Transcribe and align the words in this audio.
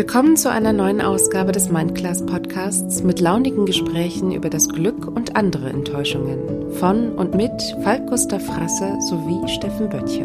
Willkommen 0.00 0.38
zu 0.38 0.50
einer 0.50 0.72
neuen 0.72 1.02
Ausgabe 1.02 1.52
des 1.52 1.68
Mindclass 1.70 2.24
Podcasts 2.24 3.02
mit 3.02 3.20
launigen 3.20 3.66
Gesprächen 3.66 4.32
über 4.32 4.48
das 4.48 4.70
Glück 4.70 5.06
und 5.06 5.36
andere 5.36 5.68
Enttäuschungen 5.68 6.72
von 6.72 7.12
und 7.12 7.34
mit 7.34 7.52
Falk 7.82 8.06
Gustav 8.06 8.42
Frasse 8.42 8.96
sowie 9.10 9.46
Steffen 9.46 9.90
Böttcher. 9.90 10.24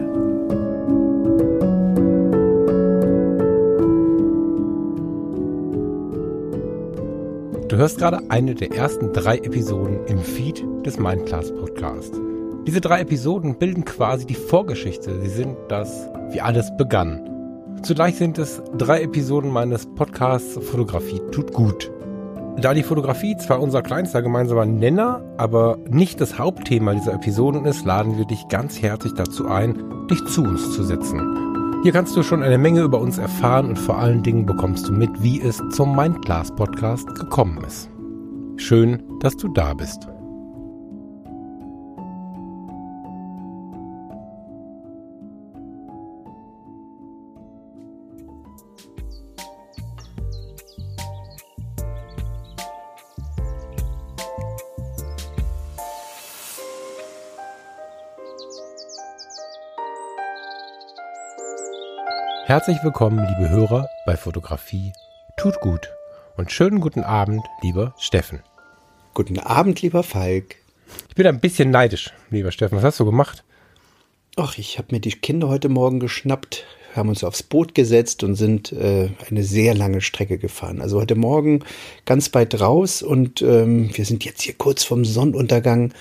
Du 7.68 7.76
hörst 7.76 7.98
gerade 7.98 8.22
eine 8.30 8.56
der 8.56 8.72
ersten 8.72 9.12
drei 9.12 9.40
Episoden 9.40 10.06
im 10.08 10.20
Feed 10.20 10.64
des 10.86 10.98
Mindclass 10.98 11.54
Podcasts. 11.54 12.18
Diese 12.66 12.80
drei 12.80 13.02
Episoden 13.02 13.60
bilden 13.60 13.84
quasi 13.84 14.26
die 14.26 14.36
Vorgeschichte. 14.36 15.20
Sie 15.20 15.30
sind 15.30 15.58
das, 15.68 16.08
wie 16.32 16.40
alles 16.40 16.72
begann. 16.78 17.35
Zugleich 17.84 18.16
sind 18.16 18.38
es 18.38 18.62
drei 18.78 19.02
Episoden 19.02 19.52
meines 19.52 19.86
Podcasts 19.86 20.58
Fotografie 20.66 21.22
tut 21.32 21.54
gut. 21.54 21.92
Da 22.58 22.74
die 22.74 22.84
Fotografie 22.84 23.36
zwar 23.38 23.62
unser 23.62 23.82
kleinster 23.82 24.22
gemeinsamer 24.22 24.66
Nenner, 24.66 25.22
aber 25.38 25.78
nicht 25.90 26.22
das 26.22 26.40
Hauptthema 26.40 26.94
dieser 26.94 27.14
Episoden 27.14 27.66
ist, 27.66 27.86
laden 27.86 28.18
wir 28.18 28.26
dich 28.26 28.48
ganz 28.48 28.82
herzlich 28.82 29.14
dazu 29.14 29.48
ein, 29.48 30.08
dich 30.10 30.24
zu 30.26 30.44
uns 30.44 30.72
zu 30.74 30.84
setzen. 30.84 31.82
Hier 31.84 31.92
kannst 31.92 32.16
du 32.16 32.24
schon 32.24 32.42
eine 32.42 32.58
Menge 32.58 32.82
über 32.82 33.00
uns 33.00 33.18
erfahren 33.18 33.68
und 33.68 33.78
vor 33.78 34.00
allen 34.00 34.24
Dingen 34.24 34.46
bekommst 34.46 34.88
du 34.88 34.94
mit, 34.94 35.22
wie 35.22 35.42
es 35.42 35.62
zum 35.72 35.96
Mindclass 35.96 36.56
Podcast 36.56 37.14
gekommen 37.14 37.64
ist. 37.68 37.90
Schön, 38.56 39.04
dass 39.20 39.36
du 39.36 39.50
da 39.50 39.74
bist. 39.74 40.08
Herzlich 62.56 62.82
willkommen, 62.84 63.18
liebe 63.18 63.50
Hörer, 63.50 63.90
bei 64.06 64.16
Fotografie 64.16 64.94
tut 65.36 65.60
gut. 65.60 65.90
Und 66.38 66.54
schönen 66.54 66.80
guten 66.80 67.04
Abend, 67.04 67.46
lieber 67.62 67.94
Steffen. 68.00 68.40
Guten 69.14 69.40
Abend, 69.40 69.82
lieber 69.82 70.04
Falk. 70.04 70.56
Ich 71.10 71.16
bin 71.16 71.28
ein 71.28 71.42
bisschen 71.42 71.70
neidisch, 71.70 72.14
lieber 72.30 72.54
Steffen. 72.54 72.78
Was 72.78 72.86
hast 72.86 73.00
du 73.02 73.06
gemacht? 73.06 73.44
Ach, 74.38 74.58
ich 74.58 74.78
habe 74.78 74.88
mir 74.92 75.02
die 75.02 75.12
Kinder 75.12 75.50
heute 75.50 75.68
Morgen 75.68 76.00
geschnappt, 76.00 76.64
haben 76.96 77.10
uns 77.10 77.26
aufs 77.26 77.44
Boot 77.44 77.76
gesetzt 77.76 78.24
und 78.24 78.36
sind 78.36 78.72
äh, 78.72 79.10
eine 79.30 79.44
sehr 79.44 79.76
lange 79.76 80.00
Strecke 80.00 80.38
gefahren. 80.38 80.80
Also 80.82 81.02
heute 81.02 81.16
Morgen 81.16 81.62
ganz 82.06 82.34
weit 82.34 82.62
raus 82.62 83.02
und 83.02 83.42
ähm, 83.42 83.90
wir 83.98 84.06
sind 84.06 84.24
jetzt 84.24 84.44
hier 84.44 84.54
kurz 84.54 84.86
vom 84.86 85.04
Sonnenuntergang 85.04 85.92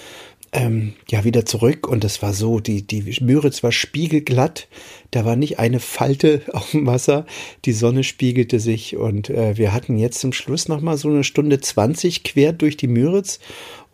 ähm, 0.54 0.94
ja 1.10 1.24
wieder 1.24 1.44
zurück 1.44 1.88
und 1.88 2.04
es 2.04 2.22
war 2.22 2.32
so, 2.32 2.60
die, 2.60 2.86
die 2.86 3.02
Müritz 3.20 3.62
war 3.62 3.72
spiegelglatt, 3.72 4.68
da 5.14 5.24
war 5.24 5.36
nicht 5.36 5.58
eine 5.58 5.80
Falte 5.80 6.42
auf 6.52 6.72
dem 6.72 6.86
Wasser, 6.86 7.26
die 7.64 7.72
Sonne 7.72 8.04
spiegelte 8.04 8.60
sich 8.60 8.96
und 8.96 9.30
äh, 9.30 9.56
wir 9.56 9.72
hatten 9.72 9.98
jetzt 9.98 10.20
zum 10.20 10.32
Schluss 10.32 10.68
nochmal 10.68 10.96
so 10.96 11.08
eine 11.08 11.24
Stunde 11.24 11.60
20 11.60 12.24
quer 12.24 12.52
durch 12.52 12.76
die 12.76 12.88
Müritz. 12.88 13.40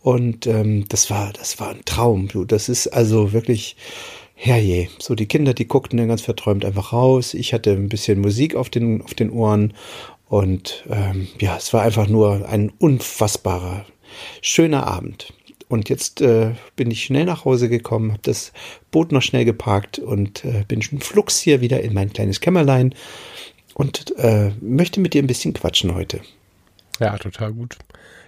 Und 0.03 0.47
ähm, 0.47 0.85
das 0.89 1.11
war, 1.11 1.31
das 1.31 1.59
war 1.59 1.69
ein 1.69 1.85
Traum, 1.85 2.27
du, 2.27 2.43
das 2.43 2.69
ist 2.69 2.87
also 2.87 3.33
wirklich, 3.33 3.75
herrje, 4.33 4.87
so 4.97 5.13
die 5.13 5.27
Kinder, 5.27 5.53
die 5.53 5.67
guckten 5.67 5.97
dann 5.97 6.07
ganz 6.07 6.23
verträumt 6.23 6.65
einfach 6.65 6.91
raus, 6.91 7.35
ich 7.35 7.53
hatte 7.53 7.71
ein 7.73 7.89
bisschen 7.89 8.19
Musik 8.19 8.55
auf 8.55 8.71
den, 8.71 9.03
auf 9.03 9.13
den 9.13 9.29
Ohren. 9.29 9.73
Und 10.27 10.85
ähm, 10.89 11.27
ja, 11.39 11.57
es 11.57 11.73
war 11.73 11.83
einfach 11.83 12.07
nur 12.07 12.47
ein 12.49 12.71
unfassbarer, 12.79 13.85
schöner 14.41 14.87
Abend. 14.87 15.33
Und 15.71 15.87
jetzt 15.87 16.19
äh, 16.19 16.53
bin 16.75 16.91
ich 16.91 17.05
schnell 17.05 17.23
nach 17.23 17.45
Hause 17.45 17.69
gekommen, 17.69 18.11
habe 18.11 18.21
das 18.23 18.51
Boot 18.91 19.13
noch 19.13 19.21
schnell 19.21 19.45
geparkt 19.45 19.99
und 19.99 20.43
äh, 20.43 20.65
bin 20.67 20.81
schon 20.81 20.99
flugs 20.99 21.39
hier 21.39 21.61
wieder 21.61 21.81
in 21.81 21.93
mein 21.93 22.11
kleines 22.11 22.41
Kämmerlein 22.41 22.93
und 23.73 24.13
äh, 24.17 24.51
möchte 24.59 24.99
mit 24.99 25.13
dir 25.13 25.23
ein 25.23 25.27
bisschen 25.27 25.53
quatschen 25.53 25.95
heute. 25.95 26.19
Ja, 26.99 27.17
total 27.17 27.53
gut. 27.53 27.77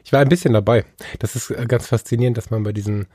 Ich 0.06 0.14
war 0.14 0.22
ein 0.22 0.30
bisschen 0.30 0.54
dabei. 0.54 0.86
Das 1.20 1.36
ist 1.36 1.52
äh, 1.52 1.66
ganz 1.68 1.88
faszinierend, 1.88 2.38
dass 2.38 2.50
man 2.50 2.64
bei 2.64 2.72
diesen 2.72 3.08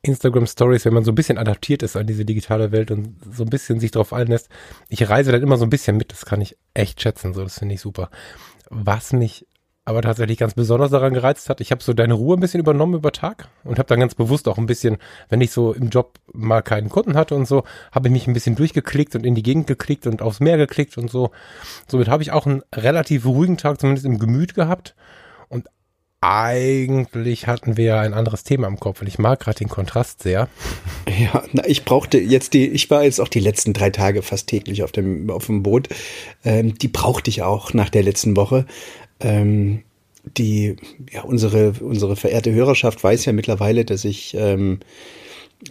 Instagram 0.00 0.46
Stories, 0.46 0.86
wenn 0.86 0.94
man 0.94 1.04
so 1.04 1.12
ein 1.12 1.14
bisschen 1.14 1.36
adaptiert 1.36 1.82
ist 1.82 1.94
an 1.94 2.06
diese 2.06 2.24
digitale 2.24 2.72
Welt 2.72 2.90
und 2.90 3.14
so 3.30 3.42
ein 3.42 3.50
bisschen 3.50 3.80
sich 3.80 3.90
darauf 3.90 4.14
einlässt, 4.14 4.48
ich 4.88 5.10
reise 5.10 5.30
dann 5.30 5.42
immer 5.42 5.58
so 5.58 5.64
ein 5.64 5.70
bisschen 5.70 5.98
mit. 5.98 6.10
Das 6.10 6.24
kann 6.24 6.40
ich 6.40 6.56
echt 6.72 7.02
schätzen. 7.02 7.34
So, 7.34 7.42
das 7.42 7.58
finde 7.58 7.74
ich 7.74 7.82
super. 7.82 8.10
Was 8.70 9.12
mich 9.12 9.46
aber 9.86 10.00
tatsächlich 10.00 10.38
ganz 10.38 10.54
besonders 10.54 10.90
daran 10.90 11.12
gereizt 11.12 11.50
hat. 11.50 11.60
Ich 11.60 11.70
habe 11.70 11.82
so 11.82 11.92
deine 11.92 12.14
Ruhe 12.14 12.36
ein 12.36 12.40
bisschen 12.40 12.60
übernommen 12.60 12.94
über 12.94 13.12
Tag 13.12 13.48
und 13.64 13.78
habe 13.78 13.88
dann 13.88 14.00
ganz 14.00 14.14
bewusst 14.14 14.48
auch 14.48 14.56
ein 14.56 14.66
bisschen, 14.66 14.96
wenn 15.28 15.42
ich 15.42 15.50
so 15.50 15.74
im 15.74 15.90
Job 15.90 16.18
mal 16.32 16.62
keinen 16.62 16.88
Kunden 16.88 17.16
hatte 17.16 17.34
und 17.34 17.46
so, 17.46 17.64
habe 17.92 18.08
ich 18.08 18.12
mich 18.12 18.26
ein 18.26 18.32
bisschen 18.32 18.56
durchgeklickt 18.56 19.14
und 19.14 19.26
in 19.26 19.34
die 19.34 19.42
Gegend 19.42 19.66
geklickt 19.66 20.06
und 20.06 20.22
aufs 20.22 20.40
Meer 20.40 20.56
geklickt 20.56 20.96
und 20.96 21.10
so. 21.10 21.30
Somit 21.86 22.08
habe 22.08 22.22
ich 22.22 22.32
auch 22.32 22.46
einen 22.46 22.62
relativ 22.74 23.26
ruhigen 23.26 23.58
Tag 23.58 23.78
zumindest 23.78 24.06
im 24.06 24.18
Gemüt 24.18 24.54
gehabt 24.54 24.94
und 25.48 25.68
eigentlich 26.22 27.46
hatten 27.46 27.76
wir 27.76 27.84
ja 27.84 28.00
ein 28.00 28.14
anderes 28.14 28.44
Thema 28.44 28.66
im 28.66 28.80
Kopf 28.80 29.02
und 29.02 29.06
ich 29.06 29.18
mag 29.18 29.40
gerade 29.40 29.58
den 29.58 29.68
Kontrast 29.68 30.22
sehr. 30.22 30.48
Ja, 31.16 31.44
na, 31.52 31.62
ich 31.66 31.84
brauchte 31.84 32.18
jetzt 32.18 32.54
die, 32.54 32.66
ich 32.66 32.90
war 32.90 33.04
jetzt 33.04 33.20
auch 33.20 33.28
die 33.28 33.38
letzten 33.38 33.72
drei 33.72 33.90
Tage 33.90 34.22
fast 34.22 34.48
täglich 34.48 34.82
auf 34.82 34.90
dem, 34.90 35.30
auf 35.30 35.46
dem 35.46 35.62
Boot. 35.62 35.88
Ähm, 36.44 36.76
die 36.76 36.88
brauchte 36.88 37.30
ich 37.30 37.42
auch 37.42 37.72
nach 37.72 37.90
der 37.90 38.02
letzten 38.02 38.36
Woche. 38.36 38.64
Ähm, 39.20 39.82
die, 40.36 40.76
ja, 41.12 41.22
unsere, 41.22 41.74
unsere 41.80 42.16
verehrte 42.16 42.52
Hörerschaft 42.52 43.02
weiß 43.02 43.24
ja 43.26 43.32
mittlerweile, 43.32 43.84
dass 43.84 44.04
ich 44.04 44.34
ähm, 44.34 44.80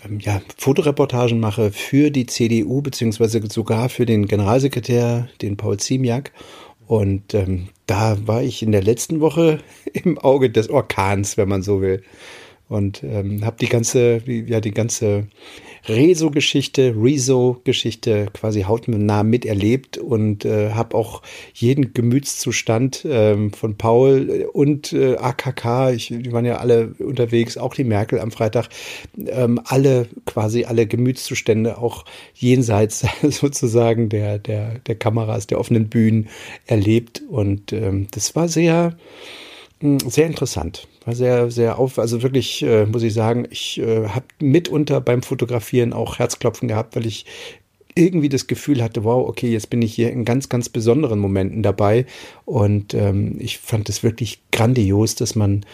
ähm, 0.06 0.20
ja, 0.20 0.42
Fotoreportagen 0.58 1.40
mache 1.40 1.72
für 1.72 2.12
die 2.12 2.26
CDU, 2.26 2.82
beziehungsweise 2.82 3.42
sogar 3.50 3.90
für 3.90 4.06
den 4.06 4.28
Generalsekretär, 4.28 5.28
den 5.42 5.58
Paul 5.58 5.78
Ziemiak. 5.78 6.32
Und 6.86 7.34
ähm, 7.34 7.70
da 7.86 8.18
war 8.28 8.44
ich 8.44 8.62
in 8.62 8.72
der 8.72 8.84
letzten 8.84 9.22
Woche 9.22 9.60
im 9.94 10.18
Auge 10.18 10.50
des 10.50 10.70
Orkans, 10.70 11.38
wenn 11.38 11.50
man 11.50 11.64
so 11.64 11.82
will. 11.82 12.04
Und 12.70 13.04
ähm, 13.04 13.46
habe 13.46 13.58
die 13.60 13.68
ganze, 13.68 14.22
ja, 14.26 14.60
die 14.60 14.72
ganze 14.72 15.28
Rezo-Geschichte, 15.88 16.96
Rezo-Geschichte 16.98 18.28
quasi 18.34 18.62
hautnah 18.62 19.24
miterlebt 19.24 19.98
und 19.98 20.46
äh, 20.46 20.72
habe 20.72 20.96
auch 20.96 21.22
jeden 21.54 21.94
Gemütszustand 21.94 23.06
ähm, 23.06 23.52
von 23.52 23.78
Paul 23.78 24.48
und 24.54 24.94
äh, 24.94 25.18
AKK, 25.18 25.92
ich, 25.92 26.08
die 26.08 26.32
waren 26.32 26.46
ja 26.46 26.58
alle 26.58 26.96
unterwegs, 27.00 27.58
auch 27.58 27.76
die 27.76 27.84
Merkel 27.84 28.20
am 28.20 28.32
Freitag, 28.32 28.70
ähm, 29.28 29.60
alle 29.66 30.08
quasi 30.26 30.66
alle 30.66 30.88
Gemütszustände 30.88 31.78
auch 31.78 32.06
jenseits 32.34 33.06
sozusagen 33.22 34.10
der, 34.10 34.40
der, 34.40 34.80
der 34.80 34.96
Kameras, 34.96 35.48
der 35.48 35.60
offenen 35.60 35.90
Bühnen 35.90 36.30
erlebt 36.66 37.22
und 37.28 37.74
ähm, 37.74 38.08
das 38.12 38.36
war 38.36 38.48
sehr, 38.48 38.98
hm, 39.80 40.00
sehr 40.00 40.28
interessant. 40.28 40.88
War 41.06 41.16
sehr, 41.16 41.52
sehr 41.52 41.80
auf, 41.80 42.00
also 42.00 42.22
wirklich, 42.24 42.64
äh, 42.64 42.86
muss 42.86 43.04
ich 43.04 43.14
sagen, 43.14 43.48
ich 43.50 43.80
äh, 43.80 44.08
habe 44.08 44.26
mitunter 44.40 45.02
beim 45.02 45.22
Fotografieren 45.22 45.94
auch 45.94 46.20
Herzklopfen 46.20 46.68
gehabt, 46.68 46.96
weil 46.96 47.06
ich 47.06 47.26
irgendwie 47.96 48.30
das 48.30 48.48
Gefühl 48.48 48.82
hatte, 48.82 49.04
wow, 49.04 49.28
okay, 49.28 49.52
jetzt 49.52 49.70
bin 49.70 49.82
ich 49.82 49.94
hier 49.94 50.12
in 50.12 50.26
ganz, 50.26 50.50
ganz 50.50 50.70
besonderen 50.70 51.20
Momenten 51.20 51.62
dabei. 51.64 52.06
Und 52.46 52.94
ähm, 52.94 53.36
ich 53.40 53.60
fand 53.60 53.90
es 53.90 54.04
wirklich 54.04 54.40
grandios, 54.52 55.16
dass 55.16 55.36
man 55.36 55.66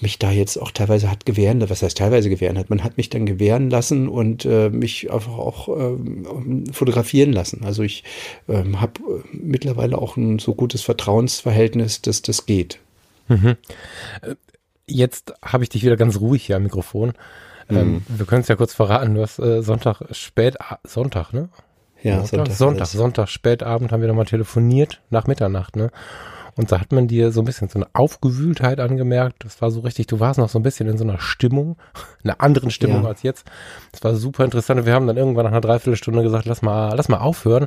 mich 0.00 0.18
da 0.18 0.30
jetzt 0.30 0.58
auch 0.58 0.70
teilweise 0.70 1.10
hat 1.10 1.24
gewähren, 1.24 1.68
was 1.68 1.82
heißt 1.82 1.96
teilweise 1.96 2.28
gewähren 2.28 2.58
hat, 2.58 2.68
man 2.68 2.84
hat 2.84 2.98
mich 2.98 3.08
dann 3.08 3.24
gewähren 3.24 3.70
lassen 3.70 4.08
und 4.08 4.44
äh, 4.44 4.68
mich 4.68 5.10
einfach 5.10 5.38
auch 5.38 5.68
ähm, 5.68 6.64
fotografieren 6.70 7.32
lassen. 7.32 7.64
Also 7.64 7.82
ich 7.82 8.04
ähm, 8.48 8.80
habe 8.80 9.00
äh, 9.00 9.22
mittlerweile 9.32 9.96
auch 9.96 10.16
ein 10.18 10.38
so 10.38 10.54
gutes 10.54 10.82
Vertrauensverhältnis, 10.82 12.02
dass 12.02 12.20
das 12.20 12.44
geht. 12.44 12.78
Mhm. 13.28 13.56
Äh, 14.86 14.92
jetzt 14.92 15.34
habe 15.42 15.64
ich 15.64 15.70
dich 15.70 15.84
wieder 15.84 15.96
ganz 15.96 16.20
ruhig 16.20 16.44
hier 16.44 16.56
am 16.56 16.62
Mikrofon. 16.62 17.12
Ähm, 17.68 17.76
mhm. 17.76 17.80
Ähm, 17.80 18.02
wir 18.08 18.26
können 18.26 18.42
es 18.42 18.48
ja 18.48 18.56
kurz 18.56 18.74
verraten. 18.74 19.14
Du 19.14 19.22
hast 19.22 19.38
äh, 19.38 19.62
Sonntag 19.62 20.02
spät, 20.12 20.56
Sonntag, 20.84 21.32
ne? 21.32 21.48
Ja, 22.02 22.24
Sonntag, 22.24 22.28
Sonntag, 22.28 22.56
Sonntag, 22.56 22.86
Sonntag 22.86 23.28
spätabend 23.28 23.90
haben 23.90 24.00
wir 24.00 24.08
nochmal 24.08 24.26
telefoniert, 24.26 25.00
nach 25.10 25.26
Mitternacht, 25.26 25.76
ne? 25.76 25.90
Und 26.56 26.72
da 26.72 26.80
hat 26.80 26.90
man 26.90 27.06
dir 27.06 27.32
so 27.32 27.42
ein 27.42 27.44
bisschen 27.44 27.68
so 27.68 27.78
eine 27.78 27.86
Aufgewühltheit 27.92 28.80
angemerkt. 28.80 29.44
Das 29.44 29.60
war 29.60 29.70
so 29.70 29.80
richtig, 29.80 30.06
du 30.06 30.20
warst 30.20 30.38
noch 30.38 30.48
so 30.48 30.58
ein 30.58 30.62
bisschen 30.62 30.88
in 30.88 30.96
so 30.96 31.04
einer 31.04 31.18
Stimmung, 31.20 31.76
einer 32.24 32.40
anderen 32.40 32.70
Stimmung 32.70 33.02
ja. 33.02 33.08
als 33.08 33.22
jetzt. 33.22 33.46
Das 33.92 34.02
war 34.02 34.14
super 34.14 34.44
interessant. 34.44 34.80
Und 34.80 34.86
wir 34.86 34.94
haben 34.94 35.06
dann 35.06 35.18
irgendwann 35.18 35.44
nach 35.44 35.52
einer 35.52 35.60
Dreiviertelstunde 35.60 36.22
gesagt, 36.22 36.46
lass 36.46 36.62
mal, 36.62 36.94
lass 36.94 37.08
mal 37.08 37.18
aufhören. 37.18 37.66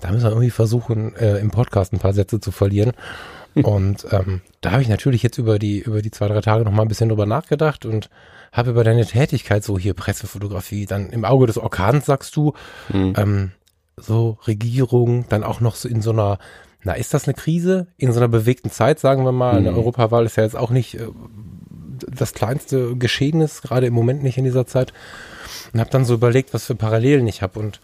Da 0.00 0.10
müssen 0.12 0.24
wir 0.24 0.30
irgendwie 0.30 0.50
versuchen, 0.50 1.14
äh, 1.16 1.38
im 1.38 1.50
Podcast 1.50 1.92
ein 1.92 1.98
paar 1.98 2.12
Sätze 2.12 2.40
zu 2.40 2.52
verlieren. 2.52 2.92
Und 3.54 4.06
ähm, 4.10 4.40
da 4.60 4.72
habe 4.72 4.82
ich 4.82 4.88
natürlich 4.88 5.22
jetzt 5.22 5.38
über 5.38 5.58
die, 5.58 5.80
über 5.80 6.02
die 6.02 6.10
zwei, 6.10 6.28
drei 6.28 6.40
Tage 6.40 6.64
noch 6.64 6.72
mal 6.72 6.82
ein 6.82 6.88
bisschen 6.88 7.08
drüber 7.08 7.26
nachgedacht 7.26 7.84
und 7.84 8.10
habe 8.52 8.70
über 8.70 8.84
deine 8.84 9.06
Tätigkeit, 9.06 9.64
so 9.64 9.78
hier 9.78 9.94
Pressefotografie, 9.94 10.86
dann 10.86 11.10
im 11.10 11.24
Auge 11.24 11.46
des 11.46 11.58
Orkans, 11.58 12.06
sagst 12.06 12.34
du, 12.36 12.52
mhm. 12.92 13.14
ähm, 13.16 13.50
so 13.96 14.38
Regierung, 14.46 15.26
dann 15.28 15.44
auch 15.44 15.60
noch 15.60 15.74
so 15.74 15.88
in 15.88 16.02
so 16.02 16.10
einer 16.10 16.38
na, 16.82 16.94
ist 16.94 17.12
das 17.12 17.26
eine 17.26 17.34
Krise 17.34 17.88
in 17.98 18.12
so 18.12 18.20
einer 18.20 18.28
bewegten 18.28 18.70
Zeit, 18.70 18.98
sagen 18.98 19.24
wir 19.24 19.32
mal? 19.32 19.60
Mhm. 19.60 19.68
Eine 19.68 19.76
Europawahl 19.76 20.24
ist 20.24 20.36
ja 20.36 20.44
jetzt 20.44 20.56
auch 20.56 20.70
nicht 20.70 20.94
äh, 20.94 21.08
das 22.06 22.32
kleinste 22.32 22.96
Geschehnis, 22.96 23.60
gerade 23.62 23.86
im 23.86 23.94
Moment 23.94 24.22
nicht 24.22 24.38
in 24.38 24.44
dieser 24.44 24.66
Zeit. 24.66 24.92
Und 25.72 25.80
habe 25.80 25.90
dann 25.90 26.04
so 26.04 26.14
überlegt, 26.14 26.54
was 26.54 26.64
für 26.64 26.74
Parallelen 26.74 27.26
ich 27.26 27.42
habe. 27.42 27.58
Und 27.58 27.80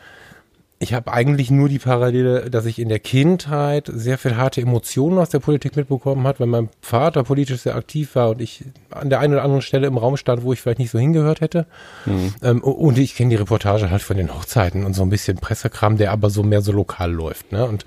ich 0.78 0.92
habe 0.92 1.10
eigentlich 1.10 1.50
nur 1.50 1.70
die 1.70 1.78
Parallele, 1.78 2.50
dass 2.50 2.66
ich 2.66 2.78
in 2.78 2.90
der 2.90 2.98
Kindheit 2.98 3.90
sehr 3.92 4.18
viel 4.18 4.36
harte 4.36 4.60
Emotionen 4.60 5.18
aus 5.18 5.30
der 5.30 5.38
Politik 5.38 5.74
mitbekommen 5.74 6.26
habe, 6.26 6.40
weil 6.40 6.46
mein 6.48 6.68
Vater 6.82 7.22
politisch 7.24 7.62
sehr 7.62 7.76
aktiv 7.76 8.14
war 8.14 8.30
und 8.30 8.42
ich 8.42 8.62
an 8.90 9.08
der 9.08 9.20
einen 9.20 9.32
oder 9.32 9.42
anderen 9.42 9.62
Stelle 9.62 9.86
im 9.86 9.96
Raum 9.96 10.18
stand, 10.18 10.42
wo 10.42 10.52
ich 10.52 10.60
vielleicht 10.60 10.78
nicht 10.78 10.90
so 10.90 10.98
hingehört 10.98 11.40
hätte. 11.40 11.66
Mhm. 12.04 12.34
Ähm, 12.42 12.62
und 12.62 12.98
ich 12.98 13.14
kenne 13.14 13.30
die 13.30 13.36
Reportage 13.36 13.90
halt 13.90 14.02
von 14.02 14.18
den 14.18 14.34
Hochzeiten 14.34 14.84
und 14.84 14.92
so 14.92 15.02
ein 15.02 15.08
bisschen 15.08 15.38
Pressekram, 15.38 15.96
der 15.96 16.12
aber 16.12 16.28
so 16.28 16.42
mehr 16.42 16.60
so 16.60 16.72
lokal 16.72 17.10
läuft. 17.10 17.52
Ne? 17.52 17.64
Und 17.64 17.86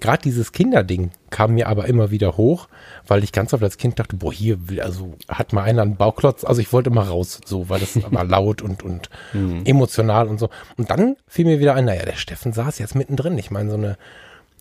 gerade 0.00 0.22
dieses 0.22 0.52
Kinderding 0.52 1.10
kam 1.30 1.54
mir 1.54 1.68
aber 1.68 1.86
immer 1.86 2.10
wieder 2.10 2.36
hoch, 2.36 2.68
weil 3.06 3.24
ich 3.24 3.32
ganz 3.32 3.52
oft 3.52 3.62
als 3.62 3.78
Kind 3.78 3.98
dachte, 3.98 4.16
boah, 4.16 4.32
hier 4.32 4.68
will, 4.68 4.80
also 4.80 5.14
hat 5.28 5.52
mal 5.52 5.62
einer 5.62 5.82
einen 5.82 5.96
Bauklotz, 5.96 6.44
also 6.44 6.60
ich 6.60 6.72
wollte 6.72 6.90
immer 6.90 7.06
raus, 7.06 7.40
so, 7.44 7.68
weil 7.68 7.80
das 7.80 7.98
war 8.12 8.24
laut 8.26 8.62
und, 8.62 8.82
und 8.82 9.10
mhm. 9.32 9.62
emotional 9.64 10.28
und 10.28 10.38
so. 10.38 10.48
Und 10.76 10.90
dann 10.90 11.16
fiel 11.26 11.44
mir 11.44 11.60
wieder 11.60 11.74
ein, 11.74 11.84
naja, 11.84 12.04
der 12.04 12.16
Steffen 12.16 12.52
saß 12.52 12.78
jetzt 12.78 12.94
mittendrin. 12.94 13.38
Ich 13.38 13.50
meine, 13.50 13.70
so 13.70 13.76
eine, 13.76 13.96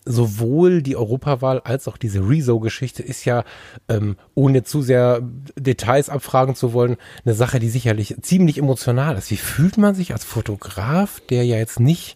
sowohl 0.08 0.82
die 0.82 0.96
Europawahl 0.96 1.60
als 1.60 1.88
auch 1.88 1.98
diese 1.98 2.20
Rezo-Geschichte 2.20 3.04
ist 3.04 3.26
ja, 3.26 3.44
ähm, 3.90 4.18
ohne 4.36 4.64
zu 4.64 4.82
sehr 4.82 5.22
Details 5.56 6.10
abfragen 6.10 6.56
zu 6.56 6.74
wollen, 6.74 6.98
eine 7.26 7.34
Sache, 7.34 7.60
die 7.60 7.70
sicherlich 7.70 8.16
ziemlich 8.22 8.58
emotional 8.58 9.18
ist. 9.18 9.32
Wie 9.32 9.38
fühlt 9.38 9.78
man 9.78 9.96
sich 9.96 10.14
als 10.14 10.24
Fotograf, 10.24 11.22
der 11.30 11.46
ja 11.46 11.58
jetzt 11.58 11.80
nicht 11.80 12.16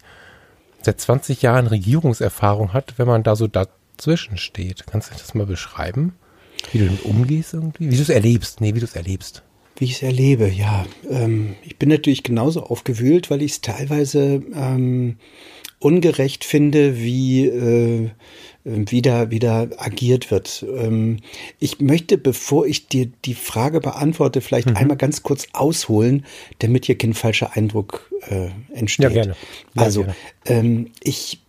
seit 0.86 1.00
20 1.00 1.42
Jahren 1.42 1.68
Regierungserfahrung 1.68 2.74
hat, 2.74 2.94
wenn 2.98 3.08
man 3.08 3.24
da 3.24 3.36
so 3.36 3.48
dazwischen 3.48 4.38
steht. 4.38 4.86
Kannst 4.88 5.12
du 5.12 5.16
das 5.16 5.34
mal 5.34 5.46
beschreiben? 5.46 6.14
Wie 6.72 6.80
du 6.80 6.86
damit 6.86 7.06
umgehst 7.06 7.54
irgendwie? 7.54 7.92
Wie 7.92 7.96
du 7.96 8.02
es 8.02 8.10
erlebst? 8.10 8.62
Nee, 8.62 8.76
wie 8.76 8.80
du 8.80 8.86
es 8.86 8.96
erlebst. 8.96 9.44
Wie 9.78 9.86
ich 9.86 9.94
es 9.94 10.04
erlebe, 10.04 10.50
ja. 10.50 10.86
Ähm, 11.10 11.56
ich 11.64 11.78
bin 11.78 11.90
natürlich 11.90 12.24
genauso 12.24 12.64
aufgewühlt, 12.64 13.32
weil 13.32 13.42
ich 13.42 13.54
es 13.54 13.62
teilweise 13.62 14.44
ähm, 14.54 15.18
ungerecht 15.80 16.44
finde, 16.44 17.00
wie 17.00 17.48
äh, 17.48 18.10
wieder, 18.64 19.32
wieder 19.32 19.70
agiert 19.78 20.32
wird. 20.32 20.66
Ähm, 20.68 21.18
ich 21.60 21.80
möchte, 21.80 22.18
bevor 22.18 22.66
ich 22.66 22.88
dir 22.88 23.10
die 23.26 23.34
Frage 23.34 23.80
beantworte, 23.80 24.42
vielleicht 24.42 24.70
mhm. 24.70 24.78
einmal 24.78 24.98
ganz 24.98 25.24
kurz 25.24 25.48
ausholen, 25.54 26.26
damit 26.60 26.86
hier 26.86 26.98
kein 26.98 27.14
falscher 27.14 27.56
Eindruck 27.56 28.12
äh, 28.30 28.50
entsteht. 28.74 29.06
Ja, 29.06 29.10
gerne. 29.10 29.36
Ja, 29.76 29.82
also, 29.82 30.02
gerne. 30.02 30.16
Ähm, 30.46 30.92
ich 31.02 31.40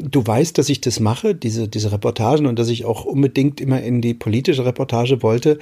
du 0.00 0.26
weißt, 0.26 0.56
dass 0.58 0.68
ich 0.68 0.80
das 0.80 1.00
mache, 1.00 1.34
diese, 1.34 1.68
diese 1.68 1.92
Reportagen 1.92 2.46
und 2.46 2.58
dass 2.58 2.68
ich 2.68 2.84
auch 2.84 3.04
unbedingt 3.04 3.60
immer 3.60 3.82
in 3.82 4.00
die 4.00 4.14
politische 4.14 4.64
Reportage 4.64 5.22
wollte, 5.22 5.58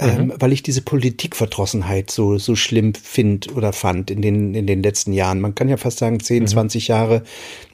mhm. 0.00 0.08
ähm, 0.08 0.32
weil 0.38 0.52
ich 0.52 0.62
diese 0.62 0.82
Politikverdrossenheit 0.82 2.10
so, 2.10 2.38
so 2.38 2.56
schlimm 2.56 2.94
finde 2.94 3.52
oder 3.54 3.72
fand 3.72 4.10
in 4.10 4.22
den, 4.22 4.54
in 4.54 4.66
den 4.66 4.82
letzten 4.82 5.12
Jahren. 5.12 5.40
Man 5.40 5.54
kann 5.54 5.68
ja 5.68 5.76
fast 5.76 5.98
sagen, 5.98 6.20
10, 6.20 6.44
mhm. 6.44 6.46
20 6.48 6.88
Jahre, 6.88 7.22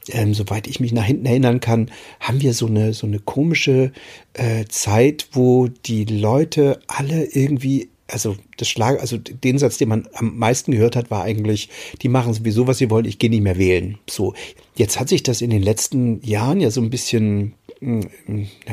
ähm, 0.09 0.35
soweit 0.35 0.67
ich 0.67 0.81
mich 0.81 0.93
nach 0.93 1.05
hinten 1.05 1.27
erinnern 1.27 1.61
kann, 1.61 1.91
haben 2.21 2.41
wir 2.41 2.55
so 2.55 2.67
eine, 2.67 2.93
so 2.93 3.07
eine 3.07 3.19
komische 3.19 3.93
äh, 4.35 4.65
Zeit, 4.67 5.29
wo 5.33 5.69
die 5.69 6.05
Leute 6.05 6.81
alle 6.89 7.25
irgendwie 7.25 7.92
also 8.13 8.37
das 8.57 8.69
Schlag, 8.69 9.01
also 9.01 9.17
den 9.17 9.59
Satz, 9.59 9.79
den 9.79 9.89
man 9.89 10.09
am 10.15 10.37
meisten 10.37 10.73
gehört 10.73 10.97
hat, 10.97 11.11
war 11.11 11.23
eigentlich, 11.23 11.69
die 12.03 12.09
machen 12.09 12.35
sowieso, 12.35 12.67
was 12.67 12.79
sie 12.79 12.91
wollen, 12.91 13.07
ich 13.07 13.19
gehe 13.19 13.31
nicht 13.31 13.43
mehr 13.43 13.59
wählen. 13.59 13.99
So, 14.09 14.35
jetzt 14.77 15.01
hat 15.01 15.09
sich 15.09 15.23
das 15.23 15.41
in 15.41 15.51
den 15.51 15.63
letzten 15.63 16.21
Jahren 16.23 16.61
ja 16.61 16.71
so 16.71 16.81
ein 16.81 16.91
bisschen, 16.91 17.55
hm, 17.81 18.07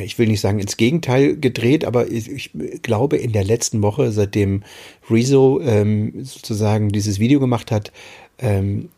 ich 0.03 0.19
will 0.19 0.27
nicht 0.27 0.41
sagen 0.41 0.59
ins 0.59 0.77
Gegenteil 0.77 1.37
gedreht, 1.37 1.85
aber 1.85 2.11
ich, 2.11 2.29
ich 2.29 2.51
glaube 2.81 3.17
in 3.17 3.31
der 3.31 3.43
letzten 3.43 3.81
Woche, 3.81 4.11
seitdem 4.11 4.63
Rezo 5.09 5.61
ähm, 5.61 6.23
sozusagen 6.23 6.89
dieses 6.89 7.19
Video 7.19 7.39
gemacht 7.39 7.71
hat, 7.71 7.91
ähm, 8.39 8.89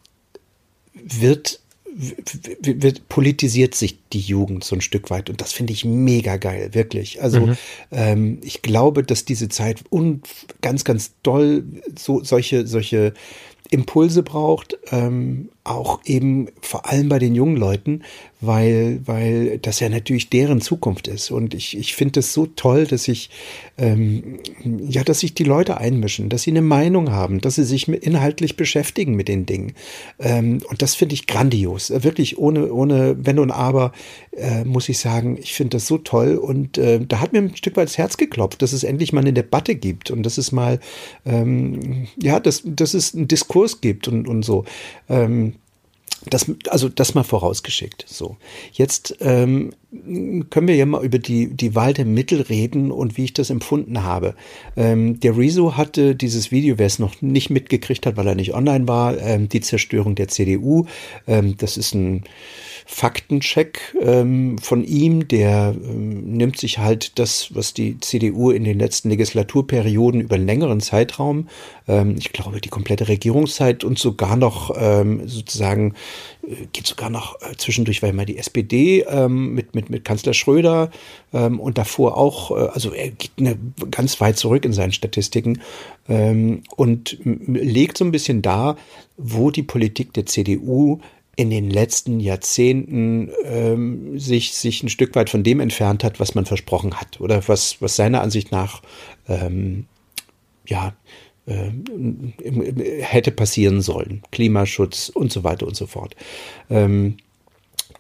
wird 0.94 1.22
wird, 1.22 1.61
politisiert 3.10 3.76
sich 3.76 4.00
die 4.14 4.20
Jugend 4.20 4.64
so 4.64 4.76
ein 4.76 4.82
Stück 4.82 5.10
weit 5.10 5.30
und 5.30 5.42
das 5.42 5.54
finde 5.54 5.74
ich 5.74 5.86
mega 5.86 6.38
geil, 6.38 6.70
wirklich. 6.74 7.22
Also 7.22 7.48
mhm. 7.48 7.58
ähm, 7.92 8.40
ich 8.44 8.62
glaube, 8.62 9.04
dass 9.04 9.26
diese 9.26 9.50
Zeit 9.50 9.84
un 9.92 10.22
ganz, 10.62 10.84
ganz 10.84 11.14
doll 11.24 11.64
so 11.98 12.24
solche 12.24 12.68
solche 12.68 13.14
Impulse 13.70 14.24
braucht, 14.24 14.78
ähm, 14.92 15.50
auch 15.64 16.02
eben 16.06 16.48
vor 16.62 16.90
allem 16.90 17.10
bei 17.10 17.20
den 17.20 17.36
jungen 17.36 17.56
Leuten, 17.56 18.02
weil, 18.40 19.00
weil 19.06 19.60
das 19.60 19.80
ja 19.80 19.90
natürlich 19.90 20.30
deren 20.30 20.60
Zukunft 20.60 21.08
ist. 21.08 21.30
Und 21.30 21.54
ich, 21.54 21.78
ich 21.78 21.96
finde 21.96 22.22
es 22.22 22.34
so 22.34 22.48
toll, 22.48 22.88
dass 22.88 23.08
ich, 23.08 23.30
ähm, 23.78 24.40
ja, 24.64 25.04
dass 25.04 25.20
sich 25.20 25.36
die 25.36 25.44
Leute 25.44 25.78
einmischen, 25.78 26.30
dass 26.30 26.44
sie 26.44 26.50
eine 26.50 26.64
Meinung 26.64 27.12
haben, 27.12 27.40
dass 27.40 27.56
sie 27.56 27.64
sich 27.64 27.88
inhaltlich 27.88 28.58
beschäftigen 28.58 29.14
mit 29.14 29.28
den 29.28 29.46
Dingen. 29.46 29.74
Ähm, 30.20 30.64
und 30.68 30.82
das 30.82 30.96
finde 30.96 31.14
ich 31.14 31.28
grandios. 31.28 31.92
Wirklich 31.96 32.40
ohne, 32.40 32.74
ohne 32.74 33.16
Wenn 33.24 33.38
und 33.38 33.52
Aber, 33.52 33.92
äh, 34.36 34.64
muss 34.64 34.90
ich 34.90 34.98
sagen, 34.98 35.38
ich 35.40 35.54
finde 35.54 35.78
das 35.78 35.86
so 35.86 36.00
toll. 36.00 36.38
Und 36.38 36.80
äh, 36.80 37.00
da 37.06 37.20
hat 37.20 37.34
mir 37.34 37.40
ein 37.40 37.56
Stück 37.56 37.78
weit 37.78 37.90
das 37.90 38.00
Herz 38.00 38.18
geklopft, 38.18 38.64
dass 38.64 38.74
es 38.74 38.84
endlich 38.84 39.14
mal 39.14 39.22
eine 39.22 39.34
Debatte 39.34 39.76
gibt 39.76 40.10
und 40.10 40.24
dass 40.24 40.40
es 40.40 40.52
mal, 40.52 40.80
ähm, 41.24 42.08
ja, 42.20 42.40
dass, 42.40 42.64
dass 42.66 42.96
es 42.96 43.14
einen 43.14 43.28
Diskurs 43.28 43.82
gibt 43.82 44.08
und, 44.08 44.28
und 44.28 44.42
so. 44.42 44.66
Ähm, 45.08 45.51
das, 46.30 46.46
also 46.70 46.88
das 46.90 47.16
mal 47.16 47.24
vorausgeschickt. 47.24 48.06
So, 48.08 48.38
jetzt 48.74 49.18
ähm, 49.22 49.72
können 50.50 50.68
wir 50.68 50.76
ja 50.76 50.86
mal 50.86 51.04
über 51.04 51.20
die, 51.20 51.48
die 51.48 51.76
Wahl 51.76 51.94
der 51.94 52.06
Mittel 52.06 52.42
reden 52.42 52.92
und 52.92 53.18
wie 53.18 53.26
ich 53.26 53.34
das 53.34 53.50
empfunden 53.50 54.04
habe. 54.04 54.36
Ähm, 54.78 55.20
der 55.20 55.38
Rezo 55.38 55.78
hatte 55.78 56.16
dieses 56.16 56.52
Video, 56.52 56.78
wer 56.78 56.86
es 56.86 57.00
noch 57.00 57.22
nicht 57.22 57.50
mitgekriegt 57.50 58.06
hat, 58.06 58.18
weil 58.18 58.28
er 58.28 58.36
nicht 58.36 58.54
online 58.54 58.88
war, 58.88 59.18
ähm, 59.18 59.50
die 59.50 59.62
Zerstörung 59.62 60.16
der 60.16 60.28
CDU. 60.28 60.86
Ähm, 61.28 61.56
das 61.58 61.78
ist 61.78 61.96
ein 61.96 62.24
Faktencheck 62.94 63.96
ähm, 64.02 64.58
von 64.58 64.84
ihm, 64.84 65.30
der 65.30 65.74
ähm, 65.74 66.36
nimmt 66.36 66.58
sich 66.58 66.78
halt 66.78 67.18
das, 67.20 67.56
was 67.56 67.74
die 67.74 67.98
CDU 68.02 68.52
in 68.52 68.66
den 68.66 68.78
letzten 68.78 69.10
Legislaturperioden 69.10 70.20
über 70.20 70.36
einen 70.36 70.46
längeren 70.46 70.82
Zeitraum, 70.82 71.48
ähm, 71.88 72.16
ich 72.20 72.34
glaube 72.34 72.60
die 72.60 72.70
komplette 72.70 73.08
Regierungszeit 73.08 73.86
und 73.86 73.98
sogar 73.98 74.36
noch 74.36 74.76
ähm, 74.78 75.26
sozusagen 75.26 75.96
äh, 76.46 76.68
geht 76.74 76.86
sogar 76.86 77.10
noch 77.10 77.42
äh, 77.42 77.56
zwischendurch, 77.56 78.04
weil 78.04 78.12
mal 78.12 78.26
die 78.26 78.38
SPD 78.38 79.06
ähm, 79.08 79.54
mit, 79.54 79.74
mit, 79.74 79.90
mit 79.90 80.04
Kanzler 80.04 80.34
Schröder 80.34 80.92
ähm, 81.34 81.62
und 81.62 81.78
davor 81.78 82.18
auch, 82.18 82.52
äh, 82.52 82.70
also 82.74 82.92
er 82.92 83.10
geht 83.12 83.32
eine, 83.40 83.58
ganz 83.90 84.20
weit 84.20 84.38
zurück 84.38 84.66
in 84.66 84.74
seinen 84.74 84.92
Statistiken 84.92 85.62
und 86.76 87.18
legt 87.24 87.98
so 87.98 88.04
ein 88.04 88.12
bisschen 88.12 88.42
dar, 88.42 88.76
wo 89.18 89.50
die 89.50 89.64
Politik 89.64 90.14
der 90.14 90.26
CDU 90.26 91.00
in 91.36 91.50
den 91.50 91.70
letzten 91.70 92.20
Jahrzehnten 92.20 93.32
ähm, 93.46 94.20
sich, 94.20 94.54
sich 94.54 94.84
ein 94.84 94.90
Stück 94.90 95.16
weit 95.16 95.30
von 95.30 95.44
dem 95.44 95.60
entfernt 95.60 96.04
hat, 96.04 96.20
was 96.20 96.36
man 96.36 96.46
versprochen 96.46 96.96
hat 97.00 97.22
oder 97.22 97.48
was, 97.48 97.82
was 97.82 97.96
seiner 97.96 98.22
Ansicht 98.22 98.52
nach 98.52 98.82
ähm, 99.28 99.86
ja, 100.68 100.94
äh, 101.46 101.72
hätte 103.02 103.32
passieren 103.32 103.82
sollen. 103.82 104.22
Klimaschutz 104.32 105.10
und 105.10 105.32
so 105.32 105.44
weiter 105.44 105.68
und 105.68 105.76
so 105.76 105.88
fort. 105.88 106.16
Ähm, 106.70 107.18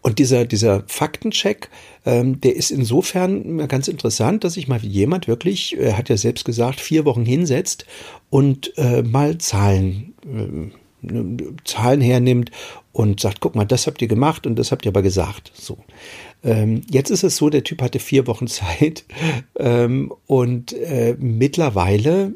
und 0.01 0.19
dieser, 0.19 0.45
dieser 0.45 0.83
Faktencheck, 0.87 1.69
ähm, 2.05 2.41
der 2.41 2.55
ist 2.55 2.71
insofern 2.71 3.67
ganz 3.67 3.87
interessant, 3.87 4.43
dass 4.43 4.53
sich 4.53 4.67
mal 4.67 4.83
jemand 4.83 5.27
wirklich, 5.27 5.77
er 5.77 5.97
hat 5.97 6.09
ja 6.09 6.17
selbst 6.17 6.43
gesagt, 6.43 6.79
vier 6.79 7.05
Wochen 7.05 7.25
hinsetzt 7.25 7.85
und 8.29 8.75
äh, 8.77 9.03
mal 9.03 9.37
Zahlen 9.37 10.15
äh, 10.25 10.80
Zahlen 11.63 12.01
hernimmt 12.01 12.51
und 12.93 13.19
sagt, 13.19 13.39
guck 13.39 13.55
mal, 13.55 13.65
das 13.65 13.87
habt 13.87 14.01
ihr 14.01 14.07
gemacht 14.07 14.45
und 14.45 14.57
das 14.57 14.71
habt 14.71 14.85
ihr 14.85 14.89
aber 14.89 15.01
gesagt. 15.01 15.51
So. 15.53 15.77
Ähm, 16.43 16.81
jetzt 16.89 17.09
ist 17.09 17.23
es 17.23 17.37
so, 17.37 17.49
der 17.49 17.63
Typ 17.63 17.81
hatte 17.81 17.99
vier 17.99 18.27
Wochen 18.27 18.47
Zeit 18.47 19.05
ähm, 19.57 20.13
und 20.27 20.73
äh, 20.73 21.15
mittlerweile, 21.19 22.33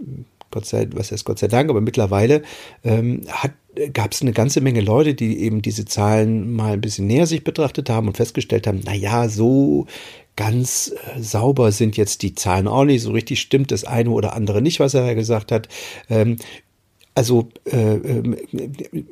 Gott 0.52 0.66
sei, 0.66 0.88
was 0.94 1.12
heißt 1.12 1.26
Gott 1.26 1.40
sei 1.40 1.48
Dank, 1.48 1.70
aber 1.70 1.82
mittlerweile 1.82 2.42
ähm, 2.84 3.22
hat 3.28 3.52
gab 3.94 4.14
es 4.14 4.22
eine 4.22 4.32
ganze 4.32 4.62
Menge 4.62 4.82
Leute, 4.82 5.14
die 5.14 5.40
eben 5.42 5.62
diese 5.62 5.86
Zahlen 5.86 6.54
mal 6.54 6.74
ein 6.74 6.82
bisschen 6.82 7.08
näher 7.08 7.28
sich 7.28 7.44
betrachtet 7.44 7.90
haben 7.90 8.08
und 8.08 8.18
festgestellt 8.18 8.68
haben, 8.68 8.82
na 8.86 8.94
ja, 8.94 9.28
so 9.28 9.86
ganz 10.36 10.94
äh, 11.16 11.22
sauber 11.22 11.72
sind 11.72 11.98
jetzt 11.98 12.22
die 12.22 12.36
Zahlen 12.36 12.68
auch 12.68 12.86
nicht, 12.86 13.02
so 13.02 13.12
richtig 13.12 13.40
stimmt 13.40 13.72
das 13.72 13.86
eine 13.86 14.10
oder 14.10 14.34
andere 14.34 14.62
nicht, 14.62 14.80
was 14.80 14.94
er 14.94 15.16
gesagt 15.16 15.52
hat. 15.52 15.70
Ähm, 16.10 16.38
also 17.16 17.48
äh, 17.72 17.96
ähm, 17.96 18.36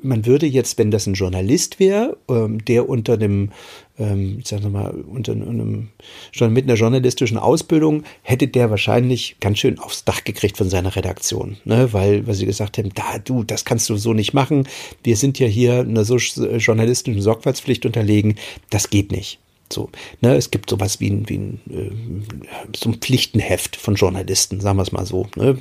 man 0.02 0.26
würde 0.26 0.46
jetzt, 0.46 0.78
wenn 0.78 0.92
das 0.92 1.08
ein 1.08 1.14
Journalist 1.14 1.80
wäre, 1.80 2.18
ähm, 2.30 2.64
der 2.66 2.90
unter 2.90 3.14
einem, 3.14 3.52
ähm, 3.98 4.40
ich 4.40 4.50
sag 4.50 4.62
mal, 4.70 4.92
unter 4.92 5.32
einem 5.32 5.88
schon 6.32 6.52
mit 6.52 6.66
einer 6.66 6.76
journalistischen 6.76 7.38
Ausbildung, 7.38 8.04
hätte 8.22 8.50
der 8.50 8.70
wahrscheinlich 8.70 9.38
ganz 9.40 9.60
schön 9.60 9.80
aufs 9.80 10.04
Dach 10.04 10.26
gekriegt 10.26 10.58
von 10.58 10.70
seiner 10.70 10.94
Redaktion, 10.94 11.56
ne? 11.64 11.94
weil, 11.94 12.28
weil 12.28 12.36
sie 12.36 12.46
gesagt 12.46 12.78
haben, 12.78 12.90
da 12.94 13.20
du, 13.24 13.46
das 13.46 13.64
kannst 13.64 13.90
du 13.90 13.96
so 13.96 14.14
nicht 14.14 14.34
machen. 14.34 14.68
Wir 15.02 15.16
sind 15.16 15.40
ja 15.40 15.48
hier 15.48 15.80
einer 15.80 16.04
so 16.04 16.18
journalistischen 16.18 17.22
Sorgfaltspflicht 17.22 17.86
unterlegen, 17.86 18.36
das 18.70 18.90
geht 18.90 19.14
nicht. 19.14 19.40
So, 19.74 19.90
ne, 20.22 20.36
es 20.36 20.52
gibt 20.52 20.70
sowas 20.70 21.00
wie 21.00 21.10
ein, 21.10 21.28
wie 21.28 21.38
ein, 21.38 21.60
äh, 21.70 22.76
so 22.76 22.90
ein 22.90 22.96
Pflichtenheft 22.96 23.76
von 23.76 23.96
Journalisten, 23.96 24.62
sagen 24.62 24.78
wir 24.78 24.84
es 24.84 24.92
mal 24.92 25.06
so. 25.06 25.28
Ne? 25.36 25.58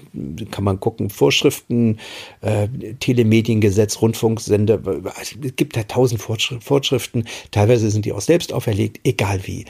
Kann 0.50 0.64
man 0.64 0.78
gucken, 0.80 1.10
Vorschriften, 1.10 1.98
äh, 2.42 2.68
Telemediengesetz, 3.00 4.00
Rundfunksender, 4.00 4.80
also, 5.16 5.36
es 5.42 5.56
gibt 5.56 5.76
da 5.76 5.84
tausend 5.84 6.20
Vorschriften, 6.20 7.24
teilweise 7.50 7.90
sind 7.90 8.04
die 8.04 8.12
auch 8.12 8.20
selbst 8.20 8.52
auferlegt, 8.52 9.00
egal 9.04 9.40
wie. 9.46 9.64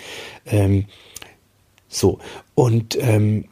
Ähm, 0.47 0.87
so, 1.89 2.19
und 2.55 2.99
ähm, 3.01 3.45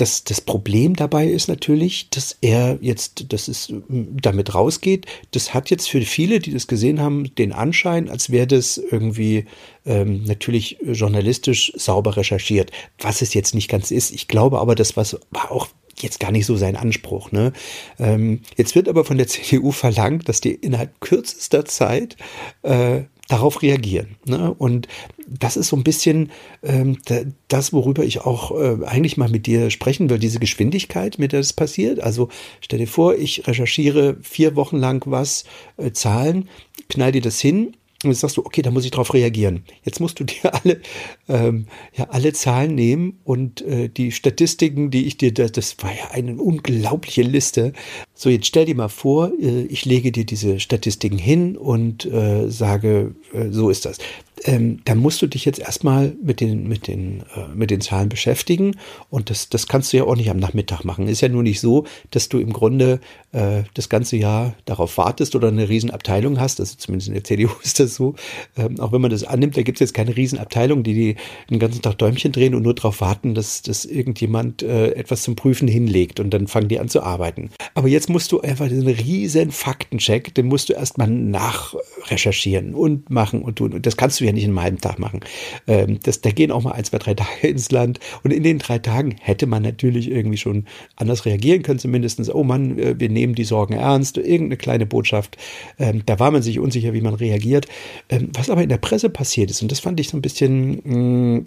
das, 0.00 0.24
das 0.24 0.40
Problem 0.40 0.96
dabei 0.96 1.26
ist 1.26 1.48
natürlich, 1.48 2.08
dass 2.08 2.36
er 2.40 2.78
jetzt, 2.80 3.32
dass 3.32 3.48
es 3.48 3.72
damit 3.88 4.54
rausgeht. 4.54 5.06
Das 5.32 5.52
hat 5.52 5.68
jetzt 5.68 5.90
für 5.90 6.00
viele, 6.00 6.38
die 6.38 6.52
das 6.52 6.66
gesehen 6.66 7.00
haben, 7.00 7.34
den 7.34 7.52
Anschein, 7.52 8.08
als 8.08 8.30
wäre 8.30 8.46
das 8.46 8.78
irgendwie 8.78 9.44
ähm, 9.84 10.24
natürlich 10.24 10.78
journalistisch 10.82 11.72
sauber 11.76 12.16
recherchiert, 12.16 12.70
was 12.98 13.20
es 13.20 13.34
jetzt 13.34 13.54
nicht 13.54 13.68
ganz 13.68 13.90
ist. 13.90 14.10
Ich 14.12 14.26
glaube 14.26 14.60
aber, 14.60 14.74
das 14.74 14.96
war 14.96 15.50
auch 15.50 15.68
jetzt 15.98 16.18
gar 16.18 16.32
nicht 16.32 16.46
so 16.46 16.56
sein 16.56 16.76
Anspruch. 16.76 17.30
Ne? 17.30 17.52
Ähm, 17.98 18.40
jetzt 18.56 18.74
wird 18.74 18.88
aber 18.88 19.04
von 19.04 19.18
der 19.18 19.26
CDU 19.28 19.70
verlangt, 19.70 20.30
dass 20.30 20.40
die 20.40 20.54
innerhalb 20.54 20.98
kürzester 21.00 21.66
Zeit 21.66 22.16
äh, 22.62 23.02
darauf 23.30 23.62
reagieren. 23.62 24.16
Ne? 24.26 24.52
Und 24.52 24.88
das 25.28 25.56
ist 25.56 25.68
so 25.68 25.76
ein 25.76 25.84
bisschen 25.84 26.30
ähm, 26.64 26.98
das, 27.46 27.72
worüber 27.72 28.02
ich 28.02 28.20
auch 28.22 28.50
äh, 28.50 28.84
eigentlich 28.84 29.16
mal 29.16 29.30
mit 29.30 29.46
dir 29.46 29.70
sprechen 29.70 30.10
will, 30.10 30.18
diese 30.18 30.40
Geschwindigkeit, 30.40 31.18
mit 31.18 31.30
der 31.32 31.40
das 31.40 31.52
passiert. 31.52 32.00
Also 32.00 32.28
stell 32.60 32.80
dir 32.80 32.88
vor, 32.88 33.14
ich 33.14 33.46
recherchiere 33.46 34.16
vier 34.20 34.56
Wochen 34.56 34.76
lang 34.76 35.04
was, 35.06 35.44
äh, 35.76 35.92
Zahlen, 35.92 36.48
knall 36.88 37.12
dir 37.12 37.22
das 37.22 37.40
hin 37.40 37.76
und 38.02 38.10
jetzt 38.10 38.20
sagst 38.20 38.38
du, 38.38 38.46
okay, 38.46 38.62
da 38.62 38.70
muss 38.70 38.86
ich 38.86 38.90
drauf 38.90 39.12
reagieren. 39.12 39.64
Jetzt 39.84 40.00
musst 40.00 40.20
du 40.20 40.24
dir 40.24 40.54
alle, 40.64 40.80
ähm, 41.28 41.66
ja, 41.94 42.08
alle 42.08 42.32
Zahlen 42.32 42.74
nehmen 42.74 43.18
und 43.24 43.60
äh, 43.60 43.88
die 43.88 44.10
Statistiken, 44.10 44.90
die 44.90 45.06
ich 45.06 45.18
dir, 45.18 45.34
das, 45.34 45.52
das 45.52 45.76
war 45.80 45.90
ja 45.94 46.10
eine 46.12 46.36
unglaubliche 46.36 47.22
Liste. 47.22 47.74
So, 48.14 48.30
jetzt 48.30 48.46
stell 48.46 48.64
dir 48.64 48.74
mal 48.74 48.88
vor, 48.88 49.32
äh, 49.38 49.64
ich 49.64 49.84
lege 49.84 50.12
dir 50.12 50.24
diese 50.24 50.60
Statistiken 50.60 51.18
hin 51.18 51.56
und 51.58 52.06
äh, 52.06 52.48
sage, 52.48 53.14
äh, 53.34 53.50
so 53.50 53.68
ist 53.68 53.84
das 53.84 53.98
ähm, 54.44 54.80
dann 54.84 54.98
musst 54.98 55.20
du 55.22 55.26
dich 55.26 55.44
jetzt 55.44 55.58
erstmal 55.58 56.14
mit 56.22 56.40
den, 56.40 56.66
mit 56.66 56.86
den, 56.86 57.22
äh, 57.34 57.48
mit 57.54 57.70
den 57.70 57.80
Zahlen 57.80 58.08
beschäftigen. 58.08 58.76
Und 59.10 59.30
das, 59.30 59.48
das 59.48 59.66
kannst 59.66 59.92
du 59.92 59.98
ja 59.98 60.04
auch 60.04 60.16
nicht 60.16 60.30
am 60.30 60.38
Nachmittag 60.38 60.84
machen. 60.84 61.08
Ist 61.08 61.20
ja 61.20 61.28
nur 61.28 61.42
nicht 61.42 61.60
so, 61.60 61.84
dass 62.10 62.28
du 62.28 62.38
im 62.38 62.52
Grunde 62.52 63.00
äh, 63.32 63.64
das 63.74 63.88
ganze 63.88 64.16
Jahr 64.16 64.54
darauf 64.64 64.96
wartest 64.96 65.34
oder 65.34 65.48
eine 65.48 65.68
Riesenabteilung 65.68 66.40
hast. 66.40 66.60
Also 66.60 66.76
zumindest 66.78 67.08
in 67.08 67.14
der 67.14 67.24
CDU 67.30 67.50
ist 67.62 67.80
das 67.80 67.94
so. 67.94 68.14
Ähm, 68.56 68.80
auch 68.80 68.92
wenn 68.92 69.00
man 69.00 69.10
das 69.10 69.24
annimmt, 69.24 69.56
da 69.56 69.62
gibt 69.62 69.76
es 69.76 69.80
jetzt 69.80 69.94
keine 69.94 70.16
Riesenabteilung, 70.16 70.82
die, 70.82 70.94
die 70.94 71.16
den 71.50 71.58
ganzen 71.58 71.82
Tag 71.82 71.98
Däumchen 71.98 72.32
drehen 72.32 72.54
und 72.54 72.62
nur 72.62 72.74
darauf 72.74 73.00
warten, 73.00 73.34
dass, 73.34 73.62
dass 73.62 73.84
irgendjemand 73.84 74.62
äh, 74.62 74.92
etwas 74.92 75.22
zum 75.22 75.36
Prüfen 75.36 75.68
hinlegt 75.68 76.18
und 76.18 76.30
dann 76.30 76.46
fangen 76.46 76.68
die 76.68 76.78
an 76.78 76.88
zu 76.88 77.02
arbeiten. 77.02 77.50
Aber 77.74 77.88
jetzt 77.88 78.08
musst 78.08 78.32
du 78.32 78.40
einfach 78.40 78.68
diesen 78.68 78.88
riesen 78.88 79.50
Faktencheck, 79.50 80.34
den 80.34 80.46
musst 80.46 80.68
du 80.68 80.72
erstmal 80.72 81.08
nachrecherchieren 81.08 82.74
und 82.74 83.10
machen 83.10 83.42
und 83.42 83.56
tun. 83.56 83.74
Und 83.74 83.86
das 83.86 83.96
kannst 83.96 84.20
du 84.20 84.24
ja 84.24 84.29
ja 84.30 84.34
nicht 84.34 84.44
in 84.44 84.50
einem 84.50 84.62
halben 84.62 84.80
Tag 84.80 84.98
machen. 84.98 85.20
Ähm, 85.66 86.00
das, 86.02 86.20
da 86.20 86.30
gehen 86.30 86.50
auch 86.50 86.62
mal 86.62 86.72
ein, 86.72 86.84
zwei, 86.84 86.98
drei 86.98 87.14
Tage 87.14 87.48
ins 87.48 87.70
Land. 87.70 88.00
Und 88.22 88.32
in 88.32 88.42
den 88.42 88.58
drei 88.58 88.78
Tagen 88.78 89.16
hätte 89.20 89.46
man 89.46 89.62
natürlich 89.62 90.10
irgendwie 90.10 90.38
schon 90.38 90.66
anders 90.96 91.24
reagieren 91.26 91.62
können, 91.62 91.78
zumindest, 91.78 92.20
oh 92.34 92.44
Mann, 92.44 92.78
äh, 92.78 92.98
wir 92.98 93.08
nehmen 93.08 93.34
die 93.34 93.44
Sorgen 93.44 93.74
ernst, 93.74 94.16
irgendeine 94.16 94.56
kleine 94.56 94.86
Botschaft. 94.86 95.36
Ähm, 95.78 96.02
da 96.06 96.18
war 96.18 96.30
man 96.30 96.42
sich 96.42 96.58
unsicher, 96.58 96.92
wie 96.92 97.00
man 97.00 97.14
reagiert. 97.14 97.66
Ähm, 98.08 98.30
was 98.34 98.50
aber 98.50 98.62
in 98.62 98.68
der 98.68 98.78
Presse 98.78 99.10
passiert 99.10 99.50
ist, 99.50 99.62
und 99.62 99.70
das 99.70 99.80
fand 99.80 100.00
ich 100.00 100.08
so 100.08 100.16
ein 100.16 100.22
bisschen 100.22 100.80
mh, 100.84 101.38
mm, 101.38 101.46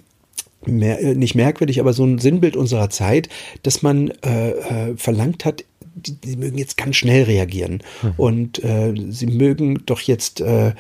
Mehr, 0.65 1.01
äh, 1.01 1.15
nicht 1.15 1.35
merkwürdig, 1.35 1.79
aber 1.79 1.93
so 1.93 2.05
ein 2.05 2.19
Sinnbild 2.19 2.55
unserer 2.55 2.89
Zeit, 2.89 3.29
dass 3.63 3.81
man 3.81 4.11
äh, 4.23 4.51
äh, 4.51 4.97
verlangt 4.97 5.45
hat, 5.45 5.65
die, 5.95 6.15
die, 6.15 6.37
mögen 6.37 6.57
jetzt 6.57 6.77
ganz 6.77 6.95
schnell 6.95 7.23
reagieren 7.23 7.83
mhm. 8.01 8.13
und 8.17 8.63
äh, 8.63 8.93
sie 9.09 9.27
mögen 9.27 9.83
doch 9.85 10.01
jetzt 10.01 10.41
äh, 10.41 10.73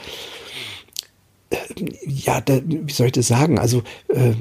ja, 2.05 2.41
da, 2.41 2.61
wie 2.65 2.91
soll 2.91 3.07
ich 3.07 3.13
das 3.13 3.27
sagen? 3.27 3.59
Also 3.59 3.83
äh, 4.07 4.33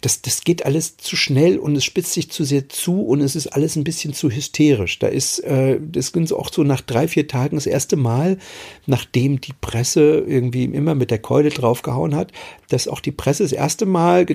das, 0.00 0.22
das 0.22 0.42
geht 0.42 0.64
alles 0.64 0.96
zu 0.96 1.16
schnell 1.16 1.58
und 1.58 1.76
es 1.76 1.84
spitzt 1.84 2.12
sich 2.12 2.30
zu 2.30 2.44
sehr 2.44 2.68
zu 2.68 3.02
und 3.02 3.20
es 3.20 3.36
ist 3.36 3.48
alles 3.48 3.76
ein 3.76 3.84
bisschen 3.84 4.14
zu 4.14 4.30
hysterisch. 4.30 4.98
Da 4.98 5.08
ist, 5.08 5.40
äh, 5.40 5.78
das 5.80 6.12
ging 6.12 6.30
auch 6.32 6.52
so 6.52 6.62
nach 6.62 6.80
drei, 6.80 7.08
vier 7.08 7.28
Tagen 7.28 7.56
das 7.56 7.66
erste 7.66 7.96
Mal, 7.96 8.38
nachdem 8.86 9.40
die 9.40 9.52
Presse 9.60 10.24
irgendwie 10.26 10.64
immer 10.64 10.94
mit 10.94 11.10
der 11.10 11.18
Keule 11.18 11.50
draufgehauen 11.50 12.14
hat, 12.14 12.32
dass 12.68 12.88
auch 12.88 13.00
die 13.00 13.12
Presse 13.12 13.42
das 13.42 13.52
erste 13.52 13.86
Mal 13.86 14.26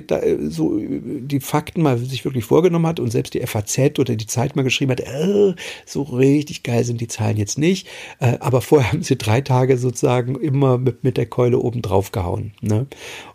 so 0.48 0.78
die 0.78 1.40
Fakten 1.40 1.82
mal 1.82 1.98
sich 1.98 2.24
wirklich 2.24 2.44
vorgenommen 2.44 2.86
hat 2.86 3.00
und 3.00 3.10
selbst 3.10 3.34
die 3.34 3.46
FAZ 3.46 3.98
oder 3.98 4.16
die 4.16 4.26
Zeit 4.26 4.56
mal 4.56 4.62
geschrieben 4.62 4.92
hat, 4.92 5.00
äh, 5.00 5.54
so 5.86 6.02
richtig 6.02 6.62
geil 6.62 6.84
sind 6.84 7.00
die 7.00 7.08
Zahlen 7.08 7.36
jetzt 7.36 7.58
nicht. 7.58 7.88
Äh, 8.20 8.38
aber 8.40 8.60
vorher 8.60 8.92
haben 8.92 9.02
sie 9.02 9.16
drei 9.16 9.40
Tage 9.40 9.78
sozusagen 9.78 10.36
immer 10.36 10.78
mit, 10.78 11.04
mit 11.04 11.16
der 11.16 11.26
Keule 11.26 11.58
oben 11.58 11.82
drauf 11.82 12.12
gehauen. 12.12 12.52
Ne? 12.60 12.86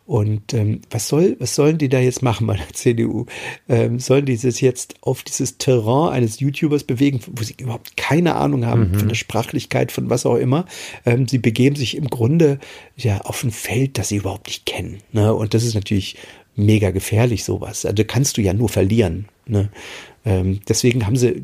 Und 0.07 0.53
ähm, 0.53 0.79
was 0.89 1.09
soll, 1.09 1.35
was 1.39 1.53
sollen 1.53 1.77
die 1.77 1.89
da 1.89 1.99
jetzt 1.99 2.23
machen 2.23 2.47
bei 2.47 2.55
der 2.55 2.69
CDU? 2.71 3.25
Ähm, 3.67 3.99
sollen 3.99 4.25
die 4.25 4.37
sich 4.37 4.61
jetzt 4.61 4.95
auf 5.01 5.21
dieses 5.21 5.57
Terrain 5.57 6.13
eines 6.13 6.39
YouTubers 6.39 6.85
bewegen, 6.85 7.19
wo 7.27 7.43
sie 7.43 7.55
überhaupt 7.59 7.97
keine 7.97 8.35
Ahnung 8.35 8.65
haben 8.65 8.91
mhm. 8.91 8.99
von 8.99 9.07
der 9.09 9.15
Sprachlichkeit, 9.15 9.91
von 9.91 10.09
was 10.09 10.25
auch 10.25 10.37
immer? 10.37 10.65
Ähm, 11.05 11.27
sie 11.27 11.39
begeben 11.39 11.75
sich 11.75 11.97
im 11.97 12.09
Grunde 12.09 12.59
ja 12.95 13.19
auf 13.19 13.43
ein 13.43 13.51
Feld, 13.51 13.97
das 13.97 14.07
sie 14.07 14.15
überhaupt 14.15 14.47
nicht 14.47 14.65
kennen. 14.65 14.99
Ne? 15.11 15.33
Und 15.33 15.53
das 15.53 15.65
ist 15.65 15.75
natürlich 15.75 16.15
mega 16.55 16.91
gefährlich, 16.91 17.43
sowas. 17.43 17.85
Also 17.85 18.03
kannst 18.05 18.37
du 18.37 18.41
ja 18.41 18.53
nur 18.53 18.69
verlieren. 18.69 19.27
Ne? 19.45 19.69
Ähm, 20.27 20.59
deswegen 20.67 21.07
haben 21.07 21.15
sie, 21.15 21.41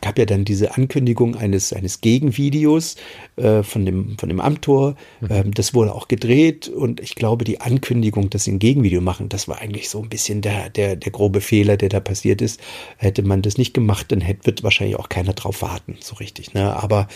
gab 0.00 0.16
ja 0.16 0.24
dann 0.24 0.44
diese 0.44 0.76
Ankündigung 0.76 1.34
eines, 1.34 1.72
eines 1.72 2.00
Gegenvideos 2.00 2.94
äh, 3.34 3.64
von, 3.64 3.84
dem, 3.84 4.16
von 4.18 4.28
dem 4.28 4.40
Amtor. 4.40 4.94
Mhm. 5.20 5.28
Ähm, 5.30 5.54
das 5.54 5.74
wurde 5.74 5.94
auch 5.94 6.06
gedreht 6.06 6.68
und 6.68 7.00
ich 7.00 7.16
glaube, 7.16 7.44
die 7.44 7.60
Ankündigung, 7.60 8.30
dass 8.30 8.44
sie 8.44 8.52
ein 8.52 8.60
Gegenvideo 8.60 9.00
machen, 9.00 9.28
das 9.28 9.48
war 9.48 9.58
eigentlich 9.58 9.88
so 9.88 10.00
ein 10.00 10.08
bisschen 10.08 10.42
der, 10.42 10.70
der, 10.70 10.94
der 10.94 11.10
grobe 11.10 11.40
Fehler, 11.40 11.76
der 11.76 11.88
da 11.88 11.98
passiert 11.98 12.40
ist. 12.40 12.60
Hätte 12.98 13.24
man 13.24 13.42
das 13.42 13.58
nicht 13.58 13.74
gemacht, 13.74 14.12
dann 14.12 14.20
hätte, 14.20 14.46
wird 14.46 14.62
wahrscheinlich 14.62 14.96
auch 14.96 15.08
keiner 15.08 15.32
drauf 15.32 15.60
warten, 15.62 15.96
so 15.98 16.14
richtig. 16.14 16.54
Ne? 16.54 16.76
Aber 16.76 17.08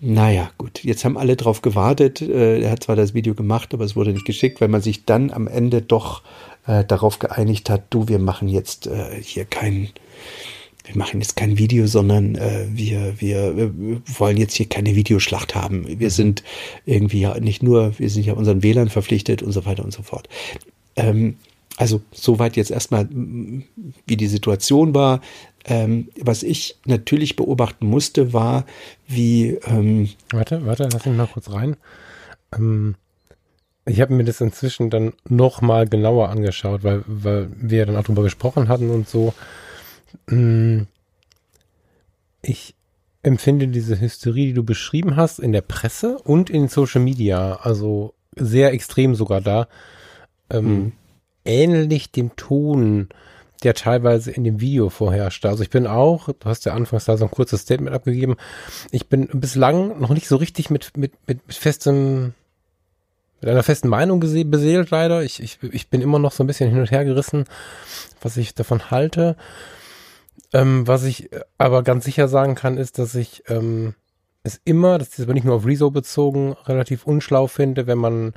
naja, 0.00 0.50
gut, 0.58 0.82
jetzt 0.82 1.04
haben 1.04 1.16
alle 1.16 1.36
drauf 1.36 1.62
gewartet. 1.62 2.20
Äh, 2.20 2.62
er 2.62 2.72
hat 2.72 2.82
zwar 2.82 2.96
das 2.96 3.14
Video 3.14 3.36
gemacht, 3.36 3.72
aber 3.72 3.84
es 3.84 3.94
wurde 3.94 4.12
nicht 4.12 4.26
geschickt, 4.26 4.60
weil 4.60 4.66
man 4.66 4.82
sich 4.82 5.04
dann 5.04 5.30
am 5.30 5.46
Ende 5.46 5.82
doch 5.82 6.22
äh, 6.66 6.84
darauf 6.84 7.18
geeinigt 7.18 7.70
hat, 7.70 7.84
du, 7.90 8.08
wir 8.08 8.18
machen 8.18 8.48
jetzt 8.48 8.86
äh, 8.86 9.20
hier 9.22 9.44
kein, 9.44 9.90
wir 10.84 10.96
machen 10.96 11.20
jetzt 11.20 11.36
kein 11.36 11.58
Video, 11.58 11.86
sondern 11.86 12.34
äh, 12.34 12.66
wir, 12.68 13.20
wir, 13.20 13.56
wir 13.56 14.02
wollen 14.18 14.36
jetzt 14.36 14.54
hier 14.54 14.68
keine 14.68 14.96
Videoschlacht 14.96 15.54
haben. 15.54 15.86
Wir 15.86 16.08
mhm. 16.08 16.10
sind 16.10 16.42
irgendwie 16.86 17.20
ja 17.20 17.38
nicht 17.38 17.62
nur, 17.62 17.98
wir 17.98 18.10
sind 18.10 18.26
ja 18.26 18.34
unseren 18.34 18.62
Wählern 18.62 18.88
verpflichtet 18.88 19.42
und 19.42 19.52
so 19.52 19.64
weiter 19.64 19.84
und 19.84 19.92
so 19.92 20.02
fort. 20.02 20.28
Ähm, 20.96 21.36
also 21.76 22.02
soweit 22.12 22.56
jetzt 22.56 22.70
erstmal, 22.70 23.08
wie 23.08 24.16
die 24.16 24.26
Situation 24.26 24.94
war. 24.94 25.20
Ähm, 25.64 26.08
was 26.20 26.42
ich 26.42 26.76
natürlich 26.86 27.36
beobachten 27.36 27.86
musste, 27.86 28.32
war, 28.32 28.66
wie. 29.06 29.58
Ähm, 29.64 30.10
warte, 30.32 30.66
warte, 30.66 30.88
lass 30.92 31.06
mich 31.06 31.16
mal 31.16 31.28
kurz 31.28 31.50
rein. 31.50 31.76
Ähm, 32.52 32.96
ich 33.84 34.00
habe 34.00 34.14
mir 34.14 34.24
das 34.24 34.40
inzwischen 34.40 34.90
dann 34.90 35.12
noch 35.28 35.60
mal 35.60 35.88
genauer 35.88 36.28
angeschaut, 36.28 36.82
weil, 36.84 37.04
weil 37.06 37.48
wir 37.56 37.78
ja 37.78 37.84
dann 37.84 37.96
auch 37.96 38.04
drüber 38.04 38.22
gesprochen 38.22 38.68
hatten 38.68 38.90
und 38.90 39.08
so. 39.08 39.34
Mm, 40.26 40.82
ich 42.42 42.74
empfinde 43.22 43.68
diese 43.68 44.00
Hysterie, 44.00 44.48
die 44.48 44.54
du 44.54 44.64
beschrieben 44.64 45.16
hast, 45.16 45.38
in 45.38 45.52
der 45.52 45.60
Presse 45.60 46.18
und 46.18 46.50
in 46.50 46.68
Social 46.68 47.00
Media, 47.00 47.56
also 47.62 48.14
sehr 48.36 48.72
extrem 48.72 49.14
sogar 49.14 49.40
da, 49.40 49.68
ähm, 50.50 50.66
mhm. 50.66 50.92
ähnlich 51.44 52.10
dem 52.10 52.34
Ton, 52.36 53.08
der 53.62 53.74
teilweise 53.74 54.32
in 54.32 54.42
dem 54.42 54.60
Video 54.60 54.90
vorherrschte. 54.90 55.48
Also 55.48 55.62
ich 55.62 55.70
bin 55.70 55.86
auch, 55.86 56.26
du 56.26 56.44
hast 56.44 56.64
ja 56.64 56.74
anfangs 56.74 57.04
da 57.04 57.16
so 57.16 57.24
ein 57.24 57.30
kurzes 57.30 57.60
Statement 57.60 57.94
abgegeben, 57.94 58.36
ich 58.90 59.08
bin 59.08 59.28
bislang 59.32 60.00
noch 60.00 60.10
nicht 60.10 60.26
so 60.26 60.36
richtig 60.36 60.68
mit, 60.70 60.96
mit, 60.96 61.12
mit, 61.28 61.46
mit 61.46 61.54
festem 61.54 62.34
mit 63.40 63.50
einer 63.50 63.64
festen 63.64 63.88
Meinung 63.88 64.20
beseelt 64.20 64.90
leider. 64.90 65.24
Ich, 65.24 65.42
ich, 65.42 65.58
ich 65.72 65.88
bin 65.88 66.00
immer 66.00 66.20
noch 66.20 66.30
so 66.30 66.44
ein 66.44 66.46
bisschen 66.46 66.70
hin 66.70 66.78
und 66.78 66.92
her 66.92 67.04
gerissen, 67.04 67.44
was 68.20 68.36
ich 68.36 68.54
davon 68.54 68.92
halte. 68.92 69.36
Ähm, 70.52 70.86
was 70.86 71.04
ich 71.04 71.30
aber 71.58 71.82
ganz 71.82 72.04
sicher 72.04 72.28
sagen 72.28 72.54
kann, 72.54 72.76
ist, 72.76 72.98
dass 72.98 73.14
ich 73.14 73.44
ähm, 73.48 73.94
es 74.42 74.60
immer, 74.64 74.98
das 74.98 75.10
ist 75.10 75.20
aber 75.20 75.34
nicht 75.34 75.44
nur 75.44 75.56
auf 75.56 75.66
Rezo 75.66 75.90
bezogen, 75.90 76.52
relativ 76.64 77.06
unschlau 77.06 77.46
finde, 77.46 77.86
wenn 77.86 77.98
man 77.98 78.34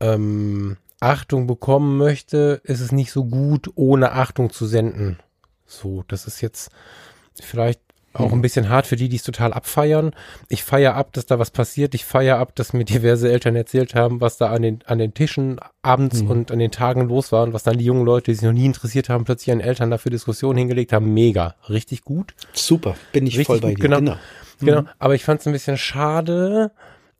ähm, 0.00 0.76
Achtung 1.00 1.46
bekommen 1.46 1.96
möchte, 1.98 2.60
ist 2.64 2.80
es 2.80 2.92
nicht 2.92 3.12
so 3.12 3.24
gut, 3.24 3.70
ohne 3.74 4.12
Achtung 4.12 4.50
zu 4.50 4.66
senden. 4.66 5.18
So, 5.66 6.04
das 6.08 6.26
ist 6.26 6.40
jetzt 6.40 6.70
vielleicht 7.40 7.80
auch 8.20 8.32
ein 8.32 8.42
bisschen 8.42 8.68
hart 8.68 8.86
für 8.86 8.96
die, 8.96 9.08
die 9.08 9.16
es 9.16 9.22
total 9.22 9.52
abfeiern. 9.52 10.12
Ich 10.48 10.62
feiere 10.62 10.94
ab, 10.94 11.12
dass 11.12 11.26
da 11.26 11.38
was 11.38 11.50
passiert. 11.50 11.94
Ich 11.94 12.04
feiere 12.04 12.38
ab, 12.38 12.54
dass 12.54 12.72
mir 12.72 12.84
diverse 12.84 13.30
Eltern 13.30 13.56
erzählt 13.56 13.94
haben, 13.94 14.20
was 14.20 14.38
da 14.38 14.50
an 14.50 14.62
den, 14.62 14.78
an 14.86 14.98
den 14.98 15.14
Tischen 15.14 15.58
abends 15.82 16.22
mhm. 16.22 16.30
und 16.30 16.52
an 16.52 16.58
den 16.58 16.70
Tagen 16.70 17.08
los 17.08 17.32
war 17.32 17.42
und 17.42 17.52
was 17.52 17.62
dann 17.62 17.78
die 17.78 17.84
jungen 17.84 18.04
Leute, 18.04 18.30
die 18.30 18.34
sich 18.34 18.44
noch 18.44 18.52
nie 18.52 18.66
interessiert 18.66 19.08
haben, 19.08 19.24
plötzlich 19.24 19.48
ihren 19.48 19.60
Eltern 19.60 19.90
dafür 19.90 20.10
Diskussionen 20.10 20.58
hingelegt 20.58 20.92
haben. 20.92 21.12
Mega. 21.14 21.54
Richtig 21.68 22.02
gut. 22.02 22.34
Super. 22.52 22.96
Bin 23.12 23.26
ich 23.26 23.34
Richtig 23.34 23.46
voll 23.46 23.60
bei 23.60 23.74
dir. 23.74 23.82
Genau. 23.82 23.98
Genau. 23.98 24.16
genau. 24.60 24.80
Mhm. 24.82 24.88
Aber 24.98 25.14
ich 25.14 25.24
fand 25.24 25.40
es 25.40 25.46
ein 25.46 25.52
bisschen 25.52 25.76
schade, 25.76 26.72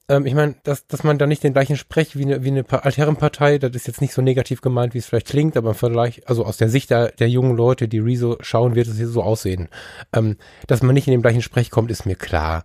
ähm, 0.09 0.27
ich 0.27 0.35
meine, 0.35 0.55
dass, 0.63 0.87
dass 0.87 1.05
man 1.05 1.19
da 1.19 1.27
nicht 1.27 1.43
den 1.43 1.53
gleichen 1.53 1.77
Sprech 1.77 2.17
wie 2.17 2.25
eine, 2.25 2.45
wie 2.45 2.49
eine 2.51 2.65
Altherrenpartei, 2.69 3.59
das 3.59 3.75
ist 3.75 3.87
jetzt 3.87 4.01
nicht 4.01 4.15
so 4.15 4.23
negativ 4.23 4.61
gemeint, 4.61 4.95
wie 4.95 4.99
es 4.99 5.07
vielleicht 5.07 5.29
klingt, 5.29 5.57
aber 5.57 5.75
vielleicht, 5.75 6.29
also 6.29 6.45
aus 6.45 6.57
der 6.57 6.69
Sicht 6.69 6.91
der, 6.91 7.13
der 7.13 7.29
jungen 7.29 7.57
Leute, 7.57 7.89
die 7.89 7.99
Rezo 7.99 8.37
schauen, 8.41 8.75
wird 8.75 8.87
es 8.87 8.97
hier 8.97 9.09
so 9.09 9.23
aussehen. 9.23 9.69
Ähm, 10.13 10.37
dass 10.67 10.83
man 10.83 10.95
nicht 10.95 11.09
in 11.09 11.13
den 11.13 11.23
gleichen 11.23 11.43
Sprech 11.43 11.71
kommt, 11.71 11.91
ist 11.91 12.07
mir 12.07 12.17
klar. 12.17 12.65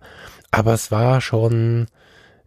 Aber 0.50 0.74
es 0.74 0.90
war 0.90 1.20
schon 1.20 1.86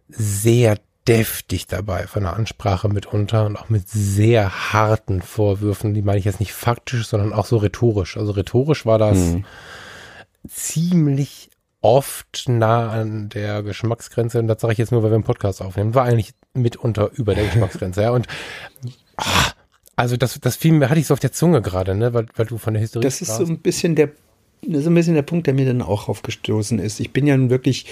sehr 0.08 0.78
deftig 1.06 1.66
dabei 1.66 2.06
von 2.06 2.22
der 2.22 2.34
Ansprache 2.34 2.88
mitunter 2.88 3.46
und 3.46 3.56
auch 3.56 3.68
mit 3.68 3.88
sehr 3.88 4.72
harten 4.72 5.22
Vorwürfen. 5.22 5.94
Die 5.94 6.02
meine 6.02 6.18
ich 6.18 6.24
jetzt 6.24 6.40
nicht 6.40 6.52
faktisch, 6.52 7.06
sondern 7.06 7.32
auch 7.32 7.46
so 7.46 7.58
rhetorisch. 7.58 8.16
Also 8.16 8.32
rhetorisch 8.32 8.86
war 8.86 8.98
das 8.98 9.18
mhm. 9.18 9.44
ziemlich 10.48 11.50
oft 11.86 12.48
nah 12.48 12.90
an 12.90 13.28
der 13.28 13.62
Geschmacksgrenze. 13.62 14.40
Und 14.40 14.48
das 14.48 14.60
sage 14.60 14.72
ich 14.72 14.78
jetzt 14.78 14.90
nur, 14.90 15.02
weil 15.02 15.10
wir 15.10 15.14
einen 15.14 15.24
Podcast 15.24 15.62
aufnehmen. 15.62 15.94
War 15.94 16.04
eigentlich 16.04 16.32
mitunter 16.52 17.10
über 17.14 17.34
der 17.34 17.44
Geschmacksgrenze. 17.44 18.02
Ja. 18.02 18.10
Und 18.10 18.26
ah, 19.16 19.52
also 19.94 20.16
das, 20.16 20.38
das 20.40 20.56
fiel 20.56 20.72
mir, 20.72 20.90
hatte 20.90 21.00
ich 21.00 21.06
so 21.06 21.14
auf 21.14 21.20
der 21.20 21.32
Zunge 21.32 21.62
gerade, 21.62 21.94
ne, 21.94 22.12
weil, 22.12 22.26
weil 22.34 22.46
du 22.46 22.58
von 22.58 22.74
der 22.74 22.80
Historie 22.80 23.04
Das 23.04 23.20
ist 23.20 23.28
sprachst. 23.28 23.46
so 23.46 23.52
ein 23.52 23.60
bisschen 23.60 23.94
der 23.94 24.10
das 24.62 24.80
ist 24.80 24.86
ein 24.86 24.94
bisschen 24.94 25.14
der 25.14 25.22
Punkt, 25.22 25.46
der 25.46 25.54
mir 25.54 25.66
dann 25.66 25.82
auch 25.82 26.08
aufgestoßen 26.08 26.78
ist. 26.78 26.98
Ich 26.98 27.12
bin 27.12 27.26
ja 27.26 27.36
nun 27.36 27.50
wirklich, 27.50 27.86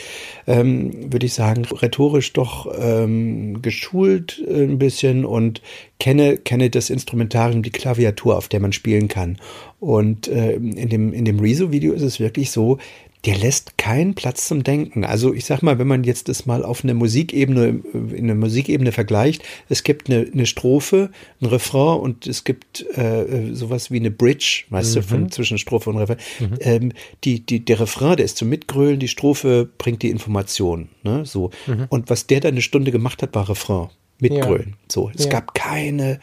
ähm, 0.46 1.12
würde 1.12 1.26
ich 1.26 1.34
sagen, 1.34 1.64
rhetorisch 1.66 2.32
doch 2.32 2.66
ähm, 2.76 3.62
geschult 3.62 4.42
äh, 4.48 4.64
ein 4.64 4.78
bisschen 4.78 5.24
und 5.24 5.62
kenne, 6.00 6.36
kenne 6.38 6.70
das 6.70 6.90
Instrumentarium, 6.90 7.62
die 7.62 7.70
Klaviatur, 7.70 8.36
auf 8.36 8.48
der 8.48 8.60
man 8.60 8.72
spielen 8.72 9.08
kann. 9.08 9.36
Und 9.78 10.26
äh, 10.26 10.54
in 10.54 10.88
dem, 10.88 11.12
in 11.12 11.24
dem 11.24 11.38
Rezo-Video 11.38 11.92
ist 11.92 12.02
es 12.02 12.18
wirklich 12.18 12.50
so, 12.50 12.78
der 13.24 13.36
lässt 13.36 13.78
keinen 13.78 14.14
Platz 14.14 14.48
zum 14.48 14.64
Denken. 14.64 15.04
Also 15.04 15.32
ich 15.32 15.46
sag 15.46 15.62
mal, 15.62 15.78
wenn 15.78 15.86
man 15.86 16.04
jetzt 16.04 16.28
das 16.28 16.44
mal 16.46 16.64
auf 16.64 16.84
eine 16.84 16.94
Musikebene, 16.94 17.80
in 17.92 18.24
eine 18.24 18.34
Musikebene 18.34 18.92
vergleicht, 18.92 19.42
es 19.68 19.82
gibt 19.82 20.10
eine, 20.10 20.26
eine 20.30 20.46
Strophe, 20.46 21.10
ein 21.40 21.46
Refrain 21.46 22.00
und 22.00 22.26
es 22.26 22.44
gibt 22.44 22.84
äh, 22.96 23.52
sowas 23.52 23.90
wie 23.90 23.96
eine 23.96 24.10
Bridge, 24.10 24.64
weißt 24.68 24.90
mhm. 24.90 24.94
du, 24.94 25.06
von 25.06 25.20
mhm. 25.22 25.30
zwischen 25.30 25.58
Strophe 25.58 25.90
und 25.90 25.96
Refrain. 25.96 26.18
Mhm. 26.40 26.56
Ähm, 26.60 26.92
die, 27.24 27.44
die, 27.44 27.64
der 27.64 27.80
Refrain, 27.80 28.16
der 28.16 28.26
ist 28.26 28.36
zum 28.36 28.48
Mitgrölen, 28.48 28.98
die 28.98 29.08
Strophe 29.08 29.68
bringt 29.78 30.02
die 30.02 30.10
Information. 30.10 30.88
Ne? 31.02 31.24
So. 31.24 31.50
Mhm. 31.66 31.86
Und 31.88 32.10
was 32.10 32.26
der 32.26 32.40
da 32.40 32.48
eine 32.48 32.62
Stunde 32.62 32.92
gemacht 32.92 33.22
hat, 33.22 33.34
war 33.34 33.48
Refrain 33.48 33.88
mitgrölen. 34.20 34.70
Ja. 34.70 34.76
So, 34.90 35.10
es 35.14 35.24
ja. 35.24 35.30
gab 35.30 35.54
keine, 35.54 36.20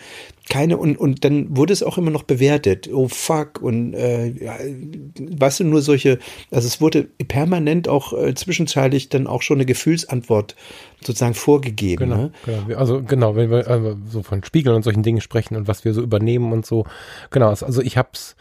keine 0.51 0.75
und 0.75 0.98
und 0.98 1.24
dann 1.24 1.55
wurde 1.55 1.72
es 1.72 1.81
auch 1.81 1.98
immer 1.98 2.12
noch 2.12 2.24
bewertet. 2.24 2.89
Oh 2.93 3.08
fuck 3.08 3.62
und 3.62 3.93
äh, 3.93 4.27
ja, 4.31 4.58
weißt 5.17 5.62
du 5.62 5.63
nur 5.63 5.81
solche, 5.81 6.20
also 6.51 6.67
es 6.67 6.81
wurde 6.81 7.03
permanent 7.29 7.88
auch 7.88 8.12
äh, 8.12 8.36
zwischenzeitlich 8.36 9.08
dann 9.08 9.27
auch 9.27 9.43
schon 9.43 9.58
eine 9.58 9.65
Gefühlsantwort 9.65 10.58
sozusagen 11.00 11.36
vorgegeben. 11.36 12.10
Genau, 12.10 12.24
ne? 12.24 12.31
genau. 12.46 12.77
also 12.77 13.01
genau, 13.01 13.38
wenn 13.38 13.50
wir 13.50 13.65
äh, 13.65 13.96
so 14.10 14.24
von 14.24 14.43
Spiegeln 14.43 14.75
und 14.75 14.84
solchen 14.84 15.03
Dingen 15.03 15.22
sprechen 15.22 15.55
und 15.55 15.70
was 15.70 15.86
wir 15.86 15.93
so 15.93 16.01
übernehmen 16.01 16.51
und 16.51 16.65
so, 16.65 16.86
genau. 17.29 17.48
Also 17.48 17.81
ich 17.81 17.96
hab's, 17.96 18.36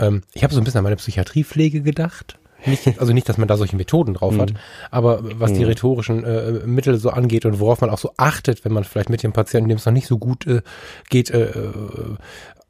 ähm, 0.00 0.22
ich 0.34 0.42
habe 0.42 0.52
so 0.52 0.60
ein 0.60 0.64
bisschen 0.64 0.78
an 0.78 0.84
meine 0.84 0.96
Psychiatriepflege 0.96 1.82
gedacht 1.82 2.40
nicht, 2.66 2.86
also 3.00 3.12
nicht, 3.12 3.28
dass 3.28 3.38
man 3.38 3.48
da 3.48 3.56
solche 3.56 3.76
Methoden 3.76 4.14
drauf 4.14 4.36
hat, 4.38 4.52
mhm. 4.52 4.58
aber 4.90 5.20
was 5.40 5.52
die 5.52 5.60
mhm. 5.60 5.66
rhetorischen 5.66 6.24
äh, 6.24 6.52
Mittel 6.66 6.96
so 6.98 7.10
angeht 7.10 7.44
und 7.44 7.60
worauf 7.60 7.80
man 7.80 7.90
auch 7.90 7.98
so 7.98 8.12
achtet, 8.16 8.64
wenn 8.64 8.72
man 8.72 8.84
vielleicht 8.84 9.10
mit 9.10 9.22
dem 9.22 9.32
Patienten, 9.32 9.68
dem 9.68 9.78
es 9.78 9.86
noch 9.86 9.92
nicht 9.92 10.06
so 10.06 10.18
gut 10.18 10.46
äh, 10.46 10.62
geht, 11.08 11.30
äh, 11.30 11.50
äh, 11.50 11.72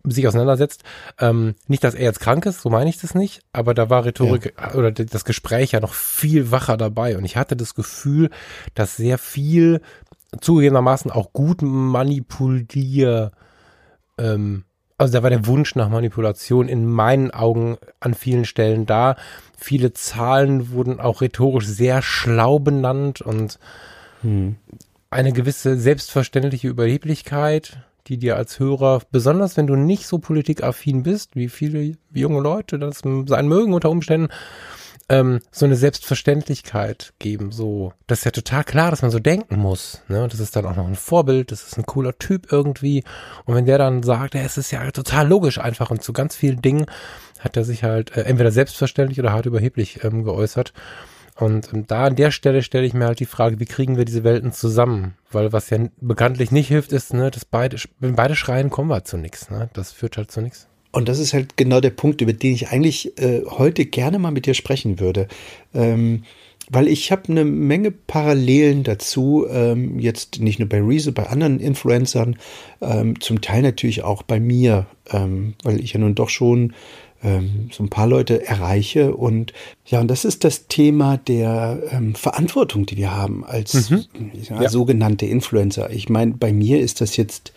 sich 0.04 0.26
auseinandersetzt. 0.26 0.82
Ähm, 1.20 1.54
nicht, 1.68 1.84
dass 1.84 1.94
er 1.94 2.04
jetzt 2.04 2.20
krank 2.20 2.44
ist, 2.46 2.60
so 2.62 2.70
meine 2.70 2.90
ich 2.90 3.00
das 3.00 3.14
nicht, 3.14 3.42
aber 3.52 3.72
da 3.72 3.88
war 3.88 4.04
Rhetorik 4.04 4.54
ja. 4.58 4.74
oder 4.74 4.90
das 4.90 5.24
Gespräch 5.24 5.72
ja 5.72 5.80
noch 5.80 5.94
viel 5.94 6.50
wacher 6.50 6.76
dabei 6.76 7.16
und 7.16 7.24
ich 7.24 7.36
hatte 7.36 7.56
das 7.56 7.74
Gefühl, 7.74 8.30
dass 8.74 8.96
sehr 8.96 9.18
viel 9.18 9.80
zugegebenermaßen 10.40 11.10
auch 11.10 11.32
gut 11.32 11.62
manipulier 11.62 13.32
ähm, 14.18 14.64
also 14.98 15.12
da 15.12 15.22
war 15.22 15.30
der 15.30 15.46
Wunsch 15.46 15.74
nach 15.74 15.88
Manipulation 15.88 16.68
in 16.68 16.86
meinen 16.86 17.30
Augen 17.30 17.76
an 18.00 18.14
vielen 18.14 18.44
Stellen 18.44 18.86
da. 18.86 19.16
Viele 19.56 19.92
Zahlen 19.92 20.70
wurden 20.72 21.00
auch 21.00 21.20
rhetorisch 21.20 21.66
sehr 21.66 22.02
schlau 22.02 22.58
benannt 22.58 23.20
und 23.20 23.58
hm. 24.22 24.56
eine 25.10 25.32
gewisse 25.32 25.76
selbstverständliche 25.76 26.68
Überheblichkeit, 26.68 27.78
die 28.08 28.18
dir 28.18 28.36
als 28.36 28.58
Hörer, 28.58 29.02
besonders 29.10 29.56
wenn 29.56 29.66
du 29.66 29.76
nicht 29.76 30.06
so 30.06 30.18
politikaffin 30.18 31.02
bist, 31.02 31.36
wie 31.36 31.48
viele 31.48 31.96
junge 32.12 32.40
Leute 32.40 32.78
das 32.78 32.98
sein 33.00 33.48
mögen 33.48 33.72
unter 33.74 33.90
Umständen, 33.90 34.28
ähm, 35.08 35.40
so 35.50 35.66
eine 35.66 35.76
Selbstverständlichkeit 35.76 37.12
geben. 37.18 37.52
So, 37.52 37.92
das 38.06 38.20
ist 38.20 38.24
ja 38.24 38.30
total 38.30 38.64
klar, 38.64 38.90
dass 38.90 39.02
man 39.02 39.10
so 39.10 39.18
denken 39.18 39.56
muss. 39.56 40.02
Ne? 40.08 40.26
Das 40.28 40.40
ist 40.40 40.56
dann 40.56 40.66
auch 40.66 40.76
noch 40.76 40.86
ein 40.86 40.94
Vorbild, 40.94 41.52
das 41.52 41.64
ist 41.64 41.78
ein 41.78 41.86
cooler 41.86 42.18
Typ 42.18 42.52
irgendwie. 42.52 43.04
Und 43.44 43.54
wenn 43.54 43.66
der 43.66 43.78
dann 43.78 44.02
sagt, 44.02 44.34
ja, 44.34 44.42
es 44.42 44.56
ist 44.56 44.70
ja 44.70 44.90
total 44.90 45.28
logisch 45.28 45.58
einfach 45.58 45.90
und 45.90 46.02
zu 46.02 46.12
ganz 46.12 46.36
vielen 46.36 46.62
Dingen 46.62 46.86
hat 47.40 47.56
er 47.56 47.64
sich 47.64 47.82
halt 47.82 48.16
äh, 48.16 48.22
entweder 48.22 48.52
selbstverständlich 48.52 49.18
oder 49.18 49.32
hart 49.32 49.46
überheblich 49.46 50.04
ähm, 50.04 50.24
geäußert. 50.24 50.72
Und 51.36 51.72
ähm, 51.72 51.86
da 51.86 52.04
an 52.04 52.16
der 52.16 52.30
Stelle 52.30 52.62
stelle 52.62 52.86
ich 52.86 52.94
mir 52.94 53.06
halt 53.06 53.20
die 53.20 53.26
Frage, 53.26 53.58
wie 53.58 53.64
kriegen 53.64 53.96
wir 53.96 54.04
diese 54.04 54.24
Welten 54.24 54.52
zusammen? 54.52 55.14
Weil 55.30 55.52
was 55.52 55.70
ja 55.70 55.78
bekanntlich 56.00 56.50
nicht 56.50 56.68
hilft, 56.68 56.92
ist, 56.92 57.14
ne, 57.14 57.30
dass 57.30 57.44
beide, 57.44 57.76
wenn 57.98 58.16
beide 58.16 58.36
schreien, 58.36 58.70
kommen 58.70 58.90
wir 58.90 59.04
zu 59.04 59.16
nichts. 59.16 59.50
Ne? 59.50 59.70
Das 59.72 59.92
führt 59.92 60.16
halt 60.16 60.30
zu 60.30 60.40
nichts. 60.40 60.68
Und 60.92 61.08
das 61.08 61.18
ist 61.18 61.32
halt 61.32 61.56
genau 61.56 61.80
der 61.80 61.90
Punkt, 61.90 62.20
über 62.20 62.32
den 62.32 62.54
ich 62.54 62.68
eigentlich 62.68 63.18
äh, 63.18 63.42
heute 63.46 63.86
gerne 63.86 64.18
mal 64.18 64.30
mit 64.30 64.46
dir 64.46 64.54
sprechen 64.54 65.00
würde. 65.00 65.26
Ähm, 65.74 66.22
weil 66.70 66.88
ich 66.88 67.10
habe 67.10 67.28
eine 67.28 67.44
Menge 67.44 67.90
Parallelen 67.90 68.84
dazu, 68.84 69.46
ähm, 69.50 69.98
jetzt 69.98 70.40
nicht 70.40 70.58
nur 70.58 70.68
bei 70.68 70.80
Rezo, 70.80 71.12
bei 71.12 71.26
anderen 71.26 71.60
Influencern, 71.60 72.36
ähm, 72.80 73.20
zum 73.20 73.40
Teil 73.40 73.62
natürlich 73.62 74.04
auch 74.04 74.22
bei 74.22 74.38
mir, 74.38 74.86
ähm, 75.10 75.54
weil 75.64 75.80
ich 75.80 75.92
ja 75.92 76.00
nun 76.00 76.14
doch 76.14 76.28
schon 76.28 76.72
ähm, 77.22 77.68
so 77.72 77.82
ein 77.82 77.90
paar 77.90 78.06
Leute 78.06 78.46
erreiche. 78.46 79.14
Und 79.14 79.52
ja, 79.86 80.00
und 80.00 80.08
das 80.08 80.24
ist 80.24 80.44
das 80.44 80.66
Thema 80.68 81.16
der 81.16 81.82
ähm, 81.90 82.14
Verantwortung, 82.14 82.86
die 82.86 82.96
wir 82.96 83.14
haben 83.14 83.44
als 83.44 83.90
mhm. 83.90 84.04
ja, 84.48 84.68
sogenannte 84.68 85.26
Influencer. 85.26 85.90
Ich 85.90 86.08
meine, 86.08 86.32
bei 86.32 86.52
mir 86.52 86.80
ist 86.80 87.00
das 87.00 87.16
jetzt 87.16 87.52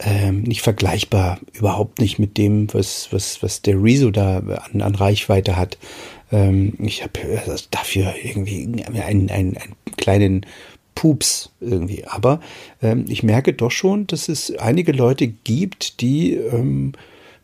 ähm, 0.00 0.42
nicht 0.42 0.62
vergleichbar, 0.62 1.38
überhaupt 1.52 2.00
nicht 2.00 2.18
mit 2.18 2.38
dem, 2.38 2.72
was, 2.72 3.08
was, 3.12 3.42
was 3.42 3.62
der 3.62 3.82
Rezo 3.82 4.10
da 4.10 4.38
an, 4.38 4.80
an 4.80 4.94
Reichweite 4.94 5.56
hat. 5.56 5.78
Ähm, 6.32 6.74
ich 6.78 7.02
habe 7.02 7.20
also 7.46 7.64
dafür 7.70 8.14
irgendwie 8.22 8.84
einen, 8.86 9.30
einen, 9.30 9.30
einen 9.30 9.56
kleinen 9.96 10.46
Pups 10.94 11.50
irgendwie. 11.60 12.04
Aber 12.06 12.40
ähm, 12.82 13.04
ich 13.08 13.22
merke 13.22 13.52
doch 13.52 13.70
schon, 13.70 14.06
dass 14.06 14.28
es 14.28 14.54
einige 14.56 14.92
Leute 14.92 15.28
gibt, 15.28 16.00
die 16.00 16.34
ähm, 16.34 16.92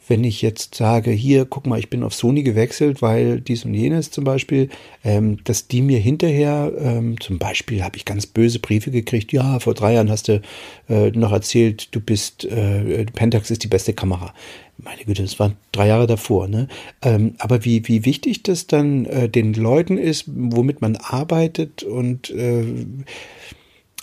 wenn 0.09 0.25
ich 0.25 0.43
jetzt 0.43 0.75
sage, 0.75 1.11
hier, 1.11 1.45
guck 1.45 1.67
mal, 1.67 1.79
ich 1.79 1.91
bin 1.91 2.03
auf 2.03 2.15
Sony 2.15 2.43
gewechselt, 2.43 3.03
weil 3.03 3.41
dies 3.41 3.65
und 3.65 3.75
jenes 3.75 4.11
zum 4.11 4.25
Beispiel, 4.25 4.69
ähm, 5.05 5.39
dass 5.45 5.69
die 5.69 5.83
mir 5.83 5.99
hinterher, 5.99 6.73
ähm, 6.79 7.21
zum 7.21 7.39
Beispiel 7.39 7.83
habe 7.83 7.97
ich 7.97 8.05
ganz 8.05 8.27
böse 8.27 8.59
Briefe 8.59 8.91
gekriegt, 8.91 9.33
ja, 9.33 9.59
vor 9.59 9.75
drei 9.75 9.95
Jahren 9.95 10.11
hast 10.11 10.29
du 10.29 10.41
äh, 10.89 11.11
noch 11.11 11.33
erzählt, 11.33 11.89
du 11.95 12.01
bist, 12.01 12.45
äh, 12.45 13.05
Pentax 13.07 13.51
ist 13.51 13.65
die 13.65 13.69
beste 13.69 13.95
Kamera. 13.95 14.33
Meine 14.79 15.05
Güte, 15.05 15.23
das 15.23 15.41
waren 15.41 15.57
drei 15.73 15.89
Jahre 15.89 16.07
davor, 16.07 16.49
ne? 16.49 16.69
Ähm, 17.03 17.35
aber 17.39 17.65
wie, 17.65 17.89
wie 17.89 18.05
wichtig 18.05 18.43
das 18.43 18.67
dann 18.67 19.07
äh, 19.07 19.29
den 19.29 19.55
Leuten 19.55 19.97
ist, 19.97 20.25
womit 20.27 20.83
man 20.83 20.97
arbeitet 20.97 21.83
und 21.83 22.31
äh, 22.31 22.65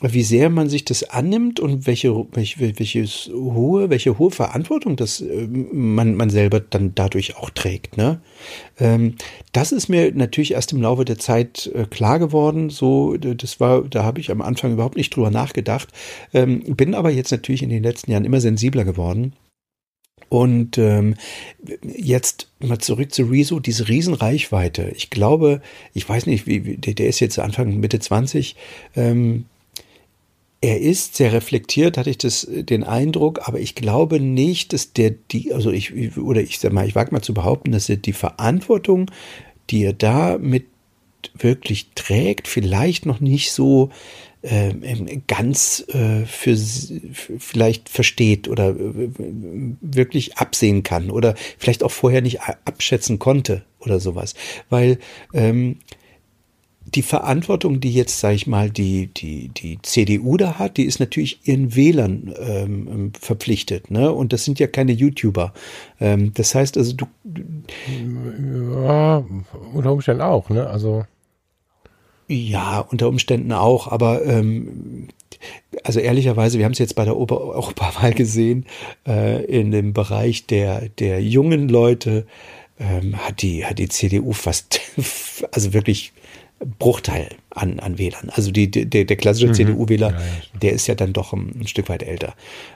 wie 0.02 0.24
sehr 0.24 0.50
man 0.50 0.70
sich 0.70 0.86
das 0.86 1.04
annimmt 1.04 1.60
und 1.60 1.86
welche, 1.86 2.26
welche, 2.32 2.80
welches 2.80 3.30
hohe, 3.34 3.90
welche 3.90 4.18
hohe 4.18 4.32
Verantwortung 4.32 4.96
das 4.96 5.22
äh, 5.22 5.48
man, 5.48 6.16
man 6.16 6.30
selber 6.30 6.60
dann 6.60 6.94
dadurch 6.96 7.38
auch 7.38 7.50
trägt. 7.52 7.96
Ne? 7.96 8.20
Ähm, 8.80 9.16
das 9.52 9.72
ist 9.72 9.90
mir 9.90 10.12
natürlich 10.14 10.54
erst 10.54 10.74
im 10.74 10.82
Laufe 10.82 11.06
der 11.06 11.20
Zeit 11.20 11.72
äh, 11.74 11.86
klar 11.86 12.20
geworden. 12.20 12.70
So, 12.70 13.18
das 13.18 13.60
war, 13.60 13.84
da 13.84 14.04
habe 14.04 14.20
ich 14.20 14.32
am 14.32 14.42
Anfang 14.42 14.74
überhaupt 14.74 14.98
nicht 14.98 15.16
drüber 15.16 15.32
nachgedacht. 15.32 15.90
Ähm, 16.34 16.62
bin 16.76 16.96
aber 16.96 17.12
jetzt 17.12 17.32
natürlich 17.32 17.64
in 17.64 17.70
den 17.70 17.84
letzten 17.84 18.12
Jahren 18.12 18.26
immer 18.26 18.42
sensibler 18.42 18.84
geworden. 18.84 19.34
Und 20.30 20.80
ähm, 20.80 21.14
jetzt 21.84 22.50
mal 22.60 22.80
zurück 22.80 23.14
zu 23.14 23.26
Rezo, 23.26 23.60
diese 23.60 23.88
Riesenreichweite. 23.88 24.92
Ich 24.96 25.12
glaube, 25.12 25.62
ich 25.94 26.10
weiß 26.10 26.26
nicht, 26.26 26.48
wie, 26.48 26.78
der, 26.78 26.96
der 26.96 27.08
ist 27.08 27.20
jetzt 27.20 27.38
Anfang 27.38 27.80
Mitte 27.80 28.00
20. 28.00 28.56
Ähm, 28.96 29.46
er 30.64 30.80
ist 30.80 31.18
sehr 31.18 31.34
reflektiert, 31.34 31.98
hatte 31.98 32.10
ich 32.10 32.20
das, 32.20 32.48
den 32.50 32.86
Eindruck, 32.86 33.50
aber 33.50 33.60
ich 33.60 33.76
glaube 33.76 34.22
nicht, 34.22 34.72
dass 34.72 34.94
der 34.94 35.10
die, 35.12 35.54
also 35.54 35.72
ich, 35.72 36.16
oder 36.16 36.40
ich 36.40 36.58
sag 36.58 36.72
mal, 36.72 36.88
ich 36.88 36.96
wage 36.96 37.12
mal 37.12 37.22
zu 37.22 37.34
behaupten, 37.34 37.74
dass 37.74 37.90
er 37.90 37.98
die 37.98 38.14
Verantwortung, 38.14 39.12
die 39.70 39.84
er 39.84 39.92
da 39.92 40.38
mit 40.38 40.68
wirklich 41.38 41.90
trägt, 41.96 42.48
vielleicht 42.48 43.06
noch 43.06 43.20
nicht 43.20 43.52
so 43.52 43.90
äh, 44.42 44.74
ganz 45.28 45.84
äh, 45.90 46.26
für 46.26 46.56
vielleicht 46.56 47.90
versteht 47.90 48.48
oder 48.48 48.70
äh, 48.70 49.10
wirklich 49.82 50.38
absehen 50.38 50.84
kann 50.84 51.12
oder 51.12 51.36
vielleicht 51.58 51.84
auch 51.84 51.92
vorher 51.92 52.22
nicht 52.22 52.40
abschätzen 52.42 53.20
konnte 53.20 53.66
oder 53.80 54.00
sowas. 54.00 54.34
Weil 54.70 54.98
ähm, 55.34 55.80
die 56.96 57.02
Verantwortung, 57.02 57.80
die 57.80 57.94
jetzt, 57.94 58.20
sage 58.20 58.36
ich 58.36 58.48
mal, 58.48 58.70
die, 58.70 59.08
die, 59.08 59.50
die 59.50 59.82
CDU 59.82 60.38
da 60.38 60.60
hat, 60.60 60.78
die 60.78 60.86
ist 60.86 61.00
natürlich 61.00 61.48
ihren 61.48 61.76
Wählern 61.76 62.34
ähm, 62.40 63.12
verpflichtet. 63.20 63.92
Ne? 63.92 64.12
Und 64.12 64.34
das 64.34 64.46
sind 64.46 64.60
ja 64.60 64.68
keine 64.68 64.92
YouTuber. 64.92 65.54
Ähm, 66.00 66.34
das 66.34 66.56
heißt 66.56 66.78
also, 66.78 66.96
du. 66.96 67.06
Ja, 68.84 69.24
unter 69.74 69.92
Umständen 69.92 70.22
auch, 70.22 70.50
ne? 70.50 70.68
Also. 70.68 71.06
Ja, 72.28 72.80
unter 72.80 73.10
Umständen 73.10 73.52
auch, 73.52 73.88
aber 73.88 74.26
ähm, 74.26 75.10
also 75.84 76.00
ehrlicherweise, 76.00 76.58
wir 76.58 76.66
haben 76.66 76.72
es 76.72 76.80
jetzt 76.80 76.96
bei 76.96 77.06
der 77.06 77.18
Ober 77.18 77.42
Europawahl 77.42 78.14
gesehen, 78.14 78.66
äh, 79.06 79.44
in 79.46 79.72
dem 79.72 79.94
Bereich 79.94 80.46
der, 80.46 80.90
der 80.90 81.22
jungen 81.22 81.68
Leute 81.68 82.26
ähm, 82.80 83.18
hat, 83.18 83.42
die, 83.42 83.66
hat 83.66 83.80
die 83.80 83.90
CDU 83.90 84.32
fast, 84.32 84.80
also 85.52 85.74
wirklich 85.74 86.14
Bruchteil 86.80 87.30
an, 87.50 87.80
an 87.80 87.98
Wählern. 87.98 88.30
Also 88.32 88.52
die, 88.52 88.70
die, 88.70 88.86
der, 88.86 89.06
der 89.06 89.18
klassische 89.18 89.48
mhm. 89.48 89.54
CDU-Wähler, 89.54 90.12
ja, 90.12 90.18
ja, 90.18 90.60
der 90.62 90.74
ist 90.74 90.88
ja 90.88 90.96
dann 90.96 91.14
doch 91.14 91.34
ein, 91.34 91.52
ein 91.60 91.68
Stück 91.68 91.90
weit 91.90 92.04
älter. 92.04 92.34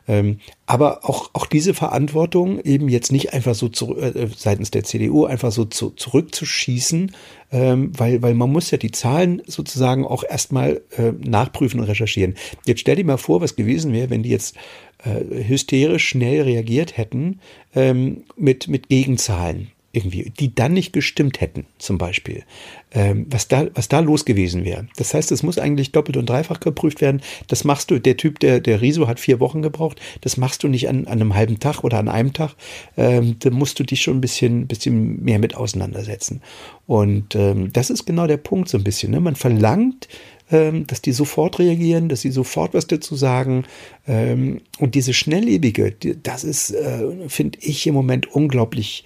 Ähm, 0.08 0.40
aber 0.66 1.06
auch, 1.06 1.32
auch 1.34 1.46
diese 1.46 1.74
Verantwortung 1.74 2.60
eben 2.62 2.90
jetzt 2.90 3.12
nicht 3.12 3.34
einfach 3.34 3.56
so 3.56 3.70
zu, 3.70 3.98
äh, 3.98 4.28
seitens 4.36 4.72
der 4.72 4.84
CDU 4.84 5.26
einfach 5.26 5.52
so 5.52 5.66
zu, 5.66 5.92
zurückzuschießen, 5.92 7.12
ähm, 7.52 7.92
weil, 7.98 8.22
weil 8.22 8.34
man 8.34 8.52
muss 8.52 8.72
ja 8.72 8.78
die 8.78 8.92
Zahlen 8.92 9.42
sozusagen 9.48 10.06
auch 10.06 10.24
erstmal 10.24 10.82
äh, 10.98 11.12
nachprüfen 11.20 11.80
und 11.80 11.88
recherchieren. 11.88 12.36
Jetzt 12.66 12.82
stell 12.82 12.98
dir 12.98 13.06
mal 13.06 13.18
vor, 13.18 13.42
was 13.42 13.56
gewesen 13.56 13.94
wäre, 13.94 14.10
wenn 14.10 14.24
die 14.24 14.30
jetzt 14.30 14.56
äh, 15.04 15.48
hysterisch 15.48 16.08
schnell 16.08 16.42
reagiert 16.42 16.98
hätten 16.98 17.40
ähm, 17.76 18.24
mit, 18.36 18.68
mit 18.68 18.90
Gegenzahlen 18.90 19.72
irgendwie, 19.92 20.32
die 20.38 20.54
dann 20.54 20.74
nicht 20.74 20.94
gestimmt 20.94 21.42
hätten, 21.42 21.66
zum 21.78 21.98
Beispiel, 21.98 22.44
ähm, 22.92 23.26
was, 23.30 23.48
da, 23.48 23.68
was 23.74 23.88
da 23.88 24.00
los 24.00 24.26
gewesen 24.26 24.66
wäre. 24.66 24.88
Das 24.98 25.14
heißt, 25.14 25.32
es 25.32 25.44
muss 25.44 25.58
eigentlich 25.58 25.92
doppelt 25.92 26.18
und 26.18 26.30
dreifach 26.30 26.60
geprüft 26.60 27.02
werden. 27.02 27.22
Das 27.48 27.64
machst 27.64 27.90
du, 27.90 28.00
der 28.00 28.18
Typ, 28.18 28.40
der, 28.40 28.60
der 28.60 28.82
Riso 28.82 29.08
hat 29.08 29.20
vier 29.20 29.40
Wochen 29.40 29.62
gebraucht, 29.62 30.00
das 30.22 30.38
machst 30.38 30.64
du 30.64 30.68
nicht 30.68 30.90
an, 30.90 31.08
an 31.08 31.22
einem 31.22 31.36
halben 31.36 31.60
Tag 31.60 31.84
oder 31.84 32.00
an 32.00 32.10
einem 32.10 32.34
Tag. 32.34 32.56
Ähm, 32.98 33.38
da 33.40 33.50
musst 33.50 33.80
du 33.80 33.84
dich 33.84 34.02
schon 34.02 34.18
ein 34.18 34.22
bisschen, 34.22 34.68
bisschen 34.68 35.24
mehr 35.24 35.40
mit 35.40 35.56
auseinandersetzen. 35.56 36.42
Und 36.86 37.36
ähm, 37.36 37.72
das 37.74 37.90
ist 37.90 38.06
genau 38.06 38.28
der 38.28 38.38
Punkt 38.38 38.70
so 38.70 38.78
ein 38.78 38.84
bisschen. 38.84 39.12
Ne? 39.12 39.20
Man 39.20 39.36
verlangt, 39.36 40.08
ähm, 40.52 40.88
dass 40.88 41.02
die 41.02 41.12
sofort 41.12 41.60
reagieren, 41.60 42.10
dass 42.10 42.22
sie 42.22 42.32
sofort 42.32 42.74
was 42.74 42.88
dazu 42.88 43.16
sagen. 43.16 43.66
Ähm, 44.08 44.62
und 44.80 44.96
diese 44.96 45.14
schnelllebige, 45.14 45.94
das 46.24 46.44
ist, 46.44 46.72
äh, 46.72 47.06
finde 47.28 47.60
ich 47.62 47.86
im 47.88 47.94
Moment 47.94 48.34
unglaublich 48.34 49.04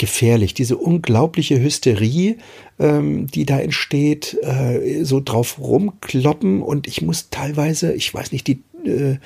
gefährlich. 0.00 0.54
Diese 0.54 0.76
unglaubliche 0.76 1.60
Hysterie, 1.60 2.38
ähm, 2.80 3.26
die 3.28 3.44
da 3.44 3.60
entsteht, 3.60 4.36
äh, 4.42 5.04
so 5.04 5.20
drauf 5.20 5.58
rumkloppen 5.60 6.62
und 6.62 6.88
ich 6.88 7.02
muss 7.02 7.28
teilweise, 7.30 7.92
ich 7.92 8.12
weiß 8.12 8.32
nicht, 8.32 8.46
die 8.48 8.62
äh, 8.84 9.18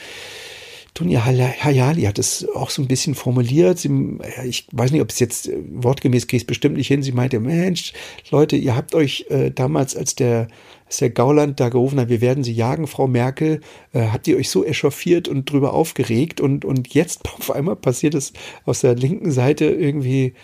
Tunja 0.95 1.25
Hayali 1.25 2.03
hat 2.03 2.21
es 2.21 2.47
auch 2.55 2.71
so 2.71 2.81
ein 2.81 2.87
bisschen 2.87 3.17
formuliert. 3.17 3.79
Sie, 3.79 4.19
ich 4.47 4.67
weiß 4.71 4.93
nicht, 4.93 5.01
ob 5.01 5.11
es 5.11 5.19
jetzt 5.19 5.49
äh, 5.49 5.57
wortgemäß 5.71 6.27
kriegt, 6.27 6.47
bestimmt 6.47 6.77
nicht 6.77 6.89
hin. 6.89 7.03
Sie 7.03 7.13
meinte, 7.13 7.41
Mensch, 7.41 7.93
Leute, 8.31 8.57
ihr 8.57 8.77
habt 8.77 8.95
euch 8.95 9.27
äh, 9.29 9.51
damals, 9.51 9.97
als 9.97 10.15
der, 10.15 10.49
als 10.87 10.99
der 10.99 11.11
Gauland 11.11 11.59
da 11.59 11.69
gerufen 11.69 11.99
hat, 11.99 12.09
wir 12.09 12.21
werden 12.21 12.45
sie 12.45 12.53
jagen, 12.53 12.87
Frau 12.87 13.09
Merkel, 13.09 13.61
äh, 13.93 14.07
habt 14.09 14.29
ihr 14.29 14.37
euch 14.37 14.51
so 14.51 14.65
echauffiert 14.65 15.27
und 15.27 15.51
drüber 15.51 15.73
aufgeregt 15.73 16.41
und, 16.41 16.65
und 16.65 16.95
jetzt 16.95 17.23
auf 17.39 17.51
einmal 17.51 17.77
passiert 17.77 18.15
es 18.15 18.33
aus 18.65 18.81
der 18.81 18.95
linken 18.95 19.33
Seite 19.33 19.67
irgendwie 19.67 20.35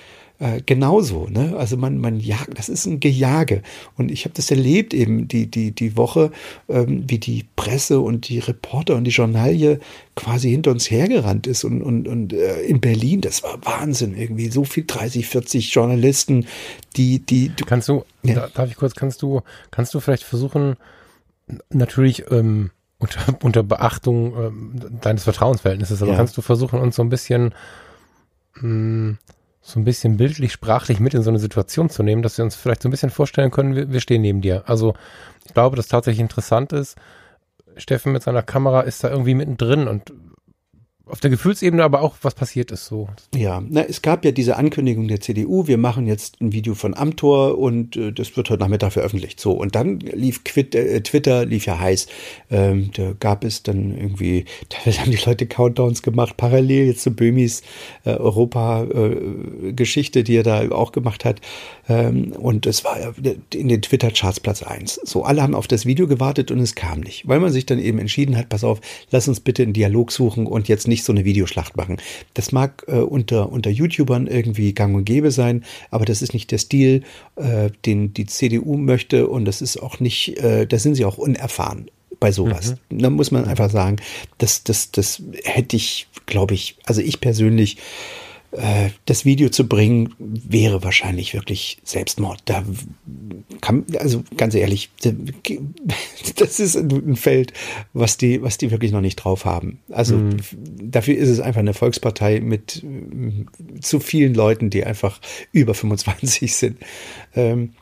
äh, 0.40 0.62
genauso. 0.64 1.28
Ne? 1.28 1.54
Also 1.56 1.76
man, 1.76 1.98
man 1.98 2.18
jagt, 2.18 2.58
das 2.58 2.70
ist 2.70 2.86
ein 2.86 2.98
Gejage. 2.98 3.62
Und 3.98 4.10
ich 4.10 4.24
habe 4.24 4.32
das 4.34 4.50
erlebt 4.50 4.94
eben 4.94 5.28
die, 5.28 5.46
die, 5.50 5.70
die 5.72 5.98
Woche, 5.98 6.32
ähm, 6.68 7.04
wie 7.06 7.18
die 7.18 7.44
Presse 7.56 8.00
und 8.00 8.28
die 8.28 8.38
Reporter 8.38 8.96
und 8.96 9.04
die 9.04 9.10
Journalie 9.10 9.80
quasi 10.16 10.50
hinter 10.50 10.70
uns 10.70 10.90
hergerannt 10.90 11.46
ist 11.46 11.64
und, 11.64 11.82
und, 11.82 12.08
und 12.08 12.32
äh, 12.32 12.62
in 12.62 12.80
Berlin, 12.80 13.20
das 13.20 13.42
war 13.42 13.58
Wahnsinn 13.64 14.16
irgendwie. 14.16 14.50
So 14.50 14.64
viel 14.64 14.84
30, 14.86 15.26
40 15.26 15.74
Journalisten, 15.74 16.46
die, 16.96 17.18
die. 17.18 17.50
Du, 17.54 17.66
kannst 17.66 17.88
du, 17.88 18.04
ja. 18.22 18.48
darf 18.48 18.70
ich 18.70 18.76
kurz, 18.76 18.94
kannst 18.94 19.20
du, 19.20 19.42
kannst 19.70 19.92
du 19.92 20.00
vielleicht 20.00 20.24
versuchen, 20.24 20.76
natürlich, 21.68 22.30
ähm, 22.30 22.70
unter, 22.98 23.20
unter 23.42 23.62
Beachtung 23.62 24.34
ähm, 24.36 25.00
deines 25.02 25.24
Vertrauensverhältnisses, 25.24 26.00
aber 26.02 26.12
ja. 26.12 26.16
kannst 26.16 26.36
du 26.38 26.40
versuchen, 26.40 26.80
uns 26.80 26.96
so 26.96 27.02
ein 27.02 27.10
bisschen 27.10 27.54
mh, 28.54 28.62
hm, 28.62 29.18
so 29.62 29.78
ein 29.78 29.84
bisschen 29.84 30.16
bildlich, 30.16 30.52
sprachlich 30.52 31.00
mit 31.00 31.14
in 31.14 31.22
so 31.22 31.30
eine 31.30 31.38
Situation 31.38 31.90
zu 31.90 32.02
nehmen, 32.02 32.22
dass 32.22 32.38
wir 32.38 32.44
uns 32.44 32.56
vielleicht 32.56 32.82
so 32.82 32.88
ein 32.88 32.90
bisschen 32.90 33.10
vorstellen 33.10 33.50
können, 33.50 33.74
wir, 33.74 33.92
wir 33.92 34.00
stehen 34.00 34.22
neben 34.22 34.40
dir. 34.40 34.64
Also 34.66 34.94
ich 35.46 35.52
glaube, 35.52 35.76
dass 35.76 35.88
tatsächlich 35.88 36.20
interessant 36.20 36.72
ist. 36.72 36.96
Steffen 37.76 38.12
mit 38.12 38.22
seiner 38.22 38.42
Kamera 38.42 38.80
ist 38.82 39.04
da 39.04 39.10
irgendwie 39.10 39.34
mittendrin 39.34 39.86
und 39.86 40.12
auf 41.10 41.20
der 41.20 41.30
Gefühlsebene 41.30 41.82
aber 41.82 42.02
auch, 42.02 42.16
was 42.22 42.34
passiert 42.34 42.70
ist 42.70 42.84
so. 42.86 43.08
Ja, 43.34 43.62
na, 43.68 43.82
es 43.82 44.02
gab 44.02 44.24
ja 44.24 44.30
diese 44.32 44.56
Ankündigung 44.56 45.08
der 45.08 45.20
CDU, 45.20 45.66
wir 45.66 45.78
machen 45.78 46.06
jetzt 46.06 46.40
ein 46.40 46.52
Video 46.52 46.74
von 46.74 46.94
Amtor 46.94 47.58
und 47.58 47.96
äh, 47.96 48.12
das 48.12 48.36
wird 48.36 48.50
heute 48.50 48.60
Nachmittag 48.60 48.92
veröffentlicht. 48.92 49.40
So, 49.40 49.52
und 49.52 49.74
dann 49.74 50.00
lief 50.00 50.44
Quit, 50.44 50.74
äh, 50.74 51.00
Twitter, 51.02 51.46
lief 51.46 51.64
ja 51.66 51.78
heiß. 51.78 52.06
Ähm, 52.50 52.90
da 52.94 53.12
gab 53.18 53.44
es 53.44 53.62
dann 53.62 53.96
irgendwie, 53.96 54.44
da 54.68 54.76
haben 54.92 55.10
die 55.10 55.18
Leute 55.24 55.46
Countdowns 55.46 56.02
gemacht, 56.02 56.36
parallel 56.36 56.84
jetzt 56.86 57.00
zu 57.02 57.10
Böhmis 57.10 57.62
äh, 58.04 58.10
Europa-Geschichte, 58.10 60.18
äh, 60.20 60.22
die 60.22 60.36
er 60.36 60.42
da 60.42 60.70
auch 60.70 60.92
gemacht 60.92 61.24
hat. 61.24 61.40
Ähm, 61.90 62.32
und 62.32 62.66
es 62.66 62.84
war 62.84 62.96
in 63.52 63.68
den 63.68 63.82
Twitter-Charts 63.82 64.38
Platz 64.40 64.62
eins. 64.62 65.00
So, 65.02 65.24
alle 65.24 65.42
haben 65.42 65.56
auf 65.56 65.66
das 65.66 65.86
Video 65.86 66.06
gewartet 66.06 66.52
und 66.52 66.60
es 66.60 66.76
kam 66.76 67.00
nicht, 67.00 67.26
weil 67.26 67.40
man 67.40 67.50
sich 67.50 67.66
dann 67.66 67.80
eben 67.80 67.98
entschieden 67.98 68.36
hat, 68.36 68.48
pass 68.48 68.62
auf, 68.62 68.80
lass 69.10 69.26
uns 69.26 69.40
bitte 69.40 69.64
einen 69.64 69.72
Dialog 69.72 70.12
suchen 70.12 70.46
und 70.46 70.68
jetzt 70.68 70.86
nicht 70.86 71.02
so 71.02 71.12
eine 71.12 71.24
Videoschlacht 71.24 71.76
machen. 71.76 71.96
Das 72.34 72.52
mag 72.52 72.84
äh, 72.86 73.00
unter, 73.00 73.50
unter 73.50 73.70
YouTubern 73.70 74.28
irgendwie 74.28 74.72
gang 74.72 74.94
und 74.94 75.04
gäbe 75.04 75.32
sein, 75.32 75.64
aber 75.90 76.04
das 76.04 76.22
ist 76.22 76.32
nicht 76.32 76.52
der 76.52 76.58
Stil, 76.58 77.02
äh, 77.34 77.70
den 77.84 78.14
die 78.14 78.26
CDU 78.26 78.76
möchte 78.76 79.26
und 79.26 79.44
das 79.44 79.60
ist 79.60 79.76
auch 79.82 79.98
nicht, 79.98 80.38
äh, 80.38 80.66
da 80.66 80.78
sind 80.78 80.94
sie 80.94 81.04
auch 81.04 81.18
unerfahren 81.18 81.90
bei 82.20 82.30
sowas. 82.30 82.76
Mhm. 82.90 82.98
Da 83.00 83.10
muss 83.10 83.32
man 83.32 83.46
einfach 83.46 83.70
sagen, 83.70 83.96
das, 84.38 84.62
das, 84.62 84.92
das 84.92 85.20
hätte 85.42 85.74
ich, 85.74 86.06
glaube 86.26 86.54
ich, 86.54 86.76
also 86.84 87.00
ich 87.00 87.20
persönlich 87.20 87.78
das 89.06 89.24
Video 89.24 89.48
zu 89.48 89.68
bringen, 89.68 90.14
wäre 90.18 90.82
wahrscheinlich 90.82 91.34
wirklich 91.34 91.78
Selbstmord. 91.84 92.42
Da 92.46 92.64
kann, 93.60 93.84
also 93.96 94.24
ganz 94.36 94.54
ehrlich, 94.54 94.90
das 96.36 96.58
ist 96.58 96.76
ein 96.76 97.14
Feld, 97.14 97.52
was 97.92 98.16
die, 98.16 98.42
was 98.42 98.58
die 98.58 98.72
wirklich 98.72 98.90
noch 98.90 99.02
nicht 99.02 99.16
drauf 99.16 99.44
haben. 99.44 99.78
Also 99.90 100.16
mhm. 100.16 100.38
dafür 100.82 101.16
ist 101.16 101.28
es 101.28 101.38
einfach 101.38 101.60
eine 101.60 101.74
Volkspartei 101.74 102.40
mit 102.40 102.82
äh, 102.82 103.80
zu 103.80 104.00
vielen 104.00 104.34
Leuten, 104.34 104.68
die 104.68 104.84
einfach 104.84 105.20
über 105.52 105.74
25 105.74 106.56
sind. 106.56 106.78
Ähm, 107.36 107.74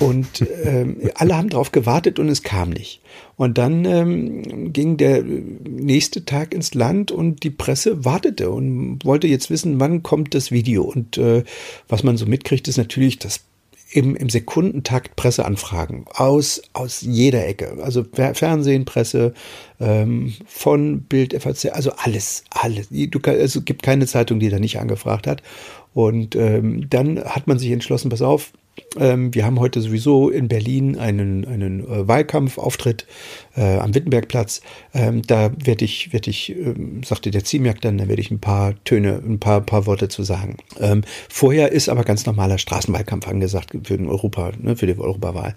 und 0.00 0.44
ähm, 0.64 0.96
alle 1.14 1.36
haben 1.36 1.50
darauf 1.50 1.72
gewartet 1.72 2.18
und 2.18 2.28
es 2.28 2.42
kam 2.42 2.70
nicht. 2.70 3.02
Und 3.36 3.58
dann 3.58 3.84
ähm, 3.84 4.72
ging 4.72 4.96
der 4.96 5.22
nächste 5.22 6.24
Tag 6.24 6.54
ins 6.54 6.74
Land 6.74 7.12
und 7.12 7.42
die 7.42 7.50
Presse 7.50 8.04
wartete 8.04 8.50
und 8.50 9.04
wollte 9.04 9.26
jetzt 9.26 9.50
wissen, 9.50 9.78
wann 9.78 10.02
kommt 10.02 10.34
das 10.34 10.50
Video. 10.50 10.84
Und 10.84 11.18
äh, 11.18 11.44
was 11.86 12.02
man 12.02 12.16
so 12.16 12.24
mitkriegt, 12.24 12.66
ist 12.66 12.78
natürlich, 12.78 13.18
dass 13.18 13.40
im, 13.92 14.16
im 14.16 14.30
Sekundentakt 14.30 15.16
Presseanfragen 15.16 16.06
aus, 16.14 16.62
aus 16.72 17.02
jeder 17.02 17.46
Ecke. 17.46 17.76
Also 17.82 18.04
Fernsehen, 18.32 18.84
Presse, 18.86 19.34
ähm, 19.80 20.32
von 20.46 21.02
Bild, 21.02 21.34
FAZ, 21.40 21.66
also 21.66 21.92
alles, 21.96 22.44
alles. 22.50 22.88
Du, 22.90 23.20
also 23.24 23.62
gibt 23.62 23.82
keine 23.82 24.06
Zeitung, 24.06 24.40
die 24.40 24.48
da 24.48 24.58
nicht 24.58 24.78
angefragt 24.78 25.26
hat. 25.26 25.42
Und 25.92 26.36
ähm, 26.36 26.88
dann 26.88 27.22
hat 27.22 27.48
man 27.48 27.58
sich 27.58 27.70
entschlossen, 27.70 28.10
pass 28.10 28.22
auf, 28.22 28.52
ähm, 28.98 29.34
wir 29.34 29.44
haben 29.44 29.60
heute 29.60 29.80
sowieso 29.80 30.30
in 30.30 30.48
Berlin 30.48 30.98
einen, 30.98 31.44
einen 31.44 31.80
äh, 31.80 32.08
Wahlkampfauftritt 32.08 33.06
äh, 33.56 33.78
am 33.78 33.94
Wittenbergplatz. 33.94 34.62
Ähm, 34.94 35.22
da 35.22 35.50
werde 35.64 35.84
ich, 35.84 36.12
werde 36.12 36.30
ich, 36.30 36.50
ähm, 36.50 37.02
sagte 37.04 37.30
der 37.30 37.44
Ziemiak 37.44 37.80
dann, 37.80 37.98
da 37.98 38.08
werde 38.08 38.20
ich 38.20 38.30
ein 38.30 38.40
paar 38.40 38.74
Töne, 38.84 39.22
ein 39.24 39.38
paar, 39.38 39.60
paar 39.60 39.86
Worte 39.86 40.08
zu 40.08 40.22
sagen. 40.22 40.56
Ähm, 40.78 41.02
vorher 41.28 41.72
ist 41.72 41.88
aber 41.88 42.04
ganz 42.04 42.26
normaler 42.26 42.58
Straßenwahlkampf 42.58 43.28
angesagt 43.28 43.76
für 43.84 43.96
den 43.96 44.08
Europa, 44.08 44.52
ne, 44.58 44.76
für 44.76 44.86
die 44.86 44.98
Europawahl. 44.98 45.54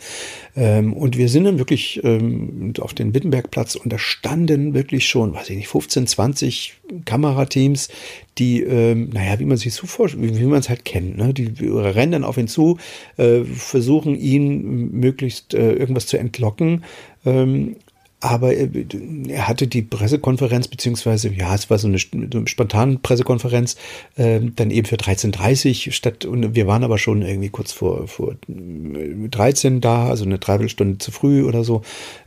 Ähm, 0.56 0.94
und 0.94 1.18
wir 1.18 1.30
sind 1.30 1.46
dann 1.46 1.58
wirklich 1.58 2.04
ähm, 2.04 2.74
auf 2.80 2.94
den 2.94 3.14
Wittenbergplatz 3.14 3.76
und 3.76 3.92
da 3.92 3.98
standen 3.98 4.74
wirklich 4.74 5.08
schon, 5.08 5.34
weiß 5.34 5.50
ich 5.50 5.58
nicht, 5.58 5.68
15, 5.68 6.08
20 6.08 6.74
Kamerateams, 7.06 7.90
die, 8.38 8.64
ähm, 8.64 9.10
naja, 9.14 9.40
wie 9.40 9.46
man 9.46 9.58
sich 9.58 9.74
so 9.74 9.86
vorstellt, 9.86 10.40
wie, 10.40 10.44
man 10.46 10.60
es 10.60 10.70
halt 10.70 10.86
kennt, 10.86 11.18
ne? 11.18 11.34
Die 11.34 11.54
rennen 11.68 12.14
dann 12.14 12.24
auf 12.24 12.38
ihn 12.38 12.48
zu, 12.48 12.78
äh, 13.18 13.44
versuchen 13.44 14.16
ihn 14.16 14.92
möglichst 14.92 15.54
äh, 15.54 15.74
irgendwas 15.74 16.08
zu 16.08 16.18
entlocken. 16.18 16.84
Ähm, 17.26 17.76
aber 18.24 18.54
er 18.54 19.48
hatte 19.50 19.68
die 19.68 19.82
Pressekonferenz, 19.82 20.70
beziehungsweise, 20.70 21.30
ja, 21.34 21.54
es 21.54 21.70
war 21.70 21.78
so 21.78 21.90
eine, 21.90 21.98
eine 22.14 22.48
spontane 22.48 22.98
Pressekonferenz, 22.98 23.76
äh, 24.16 24.40
dann 24.56 24.72
eben 24.72 24.88
für 24.88 24.96
13.30 24.96 25.92
statt, 25.92 26.24
und 26.24 26.56
wir 26.56 26.66
waren 26.66 26.86
aber 26.86 26.98
schon 26.98 27.22
irgendwie 27.22 27.50
kurz 27.50 27.74
vor, 27.74 28.08
vor 28.08 28.36
13 28.48 29.82
da, 29.82 30.08
also 30.08 30.24
eine 30.24 30.40
Dreiviertelstunde 30.40 31.00
zu 31.00 31.12
früh 31.12 31.44
oder 31.44 31.66
so. 31.66 31.82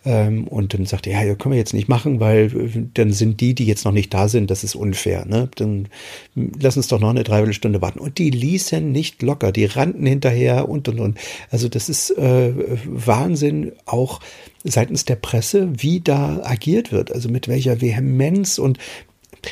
Ähm, 0.05 0.47
und 0.49 0.75
dann 0.75 0.85
sagte 0.85 1.09
er, 1.09 1.25
ja, 1.25 1.35
können 1.35 1.53
wir 1.53 1.59
jetzt 1.59 1.73
nicht 1.73 1.89
machen, 1.89 2.21
weil 2.21 2.91
dann 2.93 3.15
sind 3.15 3.41
die, 3.41 3.55
die 3.55 3.65
jetzt 3.65 3.87
noch 3.87 3.93
nicht 3.93 4.13
da 4.13 4.29
sind, 4.29 4.51
das 4.51 4.65
ist 4.65 4.75
unfair, 4.75 5.25
ne? 5.25 5.49
Dann 5.57 5.89
lass 6.35 6.77
uns 6.77 6.89
doch 6.89 7.01
noch 7.01 7.09
eine 7.09 7.25
Dreiviertelstunde 7.25 7.81
warten. 7.81 8.01
Und 8.01 8.19
die 8.19 8.29
ließen 8.29 8.93
nicht 8.93 9.23
locker, 9.23 9.51
die 9.51 9.65
rannten 9.65 10.05
hinterher 10.05 10.69
und, 10.69 10.91
und, 10.91 11.01
und. 11.01 11.19
Also 11.51 11.71
das 11.71 11.89
ist 11.89 12.11
äh, 12.11 12.53
Wahnsinn, 12.85 13.73
auch 13.87 14.21
seitens 14.67 15.05
der 15.05 15.17
Presse, 15.17 15.69
wie 15.77 16.01
da 16.01 16.41
agiert 16.45 16.93
wird, 16.93 17.13
also 17.13 17.29
mit 17.29 17.49
welcher 17.49 17.81
Vehemenz 17.81 18.59
und 18.59 18.79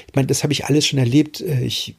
ich 0.09 0.15
meine, 0.15 0.27
das 0.27 0.43
habe 0.43 0.53
ich 0.53 0.67
alles 0.67 0.87
schon 0.87 0.99
erlebt. 0.99 1.41
Äh, 1.41 1.63
ich 1.65 1.97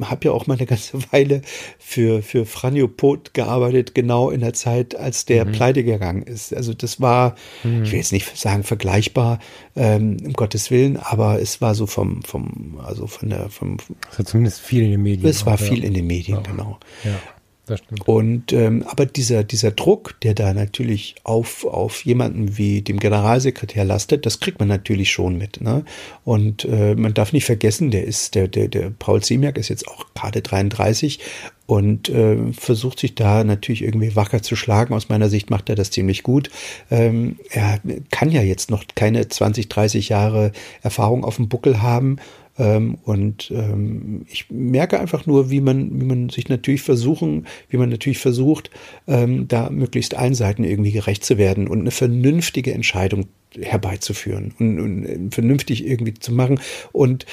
habe 0.00 0.26
ja 0.26 0.32
auch 0.32 0.46
mal 0.46 0.56
eine 0.56 0.66
ganze 0.66 0.98
Weile 1.12 1.42
für, 1.78 2.22
für 2.22 2.46
Franjo 2.46 2.88
Pot 2.88 3.34
gearbeitet, 3.34 3.94
genau 3.94 4.30
in 4.30 4.40
der 4.40 4.52
Zeit, 4.52 4.96
als 4.96 5.24
der 5.24 5.44
mhm. 5.44 5.52
pleite 5.52 5.84
gegangen 5.84 6.22
ist. 6.22 6.54
Also 6.54 6.72
das 6.72 7.00
war, 7.00 7.36
mhm. 7.62 7.84
ich 7.84 7.92
will 7.92 7.98
jetzt 7.98 8.12
nicht 8.12 8.36
sagen 8.36 8.62
vergleichbar, 8.62 9.38
ähm, 9.74 10.16
um 10.24 10.32
Gottes 10.32 10.70
Willen, 10.70 10.96
aber 10.96 11.40
es 11.40 11.60
war 11.60 11.74
so 11.74 11.86
vom, 11.86 12.22
vom, 12.22 12.78
also 12.84 13.06
von 13.06 13.28
der, 13.28 13.48
vom. 13.50 13.76
War 14.16 14.24
zumindest 14.24 14.60
viel 14.60 14.84
in 14.84 14.92
den 14.92 15.02
Medien. 15.02 15.28
Es 15.28 15.46
war 15.46 15.54
auch, 15.54 15.60
viel 15.60 15.80
ja. 15.80 15.86
in 15.86 15.94
den 15.94 16.06
Medien, 16.06 16.38
ja. 16.38 16.42
genau. 16.42 16.78
Ja. 17.04 17.18
Das 17.66 17.80
stimmt. 17.80 18.06
Und 18.06 18.52
ähm, 18.52 18.84
aber 18.86 19.06
dieser 19.06 19.42
dieser 19.42 19.72
Druck, 19.72 20.14
der 20.22 20.34
da 20.34 20.54
natürlich 20.54 21.16
auf 21.24 21.64
auf 21.64 22.04
jemanden 22.04 22.56
wie 22.56 22.80
dem 22.80 23.00
Generalsekretär 23.00 23.84
lastet, 23.84 24.24
das 24.24 24.38
kriegt 24.38 24.60
man 24.60 24.68
natürlich 24.68 25.10
schon 25.10 25.36
mit. 25.36 25.60
Ne? 25.60 25.84
Und 26.24 26.64
äh, 26.64 26.94
man 26.94 27.12
darf 27.12 27.32
nicht 27.32 27.44
vergessen, 27.44 27.90
der 27.90 28.04
ist 28.04 28.36
der 28.36 28.46
der 28.46 28.68
der 28.68 28.90
Paul 28.90 29.20
Ziemiak 29.20 29.58
ist 29.58 29.68
jetzt 29.68 29.88
auch 29.88 30.06
gerade 30.14 30.42
33 30.42 31.18
und 31.66 32.08
äh, 32.08 32.52
versucht 32.52 33.00
sich 33.00 33.16
da 33.16 33.42
natürlich 33.42 33.82
irgendwie 33.82 34.14
wacker 34.14 34.42
zu 34.42 34.54
schlagen. 34.54 34.94
Aus 34.94 35.08
meiner 35.08 35.28
Sicht 35.28 35.50
macht 35.50 35.68
er 35.68 35.74
das 35.74 35.90
ziemlich 35.90 36.22
gut. 36.22 36.50
Ähm, 36.88 37.40
er 37.50 37.80
kann 38.12 38.30
ja 38.30 38.42
jetzt 38.42 38.70
noch 38.70 38.84
keine 38.94 39.26
20, 39.26 39.68
30 39.68 40.08
Jahre 40.08 40.52
Erfahrung 40.82 41.24
auf 41.24 41.34
dem 41.34 41.48
Buckel 41.48 41.82
haben 41.82 42.18
ähm, 42.58 42.98
und 43.04 43.50
ähm, 43.54 44.24
ich 44.28 44.46
merke 44.50 44.98
einfach 44.98 45.26
nur, 45.26 45.50
wie 45.50 45.60
man, 45.60 46.00
wie 46.00 46.04
man 46.04 46.28
sich 46.28 46.48
natürlich 46.48 46.82
versuchen, 46.82 47.46
wie 47.68 47.76
man 47.76 47.90
natürlich 47.90 48.18
versucht, 48.18 48.70
ähm, 49.06 49.48
da 49.48 49.70
möglichst 49.70 50.14
allen 50.14 50.34
Seiten 50.34 50.64
irgendwie 50.64 50.92
gerecht 50.92 51.24
zu 51.24 51.38
werden 51.38 51.68
und 51.68 51.80
eine 51.80 51.90
vernünftige 51.90 52.72
Entscheidung 52.72 53.26
herbeizuführen 53.60 54.54
und, 54.58 54.80
und 54.80 55.34
vernünftig 55.34 55.86
irgendwie 55.86 56.14
zu 56.14 56.32
machen. 56.32 56.60
Und 56.92 57.26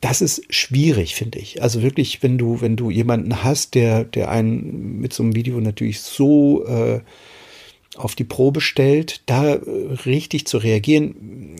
das 0.00 0.20
ist 0.20 0.42
schwierig, 0.54 1.14
finde 1.14 1.38
ich. 1.38 1.62
Also 1.62 1.82
wirklich, 1.82 2.22
wenn 2.22 2.38
du, 2.38 2.60
wenn 2.60 2.76
du 2.76 2.90
jemanden 2.90 3.42
hast, 3.42 3.74
der, 3.74 4.04
der 4.04 4.30
einen 4.30 5.00
mit 5.00 5.12
so 5.12 5.22
einem 5.22 5.34
Video 5.34 5.58
natürlich 5.60 6.00
so 6.00 6.66
äh, 6.66 7.00
auf 7.96 8.14
die 8.14 8.24
Probe 8.24 8.60
stellt, 8.60 9.22
da 9.26 9.54
äh, 9.54 9.60
richtig 10.04 10.46
zu 10.46 10.58
reagieren, 10.58 11.56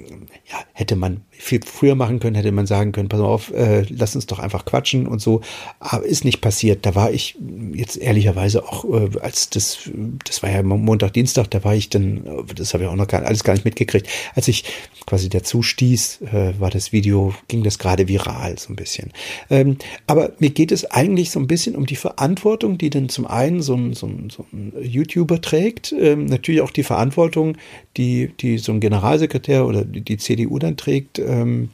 ja, 0.49 0.59
hätte 0.73 0.97
man 0.97 1.23
viel 1.31 1.61
früher 1.65 1.95
machen 1.95 2.21
können, 2.21 2.37
hätte 2.37 2.53
man 2.53 2.67
sagen 2.67 2.93
können, 2.93 3.09
pass 3.09 3.21
mal 3.21 3.27
auf, 3.27 3.53
äh, 3.53 3.85
lass 3.89 4.15
uns 4.15 4.27
doch 4.27 4.39
einfach 4.39 4.65
quatschen 4.65 5.07
und 5.07 5.21
so. 5.21 5.41
Aber 5.81 6.05
ist 6.05 6.25
nicht 6.25 6.41
passiert. 6.41 6.87
Da 6.87 6.95
war 6.95 7.11
ich 7.11 7.37
jetzt 7.73 7.97
ehrlicherweise 7.97 8.65
auch, 8.65 8.85
äh, 8.85 9.19
als 9.21 9.51
das, 9.51 9.91
das 10.25 10.43
war 10.43 10.51
ja 10.51 10.63
Montag, 10.63 11.15
Dienstag, 11.15 11.51
da 11.51 11.65
war 11.65 11.75
ich 11.75 11.91
dann, 11.91 12.45
das 12.55 12.75
habe 12.75 12.85
ich 12.85 12.91
auch 12.91 12.97
noch 12.97 13.09
gar, 13.09 13.25
alles 13.25 13.45
gar 13.45 13.55
nicht 13.55 13.65
mitgekriegt. 13.65 14.09
Als 14.35 14.49
ich 14.49 14.65
quasi 15.07 15.29
dazu 15.29 15.63
stieß, 15.63 16.23
äh, 16.33 16.61
war 16.61 16.71
das 16.71 16.93
Video, 16.93 17.35
ging 17.49 17.63
das 17.63 17.79
gerade 17.79 18.09
viral 18.09 18.59
so 18.59 18.73
ein 18.73 18.77
bisschen. 18.77 19.13
Ähm, 19.51 19.79
aber 20.07 20.33
mir 20.39 20.51
geht 20.51 20.73
es 20.73 20.91
eigentlich 20.91 21.31
so 21.31 21.41
ein 21.41 21.49
bisschen 21.49 21.75
um 21.75 21.87
die 21.87 21.97
Verantwortung, 21.97 22.79
die 22.79 22.91
dann 22.91 23.09
zum 23.09 23.27
einen 23.27 23.63
so 23.63 23.75
ein, 23.75 23.95
so 23.95 24.07
ein, 24.07 24.31
so 24.31 24.47
ein 24.53 24.73
YouTuber 24.81 25.41
trägt, 25.41 25.93
ähm, 25.93 26.26
natürlich 26.27 26.61
auch 26.61 26.71
die 26.71 26.83
Verantwortung, 26.83 27.57
die, 27.97 28.33
die 28.41 28.59
so 28.59 28.73
ein 28.73 28.81
Generalsekretär 28.81 29.67
oder 29.67 29.85
die, 29.85 30.17
CDU 30.17 30.59
dann 30.59 30.77
trägt, 30.77 31.19
ähm, 31.19 31.71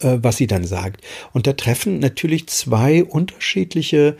äh, 0.00 0.18
was 0.20 0.36
sie 0.36 0.46
dann 0.46 0.64
sagt. 0.64 1.02
Und 1.32 1.46
da 1.46 1.52
treffen 1.52 1.98
natürlich 1.98 2.46
zwei 2.48 3.04
unterschiedliche 3.04 4.16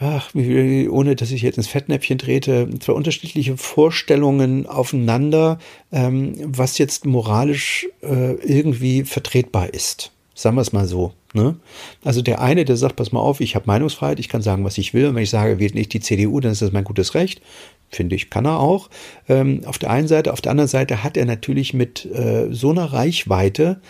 ach, 0.00 0.32
ohne 0.34 1.16
dass 1.16 1.30
ich 1.30 1.42
jetzt 1.42 1.58
ins 1.58 1.68
Fettnäpfchen 1.68 2.18
trete, 2.18 2.68
zwei 2.80 2.92
unterschiedliche 2.92 3.56
Vorstellungen 3.56 4.66
aufeinander, 4.66 5.58
ähm, 5.92 6.34
was 6.44 6.78
jetzt 6.78 7.04
moralisch 7.04 7.88
äh, 8.02 8.34
irgendwie 8.34 9.04
vertretbar 9.04 9.74
ist. 9.74 10.12
Sagen 10.34 10.56
wir 10.56 10.62
es 10.62 10.72
mal 10.72 10.86
so. 10.86 11.14
Ne? 11.34 11.56
Also 12.04 12.22
der 12.22 12.40
eine, 12.40 12.64
der 12.64 12.76
sagt, 12.76 12.96
pass 12.96 13.12
mal 13.12 13.20
auf, 13.20 13.40
ich 13.40 13.54
habe 13.54 13.66
Meinungsfreiheit, 13.66 14.20
ich 14.20 14.28
kann 14.28 14.40
sagen, 14.40 14.64
was 14.64 14.78
ich 14.78 14.94
will. 14.94 15.06
Und 15.08 15.14
wenn 15.14 15.24
ich 15.24 15.30
sage, 15.30 15.58
wählt 15.58 15.74
nicht 15.74 15.92
die 15.92 16.00
CDU, 16.00 16.40
dann 16.40 16.52
ist 16.52 16.62
das 16.62 16.72
mein 16.72 16.84
gutes 16.84 17.14
Recht 17.14 17.42
finde 17.90 18.16
ich, 18.16 18.30
kann 18.30 18.44
er 18.44 18.60
auch. 18.60 18.90
Ähm, 19.28 19.62
auf 19.64 19.78
der 19.78 19.90
einen 19.90 20.08
Seite, 20.08 20.32
auf 20.32 20.40
der 20.40 20.52
anderen 20.52 20.68
Seite 20.68 21.02
hat 21.02 21.16
er 21.16 21.24
natürlich 21.24 21.74
mit 21.74 22.04
äh, 22.06 22.48
so 22.50 22.70
einer 22.70 22.92
Reichweite 22.92 23.80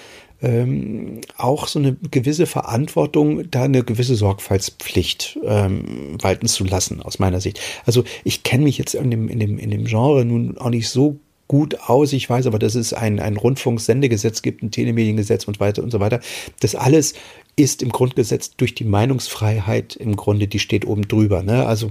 ähm, 0.41 1.21
auch 1.37 1.67
so 1.67 1.79
eine 1.79 1.97
gewisse 2.11 2.47
Verantwortung, 2.47 3.51
da 3.51 3.65
eine 3.65 3.83
gewisse 3.83 4.15
Sorgfaltspflicht 4.15 5.39
ähm, 5.45 6.17
walten 6.21 6.47
zu 6.47 6.65
lassen, 6.65 7.03
aus 7.03 7.19
meiner 7.19 7.41
Sicht. 7.41 7.61
Also 7.87 8.05
ich 8.25 8.45
kenne 8.45 8.65
mich 8.65 8.79
jetzt 8.79 8.95
in 8.95 9.11
dem, 9.11 9.29
in, 9.29 9.41
dem, 9.41 9.59
in 9.59 9.71
dem 9.71 9.85
Genre 9.85 10.25
nun 10.25 10.57
auch 10.59 10.71
nicht 10.71 10.89
so 10.89 11.19
gut 11.49 11.81
aus. 11.81 12.13
Ich 12.13 12.29
weiß 12.29 12.47
aber, 12.47 12.59
dass 12.59 12.75
es 12.75 12.93
ein, 12.93 13.19
ein 13.19 13.37
Rundfunksendegesetz 13.37 14.43
gibt, 14.43 14.63
ein 14.63 14.71
Telemediengesetz 14.71 15.45
und 15.45 15.59
weiter 15.61 15.83
und 15.83 15.91
so 15.91 15.99
weiter. 15.99 16.21
Das 16.61 16.75
alles 16.75 17.15
ist 17.59 17.83
im 17.83 17.89
Grundgesetz 17.91 18.53
durch 18.57 18.77
die 18.77 18.85
Meinungsfreiheit 18.85 19.97
im 19.97 20.15
Grunde, 20.15 20.47
die 20.47 20.61
steht 20.61 20.87
oben 20.87 21.09
drüber. 21.09 21.43
Ne? 21.43 21.67
Also 21.67 21.91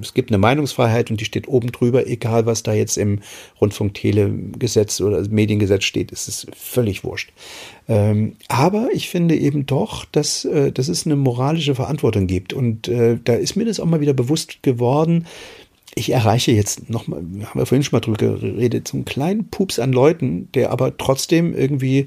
es 0.00 0.14
gibt 0.14 0.30
eine 0.30 0.38
Meinungsfreiheit 0.38 1.10
und 1.10 1.20
die 1.20 1.24
steht 1.24 1.48
oben 1.48 1.72
drüber, 1.72 2.06
egal 2.06 2.46
was 2.46 2.62
da 2.62 2.72
jetzt 2.72 2.96
im 2.96 3.18
Rundfunktelegesetz 3.60 5.00
oder 5.00 5.28
Mediengesetz 5.28 5.82
steht, 5.82 6.12
ist 6.12 6.28
es 6.28 6.46
völlig 6.56 7.02
wurscht. 7.02 7.32
Ähm, 7.88 8.36
aber 8.46 8.90
ich 8.92 9.08
finde 9.08 9.36
eben 9.36 9.66
doch, 9.66 10.04
dass, 10.04 10.44
äh, 10.44 10.70
dass 10.70 10.86
es 10.86 11.06
eine 11.06 11.16
moralische 11.16 11.74
Verantwortung 11.74 12.28
gibt. 12.28 12.52
Und 12.52 12.86
äh, 12.86 13.18
da 13.24 13.34
ist 13.34 13.56
mir 13.56 13.64
das 13.64 13.80
auch 13.80 13.86
mal 13.86 14.00
wieder 14.00 14.14
bewusst 14.14 14.62
geworden, 14.62 15.26
ich 15.96 16.10
erreiche 16.10 16.52
jetzt 16.52 16.88
nochmal, 16.88 17.18
haben 17.18 17.60
wir 17.60 17.66
vorhin 17.66 17.82
schon 17.82 17.96
mal 17.96 18.00
drüber 18.00 18.16
geredet, 18.16 18.86
so 18.86 18.96
einen 18.96 19.04
kleinen 19.04 19.48
Pups 19.48 19.80
an 19.80 19.92
Leuten, 19.92 20.48
der 20.52 20.70
aber 20.70 20.96
trotzdem 20.96 21.52
irgendwie 21.52 22.06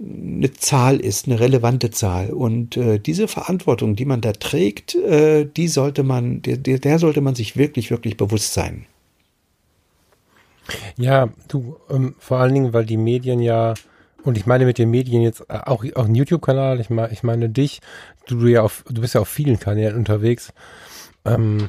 eine 0.00 0.52
Zahl 0.52 1.00
ist, 1.00 1.26
eine 1.26 1.40
relevante 1.40 1.90
Zahl. 1.90 2.30
Und 2.30 2.76
äh, 2.76 2.98
diese 2.98 3.28
Verantwortung, 3.28 3.96
die 3.96 4.04
man 4.04 4.20
da 4.20 4.32
trägt, 4.32 4.94
äh, 4.94 5.44
die 5.44 5.68
sollte 5.68 6.02
man, 6.02 6.42
der, 6.42 6.56
der 6.56 6.98
sollte 6.98 7.20
man 7.20 7.34
sich 7.34 7.56
wirklich, 7.56 7.90
wirklich 7.90 8.16
bewusst 8.16 8.54
sein. 8.54 8.86
Ja, 10.96 11.28
du, 11.48 11.76
ähm, 11.90 12.14
vor 12.18 12.38
allen 12.38 12.54
Dingen, 12.54 12.72
weil 12.72 12.86
die 12.86 12.96
Medien 12.96 13.40
ja, 13.40 13.74
und 14.22 14.38
ich 14.38 14.46
meine 14.46 14.64
mit 14.64 14.78
den 14.78 14.90
Medien 14.90 15.22
jetzt 15.22 15.42
äh, 15.48 15.58
auch, 15.64 15.84
auch 15.94 16.06
ein 16.06 16.14
YouTube-Kanal, 16.14 16.80
ich 16.80 16.90
meine, 16.90 17.12
ich 17.12 17.22
meine 17.22 17.48
dich, 17.48 17.80
du, 18.26 18.40
du 18.40 18.46
ja 18.46 18.62
auf, 18.62 18.84
du 18.88 19.00
bist 19.00 19.14
ja 19.14 19.20
auf 19.20 19.28
vielen 19.28 19.60
Kanälen 19.60 19.96
unterwegs. 19.96 20.52
Ähm, 21.24 21.68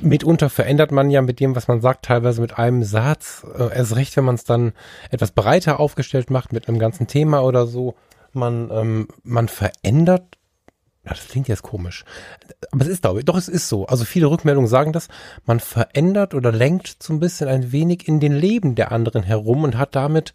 mitunter 0.00 0.50
verändert 0.50 0.92
man 0.92 1.10
ja 1.10 1.20
mit 1.20 1.40
dem, 1.40 1.56
was 1.56 1.68
man 1.68 1.80
sagt, 1.80 2.04
teilweise 2.04 2.40
mit 2.40 2.58
einem 2.58 2.84
Satz. 2.84 3.44
Äh, 3.58 3.76
erst 3.76 3.96
recht, 3.96 4.16
wenn 4.16 4.24
man 4.24 4.36
es 4.36 4.44
dann 4.44 4.72
etwas 5.10 5.32
breiter 5.32 5.80
aufgestellt 5.80 6.30
macht 6.30 6.52
mit 6.52 6.68
einem 6.68 6.78
ganzen 6.78 7.06
Thema 7.06 7.42
oder 7.42 7.66
so. 7.66 7.94
Man, 8.32 8.70
ähm, 8.70 9.08
man 9.24 9.48
verändert. 9.48 10.38
Das 11.02 11.26
klingt 11.26 11.48
jetzt 11.48 11.62
komisch. 11.62 12.04
Aber 12.70 12.82
es 12.82 12.88
ist, 12.88 13.02
glaube 13.02 13.20
ich, 13.20 13.24
doch, 13.24 13.36
es 13.36 13.48
ist 13.48 13.68
so. 13.68 13.86
Also 13.86 14.04
viele 14.04 14.26
Rückmeldungen 14.26 14.68
sagen 14.68 14.92
das. 14.92 15.08
Man 15.46 15.58
verändert 15.58 16.34
oder 16.34 16.52
lenkt 16.52 17.02
so 17.02 17.12
ein 17.12 17.20
bisschen 17.20 17.48
ein 17.48 17.72
wenig 17.72 18.06
in 18.06 18.20
den 18.20 18.34
Leben 18.34 18.74
der 18.74 18.92
anderen 18.92 19.22
herum 19.22 19.64
und 19.64 19.78
hat 19.78 19.96
damit 19.96 20.34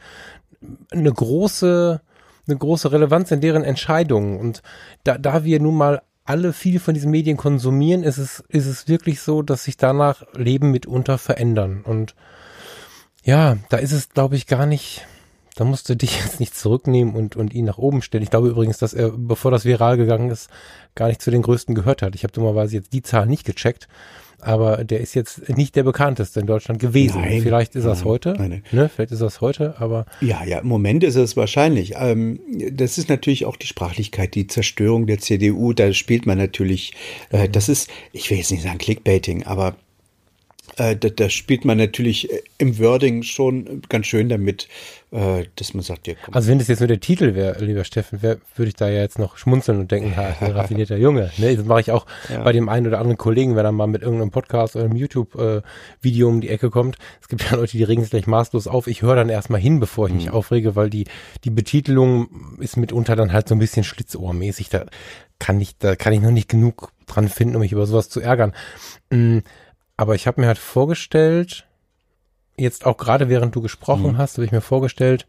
eine 0.92 1.14
große, 1.14 2.02
eine 2.48 2.58
große 2.58 2.92
Relevanz 2.92 3.32
in 3.32 3.42
deren 3.42 3.64
Entscheidungen. 3.64 4.40
Und 4.40 4.64
da, 5.04 5.18
da 5.18 5.44
wir 5.44 5.60
nun 5.60 5.76
mal 5.76 6.02
alle 6.26 6.54
viel 6.54 6.80
von 6.80 6.94
diesen 6.94 7.12
Medien 7.12 7.38
konsumieren, 7.38 8.04
ist 8.04 8.18
es, 8.18 8.44
ist 8.48 8.66
es 8.66 8.88
wirklich 8.88 9.22
so, 9.22 9.42
dass 9.42 9.66
sich 9.66 9.78
danach 9.78 10.24
Leben 10.34 10.72
mitunter 10.72 11.18
verändern. 11.18 11.82
Und 11.84 12.16
ja, 13.24 13.58
da 13.70 13.78
ist 13.78 13.92
es, 13.92 14.10
glaube 14.10 14.36
ich, 14.36 14.48
gar 14.48 14.66
nicht, 14.66 15.06
da 15.56 15.66
musst 15.66 15.90
du 15.90 15.96
dich 15.96 16.20
jetzt 16.24 16.40
nicht 16.40 16.56
zurücknehmen 16.56 17.16
und, 17.16 17.36
und 17.36 17.54
ihn 17.54 17.66
nach 17.66 17.78
oben 17.78 18.02
stellen. 18.02 18.24
Ich 18.24 18.30
glaube 18.30 18.50
übrigens, 18.50 18.78
dass 18.78 18.94
er, 18.94 19.12
bevor 19.12 19.52
das 19.52 19.66
viral 19.66 19.98
gegangen 19.98 20.30
ist, 20.30 20.50
gar 20.96 21.08
nicht 21.08 21.22
zu 21.22 21.32
den 21.32 21.42
größten 21.42 21.76
gehört 21.76 22.02
hat. 22.02 22.16
Ich 22.16 22.24
habe 22.24 22.34
dummerweise 22.34 22.76
jetzt 22.78 22.94
die 22.94 23.02
Zahl 23.02 23.26
nicht 23.26 23.46
gecheckt. 23.46 23.88
Aber 24.46 24.84
der 24.84 25.00
ist 25.00 25.14
jetzt 25.14 25.50
nicht 25.50 25.76
der 25.76 25.84
bekannteste 25.84 26.40
in 26.40 26.48
Deutschland 26.48 26.80
gewesen. 26.80 27.22
Nein, 27.22 27.42
Vielleicht 27.42 27.76
ist 27.76 27.86
nein, 27.86 28.04
heute. 28.04 28.34
nein, 28.38 28.50
nein. 28.50 28.64
Ne? 28.72 28.90
Vielleicht 28.90 29.12
ist 29.12 29.22
es 29.22 29.42
heute, 29.42 29.76
aber 29.80 30.06
Ja, 30.22 30.44
ja, 30.44 30.60
im 30.60 30.68
Moment 30.68 31.04
ist 31.04 31.16
es 31.16 31.36
wahrscheinlich. 31.36 31.94
Ähm, 31.98 32.40
das 32.72 32.98
ist 32.98 33.10
natürlich 33.10 33.46
auch 33.46 33.58
die 33.58 33.68
Sprachlichkeit, 33.68 34.36
die 34.36 34.48
Zerstörung 34.48 35.08
der 35.08 35.20
CDU. 35.20 35.74
Da 35.74 35.94
spielt 35.94 36.26
man 36.26 36.38
natürlich, 36.38 36.94
äh, 37.32 37.50
das 37.50 37.70
ist, 37.70 37.90
ich 38.12 38.30
will 38.30 38.38
jetzt 38.38 38.52
nicht 38.52 38.64
sagen 38.64 38.78
Clickbaiting, 38.78 39.44
aber 39.44 39.76
äh, 40.78 40.96
da, 40.96 41.10
da 41.10 41.30
spielt 41.30 41.66
man 41.66 41.78
natürlich 41.78 42.32
äh, 42.32 42.42
im 42.58 42.80
Wording 42.80 43.24
schon 43.24 43.82
ganz 43.90 44.08
schön 44.08 44.30
damit, 44.30 44.68
äh, 45.14 45.46
dass 45.56 45.74
man 45.74 45.84
sagt, 45.84 46.08
ja, 46.08 46.16
komm. 46.26 46.34
Also 46.34 46.50
wenn 46.50 46.58
das 46.60 46.68
jetzt 46.68 46.80
nur 46.80 46.88
der 46.88 47.00
Titel 47.00 47.36
wäre, 47.36 47.64
lieber 47.64 47.84
Steffen, 47.84 48.22
wär, 48.22 48.38
würde 48.56 48.70
ich 48.70 48.76
da 48.76 48.90
ja 48.90 49.02
jetzt 49.02 49.20
noch 49.20 49.38
schmunzeln 49.38 49.80
und 49.80 49.92
denken, 49.92 50.18
ha, 50.18 50.36
ein 50.42 50.52
raffinierter 50.52 50.98
Junge. 50.98 51.32
Ne? 51.38 51.56
Das 51.56 51.66
mache 51.66 51.82
ich 51.82 51.92
auch 51.92 52.06
Ja. 52.30 52.42
bei 52.44 52.52
dem 52.52 52.68
einen 52.68 52.88
oder 52.88 52.98
anderen 53.00 53.18
Kollegen, 53.18 53.56
wenn 53.56 53.66
er 53.66 53.72
mal 53.72 53.88
mit 53.88 54.02
irgendeinem 54.02 54.32
Podcast 54.32 54.76
oder 54.76 54.86
einem 54.86 54.96
YouTube-Video 54.96 56.28
um 56.28 56.42
die 56.42 56.50
Ecke 56.50 56.70
kommt. 56.70 56.98
Es 57.22 57.28
gibt 57.28 57.44
ja 57.50 57.56
Leute, 57.58 57.78
die 57.78 57.84
regen 57.84 58.02
sich 58.02 58.12
gleich 58.12 58.28
maßlos 58.28 58.68
auf. 58.68 58.88
Ich 58.88 59.02
höre 59.04 59.16
dann 59.16 59.30
erstmal 59.30 59.62
hin, 59.62 59.80
bevor 59.80 60.08
ich 60.08 60.14
mich 60.14 60.32
aufrege, 60.32 60.76
weil 60.76 60.90
die, 60.90 61.06
die 61.44 61.52
Betitelung 61.52 62.58
ist 62.60 62.78
mitunter 62.78 63.16
dann 63.16 63.32
halt 63.34 63.48
so 63.48 63.56
ein 63.56 63.60
bisschen 63.60 63.84
schlitzohrmäßig. 63.84 64.70
Da 64.70 64.86
kann 65.40 65.60
ich, 65.62 65.78
da 65.78 65.96
kann 65.96 66.14
ich 66.14 66.22
noch 66.22 66.32
nicht 66.32 66.50
genug 66.50 66.92
dran 67.06 67.28
finden, 67.28 67.56
um 67.56 67.62
mich 67.62 67.72
über 67.72 67.86
sowas 67.86 68.10
zu 68.10 68.20
ärgern. 68.20 68.54
Mm, 69.12 69.40
Aber 69.98 70.16
ich 70.16 70.26
habe 70.26 70.42
mir 70.42 70.48
halt 70.48 70.58
vorgestellt, 70.58 71.66
jetzt 72.58 72.86
auch 72.86 72.98
gerade 72.98 73.30
während 73.30 73.56
du 73.56 73.62
gesprochen 73.62 74.18
hast, 74.18 74.38
habe 74.38 74.46
ich 74.46 74.52
mir 74.52 74.62
vorgestellt, 74.62 75.28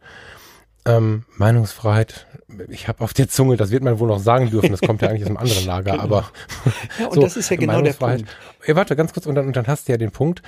ähm, 0.87 1.25
Meinungsfreiheit, 1.37 2.27
ich 2.69 2.89
habe 2.89 3.03
auf 3.03 3.15
der 3.15 3.29
Zunge, 3.29 3.57
das 3.57 3.71
wird 3.71 3.83
man 3.83 3.99
wohl 3.99 4.09
noch 4.09 4.19
sagen 4.19 4.51
dürfen, 4.51 4.71
das 4.71 4.83
kommt 4.83 5.01
ja 5.03 5.09
eigentlich 5.09 5.23
aus 5.23 5.29
einem 5.29 5.39
anderen 5.39 5.67
Lager, 5.67 6.01
aber 6.01 6.31
ja, 6.99 7.07
und 7.07 7.15
so, 7.15 7.21
das 7.23 7.37
ist 7.37 7.51
ja 7.51 7.57
genau 7.57 7.81
der. 7.81 7.95
Punkt. 7.95 8.27
Ja, 8.67 8.77
warte, 8.77 8.97
ganz 8.97 9.13
kurz, 9.13 9.27
und 9.27 9.35
dann, 9.35 9.47
und 9.47 9.57
dann 9.57 9.67
hast 9.67 9.89
du 9.89 9.93
ja 9.93 9.99
den 9.99 10.11
Punkt. 10.11 10.43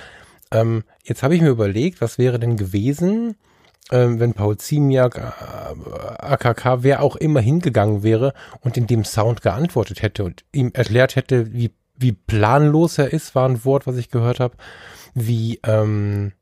Ähm, 0.51 0.83
jetzt 1.03 1.23
habe 1.23 1.35
ich 1.35 1.41
mir 1.41 1.49
überlegt, 1.49 2.01
was 2.01 2.17
wäre 2.17 2.39
denn 2.39 2.55
gewesen, 2.55 3.35
ähm, 3.91 4.19
wenn 4.19 4.33
Paul 4.33 4.57
Ziemiak, 4.57 5.17
äh, 5.17 6.25
AKK, 6.25 6.83
wer 6.83 7.01
auch 7.01 7.15
immer 7.15 7.39
hingegangen 7.39 8.03
wäre 8.03 8.33
und 8.61 8.77
in 8.77 8.87
dem 8.87 9.05
Sound 9.05 9.41
geantwortet 9.41 10.01
hätte 10.01 10.23
und 10.23 10.43
ihm 10.51 10.71
erklärt 10.73 11.15
hätte, 11.15 11.53
wie, 11.53 11.71
wie 11.95 12.11
planlos 12.11 12.97
er 12.97 13.11
ist, 13.11 13.33
war 13.33 13.49
ein 13.49 13.65
Wort, 13.65 13.87
was 13.87 13.97
ich 13.97 14.09
gehört 14.11 14.39
habe, 14.39 14.55
wie, 15.15 15.59
ähm, 15.63 16.33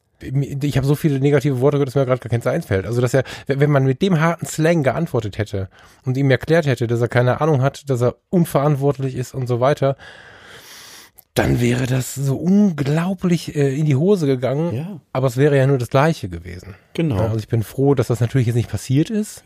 ich 0.61 0.77
habe 0.77 0.87
so 0.87 0.95
viele 0.95 1.19
negative 1.19 1.61
Worte 1.61 1.77
gehört, 1.77 1.87
dass 1.87 1.95
mir 1.95 2.05
gerade 2.05 2.21
gar 2.21 2.29
keins 2.29 2.47
einfällt. 2.47 2.85
Also, 2.85 3.01
dass 3.01 3.13
er, 3.13 3.23
wenn 3.47 3.71
man 3.71 3.85
mit 3.85 4.01
dem 4.01 4.19
harten 4.19 4.45
Slang 4.45 4.83
geantwortet 4.83 5.37
hätte 5.37 5.69
und 6.05 6.17
ihm 6.17 6.29
erklärt 6.31 6.65
hätte, 6.65 6.87
dass 6.87 7.01
er 7.01 7.07
keine 7.07 7.41
Ahnung 7.41 7.61
hat, 7.61 7.89
dass 7.89 8.01
er 8.01 8.15
unverantwortlich 8.29 9.15
ist 9.15 9.33
und 9.33 9.47
so 9.47 9.59
weiter, 9.59 9.95
dann 11.35 11.59
wäre 11.59 11.85
das 11.85 12.15
so 12.15 12.37
unglaublich 12.37 13.55
äh, 13.55 13.77
in 13.77 13.85
die 13.85 13.95
Hose 13.95 14.25
gegangen. 14.25 14.73
Ja. 14.73 15.01
Aber 15.11 15.27
es 15.27 15.35
wäre 15.35 15.57
ja 15.57 15.67
nur 15.67 15.77
das 15.77 15.89
Gleiche 15.89 16.29
gewesen. 16.29 16.75
Genau. 16.93 17.17
Ja, 17.17 17.25
also 17.25 17.37
ich 17.37 17.49
bin 17.49 17.61
froh, 17.61 17.93
dass 17.93 18.07
das 18.07 18.21
natürlich 18.21 18.47
jetzt 18.47 18.55
nicht 18.55 18.69
passiert 18.69 19.09
ist. 19.09 19.43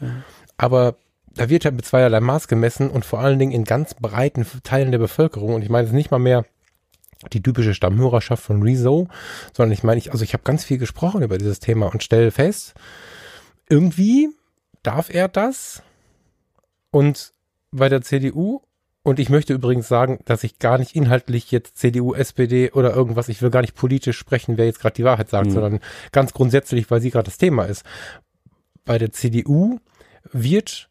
Aber 0.55 0.95
da 1.33 1.49
wird 1.49 1.65
halt 1.65 1.75
mit 1.75 1.85
zweierlei 1.85 2.19
Maß 2.19 2.47
gemessen 2.47 2.91
und 2.91 3.05
vor 3.05 3.19
allen 3.19 3.39
Dingen 3.39 3.51
in 3.51 3.63
ganz 3.63 3.95
breiten 3.95 4.45
Teilen 4.63 4.91
der 4.91 4.99
Bevölkerung. 4.99 5.55
Und 5.55 5.63
ich 5.63 5.69
meine 5.69 5.87
jetzt 5.87 5.93
nicht 5.93 6.11
mal 6.11 6.19
mehr 6.19 6.45
die 7.33 7.41
typische 7.41 7.73
Stammhörerschaft 7.73 8.43
von 8.43 8.61
Rezo, 8.63 9.07
sondern 9.55 9.73
ich 9.73 9.83
meine, 9.83 9.97
ich, 9.97 10.11
also 10.11 10.23
ich 10.23 10.33
habe 10.33 10.43
ganz 10.43 10.63
viel 10.63 10.77
gesprochen 10.77 11.21
über 11.21 11.37
dieses 11.37 11.59
Thema 11.59 11.87
und 11.87 12.03
stelle 12.03 12.31
fest, 12.31 12.73
irgendwie 13.69 14.29
darf 14.83 15.13
er 15.13 15.27
das 15.27 15.83
und 16.91 17.33
bei 17.71 17.89
der 17.89 18.01
CDU 18.01 18.61
und 19.03 19.19
ich 19.19 19.29
möchte 19.29 19.53
übrigens 19.53 19.87
sagen, 19.87 20.19
dass 20.25 20.43
ich 20.43 20.59
gar 20.59 20.77
nicht 20.77 20.95
inhaltlich 20.95 21.51
jetzt 21.51 21.77
CDU, 21.77 22.13
SPD 22.13 22.71
oder 22.71 22.93
irgendwas, 22.93 23.29
ich 23.29 23.41
will 23.41 23.49
gar 23.49 23.61
nicht 23.61 23.75
politisch 23.75 24.17
sprechen, 24.17 24.57
wer 24.57 24.65
jetzt 24.65 24.79
gerade 24.79 24.95
die 24.95 25.03
Wahrheit 25.03 25.29
sagt, 25.29 25.47
Mhm. 25.47 25.51
sondern 25.51 25.79
ganz 26.11 26.33
grundsätzlich, 26.33 26.89
weil 26.91 27.01
sie 27.01 27.11
gerade 27.11 27.25
das 27.25 27.37
Thema 27.37 27.65
ist. 27.65 27.83
Bei 28.85 28.97
der 28.97 29.11
CDU 29.11 29.79
wird 30.31 30.88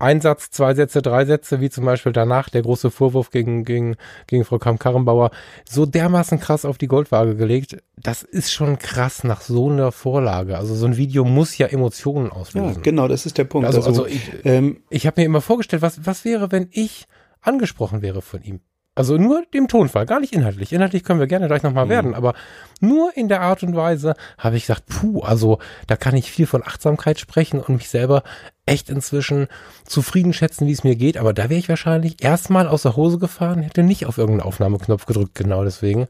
ein 0.00 0.20
Satz, 0.20 0.50
zwei 0.50 0.74
Sätze, 0.74 1.02
drei 1.02 1.24
Sätze, 1.24 1.60
wie 1.60 1.70
zum 1.70 1.84
Beispiel 1.84 2.12
danach 2.12 2.48
der 2.48 2.62
große 2.62 2.90
Vorwurf 2.90 3.30
gegen, 3.30 3.64
gegen, 3.64 3.96
gegen 4.26 4.44
Frau 4.44 4.58
Kamm-Karrenbauer, 4.58 5.30
so 5.68 5.86
dermaßen 5.86 6.40
krass 6.40 6.64
auf 6.64 6.78
die 6.78 6.86
Goldwaage 6.88 7.36
gelegt. 7.36 7.76
Das 7.96 8.22
ist 8.22 8.50
schon 8.52 8.78
krass 8.78 9.24
nach 9.24 9.42
so 9.42 9.68
einer 9.70 9.92
Vorlage. 9.92 10.56
Also 10.58 10.74
so 10.74 10.86
ein 10.86 10.96
Video 10.96 11.24
muss 11.24 11.56
ja 11.58 11.66
Emotionen 11.66 12.26
Ja, 12.26 12.32
auslösen. 12.32 12.82
genau, 12.82 13.08
das 13.08 13.26
ist 13.26 13.38
der 13.38 13.44
Punkt. 13.44 13.66
Also, 13.66 13.78
Also, 13.78 13.90
also 13.90 14.06
ich, 14.06 14.30
ähm, 14.44 14.82
ich 14.90 15.06
habe 15.06 15.20
mir 15.20 15.26
immer 15.26 15.40
vorgestellt, 15.42 15.82
was, 15.82 16.04
was 16.06 16.24
wäre, 16.24 16.50
wenn 16.50 16.68
ich 16.72 17.04
angesprochen 17.42 18.02
wäre 18.02 18.22
von 18.22 18.42
ihm? 18.42 18.60
Also 18.96 19.16
nur 19.16 19.44
dem 19.54 19.68
Tonfall, 19.68 20.04
gar 20.04 20.20
nicht 20.20 20.32
inhaltlich. 20.32 20.72
Inhaltlich 20.72 21.04
können 21.04 21.20
wir 21.20 21.26
gerne 21.28 21.46
gleich 21.46 21.62
nochmal 21.62 21.86
Mhm. 21.86 21.90
werden, 21.90 22.14
aber 22.14 22.34
nur 22.80 23.16
in 23.16 23.28
der 23.28 23.40
Art 23.40 23.62
und 23.62 23.76
Weise 23.76 24.14
habe 24.36 24.56
ich 24.56 24.64
gesagt, 24.64 24.86
puh, 24.86 25.20
also 25.20 25.58
da 25.86 25.96
kann 25.96 26.16
ich 26.16 26.30
viel 26.30 26.46
von 26.46 26.62
Achtsamkeit 26.64 27.18
sprechen 27.20 27.60
und 27.60 27.68
mich 27.68 27.88
selber 27.88 28.24
echt 28.66 28.90
inzwischen 28.90 29.46
zufrieden 29.86 30.32
schätzen, 30.32 30.66
wie 30.66 30.72
es 30.72 30.84
mir 30.84 30.96
geht. 30.96 31.16
Aber 31.18 31.32
da 31.32 31.44
wäre 31.48 31.58
ich 31.60 31.68
wahrscheinlich 31.68 32.22
erstmal 32.22 32.66
aus 32.68 32.82
der 32.82 32.96
Hose 32.96 33.18
gefahren, 33.18 33.62
hätte 33.62 33.82
nicht 33.84 34.06
auf 34.06 34.18
irgendeinen 34.18 34.46
Aufnahmeknopf 34.48 35.06
gedrückt, 35.06 35.34
genau 35.34 35.64
deswegen. 35.64 36.08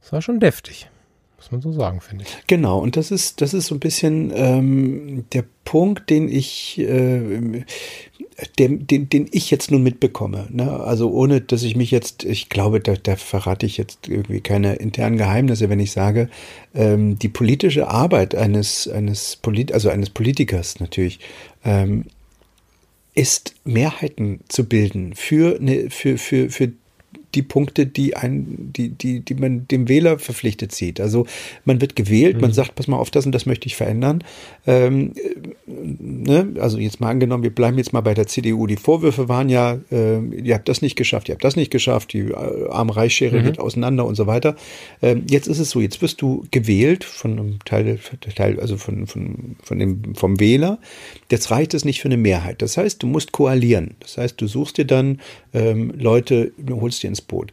Das 0.00 0.12
war 0.12 0.22
schon 0.22 0.40
deftig. 0.40 0.88
Muss 1.36 1.50
man 1.50 1.60
so 1.60 1.72
sagen, 1.72 2.00
finde 2.00 2.24
ich. 2.24 2.36
Genau, 2.46 2.78
und 2.78 2.96
das 2.96 3.10
ist, 3.10 3.40
das 3.40 3.52
ist 3.52 3.66
so 3.66 3.74
ein 3.74 3.80
bisschen 3.80 4.30
ähm, 4.34 5.24
der 5.32 5.44
Punkt, 5.64 6.08
den 6.08 6.28
ich, 6.28 6.78
äh, 6.78 7.64
den, 8.58 8.86
den, 8.86 9.08
den 9.08 9.28
ich 9.30 9.50
jetzt 9.50 9.70
nun 9.70 9.82
mitbekomme. 9.82 10.48
Ne? 10.50 10.70
Also 10.70 11.10
ohne, 11.10 11.40
dass 11.40 11.62
ich 11.62 11.76
mich 11.76 11.90
jetzt, 11.90 12.24
ich 12.24 12.48
glaube, 12.48 12.80
da, 12.80 12.94
da 12.94 13.16
verrate 13.16 13.66
ich 13.66 13.76
jetzt 13.76 14.08
irgendwie 14.08 14.40
keine 14.40 14.74
internen 14.74 15.16
Geheimnisse, 15.16 15.68
wenn 15.68 15.80
ich 15.80 15.92
sage, 15.92 16.28
ähm, 16.74 17.18
die 17.18 17.28
politische 17.28 17.88
Arbeit 17.88 18.34
eines, 18.34 18.88
eines 18.88 19.36
Polit, 19.36 19.72
also 19.72 19.88
eines 19.88 20.10
Politikers 20.10 20.80
natürlich, 20.80 21.20
ähm, 21.64 22.04
ist 23.14 23.54
Mehrheiten 23.64 24.40
zu 24.48 24.64
bilden 24.64 25.14
für, 25.14 25.58
eine, 25.60 25.90
für, 25.90 26.16
für, 26.16 26.48
für 26.50 26.72
die 27.34 27.42
Punkte, 27.42 27.86
die 27.86 28.16
ein, 28.16 28.72
die, 28.76 28.90
die, 28.90 29.20
die 29.20 29.34
man 29.34 29.66
dem 29.68 29.88
Wähler 29.88 30.18
verpflichtet 30.18 30.72
sieht. 30.72 31.00
Also 31.00 31.26
man 31.64 31.80
wird 31.80 31.96
gewählt, 31.96 32.40
man 32.40 32.52
sagt, 32.52 32.74
pass 32.74 32.88
mal 32.88 32.98
auf, 32.98 33.10
das 33.10 33.26
und 33.26 33.32
das 33.32 33.46
möchte 33.46 33.66
ich 33.66 33.76
verändern. 33.76 34.22
Ähm, 34.66 35.12
äh, 35.16 35.50
ne? 35.66 36.54
Also 36.60 36.78
jetzt 36.78 37.00
mal 37.00 37.10
angenommen, 37.10 37.42
wir 37.42 37.54
bleiben 37.54 37.78
jetzt 37.78 37.92
mal 37.92 38.00
bei 38.00 38.14
der 38.14 38.26
CDU. 38.26 38.66
Die 38.66 38.76
Vorwürfe 38.76 39.28
waren 39.28 39.48
ja, 39.48 39.78
äh, 39.90 40.20
ihr 40.20 40.54
habt 40.54 40.68
das 40.68 40.82
nicht 40.82 40.96
geschafft, 40.96 41.28
ihr 41.28 41.34
habt 41.34 41.44
das 41.44 41.56
nicht 41.56 41.70
geschafft, 41.70 42.12
die 42.12 42.20
äh, 42.20 42.68
Arm-Reich-Schere 42.70 43.42
geht 43.42 43.58
auseinander 43.58 44.04
und 44.04 44.14
so 44.14 44.26
weiter. 44.26 44.56
Ähm, 45.00 45.24
jetzt 45.28 45.48
ist 45.48 45.58
es 45.58 45.70
so, 45.70 45.80
jetzt 45.80 46.02
wirst 46.02 46.20
du 46.20 46.44
gewählt 46.50 47.04
von 47.04 47.32
einem 47.32 47.58
Teil, 47.64 47.98
Teil 48.34 48.60
also 48.60 48.76
von, 48.76 49.06
von, 49.06 49.56
von 49.62 49.78
dem, 49.78 50.14
vom 50.14 50.38
Wähler. 50.38 50.78
Jetzt 51.30 51.50
reicht 51.50 51.74
es 51.74 51.84
nicht 51.84 52.00
für 52.00 52.08
eine 52.08 52.16
Mehrheit. 52.16 52.62
Das 52.62 52.76
heißt, 52.76 53.02
du 53.02 53.06
musst 53.06 53.32
koalieren. 53.32 53.94
Das 54.00 54.18
heißt, 54.18 54.40
du 54.40 54.46
suchst 54.46 54.78
dir 54.78 54.84
dann 54.84 55.20
ähm, 55.54 55.92
Leute, 55.96 56.52
du 56.58 56.80
holst 56.80 57.02
dir 57.02 57.08
ins 57.08 57.21
Boot. 57.22 57.52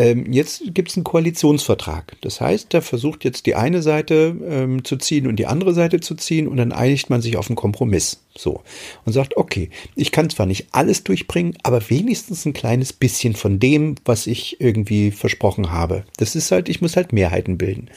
Ähm, 0.00 0.32
jetzt 0.32 0.62
gibt 0.72 0.88
es 0.88 0.96
einen 0.96 1.04
Koalitionsvertrag. 1.04 2.16
Das 2.22 2.40
heißt, 2.40 2.72
da 2.72 2.80
versucht 2.80 3.22
jetzt 3.22 3.44
die 3.44 3.54
eine 3.54 3.82
Seite 3.82 4.34
ähm, 4.48 4.82
zu 4.82 4.96
ziehen 4.96 5.26
und 5.26 5.36
die 5.36 5.46
andere 5.46 5.74
Seite 5.74 6.00
zu 6.00 6.14
ziehen 6.14 6.48
und 6.48 6.56
dann 6.56 6.72
einigt 6.72 7.10
man 7.10 7.20
sich 7.20 7.36
auf 7.36 7.50
einen 7.50 7.56
Kompromiss. 7.56 8.22
So. 8.34 8.62
Und 9.04 9.12
sagt, 9.12 9.36
okay, 9.36 9.68
ich 9.96 10.10
kann 10.10 10.30
zwar 10.30 10.46
nicht 10.46 10.68
alles 10.72 11.04
durchbringen, 11.04 11.58
aber 11.64 11.90
wenigstens 11.90 12.46
ein 12.46 12.54
kleines 12.54 12.94
bisschen 12.94 13.34
von 13.34 13.58
dem, 13.58 13.96
was 14.06 14.26
ich 14.26 14.58
irgendwie 14.58 15.10
versprochen 15.10 15.70
habe. 15.70 16.04
Das 16.16 16.34
ist 16.34 16.50
halt, 16.50 16.70
ich 16.70 16.80
muss 16.80 16.96
halt 16.96 17.12
Mehrheiten 17.12 17.58
bilden. 17.58 17.90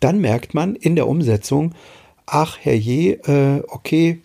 Dann 0.00 0.20
merkt 0.20 0.54
man 0.54 0.74
in 0.74 0.96
der 0.96 1.06
Umsetzung, 1.06 1.74
ach 2.26 2.58
herrje, 2.60 3.12
äh, 3.28 3.62
okay, 3.68 4.18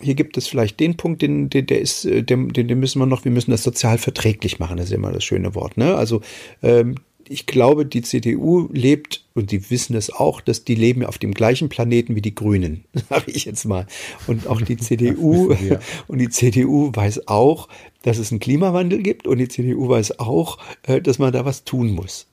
hier 0.00 0.14
gibt 0.14 0.36
es 0.36 0.46
vielleicht 0.46 0.80
den 0.80 0.96
Punkt, 0.96 1.22
den, 1.22 1.50
den, 1.50 1.66
der 1.66 1.80
ist, 1.80 2.04
äh, 2.04 2.22
den, 2.22 2.48
den 2.48 2.78
müssen 2.78 2.98
wir 2.98 3.06
noch, 3.06 3.24
wir 3.24 3.32
müssen 3.32 3.50
das 3.50 3.62
sozial 3.62 3.98
verträglich 3.98 4.58
machen, 4.58 4.76
das 4.76 4.86
ist 4.86 4.92
immer 4.92 5.12
das 5.12 5.24
schöne 5.24 5.54
Wort. 5.54 5.76
Ne? 5.76 5.94
Also 5.94 6.20
ähm, 6.62 6.96
ich 7.28 7.46
glaube, 7.46 7.86
die 7.86 8.02
CDU 8.02 8.68
lebt, 8.72 9.24
und 9.34 9.50
die 9.50 9.70
wissen 9.70 9.96
es 9.96 10.12
auch, 10.12 10.40
dass 10.40 10.64
die 10.64 10.74
leben 10.74 11.04
auf 11.04 11.18
dem 11.18 11.32
gleichen 11.32 11.68
Planeten 11.68 12.14
wie 12.14 12.20
die 12.20 12.34
Grünen, 12.34 12.84
sage 13.08 13.30
ich 13.30 13.44
jetzt 13.46 13.64
mal. 13.64 13.86
Und 14.26 14.46
auch 14.46 14.60
die 14.60 14.76
CDU 14.76 15.54
und 16.08 16.18
die 16.18 16.28
CDU 16.28 16.90
weiß 16.94 17.28
auch, 17.28 17.68
dass 18.02 18.18
es 18.18 18.30
einen 18.30 18.40
Klimawandel 18.40 19.02
gibt 19.02 19.26
und 19.26 19.38
die 19.38 19.48
CDU 19.48 19.88
weiß 19.88 20.18
auch, 20.18 20.58
äh, 20.82 21.00
dass 21.00 21.18
man 21.18 21.32
da 21.32 21.44
was 21.44 21.64
tun 21.64 21.92
muss. 21.92 22.26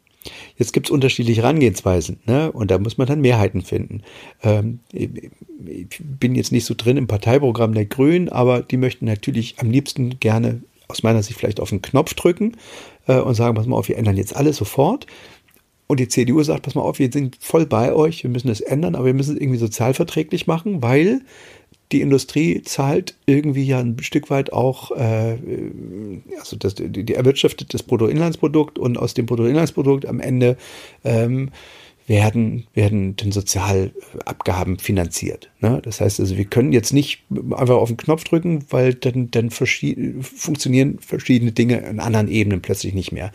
Jetzt 0.58 0.74
gibt 0.74 0.88
es 0.88 0.92
unterschiedliche 0.92 1.42
Herangehensweisen, 1.42 2.20
ne? 2.26 2.52
Und 2.52 2.72
da 2.72 2.78
muss 2.78 2.98
man 2.98 3.08
dann 3.08 3.22
Mehrheiten 3.22 3.62
finden. 3.62 4.04
Ähm, 4.44 4.80
ich 4.92 6.02
bin 6.02 6.36
jetzt 6.36 6.52
nicht 6.52 6.66
so 6.66 6.74
drin 6.76 6.98
im 6.98 7.08
Parteiprogramm 7.08 7.74
der 7.74 7.86
Grünen, 7.86 8.30
aber 8.30 8.62
die 8.62 8.78
möchten 8.78 9.06
natürlich 9.06 9.56
am 9.60 9.70
liebsten 9.70 10.20
gerne 10.20 10.62
aus 10.88 11.04
meiner 11.04 11.24
Sicht 11.24 11.38
vielleicht 11.38 11.60
auf 11.60 11.70
den 11.70 11.82
Knopf 11.82 12.14
drücken 12.14 12.58
äh, 13.08 13.20
und 13.20 13.36
sagen, 13.36 13.56
pass 13.56 13.68
mal 13.68 13.78
auf, 13.78 13.88
wir 13.88 13.98
ändern 13.98 14.18
jetzt 14.18 14.36
alles 14.36 14.58
sofort. 14.58 15.06
Und 15.88 16.00
die 16.00 16.08
CDU 16.08 16.44
sagt, 16.44 16.64
pass 16.64 16.76
mal 16.76 16.82
auf, 16.82 17.00
wir 17.00 17.12
sind 17.12 17.38
voll 17.40 17.66
bei 17.66 17.94
euch, 17.94 18.24
wir 18.24 18.30
müssen 18.30 18.50
es 18.50 18.62
ändern, 18.62 18.96
aber 18.96 19.06
wir 19.06 19.14
müssen 19.14 19.36
es 19.36 19.42
irgendwie 19.42 19.58
sozialverträglich 19.58 20.46
machen, 20.46 20.84
weil 20.84 21.22
die 21.92 22.02
Industrie 22.02 22.62
zahlt 22.62 23.16
irgendwie 23.26 23.64
ja 23.64 23.80
ein 23.80 23.98
Stück 24.02 24.30
weit 24.30 24.54
auch, 24.54 24.92
äh, 24.92 25.38
also 26.40 26.56
das, 26.56 26.76
die, 26.76 27.04
die 27.04 27.16
erwirtschaftet 27.16 27.74
das 27.74 27.84
Bruttoinlandsprodukt 27.84 28.78
und 28.78 28.98
aus 28.98 29.14
dem 29.14 29.26
Bruttoinlandsprodukt 29.26 30.06
am 30.06 30.20
Ende 30.20 30.58
ähm, 31.04 31.52
werden, 32.10 32.66
werden 32.74 33.16
den 33.16 33.32
Sozialabgaben 33.32 34.80
finanziert. 34.80 35.52
Ne? 35.62 35.80
Das 35.84 36.02
heißt 36.02 36.20
also, 36.20 36.38
wir 36.38 36.46
können 36.46 36.74
jetzt 36.74 36.92
nicht 36.92 37.24
einfach 37.52 37.76
auf 37.76 37.90
den 37.90 37.98
Knopf 37.98 38.24
drücken, 38.24 38.66
weil 38.70 38.96
dann, 38.96 39.30
dann 39.30 39.52
verschied 39.52 40.24
funktionieren 40.24 40.98
verschiedene 41.00 41.52
Dinge 41.52 41.86
an 41.86 42.00
anderen 42.00 42.28
Ebenen 42.28 42.62
plötzlich 42.62 42.96
nicht 42.96 43.12
mehr. 43.12 43.32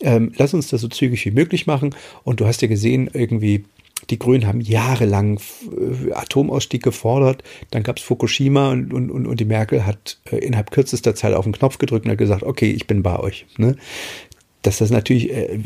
Ähm, 0.00 0.32
lass 0.36 0.52
uns 0.52 0.68
das 0.68 0.82
so 0.82 0.88
zügig 0.88 1.24
wie 1.24 1.30
möglich 1.30 1.66
machen. 1.66 1.94
Und 2.22 2.40
du 2.40 2.46
hast 2.46 2.60
ja 2.60 2.68
gesehen, 2.68 3.10
irgendwie 3.12 3.64
die 4.10 4.18
Grünen 4.18 4.46
haben 4.46 4.60
jahrelang 4.60 5.38
äh, 5.38 6.12
Atomausstieg 6.12 6.82
gefordert. 6.82 7.42
Dann 7.70 7.82
gab 7.82 7.98
es 7.98 8.02
Fukushima 8.02 8.70
und, 8.70 8.92
und, 8.92 9.10
und, 9.10 9.40
die 9.40 9.44
Merkel 9.44 9.86
hat 9.86 10.18
äh, 10.30 10.36
innerhalb 10.36 10.70
kürzester 10.70 11.14
Zeit 11.14 11.34
auf 11.34 11.44
den 11.44 11.52
Knopf 11.52 11.78
gedrückt 11.78 12.04
und 12.04 12.12
hat 12.12 12.18
gesagt, 12.18 12.42
okay, 12.42 12.70
ich 12.70 12.86
bin 12.86 13.02
bei 13.02 13.18
euch. 13.18 13.46
Ne? 13.56 13.76
Dass 14.62 14.78
das 14.78 14.90
natürlich 14.90 15.30
äh, 15.30 15.58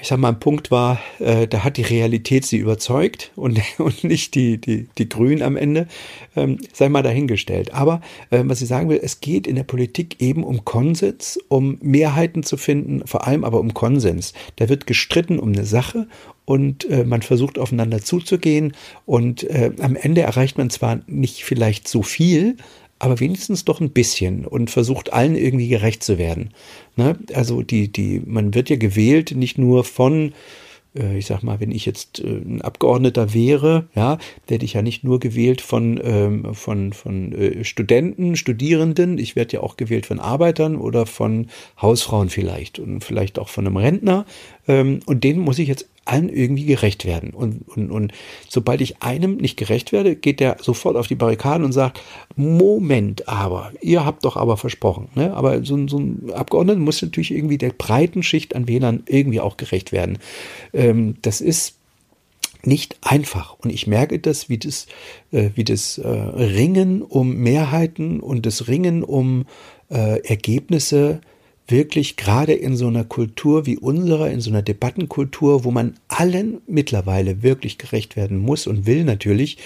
ich 0.00 0.08
sag 0.08 0.18
mal, 0.18 0.28
ein 0.28 0.40
Punkt 0.40 0.70
war, 0.70 1.00
äh, 1.18 1.46
da 1.46 1.64
hat 1.64 1.76
die 1.76 1.82
Realität 1.82 2.44
sie 2.44 2.58
überzeugt 2.58 3.32
und, 3.36 3.60
und 3.78 4.04
nicht 4.04 4.34
die, 4.34 4.58
die, 4.58 4.88
die 4.98 5.08
Grünen 5.08 5.42
am 5.42 5.56
Ende, 5.56 5.86
ähm, 6.36 6.58
sei 6.72 6.88
mal 6.88 7.02
dahingestellt. 7.02 7.74
Aber 7.74 8.00
äh, 8.30 8.42
was 8.44 8.62
ich 8.62 8.68
sagen 8.68 8.88
will, 8.88 9.00
es 9.02 9.20
geht 9.20 9.46
in 9.46 9.56
der 9.56 9.64
Politik 9.64 10.20
eben 10.20 10.44
um 10.44 10.64
Konsens, 10.64 11.38
um 11.48 11.78
Mehrheiten 11.80 12.42
zu 12.42 12.56
finden, 12.56 13.06
vor 13.06 13.26
allem 13.26 13.44
aber 13.44 13.60
um 13.60 13.74
Konsens. 13.74 14.32
Da 14.56 14.68
wird 14.68 14.86
gestritten 14.86 15.38
um 15.38 15.52
eine 15.52 15.64
Sache 15.64 16.06
und 16.44 16.88
äh, 16.88 17.04
man 17.04 17.22
versucht 17.22 17.58
aufeinander 17.58 18.00
zuzugehen 18.00 18.72
und 19.04 19.44
äh, 19.44 19.72
am 19.80 19.96
Ende 19.96 20.22
erreicht 20.22 20.58
man 20.58 20.70
zwar 20.70 21.00
nicht 21.06 21.44
vielleicht 21.44 21.88
so 21.88 22.02
viel, 22.02 22.56
aber 22.98 23.20
wenigstens 23.20 23.64
doch 23.64 23.80
ein 23.80 23.90
bisschen 23.90 24.44
und 24.44 24.70
versucht 24.70 25.12
allen 25.12 25.36
irgendwie 25.36 25.68
gerecht 25.68 26.02
zu 26.02 26.18
werden. 26.18 26.50
Ne? 26.96 27.16
Also 27.32 27.62
die, 27.62 27.92
die, 27.92 28.20
man 28.24 28.54
wird 28.54 28.70
ja 28.70 28.76
gewählt 28.76 29.32
nicht 29.36 29.58
nur 29.58 29.84
von 29.84 30.32
äh, 30.94 31.18
ich 31.18 31.26
sag 31.26 31.42
mal, 31.42 31.60
wenn 31.60 31.70
ich 31.70 31.86
jetzt 31.86 32.20
äh, 32.20 32.26
ein 32.26 32.62
Abgeordneter 32.62 33.34
wäre, 33.34 33.88
ja, 33.94 34.18
werde 34.46 34.64
ich 34.64 34.74
ja 34.74 34.82
nicht 34.82 35.04
nur 35.04 35.20
gewählt 35.20 35.60
von, 35.60 36.00
ähm, 36.02 36.54
von, 36.54 36.92
von 36.92 37.32
äh, 37.32 37.64
Studenten, 37.64 38.36
Studierenden, 38.36 39.18
ich 39.18 39.36
werde 39.36 39.54
ja 39.54 39.62
auch 39.62 39.76
gewählt 39.76 40.06
von 40.06 40.20
Arbeitern 40.20 40.76
oder 40.76 41.06
von 41.06 41.48
Hausfrauen 41.80 42.30
vielleicht 42.30 42.78
und 42.78 43.04
vielleicht 43.04 43.38
auch 43.38 43.48
von 43.48 43.66
einem 43.66 43.76
Rentner. 43.76 44.26
Ähm, 44.66 45.00
und 45.06 45.24
denen 45.24 45.40
muss 45.40 45.58
ich 45.58 45.68
jetzt 45.68 45.88
allen 46.08 46.28
irgendwie 46.28 46.64
gerecht 46.64 47.04
werden. 47.04 47.30
Und, 47.30 47.66
und, 47.68 47.90
und 47.90 48.12
sobald 48.48 48.80
ich 48.80 49.02
einem 49.02 49.36
nicht 49.36 49.56
gerecht 49.56 49.92
werde, 49.92 50.16
geht 50.16 50.40
der 50.40 50.56
sofort 50.60 50.96
auf 50.96 51.06
die 51.06 51.14
Barrikaden 51.14 51.64
und 51.64 51.72
sagt, 51.72 52.00
Moment 52.36 53.28
aber, 53.28 53.72
ihr 53.80 54.04
habt 54.04 54.24
doch 54.24 54.36
aber 54.36 54.56
versprochen. 54.56 55.08
Ne? 55.14 55.34
Aber 55.34 55.64
so, 55.64 55.86
so 55.88 55.98
ein 55.98 56.30
Abgeordneter 56.32 56.80
muss 56.80 57.02
natürlich 57.02 57.32
irgendwie 57.32 57.58
der 57.58 57.70
breiten 57.70 58.22
Schicht 58.22 58.56
an 58.56 58.68
Wählern 58.68 59.02
irgendwie 59.06 59.40
auch 59.40 59.56
gerecht 59.56 59.92
werden. 59.92 60.18
Ähm, 60.72 61.16
das 61.22 61.40
ist 61.40 61.74
nicht 62.64 62.96
einfach. 63.02 63.56
Und 63.58 63.70
ich 63.70 63.86
merke 63.86 64.18
das, 64.18 64.48
wie 64.48 64.58
das, 64.58 64.86
äh, 65.30 65.50
wie 65.54 65.64
das 65.64 65.98
äh, 65.98 66.08
Ringen 66.08 67.02
um 67.02 67.36
Mehrheiten 67.36 68.20
und 68.20 68.46
das 68.46 68.68
Ringen 68.68 69.04
um 69.04 69.46
äh, 69.90 70.20
Ergebnisse 70.26 71.20
wirklich 71.68 72.16
gerade 72.16 72.54
in 72.54 72.76
so 72.76 72.88
einer 72.88 73.04
Kultur 73.04 73.66
wie 73.66 73.76
unserer, 73.78 74.30
in 74.30 74.40
so 74.40 74.50
einer 74.50 74.62
Debattenkultur, 74.62 75.64
wo 75.64 75.70
man 75.70 75.94
allen 76.08 76.60
mittlerweile 76.66 77.42
wirklich 77.42 77.78
gerecht 77.78 78.16
werden 78.16 78.38
muss 78.38 78.66
und 78.66 78.86
will 78.86 79.04
natürlich, 79.04 79.58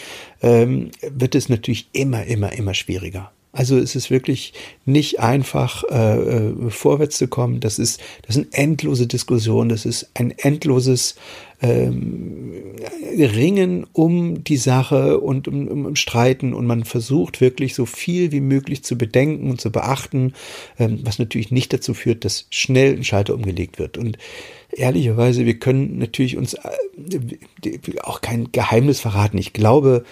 ähm, 0.42 0.90
wird 1.00 1.34
es 1.34 1.48
natürlich 1.48 1.88
immer, 1.92 2.24
immer, 2.24 2.53
immer 2.53 2.74
schwieriger. 2.74 3.32
Also 3.53 3.76
es 3.76 3.94
ist 3.94 4.11
wirklich 4.11 4.55
nicht 4.86 5.20
einfach 5.20 5.84
äh, 5.90 6.16
äh, 6.16 6.70
vorwärts 6.70 7.18
zu 7.18 7.28
kommen. 7.28 7.61
Das 7.61 7.78
ist, 7.78 8.00
das 8.26 8.34
sind 8.36 8.48
endlose 8.53 9.07
Diskussionen, 9.07 9.68
das 9.68 9.84
ist 9.84 10.11
ein 10.14 10.30
endloses 10.30 11.16
ähm, 11.61 12.55
Ringen 13.18 13.86
um 13.92 14.42
die 14.42 14.57
Sache 14.57 15.20
und 15.20 15.48
um, 15.48 15.68
um, 15.68 15.86
um, 15.86 15.96
Streiten 15.96 16.55
und 16.55 16.66
man 16.66 16.84
versucht 16.84 17.42
wirklich 17.42 17.74
so 17.74 17.84
viel 17.84 18.32
wie 18.32 18.40
möglich 18.40 18.82
zu 18.82 18.96
bedenken 18.96 19.50
und 19.50 19.61
zu 19.61 19.70
beachten, 19.70 20.32
ähm, 20.78 21.00
was 21.05 21.18
natürlich 21.18 21.50
nicht 21.50 21.74
dazu 21.74 21.92
führt, 21.92 22.24
dass 22.24 22.46
schnell 22.50 22.94
ein 22.94 23.05
Schalter 23.05 23.34
umgelegt 23.34 23.78
wird. 23.78 23.98
Und 23.98 24.16
ehrlicherweise, 24.72 25.44
wir 25.44 25.59
können 25.59 25.98
natürlich 25.98 26.38
uns 26.38 26.55
äh, 26.55 27.98
auch 28.03 28.22
kein 28.22 28.50
Geheimnis 28.50 29.00
verraten. 29.00 29.36
Ich 29.36 29.53
glaube, 29.53 30.05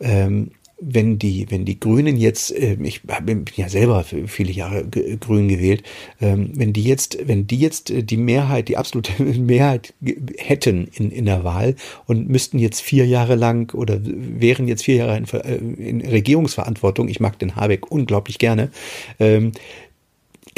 ähm, 0.00 0.50
wenn 0.80 1.18
die, 1.18 1.50
wenn 1.50 1.64
die 1.64 1.80
Grünen 1.80 2.16
jetzt, 2.16 2.52
äh, 2.52 2.76
ich 2.82 3.02
bin 3.22 3.44
ja 3.56 3.68
selber 3.68 4.04
viele 4.04 4.52
Jahre 4.52 4.86
Grün 4.86 5.48
gewählt, 5.48 5.82
ähm, 6.20 6.52
wenn 6.54 6.72
die 6.72 6.84
jetzt, 6.84 7.18
wenn 7.26 7.46
die 7.46 7.58
jetzt 7.58 7.90
äh, 7.90 8.02
die 8.02 8.16
Mehrheit, 8.16 8.68
die 8.68 8.76
absolute 8.76 9.22
Mehrheit 9.22 9.94
hätten 10.36 10.88
in, 10.94 11.10
in 11.10 11.24
der 11.24 11.44
Wahl 11.44 11.74
und 12.06 12.28
müssten 12.28 12.58
jetzt 12.58 12.80
vier 12.80 13.06
Jahre 13.06 13.34
lang 13.34 13.74
oder 13.74 13.98
wären 14.02 14.68
jetzt 14.68 14.84
vier 14.84 14.96
Jahre 14.96 15.16
in, 15.16 15.24
äh, 15.24 15.88
in 15.88 16.00
Regierungsverantwortung, 16.00 17.08
ich 17.08 17.20
mag 17.20 17.38
den 17.38 17.56
Habeck 17.56 17.90
unglaublich 17.90 18.38
gerne, 18.38 18.70
ähm, 19.18 19.52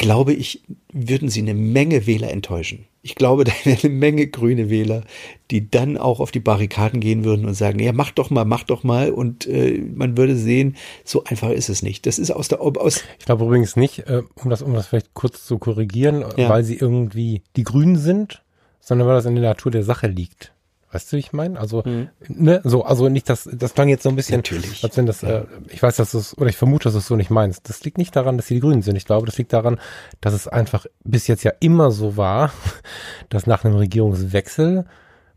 glaube 0.01 0.33
ich, 0.33 0.63
würden 0.91 1.29
sie 1.29 1.41
eine 1.41 1.53
Menge 1.53 2.07
Wähler 2.07 2.31
enttäuschen. 2.31 2.87
Ich 3.03 3.13
glaube, 3.13 3.43
da 3.45 3.51
wäre 3.63 3.77
eine 3.83 3.93
Menge 3.93 4.27
grüne 4.27 4.69
Wähler, 4.69 5.03
die 5.51 5.69
dann 5.69 5.95
auch 5.97 6.19
auf 6.19 6.31
die 6.31 6.39
Barrikaden 6.39 6.99
gehen 6.99 7.23
würden 7.23 7.45
und 7.45 7.53
sagen, 7.53 7.79
ja, 7.79 7.93
mach 7.93 8.09
doch 8.09 8.31
mal, 8.31 8.43
mach 8.43 8.63
doch 8.63 8.83
mal. 8.83 9.11
Und 9.11 9.47
äh, 9.47 9.77
man 9.77 10.17
würde 10.17 10.35
sehen, 10.35 10.75
so 11.05 11.23
einfach 11.23 11.51
ist 11.51 11.69
es 11.69 11.83
nicht. 11.83 12.07
Das 12.07 12.17
ist 12.17 12.31
aus 12.31 12.47
der 12.47 12.61
aus. 12.61 13.03
Ich 13.19 13.25
glaube 13.25 13.45
übrigens 13.45 13.75
nicht, 13.75 13.99
äh, 13.99 14.23
um 14.35 14.49
das, 14.49 14.63
um 14.63 14.73
das 14.73 14.87
vielleicht 14.87 15.13
kurz 15.13 15.45
zu 15.45 15.59
korrigieren, 15.59 16.25
ja. 16.35 16.49
weil 16.49 16.63
sie 16.63 16.77
irgendwie 16.77 17.43
die 17.55 17.63
Grünen 17.63 17.95
sind, 17.95 18.43
sondern 18.79 19.07
weil 19.07 19.15
das 19.15 19.25
in 19.25 19.35
der 19.35 19.43
Natur 19.43 19.71
der 19.71 19.83
Sache 19.83 20.07
liegt. 20.07 20.51
Weißt 20.91 21.11
du, 21.11 21.15
wie 21.15 21.21
ich 21.21 21.31
meine? 21.31 21.59
Also, 21.59 21.83
mhm. 21.85 22.09
ne, 22.27 22.61
so, 22.63 22.83
also 22.83 23.07
nicht, 23.07 23.29
das, 23.29 23.49
das 23.51 23.73
klang 23.73 23.87
jetzt 23.87 24.03
so 24.03 24.09
ein 24.09 24.15
bisschen, 24.15 24.37
Natürlich. 24.37 24.83
als 24.83 24.97
wenn 24.97 25.05
das, 25.05 25.21
ja. 25.21 25.39
äh, 25.39 25.45
ich 25.69 25.81
weiß, 25.81 25.95
dass 25.95 26.11
du 26.11 26.17
es, 26.17 26.37
oder 26.37 26.49
ich 26.49 26.57
vermute, 26.57 26.85
dass 26.85 26.93
du 26.93 26.99
es 26.99 27.07
so 27.07 27.15
nicht 27.15 27.29
meinst. 27.29 27.69
Das 27.69 27.83
liegt 27.83 27.97
nicht 27.97 28.15
daran, 28.15 28.37
dass 28.37 28.47
sie 28.47 28.55
die 28.55 28.59
Grünen 28.59 28.81
sind. 28.81 28.97
Ich 28.97 29.05
glaube, 29.05 29.25
das 29.25 29.37
liegt 29.37 29.53
daran, 29.53 29.79
dass 30.19 30.33
es 30.33 30.47
einfach 30.47 30.85
bis 31.03 31.27
jetzt 31.27 31.43
ja 31.43 31.53
immer 31.61 31.91
so 31.91 32.17
war, 32.17 32.51
dass 33.29 33.47
nach 33.47 33.63
einem 33.63 33.75
Regierungswechsel 33.75 34.85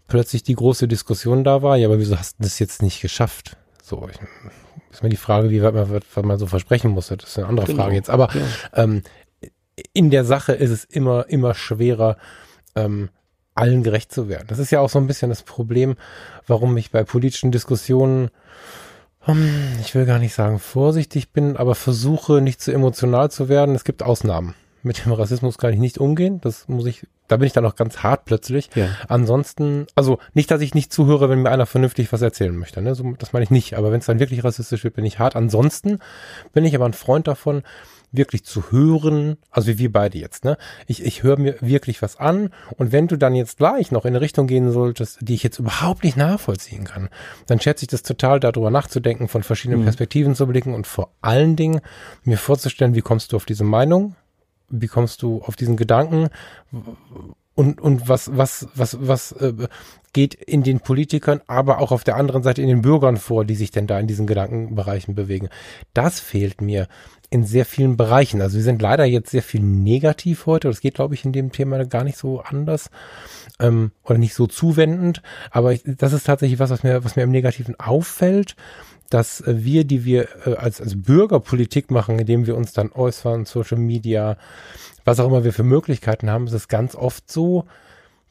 plötzlich 0.09 0.43
die 0.43 0.55
große 0.55 0.89
Diskussion 0.89 1.45
da 1.45 1.63
war, 1.63 1.77
ja, 1.77 1.89
aber 1.89 1.99
wieso 1.99 2.19
hast 2.19 2.39
du 2.39 2.43
das 2.43 2.59
jetzt 2.59 2.83
nicht 2.83 3.01
geschafft? 3.01 3.57
So, 3.83 4.09
ich, 4.11 4.19
ist 4.91 5.03
mir 5.03 5.09
die 5.09 5.17
Frage, 5.17 5.51
wie 5.51 5.63
weit 5.63 5.75
man, 5.75 5.91
was 5.91 6.25
man 6.25 6.39
so 6.39 6.47
versprechen 6.47 6.91
muss, 6.91 7.09
das 7.09 7.19
ist 7.25 7.39
eine 7.39 7.47
andere 7.47 7.67
genau. 7.67 7.83
Frage 7.83 7.95
jetzt. 7.95 8.11
Aber 8.11 8.29
ja. 8.35 8.43
ähm, 8.75 9.03
in 9.93 10.11
der 10.11 10.25
Sache 10.25 10.53
ist 10.53 10.71
es 10.71 10.85
immer, 10.85 11.27
immer 11.29 11.55
schwerer, 11.55 12.17
ähm, 12.75 13.09
allen 13.55 13.83
gerecht 13.83 14.13
zu 14.13 14.29
werden. 14.29 14.47
Das 14.49 14.59
ist 14.59 14.71
ja 14.71 14.81
auch 14.81 14.91
so 14.91 14.99
ein 14.99 15.07
bisschen 15.07 15.29
das 15.29 15.43
Problem, 15.43 15.97
warum 16.47 16.77
ich 16.77 16.91
bei 16.91 17.05
politischen 17.05 17.53
Diskussionen, 17.53 18.31
hm, 19.21 19.79
ich 19.81 19.95
will 19.95 20.07
gar 20.07 20.19
nicht 20.19 20.35
sagen 20.35 20.59
vorsichtig 20.59 21.31
bin, 21.31 21.57
aber 21.57 21.75
versuche 21.75 22.41
nicht 22.41 22.61
zu 22.61 22.73
emotional 22.73 23.31
zu 23.31 23.49
werden. 23.49 23.75
Es 23.75 23.85
gibt 23.85 24.03
Ausnahmen. 24.03 24.55
Mit 24.83 25.07
dem 25.07 25.13
Rassismus 25.13 25.57
kann 25.57 25.73
ich 25.73 25.79
nicht 25.79 25.97
umgehen. 25.97 26.43
Das 26.43 26.69
muss 26.69 26.85
ich, 26.85 27.07
da 27.27 27.39
bin 27.39 27.47
ich 27.47 27.55
dann 27.55 27.65
auch 27.65 27.75
ganz 27.75 27.99
hart 28.03 28.27
plötzlich. 28.27 28.69
Ja. 28.75 28.89
Ansonsten, 29.09 29.87
also 29.95 30.19
nicht, 30.35 30.51
dass 30.51 30.61
ich 30.61 30.75
nicht 30.75 30.93
zuhöre, 30.93 31.31
wenn 31.31 31.41
mir 31.41 31.51
einer 31.51 31.65
vernünftig 31.65 32.13
was 32.13 32.21
erzählen 32.21 32.55
möchte. 32.55 32.83
Ne? 32.83 32.95
So, 32.95 33.15
das 33.19 33.33
meine 33.33 33.45
ich 33.45 33.51
nicht. 33.51 33.79
Aber 33.79 33.93
wenn 33.93 34.01
es 34.01 34.07
dann 34.07 34.21
wirklich 34.21 34.45
rassistisch 34.45 34.85
wird, 34.85 34.95
bin 34.95 35.07
ich 35.07 35.19
hart. 35.19 35.37
Ansonsten 35.37 36.01
bin 36.53 36.67
ich 36.67 36.75
aber 36.75 36.85
ein 36.85 36.93
Freund 36.93 37.27
davon, 37.27 37.63
wirklich 38.17 38.45
zu 38.45 38.71
hören, 38.71 39.37
also 39.51 39.69
wie 39.69 39.79
wir 39.79 39.93
beide 39.93 40.19
jetzt, 40.19 40.45
ne? 40.45 40.57
Ich, 40.87 41.05
ich 41.05 41.23
höre 41.23 41.39
mir 41.39 41.57
wirklich 41.61 42.03
was 42.03 42.17
an 42.17 42.51
und 42.77 42.93
wenn 42.93 43.09
du 43.09 43.17
dann 43.17 43.35
jetzt 43.35 43.59
gleich 43.59 43.91
noch 43.91 44.05
in 44.05 44.11
eine 44.11 44.21
Richtung 44.21 44.47
gehen 44.47 44.71
solltest, 44.73 45.19
die 45.21 45.35
ich 45.35 45.43
jetzt 45.43 45.59
überhaupt 45.59 46.05
nicht 46.05 46.17
nachvollziehen 46.17 46.85
kann, 46.85 47.09
dann 47.47 47.61
schätze 47.61 47.85
ich 47.85 47.89
das 47.89 48.03
total, 48.03 48.41
darüber 48.41 48.71
nachzudenken, 48.71 49.29
von 49.29 49.43
verschiedenen 49.43 49.81
mhm. 49.81 49.85
Perspektiven 49.85 50.35
zu 50.35 50.47
blicken 50.47 50.75
und 50.75 50.87
vor 50.87 51.11
allen 51.21 51.57
Dingen 51.57 51.81
mir 52.23 52.39
vorzustellen, 52.39 52.95
wie 52.95 53.03
kommst 53.03 53.33
du 53.33 53.37
auf 53.37 53.45
diese 53.45 53.65
Meinung, 53.65 54.17
wie 54.69 54.89
kommst 54.89 55.23
du 55.23 55.43
auf 55.43 55.57
diesen 55.57 55.77
Gedanken 55.77 56.29
und, 57.55 57.81
und 57.81 58.09
was, 58.09 58.37
was, 58.37 58.69
was, 58.75 58.97
was 59.01 59.33
äh, 59.33 59.53
geht 60.13 60.35
in 60.35 60.63
den 60.63 60.81
Politikern, 60.81 61.41
aber 61.47 61.79
auch 61.79 61.93
auf 61.93 62.05
der 62.05 62.17
anderen 62.17 62.43
Seite 62.43 62.63
in 62.63 62.69
den 62.69 62.83
Bürgern 62.83 63.17
vor, 63.17 63.45
die 63.45 63.55
sich 63.55 63.71
denn 63.71 63.87
da 63.87 63.99
in 63.99 64.07
diesen 64.07 64.27
Gedankenbereichen 64.27 65.15
bewegen. 65.15 65.49
Das 65.93 66.21
fehlt 66.21 66.61
mir 66.61 66.89
in 67.35 67.45
sehr 67.45 67.67
vielen 67.67 67.97
Bereichen. 67.97 68.41
Also 68.41 68.57
wir 68.57 68.63
sind 68.63 68.81
leider 68.81 69.05
jetzt 69.05 69.31
sehr 69.31 69.43
viel 69.43 69.61
negativ 69.61 70.47
heute. 70.47 70.69
Das 70.69 70.81
geht, 70.81 70.95
glaube 70.95 71.15
ich, 71.15 71.25
in 71.25 71.33
dem 71.33 71.51
Thema 71.51 71.85
gar 71.85 72.05
nicht 72.05 72.17
so 72.17 72.41
anders 72.41 72.91
ähm, 73.59 73.91
oder 74.05 74.19
nicht 74.19 74.35
so 74.35 74.47
zuwendend. 74.47 75.21
Aber 75.51 75.73
ich, 75.73 75.83
das 75.85 76.13
ist 76.13 76.27
tatsächlich 76.27 76.61
was, 76.61 76.71
was 76.71 76.85
mir, 76.85 77.05
was 77.05 77.17
mir 77.17 77.25
im 77.25 77.33
Negativen 77.33 77.75
auffällt, 77.81 78.55
dass 79.11 79.41
äh, 79.41 79.65
wir, 79.65 79.83
die 79.83 80.05
wir 80.05 80.29
äh, 80.47 80.55
als, 80.55 80.81
als 80.81 81.03
Bürgerpolitik 81.03 81.91
machen, 81.91 82.21
indem 82.21 82.47
wir 82.47 82.57
uns 82.57 82.73
dann 82.73 82.93
äußern, 82.93 83.47
Social 83.47 83.79
Media, 83.79 84.37
was 85.05 85.19
auch 85.19 85.27
immer 85.27 85.43
wir 85.43 85.53
für 85.53 85.65
Möglichkeiten 85.65 86.31
haben, 86.31 86.47
ist 86.47 86.53
es 86.53 86.69
ganz 86.69 86.95
oft 86.95 87.29
so, 87.29 87.65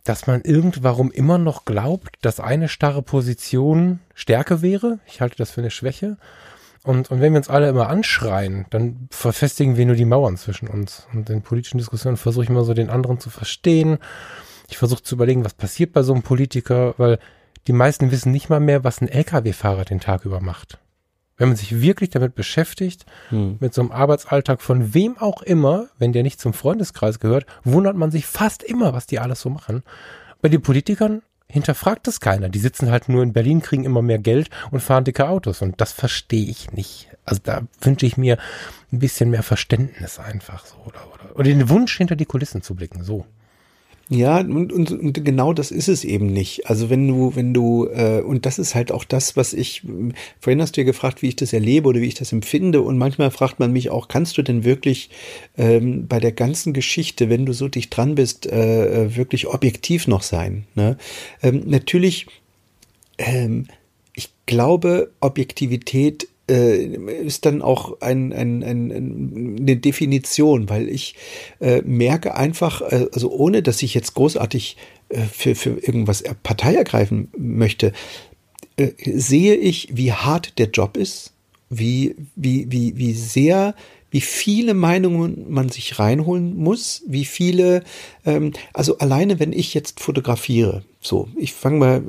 dass 0.06 0.28
man 0.28 0.43
irgendwarum 0.43 1.12
immer 1.12 1.38
noch 1.38 1.66
glaubt, 1.66 2.16
dass 2.22 2.39
eine 2.39 2.70
starre 2.70 3.01
Position 3.01 3.99
Stärke 4.14 4.62
wäre. 4.62 4.99
Ich 5.08 5.20
halte 5.20 5.36
das 5.36 5.51
für 5.51 5.60
eine 5.60 5.72
Schwäche. 5.72 6.16
Und, 6.84 7.12
und 7.12 7.22
wenn 7.22 7.32
wir 7.34 7.38
uns 7.38 7.50
alle 7.50 7.70
immer 7.70 7.88
anschreien, 7.88 8.66
dann 8.70 9.08
verfestigen 9.10 9.78
wir 9.78 9.86
nur 9.86 9.96
die 9.96 10.06
Mauern 10.06 10.36
zwischen 10.36 10.68
uns. 10.68 11.08
Und 11.14 11.30
in 11.30 11.42
politischen 11.42 11.78
Diskussionen 11.78 12.18
versuche 12.18 12.44
ich 12.44 12.50
immer 12.50 12.66
so 12.66 12.74
den 12.74 12.90
anderen 12.90 13.20
zu 13.20 13.30
verstehen. 13.30 14.00
Ich 14.70 14.78
versuche 14.78 15.02
zu 15.02 15.16
überlegen, 15.16 15.46
was 15.46 15.54
passiert 15.54 15.94
bei 15.94 16.04
so 16.04 16.14
einem 16.14 16.24
Politiker, 16.24 16.94
weil 16.98 17.20
die 17.68 17.74
meisten 17.74 18.12
wissen 18.12 18.34
nicht 18.34 18.50
mal 18.50 18.60
mehr, 18.60 18.84
was 18.84 19.02
ein 19.02 19.08
Lkw-Fahrer 19.08 19.86
den 19.86 20.02
Tag 20.02 20.26
über 20.26 20.42
macht. 20.42 20.78
Wenn 21.38 21.48
man 21.48 21.58
sich 21.58 21.82
wirklich 21.82 22.10
damit 22.10 22.36
beschäftigt, 22.36 23.06
hm. 23.30 23.58
mit 23.60 23.74
so 23.74 23.82
einem 23.82 23.92
Arbeitsalltag 23.92 24.62
von 24.62 24.94
wem 24.94 25.18
auch 25.18 25.42
immer, 25.42 25.88
wenn 25.98 26.14
der 26.14 26.24
nicht 26.24 26.40
zum 26.40 26.54
Freundeskreis 26.54 27.20
gehört, 27.20 27.46
wundert 27.64 27.96
man 27.96 28.12
sich 28.12 28.26
fast 28.26 28.62
immer, 28.62 28.94
was 28.94 29.08
die 29.08 29.20
alles 29.20 29.42
so 29.42 29.50
machen. 29.50 29.84
Bei 30.42 30.50
den 30.50 30.62
Politikern 30.62 31.22
hinterfragt 31.54 32.08
das 32.08 32.20
keiner. 32.20 32.49
Die 32.49 32.58
sitzen 32.58 32.89
halt 32.89 33.10
nur 33.10 33.22
in 33.22 33.32
Berlin, 33.32 33.62
kriegen 33.62 33.86
immer 33.86 34.01
mehr 34.01 34.18
Geld 34.18 34.49
und 34.72 34.82
fahren 34.82 35.04
dicke 35.04 35.30
Autos. 35.30 35.62
Und 35.62 35.80
das 35.80 35.91
verstehe 35.91 36.49
ich 36.49 36.72
nicht. 36.72 37.10
Also 37.26 37.41
da 37.43 37.62
wünsche 37.80 38.08
ich 38.08 38.18
mir 38.18 38.39
ein 38.91 38.97
bisschen 38.97 39.30
mehr 39.30 39.43
Verständnis 39.43 40.18
einfach 40.18 40.66
so. 40.66 40.78
Oder, 40.78 41.08
oder, 41.14 41.36
oder 41.36 41.43
den 41.43 41.70
Wunsch, 41.70 41.95
hinter 41.95 42.16
die 42.16 42.26
Kulissen 42.26 42.64
zu 42.64 42.74
blicken. 42.74 43.04
So. 43.04 43.28
Ja, 44.14 44.41
und, 44.41 44.72
und, 44.72 44.91
und 44.91 45.26
genau 45.26 45.53
das 45.53 45.72
ist 45.72 45.88
es 45.88 46.03
eben 46.03 46.28
nicht. 46.28 46.70
Also 46.70 46.91
wenn 46.91 47.07
du, 47.07 47.36
wenn 47.36 47.51
du, 47.51 47.88
äh, 47.88 48.22
und 48.22 48.45
das 48.45 48.59
ist 48.59 48.76
halt 48.76 48.91
auch 48.91 49.05
das, 49.05 49.36
was 49.36 49.53
ich, 49.53 49.82
vorhin 50.39 50.61
hast 50.61 50.78
du 50.78 50.82
ja 50.82 50.86
gefragt, 50.86 51.24
wie 51.24 51.30
ich 51.30 51.36
das 51.36 51.51
erlebe 51.51 51.89
oder 51.89 51.99
wie 51.99 52.07
ich 52.07 52.14
das 52.14 52.32
empfinde. 52.32 52.84
Und 52.84 52.99
manchmal 52.99 53.32
fragt 53.32 53.59
man 53.59 53.74
mich 53.74 53.89
auch, 53.89 54.07
kannst 54.07 54.38
du 54.38 54.43
denn 54.43 54.64
wirklich 54.64 55.09
ähm, 55.57 56.05
bei 56.07 56.20
der 56.20 56.32
ganzen 56.32 56.74
Geschichte, 56.74 57.30
wenn 57.30 57.47
du 57.47 57.53
so 57.53 57.68
dicht 57.68 57.95
dran 57.95 58.14
bist, 58.14 58.45
äh, 58.45 59.05
äh 59.05 59.16
wirklich 59.16 59.47
objektiv 59.47 60.07
noch 60.07 60.22
sein? 60.22 60.66
Ne? 60.76 60.95
Ähm, 61.41 61.64
natürlich, 61.66 62.28
ähm, 63.18 63.66
ich 64.14 64.30
glaube, 64.45 65.09
Objektivität 65.22 66.28
ist 66.48 67.46
dann 67.46 67.62
auch 67.62 68.02
ein, 68.02 68.34
ein, 68.34 68.64
ein, 68.64 69.58
eine 69.60 69.78
Definition, 69.78 70.70
weil 70.70 70.89
ich 70.89 71.16
äh, 71.62 71.82
merke 71.84 72.36
einfach, 72.36 72.82
äh, 72.82 73.08
also 73.14 73.32
ohne 73.32 73.64
dass 73.64 73.82
ich 73.82 73.94
jetzt 73.94 74.14
großartig 74.14 74.76
äh, 75.10 75.22
für, 75.22 75.56
für 75.56 75.72
irgendwas 75.72 76.24
Partei 76.44 76.76
ergreifen 76.76 77.30
möchte, 77.38 77.94
äh, 78.76 78.89
sehe 78.98 79.56
ich, 79.56 79.89
wie 79.94 80.12
hart 80.12 80.60
der 80.60 80.70
Job 80.70 80.98
ist, 80.98 81.32
wie, 81.70 82.16
wie, 82.36 82.70
wie, 82.70 82.98
wie 82.98 83.14
sehr 83.14 83.74
wie 84.12 84.22
viele 84.22 84.76
Meinungen 84.76 85.46
man 85.50 85.70
sich 85.70 85.98
reinholen 85.98 86.56
muss, 86.56 87.02
wie 87.08 87.26
viele, 87.26 87.84
ähm, 88.26 88.54
also 88.72 89.00
alleine 89.00 89.39
wenn 89.39 89.52
ich 89.52 89.74
jetzt 89.74 90.02
fotografiere, 90.02 90.84
so, 91.02 91.30
ich 91.36 91.52
fange 91.54 91.78
mal, 91.80 92.04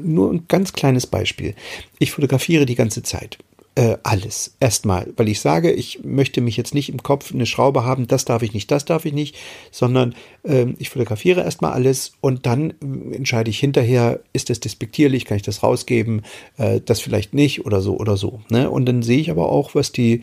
nur 0.00 0.32
ein 0.32 0.44
ganz 0.46 0.72
kleines 0.72 1.08
Beispiel. 1.08 1.56
Ich 1.98 2.12
fotografiere 2.12 2.64
die 2.64 2.76
ganze 2.76 3.02
Zeit 3.02 3.38
äh, 3.78 3.96
alles. 4.02 4.56
Erstmal, 4.58 5.12
weil 5.16 5.28
ich 5.28 5.38
sage, 5.38 5.70
ich 5.70 6.00
möchte 6.02 6.40
mich 6.40 6.56
jetzt 6.56 6.74
nicht 6.74 6.88
im 6.88 7.00
Kopf 7.00 7.32
eine 7.32 7.46
Schraube 7.46 7.84
haben, 7.84 8.08
das 8.08 8.24
darf 8.24 8.42
ich 8.42 8.52
nicht, 8.52 8.68
das 8.72 8.84
darf 8.84 9.04
ich 9.04 9.12
nicht, 9.12 9.36
sondern 9.70 10.16
äh, 10.42 10.66
ich 10.78 10.90
fotografiere 10.90 11.42
erstmal 11.42 11.74
alles 11.74 12.10
und 12.20 12.44
dann 12.44 12.70
äh, 12.70 13.14
entscheide 13.14 13.50
ich 13.50 13.60
hinterher, 13.60 14.18
ist 14.32 14.50
das 14.50 14.58
despektierlich, 14.58 15.26
kann 15.26 15.36
ich 15.36 15.44
das 15.44 15.62
rausgeben, 15.62 16.22
äh, 16.56 16.80
das 16.84 17.00
vielleicht 17.00 17.34
nicht 17.34 17.66
oder 17.66 17.80
so 17.80 17.96
oder 17.96 18.16
so. 18.16 18.40
Ne? 18.50 18.68
Und 18.68 18.86
dann 18.86 19.04
sehe 19.04 19.20
ich 19.20 19.30
aber 19.30 19.48
auch, 19.48 19.76
was 19.76 19.92
die 19.92 20.22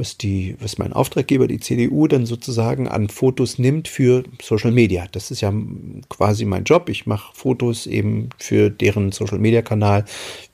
was 0.00 0.16
die, 0.16 0.56
was 0.60 0.78
mein 0.78 0.92
Auftraggeber, 0.92 1.46
die 1.46 1.60
CDU, 1.60 2.08
dann 2.08 2.26
sozusagen 2.26 2.88
an 2.88 3.08
Fotos 3.08 3.58
nimmt 3.58 3.86
für 3.86 4.24
Social 4.42 4.72
Media. 4.72 5.06
Das 5.12 5.30
ist 5.30 5.42
ja 5.42 5.52
quasi 6.08 6.46
mein 6.46 6.64
Job. 6.64 6.88
Ich 6.88 7.06
mache 7.06 7.32
Fotos 7.34 7.86
eben 7.86 8.30
für 8.38 8.70
deren 8.70 9.12
Social 9.12 9.38
Media 9.38 9.62
Kanal, 9.62 10.04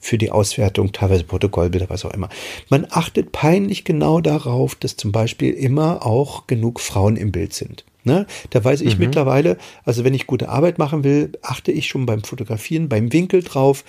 für 0.00 0.18
die 0.18 0.30
Auswertung, 0.30 0.92
teilweise 0.92 1.24
Protokollbilder, 1.24 1.88
was 1.88 2.04
auch 2.04 2.12
immer. 2.12 2.28
Man 2.68 2.86
achtet 2.90 3.32
peinlich 3.32 3.84
genau 3.84 4.20
darauf, 4.20 4.74
dass 4.74 4.96
zum 4.96 5.12
Beispiel 5.12 5.54
immer 5.54 6.04
auch 6.04 6.46
genug 6.46 6.80
Frauen 6.80 7.16
im 7.16 7.30
Bild 7.30 7.54
sind. 7.54 7.84
Ne? 8.06 8.24
Da 8.50 8.64
weiß 8.64 8.82
ich 8.82 8.94
mhm. 8.94 9.06
mittlerweile, 9.06 9.58
also 9.84 10.04
wenn 10.04 10.14
ich 10.14 10.28
gute 10.28 10.48
Arbeit 10.48 10.78
machen 10.78 11.02
will, 11.02 11.32
achte 11.42 11.72
ich 11.72 11.88
schon 11.88 12.06
beim 12.06 12.22
Fotografieren, 12.22 12.88
beim 12.88 13.12
Winkel 13.12 13.42
drauf, 13.42 13.84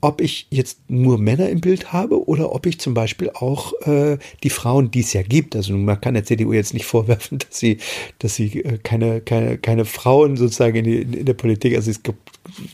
ob 0.00 0.20
ich 0.20 0.46
jetzt 0.50 0.78
nur 0.88 1.18
Männer 1.18 1.48
im 1.48 1.60
Bild 1.60 1.92
habe 1.92 2.26
oder 2.28 2.52
ob 2.54 2.66
ich 2.66 2.78
zum 2.80 2.94
Beispiel 2.94 3.30
auch 3.34 3.72
äh, 3.82 4.18
die 4.42 4.50
Frauen, 4.50 4.90
die 4.90 5.00
es 5.00 5.12
ja 5.12 5.22
gibt, 5.22 5.56
also 5.56 5.76
man 5.76 6.00
kann 6.00 6.14
der 6.14 6.24
CDU 6.24 6.52
jetzt 6.52 6.74
nicht 6.74 6.86
vorwerfen, 6.92 7.38
dass 7.38 7.58
sie, 7.58 7.78
dass 8.18 8.34
sie 8.34 8.60
äh, 8.60 8.78
keine, 8.82 9.20
keine, 9.20 9.58
keine 9.58 9.84
Frauen 9.84 10.36
sozusagen 10.36 10.76
in, 10.76 10.84
die, 10.84 11.18
in 11.18 11.26
der 11.26 11.34
Politik, 11.34 11.74
also 11.76 11.90
es 11.90 12.02
gibt 12.02 12.18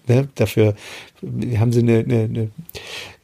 ne, 0.07 0.29
dafür 0.35 0.75
haben 1.59 1.73
sie 1.73 1.81
eine, 1.81 1.99
eine, 1.99 2.25
eine, 2.25 2.51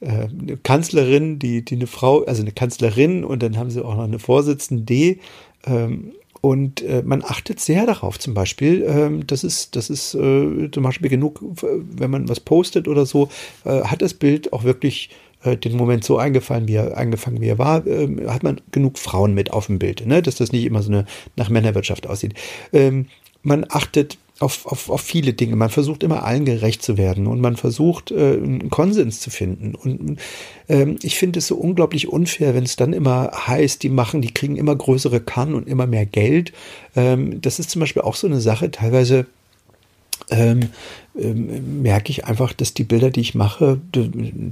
äh, 0.01 0.29
eine 0.29 0.57
Kanzlerin, 0.59 1.39
die, 1.39 1.65
die 1.65 1.77
eine 1.77 1.87
Frau, 1.87 2.25
also 2.25 2.43
eine 2.43 2.53
Kanzlerin 2.53 3.25
und 3.25 3.43
dann 3.43 3.57
haben 3.57 3.71
sie 3.71 3.85
auch 3.85 3.97
noch 3.97 4.05
eine 4.05 4.19
Vorsitzende, 4.19 5.17
ähm, 5.67 6.13
und 6.45 6.83
äh, 6.83 7.03
man 7.03 7.25
achtet 7.25 7.59
sehr 7.59 7.87
darauf, 7.87 8.19
zum 8.19 8.35
Beispiel, 8.35 8.85
ähm, 8.87 9.27
das 9.27 9.45
ist, 9.45 9.77
das 9.77 9.89
ist 9.89 10.13
äh, 10.15 10.71
zum 10.71 10.83
Beispiel 10.83 11.09
genug, 11.09 11.43
wenn 11.63 12.11
man 12.11 12.29
was 12.29 12.39
postet 12.39 12.87
oder 12.87 13.07
so, 13.07 13.31
äh, 13.65 13.81
hat 13.85 14.03
das 14.03 14.13
Bild 14.13 14.53
auch 14.53 14.63
wirklich 14.63 15.09
äh, 15.43 15.57
den 15.57 15.75
Moment 15.75 16.05
so 16.05 16.19
eingefallen, 16.19 16.69
wie 16.69 16.75
er 16.75 16.99
eingefangen 16.99 17.41
wie 17.41 17.49
er 17.49 17.57
war, 17.57 17.87
äh, 17.87 18.29
hat 18.29 18.43
man 18.43 18.61
genug 18.73 18.99
Frauen 18.99 19.33
mit 19.33 19.55
auf 19.55 19.69
dem 19.69 19.79
Bild, 19.79 20.07
ne? 20.07 20.21
dass 20.21 20.35
das 20.35 20.53
nicht 20.53 20.67
immer 20.67 20.83
so 20.83 20.93
eine 20.93 21.07
nach 21.35 21.49
Männerwirtschaft 21.49 22.07
aussieht. 22.07 22.35
Ähm, 22.75 23.07
man 23.43 23.65
achtet 23.71 24.19
auf, 24.41 24.67
auf, 24.67 24.91
auf 24.91 25.01
viele 25.01 25.33
Dinge. 25.33 25.55
Man 25.57 25.71
versucht 25.71 26.03
immer 26.03 26.25
allen 26.25 26.45
gerecht 26.45 26.83
zu 26.83 26.97
werden 26.97 27.27
und 27.27 27.41
man 27.41 27.57
versucht 27.57 28.11
äh, 28.11 28.35
einen 28.35 28.69
Konsens 28.69 29.21
zu 29.21 29.31
finden. 29.31 29.75
Und 29.75 30.19
ähm, 30.69 30.99
ich 31.03 31.17
finde 31.17 31.39
es 31.39 31.47
so 31.47 31.57
unglaublich 31.57 32.09
unfair, 32.09 32.55
wenn 32.55 32.65
es 32.65 32.77
dann 32.77 32.93
immer 32.93 33.31
heißt, 33.47 33.83
die 33.83 33.91
machen, 33.91 34.23
die 34.23 34.35
kriegen 34.35 34.57
immer 34.57 34.75
größere 34.75 35.21
Kannen 35.21 35.55
und 35.55 35.69
immer 35.69 35.87
mehr 35.87 36.07
Geld. 36.07 36.53
Ähm, 36.97 37.41
das 37.41 37.59
ist 37.59 37.71
zum 37.71 37.81
Beispiel 37.81 38.03
auch 38.03 38.17
so 38.17 38.27
eine 38.27 38.41
Sache. 38.41 38.71
Teilweise 38.73 39.27
ähm, 40.31 40.71
ähm, 41.19 41.83
merke 41.83 42.11
ich 42.11 42.25
einfach, 42.25 42.53
dass 42.53 42.75
die 42.75 42.85
Bilder, 42.85 43.11
die 43.11 43.21
ich 43.21 43.35
mache, 43.35 43.81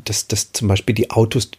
dass, 0.04 0.28
dass 0.28 0.52
zum 0.52 0.68
Beispiel 0.68 0.94
die 0.94 1.10
Autos, 1.10 1.50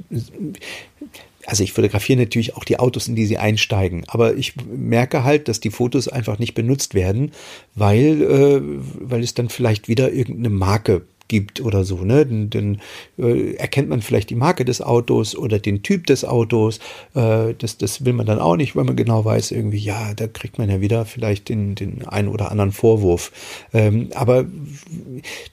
also 1.46 1.64
ich 1.64 1.74
fotografiere 1.74 2.20
natürlich 2.20 2.56
auch 2.56 2.64
die 2.64 2.80
Autos, 2.80 3.08
in 3.08 3.16
die 3.16 3.26
sie 3.26 3.38
einsteigen, 3.38 4.04
aber 4.08 4.36
ich 4.36 4.54
merke 4.66 5.24
halt, 5.24 5.48
dass 5.48 5.60
die 5.60 5.72
Fotos 5.72 6.08
einfach 6.08 6.40
nicht 6.40 6.54
benutzt 6.54 6.94
werden, 6.94 7.32
weil, 7.76 8.22
äh, 8.22 8.62
weil 9.00 9.24
es 9.24 9.34
dann 9.34 9.50
vielleicht 9.50 9.88
wieder 9.88 10.12
irgendeine 10.12 10.50
Marke 10.50 11.06
gibt 11.28 11.62
oder 11.62 11.84
so, 11.84 12.04
ne? 12.04 12.26
Dann, 12.26 12.50
dann 12.50 12.82
äh, 13.18 13.54
erkennt 13.56 13.90
man 13.90 14.02
vielleicht 14.02 14.30
die 14.30 14.36
Marke 14.36 14.66
des 14.66 14.82
Autos 14.82 15.36
oder 15.36 15.60
den 15.60 15.84
Typ 15.84 16.08
des 16.08 16.26
Autos. 16.26 16.80
Äh, 17.16 17.54
das, 17.58 17.78
das 17.78 18.06
will 18.06 18.14
man 18.14 18.26
dann 18.26 18.40
auch 18.40 18.56
nicht, 18.56 18.76
weil 18.76 18.84
man 18.84 18.96
genau 18.96 19.26
weiß, 19.26 19.52
irgendwie, 19.52 19.80
ja, 19.80 20.14
da 20.14 20.28
kriegt 20.28 20.58
man 20.58 20.70
ja 20.70 20.82
wieder 20.82 21.06
vielleicht 21.06 21.50
den, 21.50 21.76
den 21.76 22.08
einen 22.08 22.28
oder 22.28 22.52
anderen 22.52 22.72
Vorwurf. 22.72 23.32
Ähm, 23.74 24.10
aber 24.14 24.46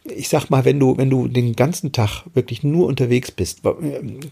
ich 0.05 0.29
sag 0.29 0.51
mal, 0.51 0.65
wenn 0.65 0.81
du, 0.81 0.97
wenn 0.97 1.11
du 1.11 1.29
den 1.29 1.55
ganzen 1.55 1.93
Tag 1.93 2.25
wirklich 2.35 2.63
nur 2.63 2.87
unterwegs 2.87 3.31
bist, 3.31 3.63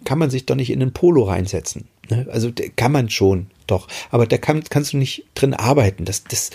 kann 0.04 0.18
man 0.18 0.30
sich 0.30 0.46
doch 0.46 0.56
nicht 0.56 0.70
in 0.70 0.80
den 0.80 0.92
Polo 0.92 1.24
reinsetzen. 1.24 1.86
Ne? 2.10 2.26
Also 2.30 2.50
kann 2.76 2.92
man 2.92 3.10
schon, 3.10 3.46
doch. 3.66 3.88
Aber 4.10 4.26
da 4.26 4.38
kann, 4.38 4.62
kannst 4.68 4.92
du 4.92 4.96
nicht 4.96 5.24
drin 5.34 5.54
arbeiten. 5.54 6.04
Das, 6.04 6.24
das, 6.24 6.50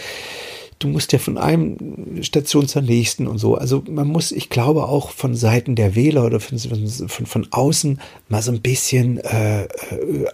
du 0.83 0.89
musst 0.89 1.13
ja 1.13 1.19
von 1.19 1.37
einem 1.37 1.77
Station 2.21 2.67
zur 2.67 2.81
nächsten 2.81 3.25
und 3.27 3.37
so. 3.37 3.55
Also 3.55 3.83
man 3.89 4.07
muss, 4.07 4.31
ich 4.31 4.49
glaube, 4.49 4.83
auch 4.83 5.11
von 5.11 5.35
Seiten 5.35 5.75
der 5.75 5.95
Wähler 5.95 6.25
oder 6.25 6.39
von, 6.39 6.59
von, 6.59 7.25
von 7.25 7.47
außen 7.51 7.99
mal 8.27 8.41
so 8.41 8.51
ein 8.51 8.61
bisschen 8.61 9.17
äh, 9.19 9.67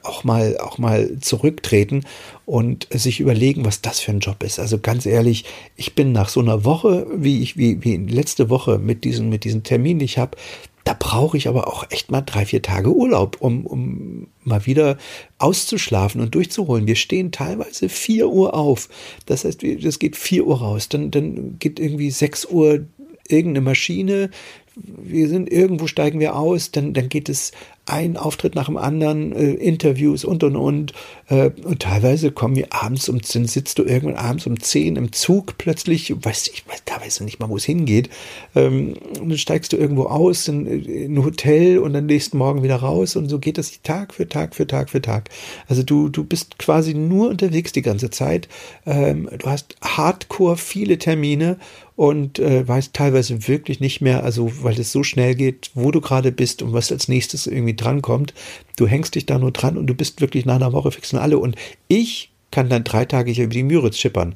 auch 0.03 0.23
mal 0.23 0.57
auch 0.57 0.77
mal 0.79 1.19
zurücktreten 1.19 2.03
und 2.45 2.87
sich 2.91 3.19
überlegen, 3.19 3.63
was 3.63 3.81
das 3.81 3.99
für 3.99 4.11
ein 4.11 4.19
Job 4.19 4.43
ist. 4.43 4.59
Also 4.59 4.79
ganz 4.79 5.05
ehrlich, 5.05 5.45
ich 5.75 5.93
bin 5.93 6.11
nach 6.11 6.29
so 6.29 6.39
einer 6.39 6.65
Woche, 6.65 7.05
wie 7.13 7.41
ich 7.41 7.55
wie, 7.57 7.83
wie 7.83 7.97
letzte 7.97 8.49
Woche 8.49 8.79
mit 8.79 9.03
diesen 9.03 9.29
mit 9.29 9.43
diesen 9.43 9.63
Termin, 9.63 9.99
ich 9.99 10.17
habe 10.17 10.35
da 10.83 10.95
brauche 10.97 11.37
ich 11.37 11.47
aber 11.47 11.67
auch 11.67 11.85
echt 11.89 12.11
mal 12.11 12.21
drei, 12.21 12.45
vier 12.45 12.61
Tage 12.61 12.93
Urlaub, 12.93 13.37
um, 13.39 13.65
um 13.65 14.27
mal 14.43 14.65
wieder 14.65 14.97
auszuschlafen 15.37 16.21
und 16.21 16.35
durchzuholen. 16.35 16.87
Wir 16.87 16.95
stehen 16.95 17.31
teilweise 17.31 17.89
vier 17.89 18.29
Uhr 18.29 18.53
auf. 18.53 18.89
Das 19.25 19.45
heißt, 19.45 19.61
das 19.83 19.99
geht 19.99 20.15
vier 20.15 20.47
Uhr 20.47 20.59
raus. 20.59 20.89
Dann, 20.89 21.11
dann 21.11 21.59
geht 21.59 21.79
irgendwie 21.79 22.11
sechs 22.11 22.45
Uhr 22.45 22.85
irgendeine 23.27 23.61
Maschine. 23.65 24.29
Wir 24.75 25.27
sind 25.27 25.51
irgendwo, 25.51 25.87
steigen 25.87 26.19
wir 26.19 26.35
aus. 26.35 26.71
Dann, 26.71 26.93
dann 26.93 27.09
geht 27.09 27.29
es 27.29 27.51
ein 27.89 28.17
Auftritt 28.17 28.55
nach 28.55 28.65
dem 28.65 28.77
anderen, 28.77 29.33
äh, 29.33 29.53
Interviews 29.53 30.25
und 30.25 30.43
und 30.43 30.55
und. 30.55 30.93
Äh, 31.27 31.51
und 31.63 31.81
teilweise 31.81 32.31
kommen 32.31 32.55
wir 32.55 32.67
abends 32.71 33.09
um, 33.09 33.19
dann 33.19 33.45
sitzt 33.45 33.79
du 33.79 33.83
irgendwann 33.83 34.17
abends 34.17 34.47
um 34.47 34.59
zehn 34.59 34.95
im 34.95 35.11
Zug 35.11 35.57
plötzlich, 35.57 36.13
weiß 36.23 36.49
ich 36.53 36.67
weiß 36.67 36.83
teilweise 36.85 37.23
nicht 37.23 37.39
mal, 37.39 37.49
wo 37.49 37.57
es 37.57 37.65
hingeht. 37.65 38.09
Ähm, 38.55 38.95
und 39.19 39.29
dann 39.29 39.37
steigst 39.37 39.73
du 39.73 39.77
irgendwo 39.77 40.03
aus 40.03 40.47
in, 40.47 40.65
in 40.65 41.15
ein 41.15 41.23
Hotel 41.23 41.79
und 41.79 41.93
dann 41.93 42.05
nächsten 42.05 42.37
Morgen 42.37 42.63
wieder 42.63 42.77
raus 42.77 43.15
und 43.15 43.29
so 43.29 43.39
geht 43.39 43.57
das 43.57 43.81
Tag 43.81 44.13
für 44.13 44.27
Tag 44.27 44.55
für 44.55 44.67
Tag 44.67 44.89
für 44.89 45.01
Tag. 45.01 45.29
Also 45.67 45.83
du, 45.83 46.09
du 46.09 46.23
bist 46.23 46.59
quasi 46.59 46.93
nur 46.93 47.29
unterwegs 47.29 47.71
die 47.71 47.81
ganze 47.81 48.09
Zeit. 48.09 48.47
Ähm, 48.85 49.29
du 49.37 49.45
hast 49.47 49.75
hardcore 49.81 50.57
viele 50.57 50.97
Termine 50.97 51.57
und 51.99 52.39
äh, 52.39 52.65
weißt 52.65 52.93
teilweise 52.93 53.49
wirklich 53.49 53.81
nicht 53.81 53.99
mehr, 53.99 54.23
also 54.23 54.49
weil 54.63 54.79
es 54.79 54.93
so 54.93 55.03
schnell 55.03 55.35
geht, 55.35 55.71
wo 55.73 55.91
du 55.91 55.99
gerade 55.99 56.31
bist 56.31 56.61
und 56.61 56.71
was 56.71 56.93
als 56.93 57.09
nächstes 57.09 57.45
irgendwie 57.45 57.75
drankommt. 57.81 58.33
Du 58.77 58.87
hängst 58.87 59.15
dich 59.15 59.25
da 59.25 59.39
nur 59.39 59.51
dran 59.51 59.77
und 59.77 59.87
du 59.87 59.93
bist 59.93 60.21
wirklich 60.21 60.45
nach 60.45 60.55
einer 60.55 60.73
Woche 60.73 60.91
fixen 60.91 61.19
alle. 61.19 61.37
Und 61.37 61.55
ich 61.87 62.31
kann 62.51 62.69
dann 62.69 62.83
drei 62.83 63.05
Tage 63.05 63.31
hier 63.31 63.45
über 63.45 63.53
die 63.53 63.63
Müritz 63.63 63.97
schippern. 63.97 64.35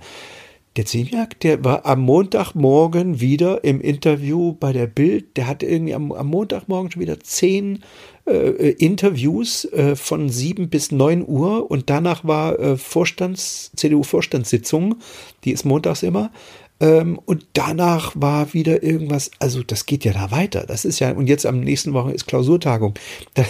Der 0.76 0.88
Ziemiak, 0.88 1.40
der 1.42 1.64
war 1.64 1.86
am 1.86 2.02
Montagmorgen 2.02 3.22
wieder 3.22 3.64
im 3.64 3.80
Interview 3.80 4.54
bei 4.54 4.74
der 4.74 4.88
Bild. 4.88 5.38
Der 5.38 5.46
hatte 5.46 5.68
irgendwie 5.68 5.94
am, 5.94 6.12
am 6.12 6.26
Montagmorgen 6.26 6.90
schon 6.90 7.02
wieder 7.04 7.20
zehn 7.20 7.84
äh, 8.26 8.72
Interviews 8.72 9.66
äh, 9.66 9.96
von 9.96 10.30
sieben 10.30 10.70
bis 10.70 10.92
neun 10.92 11.24
Uhr 11.28 11.70
und 11.70 11.92
danach 11.92 12.26
war 12.26 12.60
äh, 12.60 12.78
Vorstands, 12.78 13.72
CDU-Vorstandssitzung, 13.76 14.96
die 15.44 15.52
ist 15.52 15.64
montags 15.64 16.02
immer. 16.02 16.32
Ähm, 16.80 17.20
und 17.26 17.46
danach 17.54 18.14
war 18.16 18.54
wieder 18.54 18.84
irgendwas, 18.84 19.32
also 19.40 19.64
das 19.64 19.86
geht 19.86 20.04
ja 20.04 20.14
da 20.14 20.32
weiter. 20.32 20.66
Das 20.68 20.86
ist 20.86 21.00
ja, 21.00 21.12
und 21.12 21.28
jetzt 21.28 21.46
am 21.46 21.60
nächsten 21.60 21.94
Woche 21.94 22.12
ist 22.12 22.28
Klausurtagung. 22.28 22.96
Da, 23.36 23.46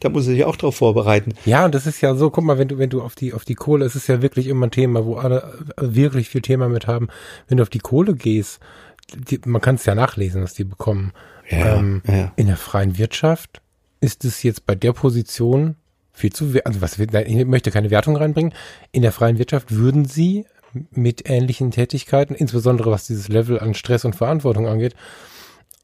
da 0.00 0.08
muss 0.10 0.28
ich 0.28 0.44
auch 0.44 0.56
drauf 0.56 0.76
vorbereiten. 0.76 1.34
Ja, 1.44 1.64
und 1.64 1.74
das 1.74 1.86
ist 1.86 2.00
ja 2.00 2.14
so, 2.14 2.30
guck 2.30 2.44
mal, 2.44 2.58
wenn 2.58 2.68
du, 2.68 2.78
wenn 2.78 2.90
du 2.90 3.02
auf 3.02 3.14
die, 3.14 3.32
auf 3.32 3.44
die 3.44 3.54
Kohle, 3.54 3.84
es 3.84 3.96
ist 3.96 4.06
ja 4.06 4.22
wirklich 4.22 4.46
immer 4.46 4.66
ein 4.66 4.70
Thema, 4.70 5.04
wo 5.04 5.16
alle 5.16 5.64
wirklich 5.76 6.28
viel 6.28 6.42
Thema 6.42 6.68
mit 6.68 6.86
haben. 6.86 7.08
Wenn 7.48 7.56
du 7.56 7.62
auf 7.62 7.70
die 7.70 7.78
Kohle 7.78 8.14
gehst, 8.14 8.60
die, 9.12 9.40
man 9.44 9.60
kann 9.60 9.74
es 9.76 9.86
ja 9.86 9.94
nachlesen, 9.94 10.42
was 10.42 10.54
die 10.54 10.64
bekommen. 10.64 11.12
Ja, 11.50 11.76
ähm, 11.76 12.02
ja. 12.06 12.32
In 12.36 12.46
der 12.46 12.56
freien 12.56 12.96
Wirtschaft 12.96 13.60
ist 14.00 14.24
es 14.24 14.42
jetzt 14.42 14.66
bei 14.66 14.74
der 14.74 14.92
Position 14.92 15.76
viel 16.12 16.32
zu, 16.32 16.52
also 16.64 16.80
was, 16.80 16.98
ich 16.98 17.44
möchte 17.44 17.70
keine 17.70 17.90
Wertung 17.90 18.16
reinbringen. 18.16 18.54
In 18.92 19.02
der 19.02 19.12
freien 19.12 19.38
Wirtschaft 19.38 19.74
würden 19.74 20.04
sie 20.04 20.46
mit 20.90 21.28
ähnlichen 21.28 21.70
Tätigkeiten, 21.70 22.34
insbesondere 22.34 22.90
was 22.90 23.06
dieses 23.06 23.28
Level 23.28 23.60
an 23.60 23.74
Stress 23.74 24.04
und 24.04 24.16
Verantwortung 24.16 24.66
angeht. 24.66 24.94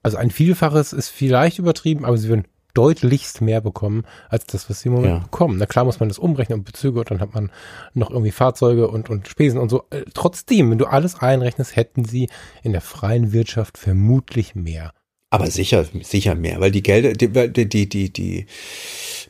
Also 0.02 0.16
ein 0.16 0.30
Vielfaches 0.30 0.92
ist 0.92 1.08
vielleicht 1.08 1.58
übertrieben, 1.58 2.04
aber 2.04 2.16
sie 2.16 2.28
würden 2.28 2.46
deutlichst 2.74 3.40
mehr 3.40 3.60
bekommen 3.60 4.04
als 4.28 4.46
das, 4.46 4.70
was 4.70 4.80
sie 4.80 4.88
im 4.88 4.94
Moment 4.94 5.12
ja. 5.12 5.18
bekommen. 5.18 5.58
Na 5.58 5.66
klar 5.66 5.84
muss 5.84 6.00
man 6.00 6.08
das 6.08 6.18
umrechnen 6.18 6.60
und 6.60 6.64
Bezüge 6.64 7.00
und 7.00 7.10
dann 7.10 7.20
hat 7.20 7.34
man 7.34 7.50
noch 7.94 8.10
irgendwie 8.10 8.30
Fahrzeuge 8.30 8.88
und, 8.88 9.10
und 9.10 9.28
Spesen 9.28 9.58
und 9.58 9.68
so. 9.68 9.84
Äh, 9.90 10.04
trotzdem, 10.14 10.70
wenn 10.70 10.78
du 10.78 10.86
alles 10.86 11.16
einrechnest, 11.16 11.76
hätten 11.76 12.04
sie 12.04 12.28
in 12.62 12.72
der 12.72 12.80
freien 12.80 13.32
Wirtschaft 13.32 13.78
vermutlich 13.78 14.54
mehr. 14.54 14.92
Aber 15.30 15.48
sicher, 15.48 15.86
sicher 16.02 16.34
mehr, 16.34 16.60
weil 16.60 16.72
die 16.72 16.82
Gelder, 16.82 17.12
die, 17.12 17.68
die, 17.68 17.88
die, 17.88 18.12
die 18.12 18.46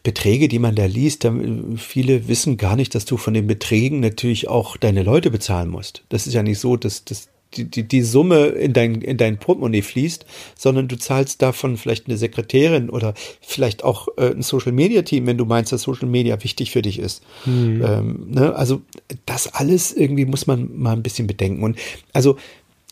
Beträge, 0.03 0.49
die 0.49 0.59
man 0.59 0.75
da 0.75 0.87
liest, 0.87 1.25
da, 1.25 1.35
viele 1.77 2.27
wissen 2.27 2.57
gar 2.57 2.75
nicht, 2.75 2.95
dass 2.95 3.05
du 3.05 3.19
von 3.19 3.35
den 3.35 3.47
Beträgen 3.47 4.01
natürlich 4.01 4.49
auch 4.49 4.79
deine 4.79 5.03
Leute 5.03 5.31
bezahlen 5.31 5.69
musst. 5.69 6.03
Das 6.09 6.27
ist 6.27 6.33
ja 6.33 6.43
nicht 6.43 6.59
so, 6.59 6.77
dass, 6.77 7.05
dass 7.05 7.29
die, 7.55 7.65
die, 7.65 7.83
die 7.83 8.03
Summe 8.03 8.47
in 8.47 8.73
dein, 8.73 9.03
in 9.03 9.17
dein 9.17 9.39
Portemonnaie 9.39 9.83
fließt, 9.83 10.25
sondern 10.57 10.89
du 10.89 10.97
zahlst 10.97 11.43
davon 11.43 11.77
vielleicht 11.77 12.07
eine 12.07 12.17
Sekretärin 12.17 12.91
oder 12.91 13.15
vielleicht 13.41 13.83
auch 13.85 14.09
äh, 14.17 14.31
ein 14.31 14.43
Social 14.43 14.73
Media 14.73 15.03
Team, 15.03 15.27
wenn 15.27 15.37
du 15.37 15.45
meinst, 15.45 15.73
dass 15.73 15.83
Social 15.83 16.09
Media 16.09 16.43
wichtig 16.43 16.71
für 16.71 16.83
dich 16.83 16.99
ist. 16.99 17.23
Mhm. 17.45 17.85
Ähm, 17.85 18.27
ne? 18.31 18.55
Also 18.55 18.83
das 19.27 19.53
alles 19.53 19.93
irgendwie 19.93 20.25
muss 20.27 20.47
man 20.47 20.79
mal 20.79 20.93
ein 20.93 21.03
bisschen 21.03 21.27
bedenken. 21.27 21.63
Und 21.63 21.77
also 22.13 22.37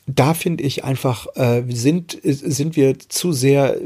da 0.09 0.33
finde 0.33 0.65
ich 0.65 0.85
einfach, 0.85 1.27
äh, 1.37 1.63
sind, 1.69 2.19
sind 2.23 2.77
wir 2.77 2.99
zu 2.99 3.33
sehr, 3.33 3.77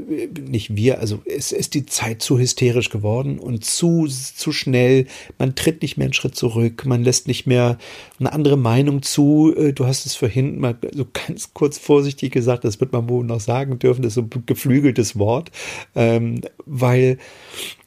nicht 0.41 0.77
wir, 0.77 1.01
also 1.01 1.21
es 1.25 1.51
ist 1.51 1.75
die 1.75 1.85
Zeit 1.85 2.23
zu 2.23 2.39
hysterisch 2.39 2.91
geworden 2.91 3.41
und 3.41 3.65
zu, 3.65 4.07
zu 4.07 4.53
schnell. 4.53 5.07
Man 5.39 5.57
tritt 5.57 5.83
nicht 5.83 5.97
mehr 5.97 6.05
einen 6.07 6.15
Schritt 6.15 6.37
zurück, 6.37 6.87
man 6.87 7.03
lässt 7.03 7.27
nicht 7.27 7.47
mehr 7.47 7.77
eine 8.21 8.33
andere 8.33 8.57
Meinung 8.57 9.03
zu. 9.03 9.53
Äh, 9.57 9.73
du 9.73 9.85
hast 9.87 10.07
es 10.07 10.15
vorhin 10.15 10.61
mal 10.61 10.77
so 10.93 11.07
ganz 11.13 11.53
kurz 11.55 11.77
vorsichtig 11.79 12.33
gesagt, 12.33 12.65
das 12.65 12.79
wird 12.79 12.93
man 12.93 13.09
wohl 13.09 13.25
noch 13.25 13.41
sagen 13.41 13.81
dürfen, 13.81 14.03
das 14.03 14.11
ist 14.11 14.15
so 14.15 14.23
ein 14.23 14.47
geflügeltes 14.47 15.19
Wort, 15.19 15.51
ähm, 15.97 16.43
weil 16.67 17.19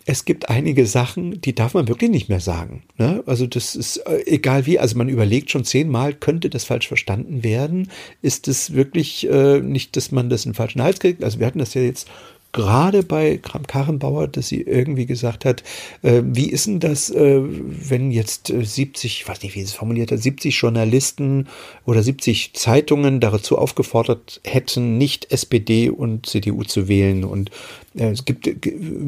es 0.06 0.24
gibt 0.26 0.50
einige 0.50 0.86
Sachen, 0.86 1.42
die 1.42 1.56
darf 1.56 1.74
man 1.74 1.88
wirklich 1.88 2.12
nicht 2.12 2.30
mehr 2.30 2.40
sagen. 2.40 2.84
Ne? 2.98 3.24
Also 3.26 3.48
das 3.48 3.76
ist 3.76 3.98
äh, 3.98 4.24
egal 4.28 4.68
wie, 4.68 4.78
also 4.78 4.98
man 4.98 5.10
überlegt 5.10 5.50
schon 5.50 5.66
zehnmal, 5.66 6.14
könnte 6.14 6.50
das 6.50 6.64
falsch 6.64 6.88
verstanden 6.88 7.44
werden? 7.44 7.90
Ist 8.22 8.48
es 8.48 8.74
wirklich 8.74 9.28
äh, 9.28 9.60
nicht, 9.62 9.96
dass 9.96 10.12
man 10.12 10.30
das 10.30 10.46
in 10.46 10.52
den 10.52 10.56
falschen 10.56 10.84
Hals 10.84 11.00
kriegt? 11.00 11.24
Also 11.24 11.40
wir 11.40 11.48
hatten 11.48 11.60
das 11.60 11.74
ja 11.74 11.82
jetzt 11.82 12.08
gerade 12.56 13.04
bei 13.04 13.38
Kram 13.38 13.68
Karrenbauer, 13.68 14.30
dass 14.30 14.48
sie 14.48 14.62
irgendwie 14.62 15.06
gesagt 15.06 15.44
hat, 15.44 15.62
äh, 16.04 16.22
wie 16.24 16.50
ist 16.50 16.68
denn 16.68 16.80
das, 16.80 17.10
äh, 17.10 17.42
wenn 17.44 18.12
jetzt 18.12 18.48
70, 18.48 19.04
äh, 19.04 19.08
ich 19.08 19.28
weiß 19.28 19.44
nicht, 19.44 19.56
wie 19.56 19.60
sie 19.60 19.66
es 19.66 19.74
formuliert 19.74 20.12
hat, 20.12 20.20
70 20.20 20.56
Journalisten 20.56 21.50
oder 21.86 22.02
70 22.02 22.54
Zeitungen 22.54 23.20
dazu 23.20 23.58
aufgefordert 23.58 24.40
hätten, 24.46 24.98
nicht 24.98 25.34
SPD 25.34 25.90
und 25.90 26.26
CDU 26.26 26.64
zu 26.64 26.88
wählen 26.88 27.26
und 27.26 27.52
äh, 27.96 28.12
es 28.12 28.24
gibt, 28.24 28.46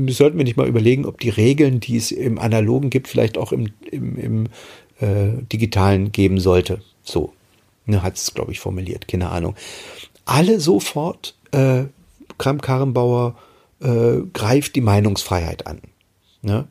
sollten 0.10 0.38
wir 0.38 0.44
nicht 0.44 0.58
mal 0.58 0.68
überlegen, 0.68 1.06
ob 1.06 1.22
die 1.22 1.30
Regeln, 1.30 1.80
die 1.80 1.96
es 1.96 2.12
im 2.12 2.40
Analogen 2.40 2.90
gibt, 2.90 3.08
vielleicht 3.08 3.38
auch 3.38 3.54
im, 3.54 3.70
im, 3.90 4.18
im 4.18 4.46
äh, 5.00 5.42
Digitalen 5.54 6.12
geben 6.12 6.42
sollte. 6.42 6.82
So 7.02 7.32
ne, 7.86 8.04
hat 8.04 8.18
es, 8.18 8.34
glaube 8.34 8.52
ich, 8.52 8.60
formuliert, 8.60 9.08
keine 9.08 9.30
Ahnung. 9.30 9.56
Alle 10.26 10.60
sofort 10.60 11.36
äh, 11.54 11.86
Kramp-Karrenbauer 12.38 13.36
äh, 13.82 14.22
greift 14.34 14.76
die 14.76 14.82
Meinungsfreiheit 14.82 15.68
an. 15.68 15.82
Ne? 16.42 16.68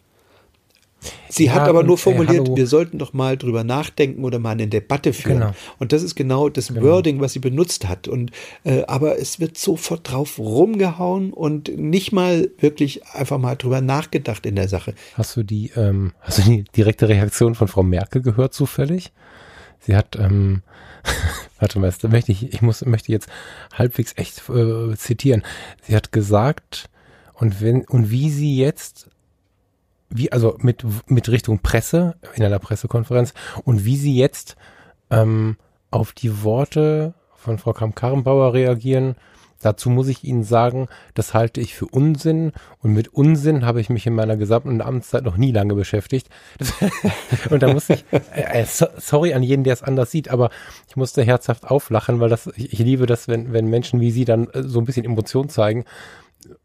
Sie 1.29 1.47
ja, 1.47 1.53
hat 1.53 1.69
aber 1.69 1.83
nur 1.83 1.99
formuliert, 1.99 2.49
ey, 2.49 2.57
wir 2.57 2.67
sollten 2.67 2.99
doch 2.99 3.13
mal 3.13 3.37
drüber 3.37 3.65
nachdenken 3.65 4.25
oder 4.25 4.39
mal 4.39 4.51
eine 4.51 4.67
Debatte 4.67 5.13
führen. 5.13 5.41
Genau. 5.41 5.53
Und 5.79 5.93
das 5.93 6.03
ist 6.03 6.15
genau 6.15 6.49
das 6.49 6.69
genau. 6.69 6.83
Wording, 6.83 7.21
was 7.21 7.33
sie 7.33 7.39
benutzt 7.39 7.87
hat. 7.87 8.09
Und 8.09 8.31
äh, 8.65 8.83
aber 8.87 9.19
es 9.19 9.39
wird 9.39 9.57
sofort 9.59 10.11
drauf 10.11 10.39
rumgehauen 10.39 11.33
und 11.33 11.77
nicht 11.77 12.13
mal 12.13 12.51
wirklich 12.59 13.07
einfach 13.09 13.39
mal 13.39 13.57
drüber 13.57 13.81
nachgedacht 13.81 14.47
in 14.47 14.57
der 14.57 14.69
Sache. 14.69 14.95
Hast 15.15 15.37
du 15.37 15.43
die, 15.43 15.71
ähm, 15.77 16.13
hast 16.21 16.39
du 16.39 16.43
die 16.43 16.65
direkte 16.77 17.09
Reaktion 17.09 17.55
von 17.55 17.69
Frau 17.69 17.83
Merkel 17.83 18.23
gehört 18.23 18.55
zufällig? 18.55 19.13
Sie 19.81 19.95
hat 19.95 20.17
ähm, 20.17 20.63
warte 21.59 21.79
mal, 21.79 21.93
da 22.01 22.09
möchte 22.09 22.33
ich, 22.33 22.53
ich 22.53 22.63
muss, 22.63 22.85
möchte 22.85 23.13
jetzt 23.13 23.29
halbwegs 23.73 24.13
echt 24.17 24.49
äh, 24.49 24.95
zitieren. 24.97 25.43
Sie 25.83 25.97
hat 25.97 26.13
gesagt, 26.13 26.89
und 27.35 27.61
wenn, 27.61 27.85
und 27.85 28.11
wie 28.11 28.31
sie 28.31 28.57
jetzt, 28.57 29.09
wie, 30.09 30.33
also 30.33 30.57
mit, 30.61 30.85
mit 31.09 31.29
Richtung 31.29 31.61
Presse, 31.61 32.17
in 32.35 32.45
einer 32.45 32.59
Pressekonferenz, 32.59 33.35
und 33.65 33.85
wie 33.85 33.97
sie 33.97 34.17
jetzt 34.17 34.57
ähm, 35.11 35.57
auf 35.91 36.13
die 36.13 36.43
Worte 36.43 37.15
von 37.35 37.59
Frau 37.59 37.73
Kramp-Karrenbauer 37.73 38.55
reagieren, 38.55 39.17
Dazu 39.61 39.91
muss 39.91 40.09
ich 40.09 40.25
Ihnen 40.25 40.45
sagen, 40.45 40.89
das 41.15 41.35
halte 41.35 41.61
ich 41.61 41.75
für 41.75 41.87
Unsinn 41.87 42.53
und 42.79 42.93
mit 42.93 43.09
Unsinn 43.09 43.65
habe 43.65 43.81
ich 43.81 43.89
mich 43.89 44.07
in 44.07 44.15
meiner 44.15 44.37
gesamten 44.37 44.81
Amtszeit 44.81 45.25
noch 45.25 45.37
nie 45.37 45.53
lange 45.53 45.75
beschäftigt. 45.75 46.29
und 47.51 47.63
da 47.63 47.73
muss 47.73 47.89
ich, 47.91 48.05
äh, 48.11 48.63
äh 48.63 48.67
sorry 48.67 49.35
an 49.35 49.43
jeden, 49.43 49.65
der 49.65 49.73
es 49.73 49.83
anders 49.83 50.11
sieht, 50.11 50.29
aber 50.29 50.51
ich 50.89 50.97
musste 50.97 51.23
herzhaft 51.23 51.67
auflachen, 51.67 52.21
weil 52.21 52.29
das, 52.29 52.49
ich, 52.57 52.73
ich 52.73 52.79
liebe 52.79 53.07
das, 53.07 53.29
wenn, 53.29 53.53
wenn 53.53 53.69
Menschen 53.69 54.01
wie 54.01 54.11
Sie 54.11 54.25
dann 54.25 54.49
äh, 54.51 54.63
so 54.63 54.79
ein 54.81 54.85
bisschen 54.85 55.05
Emotion 55.05 55.49
zeigen 55.49 55.85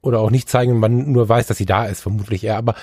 oder 0.01 0.19
auch 0.19 0.31
nicht 0.31 0.49
zeigen, 0.49 0.79
man 0.79 1.11
nur 1.11 1.27
weiß, 1.27 1.47
dass 1.47 1.57
sie 1.57 1.65
da 1.65 1.85
ist, 1.85 2.01
vermutlich 2.01 2.43
eher, 2.43 2.57
aber 2.57 2.75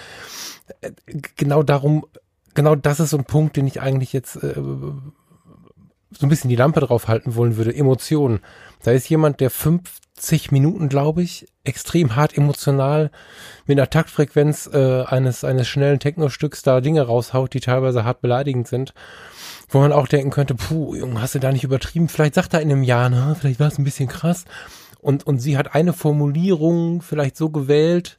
äh, 0.80 0.90
genau 1.36 1.62
darum, 1.62 2.06
genau 2.54 2.74
das 2.74 3.00
ist 3.00 3.10
so 3.10 3.18
ein 3.18 3.24
Punkt, 3.24 3.56
den 3.56 3.66
ich 3.66 3.80
eigentlich 3.80 4.12
jetzt 4.12 4.36
äh, 4.36 4.54
so 4.54 6.26
ein 6.26 6.28
bisschen 6.28 6.50
die 6.50 6.56
Lampe 6.56 6.80
drauf 6.80 7.08
halten 7.08 7.34
wollen 7.34 7.56
würde, 7.56 7.74
Emotionen. 7.74 8.40
Da 8.82 8.92
ist 8.92 9.08
jemand, 9.08 9.40
der 9.40 9.50
50 9.50 10.52
Minuten, 10.52 10.88
glaube 10.88 11.22
ich, 11.22 11.46
extrem 11.64 12.16
hart 12.16 12.36
emotional 12.36 13.10
mit 13.66 13.78
einer 13.78 13.90
Taktfrequenz 13.90 14.68
äh, 14.72 15.02
eines, 15.04 15.44
eines 15.44 15.68
schnellen 15.68 15.98
Techno-Stücks 15.98 16.62
da 16.62 16.80
Dinge 16.80 17.02
raushaut, 17.02 17.54
die 17.54 17.60
teilweise 17.60 18.04
hart 18.04 18.20
beleidigend 18.20 18.68
sind. 18.68 18.94
Wo 19.68 19.80
man 19.80 19.92
auch 19.92 20.08
denken 20.08 20.30
könnte, 20.30 20.54
puh, 20.54 20.94
Junge, 20.94 21.20
hast 21.20 21.34
du 21.34 21.40
da 21.40 21.52
nicht 21.52 21.64
übertrieben? 21.64 22.08
Vielleicht 22.08 22.34
sagt 22.34 22.54
er 22.54 22.62
in 22.62 22.70
einem 22.70 22.82
Jahr, 22.82 23.10
ne, 23.10 23.36
vielleicht 23.38 23.60
war 23.60 23.68
es 23.68 23.78
ein 23.78 23.84
bisschen 23.84 24.08
krass. 24.08 24.44
Und, 25.00 25.26
und 25.26 25.38
sie 25.40 25.58
hat 25.58 25.74
eine 25.74 25.92
Formulierung 25.92 27.02
vielleicht 27.02 27.36
so 27.36 27.50
gewählt, 27.50 28.18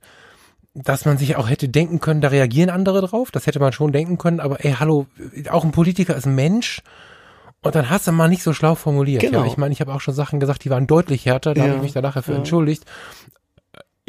dass 0.76 1.05
man 1.05 1.18
sich 1.18 1.36
auch 1.36 1.49
hätte 1.49 1.68
denken 1.68 1.99
können, 1.99 2.22
da 2.22 2.30
reagieren 2.30 2.70
andere 2.70 3.01
drauf. 3.01 3.32
Das 3.32 3.47
hätte 3.47 3.60
man 3.60 3.74
schon 3.74 3.91
denken 3.91 4.18
können. 4.18 4.39
Aber 4.39 4.64
ey, 4.64 4.76
hallo, 4.80 5.07
auch 5.49 5.64
ein 5.64 5.72
Politiker 5.72 6.16
ist 6.16 6.26
ein 6.26 6.36
Mensch 6.36 6.82
und 7.62 7.76
dann 7.76 7.89
hast 7.89 8.07
du 8.07 8.12
mal 8.12 8.30
nicht 8.30 8.43
so 8.43 8.53
schlau 8.53 8.76
formuliert. 8.76 9.22
Genau. 9.22 9.41
Ja, 9.41 9.45
ich 9.45 9.57
meine, 9.57 9.74
ich 9.74 9.82
habe 9.82 9.93
auch 9.93 10.01
schon 10.01 10.14
Sachen 10.14 10.39
gesagt, 10.39 10.64
die 10.64 10.70
waren 10.70 10.88
deutlich 10.88 11.26
härter, 11.26 11.53
da 11.53 11.62
ja, 11.62 11.68
habe 11.68 11.78
ich 11.78 11.84
mich 11.84 11.93
danach 11.93 12.14
dafür 12.14 12.36
ja. 12.36 12.39
entschuldigt. 12.39 12.86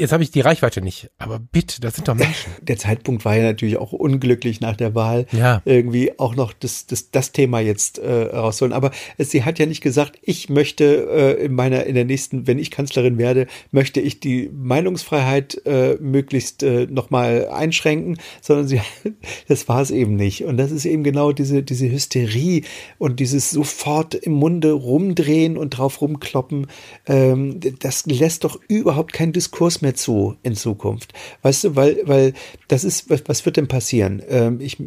Jetzt 0.01 0.13
habe 0.13 0.23
ich 0.23 0.31
die 0.31 0.41
Reichweite 0.41 0.81
nicht, 0.81 1.11
aber 1.19 1.39
bitte, 1.39 1.83
das 1.83 1.97
sind 1.97 2.09
doch 2.09 2.15
Menschen. 2.17 2.53
Der 2.63 2.79
Zeitpunkt 2.79 3.27
war 3.27 3.37
ja 3.37 3.43
natürlich 3.43 3.77
auch 3.77 3.93
unglücklich 3.93 4.63
nach 4.63 4.75
der 4.75 4.95
Wahl, 4.95 5.27
ja. 5.31 5.61
irgendwie 5.67 6.19
auch 6.19 6.35
noch 6.35 6.55
das, 6.55 6.87
das, 6.87 7.11
das 7.11 7.33
Thema 7.33 7.61
jetzt 7.61 7.99
äh, 7.99 8.35
rausholen. 8.35 8.73
Aber 8.73 8.93
sie 9.19 9.45
hat 9.45 9.59
ja 9.59 9.67
nicht 9.67 9.83
gesagt, 9.83 10.19
ich 10.23 10.49
möchte 10.49 11.37
äh, 11.39 11.45
in 11.45 11.53
meiner, 11.53 11.85
in 11.85 11.97
der 11.97 12.07
nächsten, 12.07 12.47
wenn 12.47 12.59
ich 12.59 12.71
Kanzlerin 12.71 13.19
werde, 13.19 13.47
möchte 13.73 14.01
ich 14.01 14.21
die 14.21 14.49
Meinungsfreiheit 14.55 15.61
äh, 15.67 15.97
möglichst 16.01 16.63
äh, 16.63 16.87
nochmal 16.87 17.49
einschränken, 17.49 18.17
sondern 18.41 18.69
sie, 18.69 18.81
das 19.49 19.69
war 19.69 19.83
es 19.83 19.91
eben 19.91 20.17
nicht. 20.17 20.45
Und 20.45 20.57
das 20.57 20.71
ist 20.71 20.87
eben 20.87 21.05
genau 21.05 21.33
diese, 21.33 21.63
diese 21.63 21.91
Hysterie 21.91 22.63
und 22.97 23.21
dieses 23.21 23.51
sofort 23.51 24.15
im 24.15 24.33
Munde 24.33 24.73
rumdrehen 24.73 25.59
und 25.59 25.77
drauf 25.77 26.01
rumkloppen. 26.01 26.69
Ähm, 27.07 27.61
das 27.81 28.07
lässt 28.07 28.45
doch 28.45 28.59
überhaupt 28.67 29.13
keinen 29.13 29.35
Diskurs 29.35 29.83
mehr 29.83 29.90
mehr 29.91 29.95
zu 29.95 30.37
in 30.43 30.55
Zukunft. 30.55 31.13
Weißt 31.43 31.65
du, 31.65 31.77
weil, 31.77 31.99
weil 32.05 32.35
das 32.69 32.85
ist, 32.85 33.11
was, 33.11 33.45
wird 33.45 33.57
denn 33.57 33.69
passieren? 33.69 34.23
Ähm, 34.29 34.61
ich, 34.61 34.79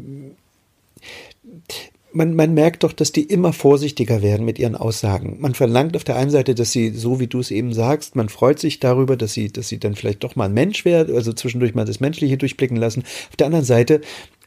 man, 2.13 2.35
man 2.35 2.53
merkt 2.53 2.83
doch, 2.83 2.93
dass 2.93 3.11
die 3.11 3.23
immer 3.23 3.53
vorsichtiger 3.53 4.21
werden 4.21 4.45
mit 4.45 4.59
ihren 4.59 4.75
Aussagen. 4.75 5.37
Man 5.39 5.55
verlangt 5.55 5.95
auf 5.95 6.03
der 6.03 6.15
einen 6.15 6.29
Seite, 6.29 6.55
dass 6.55 6.71
sie, 6.71 6.91
so 6.91 7.19
wie 7.19 7.27
du 7.27 7.39
es 7.39 7.51
eben 7.51 7.73
sagst, 7.73 8.15
man 8.15 8.29
freut 8.29 8.59
sich 8.59 8.79
darüber, 8.79 9.17
dass 9.17 9.33
sie, 9.33 9.51
dass 9.51 9.67
sie 9.67 9.79
dann 9.79 9.95
vielleicht 9.95 10.23
doch 10.23 10.35
mal 10.35 10.45
ein 10.45 10.53
Mensch 10.53 10.85
werden, 10.85 11.15
also 11.15 11.33
zwischendurch 11.33 11.75
mal 11.75 11.85
das 11.85 11.99
Menschliche 11.99 12.37
durchblicken 12.37 12.77
lassen. 12.77 13.03
Auf 13.29 13.35
der 13.35 13.47
anderen 13.47 13.65
Seite 13.65 14.01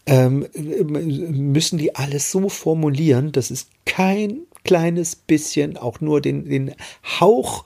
ähm, 0.06 0.46
müssen 0.54 1.78
die 1.78 1.96
alles 1.96 2.30
so 2.30 2.48
formulieren, 2.48 3.32
dass 3.32 3.50
es 3.50 3.66
kein 3.84 4.42
kleines 4.64 5.16
bisschen, 5.16 5.76
auch 5.76 6.00
nur 6.00 6.20
den, 6.20 6.48
den 6.48 6.74
Hauch 7.20 7.64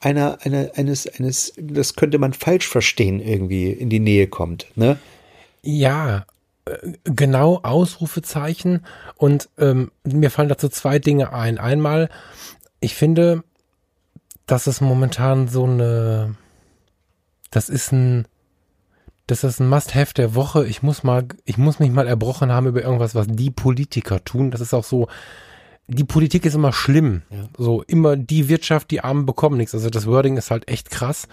einer, 0.00 0.38
einer, 0.42 0.70
eines, 0.74 1.06
eines, 1.06 1.52
das 1.56 1.94
könnte 1.94 2.18
man 2.18 2.32
falsch 2.32 2.68
verstehen, 2.68 3.20
irgendwie 3.20 3.70
in 3.70 3.90
die 3.90 4.00
Nähe 4.00 4.26
kommt, 4.26 4.66
ne? 4.76 4.98
Ja, 5.62 6.24
äh, 6.64 6.92
genau 7.04 7.60
Ausrufezeichen 7.62 8.84
und 9.16 9.48
ähm, 9.58 9.90
mir 10.04 10.30
fallen 10.30 10.48
dazu 10.48 10.68
zwei 10.68 10.98
Dinge 10.98 11.32
ein. 11.32 11.58
Einmal, 11.58 12.08
ich 12.80 12.94
finde, 12.94 13.42
dass 14.46 14.66
es 14.66 14.80
momentan 14.80 15.48
so 15.48 15.64
eine, 15.64 16.34
das 17.50 17.68
ist 17.68 17.92
ein, 17.92 18.26
das 19.26 19.44
ist 19.44 19.60
ein 19.60 19.68
Must-have 19.68 20.14
der 20.14 20.34
Woche. 20.34 20.66
Ich 20.66 20.82
muss 20.82 21.02
mal, 21.02 21.26
ich 21.44 21.58
muss 21.58 21.80
mich 21.80 21.90
mal 21.90 22.08
erbrochen 22.08 22.50
haben 22.50 22.66
über 22.66 22.82
irgendwas, 22.82 23.14
was 23.14 23.26
die 23.28 23.50
Politiker 23.50 24.24
tun. 24.24 24.50
Das 24.50 24.62
ist 24.62 24.72
auch 24.72 24.84
so, 24.84 25.08
die 25.88 26.04
Politik 26.04 26.44
ist 26.44 26.54
immer 26.54 26.72
schlimm. 26.72 27.22
Ja. 27.30 27.48
So 27.56 27.82
immer 27.82 28.16
die 28.16 28.48
Wirtschaft, 28.48 28.90
die 28.90 29.00
Armen 29.00 29.24
bekommen 29.24 29.56
nichts. 29.56 29.74
Also 29.74 29.88
das 29.88 30.06
Wording 30.06 30.36
ist 30.36 30.50
halt 30.50 30.68
echt 30.68 30.90
krass. 30.90 31.26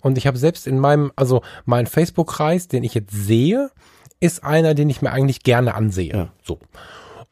Und 0.00 0.16
ich 0.16 0.26
habe 0.26 0.38
selbst 0.38 0.66
in 0.66 0.78
meinem, 0.78 1.12
also 1.14 1.42
mein 1.66 1.86
Facebook-Kreis, 1.86 2.68
den 2.68 2.84
ich 2.84 2.94
jetzt 2.94 3.12
sehe, 3.12 3.70
ist 4.18 4.42
einer, 4.42 4.74
den 4.74 4.88
ich 4.88 5.02
mir 5.02 5.12
eigentlich 5.12 5.42
gerne 5.42 5.74
ansehe. 5.74 6.12
Ja. 6.12 6.32
So. 6.42 6.58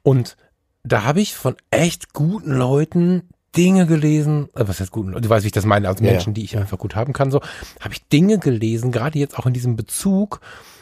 Und 0.02 0.36
da 0.84 1.04
habe 1.04 1.20
ich 1.20 1.34
von 1.34 1.56
echt 1.70 2.12
guten 2.12 2.52
Leuten 2.52 3.22
Dinge 3.56 3.86
gelesen, 3.86 4.50
äh, 4.54 4.68
was 4.68 4.80
heißt 4.80 4.92
gut, 4.92 5.06
du 5.06 5.28
weißt, 5.28 5.44
wie 5.44 5.48
ich 5.48 5.52
das 5.52 5.64
meine, 5.64 5.88
als 5.88 6.02
Menschen, 6.02 6.30
ja, 6.30 6.34
die 6.34 6.44
ich 6.44 6.58
einfach 6.58 6.78
gut 6.78 6.94
haben 6.94 7.14
kann, 7.14 7.30
so, 7.30 7.40
habe 7.80 7.94
ich 7.94 8.06
Dinge 8.08 8.38
gelesen, 8.38 8.92
gerade 8.92 9.18
jetzt 9.18 9.38
auch 9.38 9.46
in 9.46 9.54
diesem 9.54 9.76
Bezug 9.76 10.40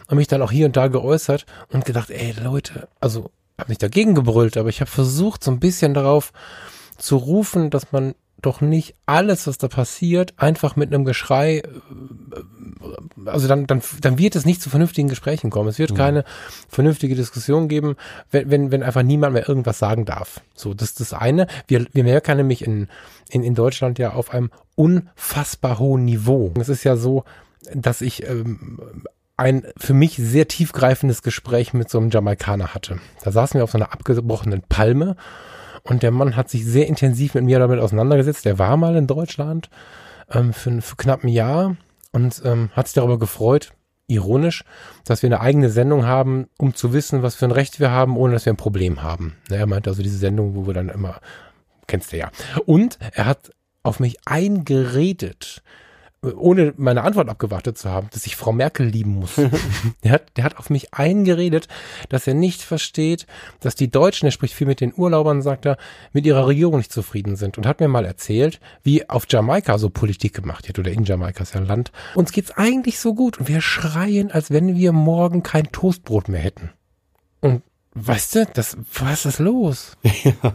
und 0.09 0.17
mich 0.17 0.27
dann 0.27 0.43
auch 0.43 0.51
hier 0.51 0.67
und 0.67 0.77
da 0.77 0.89
geäußert 0.89 1.47
und 1.73 1.85
gedacht, 1.85 2.11
ey 2.11 2.35
Leute, 2.43 2.89
also 3.01 3.31
habe 3.59 3.71
nicht 3.71 3.83
dagegen 3.83 4.15
gebrüllt, 4.15 4.57
aber 4.57 4.69
ich 4.69 4.81
habe 4.81 4.91
versucht, 4.91 5.45
so 5.45 5.51
ein 5.51 5.61
bisschen 5.61 5.95
darauf 5.95 6.33
zu 6.99 7.17
rufen, 7.17 7.71
dass 7.71 7.93
man 7.93 8.15
doch 8.45 8.61
nicht 8.61 8.95
alles, 9.07 9.47
was 9.47 9.59
da 9.59 9.69
passiert, 9.69 10.35
einfach 10.37 10.77
mit 10.77 10.93
einem 10.93 11.05
Geschrei, 11.05 11.59
äh, 11.59 11.63
also 13.27 13.49
dann, 13.49 13.67
dann, 13.67 13.81
dann 14.01 14.19
wird 14.19 14.37
es 14.37 14.45
nicht 14.45 14.61
zu 14.61 14.69
vernünftigen 14.69 15.09
Gesprächen 15.09 15.51
kommen. 15.51 15.69
Es 15.69 15.79
wird 15.79 15.93
mhm. 15.93 15.97
keine 15.97 16.25
vernünftige 16.69 17.15
Diskussion 17.15 17.69
geben, 17.69 17.97
wenn, 18.31 18.51
wenn, 18.51 18.71
wenn 18.71 18.83
einfach 18.83 19.03
niemand 19.03 19.33
mehr 19.33 19.49
irgendwas 19.49 19.79
sagen 19.79 20.05
darf. 20.05 20.41
So, 20.55 20.75
das 20.75 20.91
ist 20.91 21.01
das 21.01 21.13
eine. 21.15 21.47
Wir, 21.67 21.87
wir 21.93 22.05
merken 22.05 22.37
nämlich 22.37 22.65
in, 22.65 22.89
in, 23.31 23.43
in 23.43 23.55
Deutschland 23.55 23.99
ja 23.99 24.13
auf 24.13 24.31
einem 24.31 24.51
unfassbar 24.75 25.79
hohen 25.79 26.05
Niveau. 26.05 26.53
Es 26.61 26.69
ist 26.69 26.85
ja 26.85 26.97
so, 26.97 27.25
dass 27.73 28.03
ich 28.03 28.29
ähm, 28.29 29.07
ein 29.37 29.67
für 29.77 29.95
mich 29.95 30.17
sehr 30.17 30.49
tiefgreifendes 30.49 31.23
Gespräch 31.23 31.75
mit 31.75 31.91
so 31.91 31.99
einem 31.99 32.11
Jamaikaner 32.11 32.75
hatte. 32.75 32.99
Da 33.23 33.33
saßen 33.33 33.59
wir 33.59 33.65
auf 33.65 33.73
so 33.73 33.79
einer 33.79 33.93
abgebrochenen 33.93 34.63
Palme 34.69 35.17
und 35.83 36.03
der 36.03 36.13
Mann 36.13 36.37
hat 36.37 36.49
sich 36.49 36.65
sehr 36.65 36.87
intensiv 36.87 37.35
mit 37.35 37.45
mir 37.45 37.59
damit 37.59 37.81
auseinandergesetzt. 37.81 38.45
Der 38.45 38.59
war 38.59 38.77
mal 38.77 38.97
in 38.97 39.07
Deutschland 39.07 39.71
ähm, 40.31 40.53
für, 40.53 40.81
für 40.81 40.97
knapp 40.97 41.25
ein 41.25 41.29
Jahr 41.29 41.77
und 42.13 42.43
ähm, 42.45 42.71
hat 42.73 42.87
sich 42.87 42.95
darüber 42.95 43.19
gefreut, 43.19 43.73
ironisch, 44.07 44.65
dass 45.05 45.23
wir 45.23 45.29
eine 45.29 45.41
eigene 45.41 45.71
Sendung 45.71 46.07
haben, 46.07 46.47
um 46.59 46.75
zu 46.75 46.93
wissen, 46.93 47.23
was 47.23 47.35
für 47.35 47.47
ein 47.47 47.51
Recht 47.51 47.81
wir 47.81 47.91
haben, 47.91 48.17
ohne 48.17 48.35
dass 48.35 48.47
wir 48.47 48.53
ein 48.53 48.59
Problem 48.59 49.03
haben. 49.03 49.37
Er 49.51 49.67
meinte 49.67 49.91
also 49.91 50.03
diese 50.03 50.19
Sendung, 50.19 50.55
wo 50.55 50.67
wir 50.67 50.75
dann 50.75 50.89
immer, 50.89 51.21
kennst 51.87 52.13
du 52.13 52.19
ja. 52.19 52.31
Und 52.67 52.99
er 53.13 53.27
hat 53.27 53.51
auf 53.83 54.01
mich 54.01 54.19
eingeredet, 54.27 55.63
ohne 56.37 56.75
meine 56.77 57.03
Antwort 57.03 57.29
abgewartet 57.29 57.79
zu 57.79 57.91
haben, 57.91 58.09
dass 58.13 58.27
ich 58.27 58.37
Frau 58.37 58.53
Merkel 58.53 58.87
lieben 58.87 59.17
muss. 59.17 59.35
der, 60.05 60.13
hat, 60.13 60.37
der 60.37 60.45
hat 60.45 60.59
auf 60.59 60.71
mich 60.71 60.95
eingeredet, 60.95 61.69
dass 62.09 62.27
er 62.27 62.35
nicht 62.35 62.63
versteht, 62.63 63.27
dass 63.61 63.75
die 63.75 63.91
Deutschen, 63.91 64.27
er 64.27 64.33
spricht 64.33 64.55
viel 64.55 64.67
mit 64.67 64.81
den 64.81 64.93
Urlaubern, 64.97 65.43
sagt 65.43 65.67
er, 65.67 65.77
mit 66.13 66.27
ihrer 66.27 66.47
Regierung 66.47 66.79
nicht 66.79 66.93
zufrieden 66.93 67.37
sind 67.37 67.59
und 67.59 67.67
hat 67.67 67.81
mir 67.81 67.89
mal 67.89 68.05
erzählt, 68.05 68.61
wie 68.83 69.09
auf 69.09 69.27
Jamaika 69.29 69.79
so 69.79 69.91
Politik 69.91 70.35
gemacht 70.35 70.67
wird 70.69 70.79
oder 70.79 70.91
in 70.91 71.05
Jamaika 71.05 71.43
ist 71.43 71.55
ja 71.55 71.61
ein 71.61 71.67
Land. 71.67 71.93
Uns 72.15 72.33
geht's 72.33 72.53
eigentlich 72.53 72.99
so 72.99 73.15
gut 73.15 73.39
und 73.39 73.49
wir 73.49 73.61
schreien, 73.61 74.31
als 74.31 74.51
wenn 74.51 74.77
wir 74.77 74.93
morgen 74.93 75.43
kein 75.43 75.71
Toastbrot 75.71 76.29
mehr 76.29 76.41
hätten. 76.41 76.71
Und 77.41 77.63
weißt 77.95 78.35
du, 78.35 78.47
das, 78.53 78.77
was 78.99 79.27
ist 79.27 79.39
los? 79.39 79.97
Ja, 80.25 80.55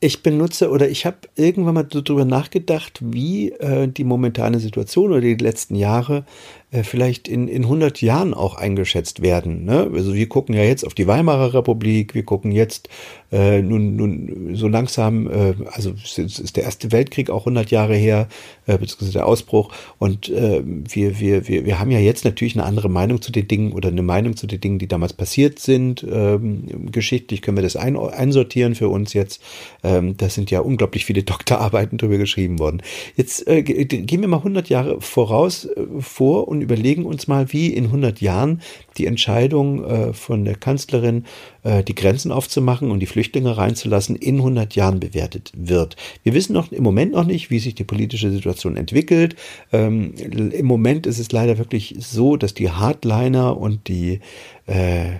ich 0.00 0.22
benutze 0.22 0.70
oder 0.70 0.88
ich 0.88 1.06
habe 1.06 1.18
irgendwann 1.36 1.74
mal 1.74 1.84
darüber 1.84 2.24
nachgedacht, 2.24 3.00
wie 3.02 3.52
äh, 3.52 3.88
die 3.88 4.04
momentane 4.04 4.60
Situation 4.60 5.10
oder 5.10 5.20
die 5.20 5.34
letzten 5.34 5.74
Jahre 5.74 6.24
äh, 6.72 6.82
vielleicht 6.82 7.28
in, 7.28 7.48
in 7.48 7.64
100 7.64 8.00
Jahren 8.00 8.34
auch 8.34 8.54
eingeschätzt 8.54 9.22
werden. 9.22 9.64
Ne? 9.64 9.90
Also 9.92 10.14
wir 10.14 10.28
gucken 10.28 10.54
ja 10.54 10.62
jetzt 10.62 10.86
auf 10.86 10.94
die 10.94 11.06
Weimarer 11.06 11.52
Republik, 11.52 12.14
wir 12.14 12.24
gucken 12.24 12.50
jetzt 12.50 12.88
äh, 13.30 13.60
nun, 13.62 13.96
nun 13.96 14.54
so 14.54 14.68
langsam, 14.68 15.26
äh, 15.30 15.54
also 15.70 15.92
ist 15.92 16.56
der 16.56 16.64
Erste 16.64 16.90
Weltkrieg 16.90 17.30
auch 17.30 17.42
100 17.42 17.70
Jahre 17.70 17.94
her, 17.94 18.28
äh, 18.66 18.78
beziehungsweise 18.78 19.12
der 19.12 19.26
Ausbruch 19.26 19.70
und 19.98 20.30
äh, 20.30 20.62
wir, 20.64 21.20
wir, 21.20 21.46
wir, 21.46 21.66
wir 21.66 21.78
haben 21.78 21.90
ja 21.90 21.98
jetzt 21.98 22.24
natürlich 22.24 22.56
eine 22.56 22.64
andere 22.64 22.88
Meinung 22.88 23.20
zu 23.20 23.32
den 23.32 23.48
Dingen 23.48 23.72
oder 23.72 23.88
eine 23.88 24.02
Meinung 24.02 24.36
zu 24.36 24.46
den 24.46 24.60
Dingen, 24.60 24.78
die 24.78 24.88
damals 24.88 25.12
passiert 25.12 25.58
sind. 25.58 26.06
Ähm, 26.10 26.90
geschichtlich 26.90 27.42
können 27.42 27.58
wir 27.58 27.62
das 27.62 27.76
ein, 27.76 27.98
einsortieren 27.98 28.74
für 28.74 28.88
uns 28.88 29.12
jetzt. 29.12 29.42
Ähm, 29.82 30.16
da 30.16 30.30
sind 30.30 30.50
ja 30.50 30.60
unglaublich 30.60 31.04
viele 31.04 31.22
Doktorarbeiten 31.32 31.98
drüber 31.98 32.16
geschrieben 32.16 32.58
worden. 32.58 32.82
Jetzt 33.16 33.46
äh, 33.46 33.62
gehen 33.62 34.20
wir 34.20 34.28
mal 34.28 34.38
100 34.38 34.70
Jahre 34.70 35.00
voraus 35.02 35.66
äh, 35.66 35.82
vor 36.00 36.48
und 36.48 36.61
überlegen 36.62 37.04
uns 37.04 37.28
mal, 37.28 37.52
wie 37.52 37.68
in 37.72 37.84
100 37.84 38.20
Jahren 38.20 38.60
die 38.96 39.06
Entscheidung 39.06 39.84
äh, 39.84 40.12
von 40.12 40.44
der 40.44 40.54
Kanzlerin, 40.54 41.24
äh, 41.64 41.82
die 41.82 41.94
Grenzen 41.94 42.32
aufzumachen 42.32 42.90
und 42.90 43.00
die 43.00 43.06
Flüchtlinge 43.06 43.56
reinzulassen, 43.56 44.16
in 44.16 44.36
100 44.36 44.74
Jahren 44.74 45.00
bewertet 45.00 45.52
wird. 45.54 45.96
Wir 46.22 46.34
wissen 46.34 46.52
noch 46.52 46.72
im 46.72 46.82
Moment 46.82 47.12
noch 47.12 47.24
nicht, 47.24 47.50
wie 47.50 47.58
sich 47.58 47.74
die 47.74 47.84
politische 47.84 48.30
Situation 48.30 48.76
entwickelt. 48.76 49.36
Ähm, 49.72 50.14
Im 50.14 50.66
Moment 50.66 51.06
ist 51.06 51.18
es 51.18 51.32
leider 51.32 51.58
wirklich 51.58 51.96
so, 51.98 52.36
dass 52.36 52.54
die 52.54 52.70
Hardliner 52.70 53.56
und 53.56 53.88
die 53.88 54.20
äh, 54.66 55.16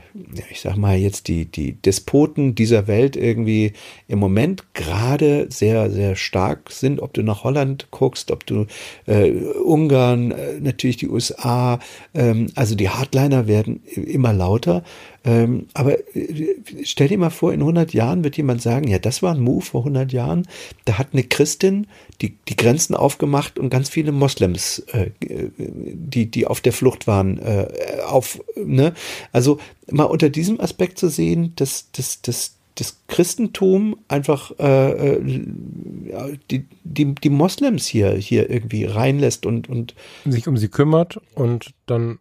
ich 0.51 0.61
sag 0.61 0.77
mal 0.77 0.97
jetzt 0.97 1.27
die, 1.27 1.47
die 1.47 1.73
Despoten 1.73 2.55
dieser 2.55 2.87
Welt 2.87 3.17
irgendwie 3.17 3.73
im 4.07 4.19
Moment 4.19 4.73
gerade 4.75 5.47
sehr, 5.51 5.91
sehr 5.91 6.15
stark 6.17 6.71
sind. 6.71 7.01
Ob 7.01 7.13
du 7.13 7.23
nach 7.23 7.43
Holland 7.43 7.89
guckst, 7.91 8.31
ob 8.31 8.47
du 8.47 8.67
äh, 9.07 9.31
Ungarn, 9.31 10.31
äh, 10.31 10.61
natürlich 10.61 10.97
die 10.97 11.09
USA, 11.09 11.81
ähm, 12.15 12.49
also 12.55 12.75
die 12.75 12.89
Hardliner 12.89 13.47
werden 13.47 13.83
immer 13.85 14.33
lauter. 14.33 14.85
Ähm, 15.25 15.67
aber 15.75 15.99
äh, 16.17 16.57
stell 16.85 17.09
dir 17.09 17.19
mal 17.19 17.31
vor, 17.31 17.53
in 17.53 17.61
100 17.61 17.95
Jahren 17.95 18.25
wird 18.25 18.37
jemand 18.37 18.61
sagen, 18.61 18.89
ja, 18.89 18.99
das 18.99 19.23
war 19.23 19.35
ein 19.35 19.41
Move 19.41 19.65
vor 19.65 19.83
100 19.83 20.13
Jahren. 20.13 20.47
Da 20.85 20.99
hat 20.99 21.09
eine 21.13 21.23
Christin 21.23 21.87
die, 22.21 22.37
die 22.49 22.57
Grenzen 22.57 22.95
aufgemacht 22.95 23.59
und 23.59 23.71
ganz 23.71 23.89
viele 23.89 24.13
Moslems, 24.13 24.81
äh, 24.93 25.11
die, 25.19 26.31
die 26.31 26.47
auf 26.47 26.61
der 26.61 26.73
Flucht 26.73 27.07
waren, 27.07 27.39
äh, 27.39 27.69
auf, 28.07 28.43
ne? 28.57 28.95
Also 29.33 29.59
mal 29.91 30.05
unter 30.05 30.31
diesem 30.31 30.61
Aspekt 30.61 30.99
zu 30.99 31.09
sehen, 31.09 31.53
dass, 31.57 31.91
dass, 31.93 32.23
dass 32.23 32.57
das 32.77 33.01
Christentum 33.07 33.97
einfach 34.09 34.53
äh, 34.59 35.13
äh 35.17 36.39
die, 36.51 36.67
die, 36.85 37.15
die 37.15 37.31
Moslems 37.31 37.87
hier, 37.87 38.13
hier 38.13 38.49
irgendwie 38.51 38.85
reinlässt 38.85 39.47
und, 39.47 39.69
und 39.69 39.95
sich 40.25 40.49
um 40.49 40.57
sie 40.57 40.69
kümmert 40.69 41.21
und 41.35 41.75
dann 41.87 42.19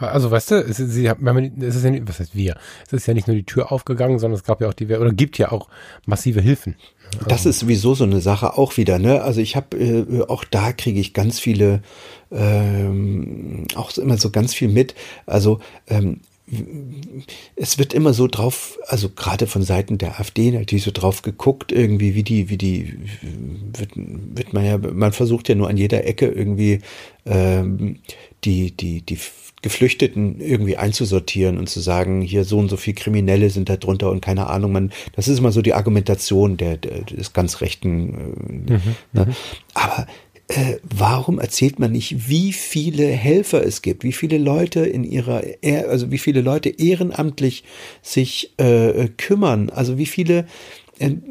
also 0.00 0.30
weißt 0.30 0.50
du, 0.50 0.54
es 0.56 0.80
ist, 0.80 0.90
sie, 0.90 1.06
es 1.06 1.76
ist 1.76 1.84
ja 1.84 1.90
nicht, 1.90 2.08
was 2.08 2.18
heißt 2.18 2.34
wir? 2.34 2.56
Es 2.86 2.92
ist 2.92 3.06
ja 3.06 3.14
nicht 3.14 3.28
nur 3.28 3.36
die 3.36 3.44
Tür 3.44 3.70
aufgegangen, 3.70 4.18
sondern 4.18 4.36
es 4.36 4.44
gab 4.44 4.60
ja 4.60 4.68
auch 4.68 4.74
die, 4.74 4.86
oder 4.86 5.12
gibt 5.12 5.38
ja 5.38 5.52
auch 5.52 5.68
massive 6.04 6.40
Hilfen. 6.40 6.74
Das 7.26 7.46
ist 7.46 7.60
sowieso 7.60 7.94
so 7.94 8.04
eine 8.04 8.20
Sache 8.20 8.58
auch 8.58 8.76
wieder, 8.76 8.98
ne? 8.98 9.22
Also 9.22 9.40
ich 9.40 9.56
habe 9.56 9.76
äh, 9.78 10.22
auch 10.28 10.44
da 10.44 10.72
kriege 10.72 11.00
ich 11.00 11.14
ganz 11.14 11.38
viele, 11.40 11.82
ähm, 12.30 13.66
auch 13.76 13.96
immer 13.96 14.18
so 14.18 14.30
ganz 14.30 14.52
viel 14.52 14.68
mit. 14.68 14.94
Also 15.26 15.60
ähm, 15.86 16.20
es 17.56 17.78
wird 17.78 17.94
immer 17.94 18.14
so 18.14 18.26
drauf, 18.26 18.78
also 18.86 19.10
gerade 19.10 19.46
von 19.46 19.62
Seiten 19.62 19.98
der 19.98 20.18
AfD 20.18 20.50
natürlich 20.50 20.84
so 20.84 20.90
drauf 20.92 21.22
geguckt, 21.22 21.72
irgendwie, 21.72 22.14
wie 22.14 22.22
die, 22.22 22.48
wie 22.48 22.56
die, 22.56 22.98
wird, 23.76 23.90
wird 23.94 24.52
man 24.52 24.64
ja, 24.64 24.78
man 24.78 25.12
versucht 25.12 25.48
ja 25.48 25.54
nur 25.54 25.68
an 25.68 25.76
jeder 25.76 26.06
Ecke 26.06 26.26
irgendwie 26.26 26.80
ähm, 27.26 28.00
die, 28.44 28.70
die, 28.70 29.02
die 29.02 29.18
Geflüchteten 29.62 30.40
irgendwie 30.40 30.76
einzusortieren 30.76 31.58
und 31.58 31.68
zu 31.68 31.80
sagen, 31.80 32.20
hier 32.20 32.44
so 32.44 32.58
und 32.58 32.68
so 32.68 32.76
viel 32.76 32.94
Kriminelle 32.94 33.50
sind 33.50 33.68
da 33.68 33.76
drunter 33.76 34.10
und 34.10 34.20
keine 34.20 34.48
Ahnung, 34.48 34.72
man, 34.72 34.92
das 35.12 35.28
ist 35.28 35.38
immer 35.38 35.52
so 35.52 35.62
die 35.62 35.74
Argumentation 35.74 36.56
der, 36.56 36.76
der 36.76 37.02
des 37.02 37.32
ganz 37.32 37.60
rechten. 37.60 38.14
Äh, 38.68 38.72
mhm, 38.72 38.80
ne? 39.12 39.26
Mhm. 39.26 39.36
Aber 39.74 40.06
äh, 40.48 40.76
warum 40.82 41.38
erzählt 41.38 41.78
man 41.78 41.92
nicht, 41.92 42.28
wie 42.28 42.52
viele 42.52 43.06
Helfer 43.06 43.62
es 43.64 43.82
gibt, 43.82 44.02
wie 44.02 44.12
viele 44.12 44.38
Leute 44.38 44.80
in 44.80 45.04
ihrer, 45.04 45.42
also 45.88 46.10
wie 46.10 46.18
viele 46.18 46.40
Leute 46.40 46.70
ehrenamtlich 46.70 47.64
sich 48.00 48.54
äh, 48.56 49.08
kümmern, 49.18 49.68
also 49.68 49.98
wie 49.98 50.06
viele 50.06 50.46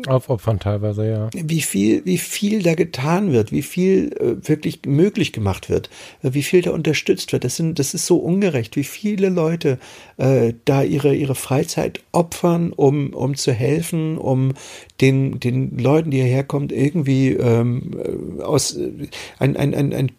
Aufopfern 0.08 0.60
teilweise, 0.60 1.10
ja. 1.10 1.30
Wie 1.34 1.62
viel, 1.62 2.06
wie 2.06 2.18
viel 2.18 2.64
da 2.64 2.76
getan 2.76 3.32
wird, 3.32 3.52
wie 3.52 3.62
viel 3.62 4.14
äh, 4.14 4.48
wirklich 4.48 4.82
möglich 4.86 5.34
gemacht 5.34 5.70
wird, 5.70 5.90
äh, 6.24 6.34
wie 6.34 6.44
viel 6.44 6.62
da 6.62 6.72
unterstützt 6.72 7.34
wird. 7.34 7.44
Das 7.44 7.56
sind, 7.56 7.80
das 7.80 7.94
ist 7.94 8.06
so 8.06 8.18
ungerecht, 8.18 8.76
wie 8.76 8.84
viele 8.84 9.30
Leute 9.30 9.80
äh, 10.18 10.54
da 10.66 10.84
ihre, 10.84 11.16
ihre 11.16 11.36
Freizeit 11.36 12.02
opfern, 12.12 12.74
um, 12.74 13.14
um 13.14 13.36
zu 13.36 13.52
helfen, 13.52 14.18
um 14.18 14.54
den, 15.02 15.40
den 15.40 15.78
Leuten, 15.78 16.12
die 16.12 16.18
hierher 16.18 16.44
kommen, 16.44 16.70
irgendwie 16.70 17.32
ähm, 17.32 17.92
äh, 18.40 18.44
aus 18.44 18.76
äh, 18.76 19.08
ein, 19.40 19.56
ein, 19.58 19.74
ein, 19.74 19.94
ein, 19.94 20.12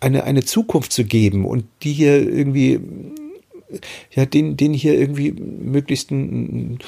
eine, 0.00 0.24
eine 0.24 0.44
Zukunft 0.44 0.92
zu 0.92 1.04
geben 1.04 1.44
und 1.44 1.64
die 1.82 1.92
hier 1.92 2.16
irgendwie 2.16 2.80
ja, 4.14 4.26
den, 4.26 4.56
den 4.56 4.72
hier 4.72 4.98
irgendwie 4.98 5.32
möglichst 5.32 6.10
ein, 6.10 6.78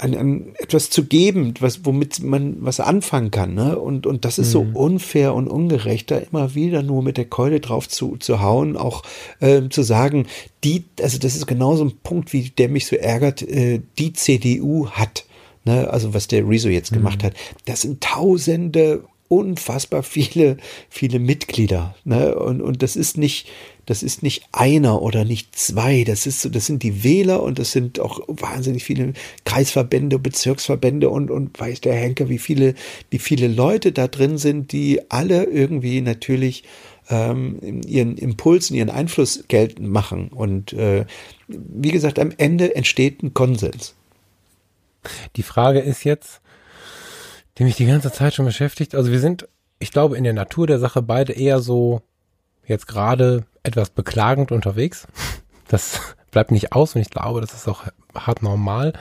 an, 0.00 0.14
an 0.14 0.54
etwas 0.58 0.90
zu 0.90 1.04
geben, 1.04 1.54
was, 1.60 1.84
womit 1.84 2.22
man 2.22 2.56
was 2.60 2.80
anfangen 2.80 3.30
kann. 3.30 3.54
Ne? 3.54 3.78
Und, 3.78 4.06
und 4.06 4.24
das 4.24 4.38
ist 4.38 4.48
mhm. 4.48 4.52
so 4.52 4.66
unfair 4.74 5.34
und 5.34 5.48
ungerecht, 5.48 6.10
da 6.10 6.18
immer 6.18 6.54
wieder 6.54 6.82
nur 6.82 7.02
mit 7.02 7.16
der 7.16 7.26
Keule 7.26 7.60
drauf 7.60 7.88
zu, 7.88 8.16
zu 8.16 8.40
hauen, 8.40 8.76
auch 8.76 9.02
äh, 9.40 9.62
zu 9.68 9.82
sagen, 9.82 10.26
die, 10.64 10.84
also 11.00 11.18
das 11.18 11.36
ist 11.36 11.46
genauso 11.46 11.84
ein 11.84 11.98
Punkt, 12.02 12.32
wie 12.32 12.48
der 12.50 12.68
mich 12.68 12.86
so 12.86 12.96
ärgert, 12.96 13.42
äh, 13.42 13.80
die 13.98 14.12
CDU 14.12 14.88
hat. 14.90 15.26
Ne, 15.66 15.90
also 15.90 16.14
was 16.14 16.26
der 16.26 16.48
Rezo 16.48 16.70
jetzt 16.70 16.90
gemacht 16.90 17.20
mhm. 17.20 17.26
hat, 17.26 17.34
das 17.66 17.82
sind 17.82 18.02
tausende 18.02 19.04
unfassbar 19.30 20.02
viele, 20.02 20.56
viele 20.88 21.20
Mitglieder. 21.20 21.94
Ne? 22.04 22.34
Und, 22.34 22.60
und 22.60 22.82
das 22.82 22.96
ist 22.96 23.16
nicht, 23.16 23.48
das 23.86 24.02
ist 24.02 24.24
nicht 24.24 24.42
einer 24.50 25.02
oder 25.02 25.24
nicht 25.24 25.56
zwei. 25.56 26.02
Das 26.02 26.26
ist 26.26 26.40
so, 26.40 26.48
das 26.48 26.66
sind 26.66 26.82
die 26.82 27.04
Wähler 27.04 27.40
und 27.40 27.60
das 27.60 27.70
sind 27.70 28.00
auch 28.00 28.20
wahnsinnig 28.26 28.82
viele 28.82 29.12
Kreisverbände, 29.44 30.18
Bezirksverbände 30.18 31.08
und, 31.08 31.30
und 31.30 31.58
weiß 31.60 31.80
der 31.80 31.94
Henker, 31.94 32.28
wie 32.28 32.38
viele, 32.38 32.74
wie 33.10 33.20
viele 33.20 33.46
Leute 33.46 33.92
da 33.92 34.08
drin 34.08 34.36
sind, 34.36 34.72
die 34.72 35.00
alle 35.12 35.44
irgendwie 35.44 36.00
natürlich 36.00 36.64
ähm, 37.08 37.82
ihren 37.86 38.18
Impulsen, 38.18 38.74
ihren 38.74 38.90
Einfluss 38.90 39.44
geltend 39.46 39.88
machen. 39.88 40.30
Und 40.30 40.72
äh, 40.72 41.06
wie 41.46 41.92
gesagt, 41.92 42.18
am 42.18 42.32
Ende 42.36 42.74
entsteht 42.74 43.22
ein 43.22 43.32
Konsens. 43.32 43.94
Die 45.36 45.44
Frage 45.44 45.78
ist 45.78 46.02
jetzt, 46.02 46.40
die 47.60 47.64
mich 47.64 47.76
die 47.76 47.84
ganze 47.84 48.10
Zeit 48.10 48.32
schon 48.32 48.46
beschäftigt. 48.46 48.94
Also 48.94 49.12
wir 49.12 49.20
sind, 49.20 49.46
ich 49.80 49.92
glaube, 49.92 50.16
in 50.16 50.24
der 50.24 50.32
Natur 50.32 50.66
der 50.66 50.78
Sache 50.78 51.02
beide 51.02 51.34
eher 51.34 51.60
so 51.60 52.00
jetzt 52.64 52.86
gerade 52.86 53.44
etwas 53.62 53.90
beklagend 53.90 54.50
unterwegs. 54.50 55.06
Das 55.68 56.00
bleibt 56.30 56.52
nicht 56.52 56.72
aus 56.72 56.94
und 56.94 57.02
ich 57.02 57.10
glaube, 57.10 57.42
das 57.42 57.52
ist 57.52 57.68
auch 57.68 57.84
hart 58.14 58.42
normal. 58.42 58.94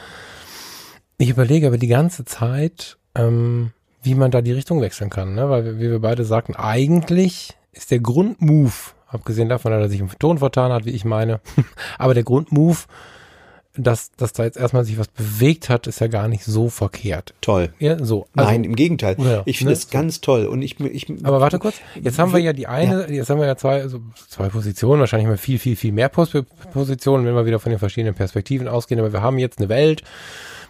Ich 1.17 1.29
überlege 1.29 1.67
aber 1.67 1.77
die 1.77 1.87
ganze 1.87 2.25
Zeit, 2.25 2.97
ähm, 3.15 3.71
wie 4.03 4.13
man 4.13 4.29
da 4.29 4.41
die 4.41 4.51
Richtung 4.51 4.81
wechseln 4.81 5.09
kann, 5.09 5.35
ne? 5.35 5.49
weil 5.49 5.77
wie 5.77 5.89
wir 5.89 5.99
beide 5.99 6.25
sagten, 6.25 6.57
eigentlich 6.57 7.55
ist 7.71 7.91
der 7.91 7.99
Grundmove, 7.99 8.91
abgesehen 9.07 9.47
davon, 9.47 9.71
dass 9.71 9.83
er 9.83 9.89
sich 9.89 10.01
im 10.01 10.09
Ton 10.19 10.39
vertan 10.39 10.73
hat, 10.73 10.83
wie 10.83 10.91
ich 10.91 11.05
meine, 11.05 11.39
aber 11.97 12.13
der 12.13 12.23
Grundmove 12.23 12.87
dass, 13.75 14.11
dass 14.11 14.33
da 14.33 14.43
jetzt 14.43 14.57
erstmal 14.57 14.83
sich 14.83 14.97
was 14.97 15.07
bewegt 15.07 15.69
hat, 15.69 15.87
ist 15.87 16.01
ja 16.01 16.07
gar 16.07 16.27
nicht 16.27 16.43
so 16.43 16.69
verkehrt. 16.69 17.33
Toll. 17.41 17.73
Ja, 17.79 18.03
so. 18.03 18.27
Also, 18.35 18.49
Nein, 18.49 18.63
im 18.63 18.75
Gegenteil. 18.75 19.15
Ja, 19.19 19.43
ich 19.45 19.57
finde 19.57 19.71
ne? 19.71 19.77
es 19.77 19.89
ganz 19.89 20.21
toll. 20.21 20.45
Und 20.45 20.61
ich, 20.61 20.79
ich, 20.79 21.07
Aber 21.23 21.39
warte 21.39 21.59
kurz. 21.59 21.75
Jetzt 22.01 22.19
haben 22.19 22.33
wir 22.33 22.39
ja 22.39 22.53
die 22.53 22.67
eine, 22.67 23.03
ja. 23.03 23.09
jetzt 23.09 23.29
haben 23.29 23.39
wir 23.39 23.47
ja 23.47 23.55
zwei, 23.55 23.81
also 23.81 24.01
zwei 24.27 24.49
Positionen, 24.49 24.99
wahrscheinlich 24.99 25.27
mal 25.27 25.37
viel, 25.37 25.59
viel, 25.59 25.75
viel 25.75 25.91
mehr 25.91 26.09
Positionen, 26.09 27.25
wenn 27.25 27.35
wir 27.35 27.45
wieder 27.45 27.59
von 27.59 27.69
den 27.69 27.79
verschiedenen 27.79 28.15
Perspektiven 28.15 28.67
ausgehen. 28.67 28.99
Aber 28.99 29.13
wir 29.13 29.21
haben 29.21 29.37
jetzt 29.37 29.59
eine 29.59 29.69
Welt, 29.69 30.03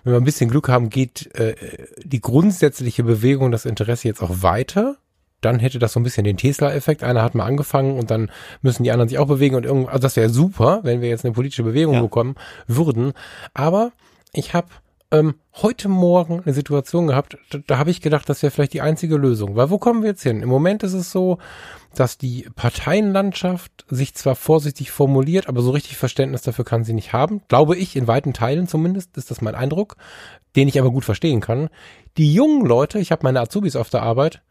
wenn 0.04 0.14
wir 0.14 0.20
ein 0.20 0.26
bisschen 0.26 0.50
Glück 0.50 0.68
haben, 0.70 0.90
geht 0.90 1.34
äh, 1.36 1.56
die 2.04 2.22
grundsätzliche 2.22 3.04
Bewegung, 3.04 3.52
das 3.52 3.66
Interesse 3.66 4.08
jetzt 4.08 4.22
auch 4.22 4.42
weiter 4.42 4.98
dann 5.42 5.60
hätte 5.60 5.80
das 5.80 5.94
so 5.94 6.00
ein 6.00 6.04
bisschen 6.04 6.24
den 6.24 6.38
Tesla-Effekt. 6.38 7.04
Einer 7.04 7.24
hat 7.24 7.36
mal 7.36 7.46
angefangen 7.46 7.98
und 7.98 8.12
dann 8.12 8.32
müssen 8.62 8.84
die 8.84 8.92
anderen 8.92 9.10
sich 9.10 9.20
auch 9.20 9.28
bewegen 9.28 9.56
und 9.56 9.66
irgendwas, 9.66 9.94
also 9.94 10.02
das 10.02 10.16
wäre 10.16 10.30
super, 10.30 10.80
wenn 10.84 11.02
wir 11.02 11.10
jetzt 11.10 11.26
eine 11.26 11.34
politische 11.34 11.64
Bewegung 11.64 11.96
ja. 11.96 12.02
bekommen 12.02 12.36
würden. 12.68 13.14
Aber 13.54 13.92
ich 14.34 14.54
habe 14.54 14.68
ähm, 15.12 15.36
heute 15.56 15.90
Morgen 15.90 16.42
eine 16.44 16.54
Situation 16.54 17.08
gehabt, 17.08 17.38
da, 17.50 17.60
da 17.66 17.78
habe 17.78 17.90
ich 17.90 18.02
gedacht, 18.02 18.30
das 18.30 18.44
wäre 18.44 18.52
vielleicht 18.52 18.74
die 18.74 18.82
einzige 18.82 19.18
Lösung. 19.18 19.56
Weil 19.56 19.70
wo 19.70 19.78
kommen 19.78 20.04
wir 20.04 20.10
jetzt 20.10 20.24
hin? 20.24 20.42
Im 20.42 20.50
Moment 20.50 20.84
ist 20.84 20.94
es 20.94 21.12
so, 21.12 21.40
dass 21.96 22.18
die 22.18 22.48
Parteienlandschaft 22.56 23.86
sich 23.90 24.14
zwar 24.14 24.36
vorsichtig 24.36 24.92
formuliert, 24.92 25.48
aber 25.48 25.62
so 25.62 25.72
richtig 25.72 25.98
Verständnis 25.98 26.44
dafür 26.44 26.66
kann 26.66 26.84
sie 26.84 26.94
nicht 26.94 27.14
haben. 27.14 27.42
Glaube 27.48 27.76
ich, 27.76 27.96
in 27.96 28.08
weiten 28.08 28.34
Teilen 28.34 28.68
zumindest, 28.68 29.18
ist 29.18 29.32
das 29.32 29.42
mein 29.42 29.56
Eindruck, 29.56 29.96
den 30.56 30.68
ich 30.68 30.80
aber 30.80 30.92
gut 30.92 31.06
verstehen 31.06 31.42
kann. 31.42 31.70
Die 32.18 32.32
jungen 32.34 32.66
Leute, 32.66 33.00
ich 33.00 33.12
habe 33.12 33.24
meine 33.24 33.42
Azubis 33.42 33.76
auf 33.76 33.90
der 33.90 34.04
Arbeit, 34.04 34.44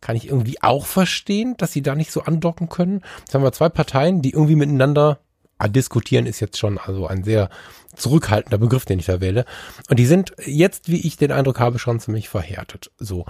kann 0.00 0.16
ich 0.16 0.28
irgendwie 0.28 0.62
auch 0.62 0.86
verstehen, 0.86 1.56
dass 1.56 1.72
sie 1.72 1.82
da 1.82 1.94
nicht 1.94 2.12
so 2.12 2.22
andocken 2.22 2.68
können. 2.68 3.02
Jetzt 3.20 3.34
haben 3.34 3.42
wir 3.42 3.52
zwei 3.52 3.68
Parteien, 3.68 4.22
die 4.22 4.30
irgendwie 4.30 4.56
miteinander 4.56 5.18
ah, 5.58 5.68
diskutieren 5.68 6.26
ist 6.26 6.40
jetzt 6.40 6.58
schon 6.58 6.78
also 6.78 7.06
ein 7.06 7.24
sehr 7.24 7.50
zurückhaltender 7.96 8.58
Begriff, 8.58 8.84
den 8.84 8.98
ich 8.98 9.06
da 9.06 9.20
wähle. 9.20 9.44
Und 9.90 9.98
die 9.98 10.06
sind 10.06 10.32
jetzt, 10.44 10.88
wie 10.88 11.06
ich 11.06 11.16
den 11.16 11.32
Eindruck 11.32 11.58
habe, 11.58 11.78
schon 11.78 12.00
ziemlich 12.00 12.28
verhärtet. 12.28 12.90
So, 12.98 13.26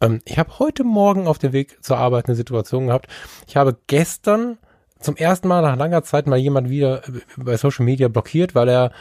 ähm, 0.00 0.20
ich 0.24 0.38
habe 0.38 0.58
heute 0.58 0.84
Morgen 0.84 1.26
auf 1.26 1.38
dem 1.38 1.52
Weg 1.52 1.82
zur 1.82 1.96
Arbeit 1.96 2.26
eine 2.26 2.36
Situation 2.36 2.88
gehabt. 2.88 3.06
Ich 3.46 3.56
habe 3.56 3.78
gestern 3.86 4.58
zum 5.00 5.16
ersten 5.16 5.48
Mal 5.48 5.62
nach 5.62 5.76
langer 5.76 6.02
Zeit 6.02 6.26
mal 6.26 6.38
jemand 6.38 6.68
wieder 6.68 7.02
bei 7.36 7.56
Social 7.56 7.86
Media 7.86 8.08
blockiert, 8.08 8.54
weil 8.54 8.68
er 8.68 8.92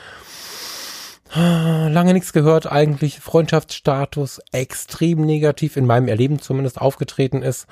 Lange 1.31 2.13
nichts 2.13 2.33
gehört, 2.33 2.71
eigentlich 2.71 3.19
Freundschaftsstatus 3.19 4.41
extrem 4.51 5.21
negativ, 5.21 5.77
in 5.77 5.85
meinem 5.85 6.07
Erleben 6.07 6.39
zumindest 6.39 6.81
aufgetreten 6.81 7.43
ist, 7.43 7.67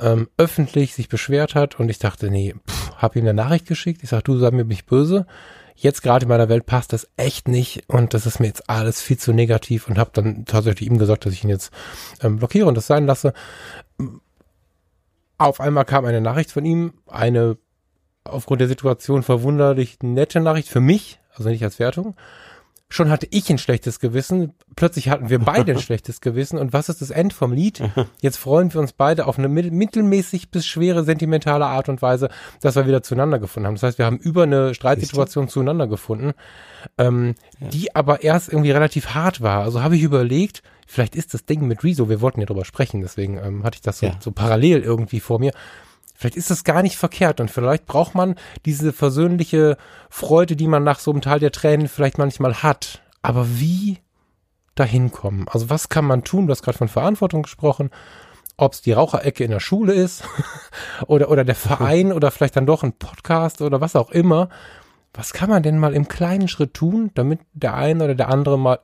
ähm, 0.00 0.28
öffentlich 0.38 0.94
sich 0.94 1.10
beschwert 1.10 1.54
hat 1.54 1.78
und 1.78 1.90
ich 1.90 1.98
dachte, 1.98 2.30
nee, 2.30 2.54
pff, 2.66 2.92
hab 2.96 3.14
ihm 3.14 3.24
eine 3.24 3.34
Nachricht 3.34 3.66
geschickt, 3.66 4.02
ich 4.02 4.08
sag, 4.08 4.24
du 4.24 4.38
sei 4.38 4.50
mir 4.50 4.64
nicht 4.64 4.86
böse, 4.86 5.26
jetzt 5.76 6.02
gerade 6.02 6.24
in 6.24 6.30
meiner 6.30 6.48
Welt 6.48 6.64
passt 6.64 6.94
das 6.94 7.06
echt 7.18 7.48
nicht 7.48 7.84
und 7.86 8.14
das 8.14 8.24
ist 8.24 8.40
mir 8.40 8.46
jetzt 8.46 8.70
alles 8.70 9.02
viel 9.02 9.18
zu 9.18 9.34
negativ 9.34 9.88
und 9.88 9.98
habe 9.98 10.10
dann 10.14 10.46
tatsächlich 10.46 10.88
ihm 10.88 10.96
gesagt, 10.96 11.26
dass 11.26 11.34
ich 11.34 11.44
ihn 11.44 11.50
jetzt 11.50 11.70
ähm, 12.22 12.38
blockiere 12.38 12.66
und 12.66 12.76
das 12.76 12.86
sein 12.86 13.04
lasse. 13.04 13.34
Auf 15.36 15.60
einmal 15.60 15.84
kam 15.84 16.06
eine 16.06 16.22
Nachricht 16.22 16.50
von 16.50 16.64
ihm, 16.64 16.94
eine 17.06 17.58
aufgrund 18.24 18.62
der 18.62 18.68
Situation 18.68 19.22
verwunderlich 19.22 19.98
nette 20.02 20.40
Nachricht 20.40 20.68
für 20.68 20.80
mich, 20.80 21.20
also 21.34 21.50
nicht 21.50 21.64
als 21.64 21.78
Wertung 21.78 22.14
schon 22.92 23.10
hatte 23.10 23.26
ich 23.30 23.48
ein 23.50 23.58
schlechtes 23.58 24.00
Gewissen, 24.00 24.52
plötzlich 24.76 25.08
hatten 25.08 25.30
wir 25.30 25.38
beide 25.38 25.72
ein 25.72 25.78
schlechtes 25.80 26.20
Gewissen 26.20 26.58
und 26.58 26.72
was 26.72 26.88
ist 26.88 27.00
das 27.00 27.10
End 27.10 27.32
vom 27.32 27.52
Lied? 27.52 27.82
Jetzt 28.20 28.36
freuen 28.36 28.72
wir 28.72 28.80
uns 28.80 28.92
beide 28.92 29.26
auf 29.26 29.38
eine 29.38 29.48
mittelmäßig 29.48 30.50
bis 30.50 30.66
schwere 30.66 31.02
sentimentale 31.02 31.64
Art 31.64 31.88
und 31.88 32.02
Weise, 32.02 32.28
dass 32.60 32.76
wir 32.76 32.86
wieder 32.86 33.02
zueinander 33.02 33.38
gefunden 33.38 33.66
haben. 33.66 33.74
Das 33.76 33.82
heißt, 33.82 33.98
wir 33.98 34.04
haben 34.04 34.18
über 34.18 34.42
eine 34.42 34.74
Streitsituation 34.74 35.48
zueinander 35.48 35.86
gefunden, 35.86 36.32
ähm, 36.98 37.34
ja. 37.60 37.68
die 37.68 37.94
aber 37.96 38.22
erst 38.22 38.50
irgendwie 38.50 38.72
relativ 38.72 39.14
hart 39.14 39.40
war. 39.40 39.62
Also 39.62 39.82
habe 39.82 39.96
ich 39.96 40.02
überlegt, 40.02 40.62
vielleicht 40.86 41.16
ist 41.16 41.32
das 41.32 41.46
Ding 41.46 41.66
mit 41.66 41.82
Rezo, 41.82 42.10
wir 42.10 42.20
wollten 42.20 42.40
ja 42.40 42.46
drüber 42.46 42.66
sprechen, 42.66 43.00
deswegen 43.00 43.38
ähm, 43.38 43.64
hatte 43.64 43.76
ich 43.76 43.82
das 43.82 44.00
so, 44.00 44.06
ja. 44.06 44.16
so 44.20 44.32
parallel 44.32 44.82
irgendwie 44.82 45.20
vor 45.20 45.38
mir. 45.38 45.52
Vielleicht 46.22 46.36
ist 46.36 46.50
das 46.50 46.62
gar 46.62 46.82
nicht 46.82 46.96
verkehrt 46.96 47.40
und 47.40 47.50
vielleicht 47.50 47.84
braucht 47.84 48.14
man 48.14 48.36
diese 48.64 48.92
versöhnliche 48.92 49.76
Freude, 50.08 50.54
die 50.54 50.68
man 50.68 50.84
nach 50.84 51.00
so 51.00 51.10
einem 51.10 51.20
Tal 51.20 51.40
der 51.40 51.50
Tränen 51.50 51.88
vielleicht 51.88 52.16
manchmal 52.16 52.62
hat. 52.62 53.02
Aber 53.22 53.58
wie 53.58 53.98
dahin 54.76 55.10
kommen? 55.10 55.48
Also 55.48 55.68
was 55.68 55.88
kann 55.88 56.04
man 56.04 56.22
tun? 56.22 56.46
Du 56.46 56.52
hast 56.52 56.62
gerade 56.62 56.78
von 56.78 56.86
Verantwortung 56.86 57.42
gesprochen. 57.42 57.90
ob 58.56 58.74
es 58.74 58.82
die 58.82 58.92
Raucherecke 58.92 59.42
in 59.42 59.50
der 59.50 59.58
Schule 59.58 59.94
ist 59.94 60.22
oder, 61.08 61.28
oder 61.28 61.44
der 61.44 61.56
Verein 61.56 62.12
oder 62.12 62.30
vielleicht 62.30 62.54
dann 62.54 62.66
doch 62.66 62.84
ein 62.84 62.92
Podcast 62.92 63.60
oder 63.60 63.80
was 63.80 63.96
auch 63.96 64.12
immer. 64.12 64.48
Was 65.12 65.32
kann 65.32 65.50
man 65.50 65.64
denn 65.64 65.76
mal 65.76 65.92
im 65.92 66.06
kleinen 66.06 66.46
Schritt 66.46 66.72
tun, 66.72 67.10
damit 67.14 67.40
der 67.52 67.74
eine 67.74 68.04
oder 68.04 68.14
der 68.14 68.28
andere 68.28 68.60
mal 68.60 68.78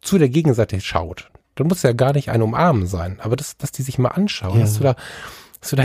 zu 0.00 0.18
der 0.18 0.28
Gegenseite 0.28 0.80
schaut? 0.80 1.30
Dann 1.54 1.68
muss 1.68 1.84
ja 1.84 1.92
gar 1.92 2.14
nicht 2.14 2.30
ein 2.30 2.42
Umarmen 2.42 2.88
sein, 2.88 3.20
aber 3.20 3.36
das, 3.36 3.56
dass 3.58 3.70
die 3.70 3.82
sich 3.82 4.00
mal 4.00 4.08
anschauen. 4.08 4.58
Ja. 4.58 4.64
Hast 4.64 4.80
du 4.80 4.82
da, 4.82 4.96
hast 5.60 5.70
du 5.70 5.76
da 5.76 5.84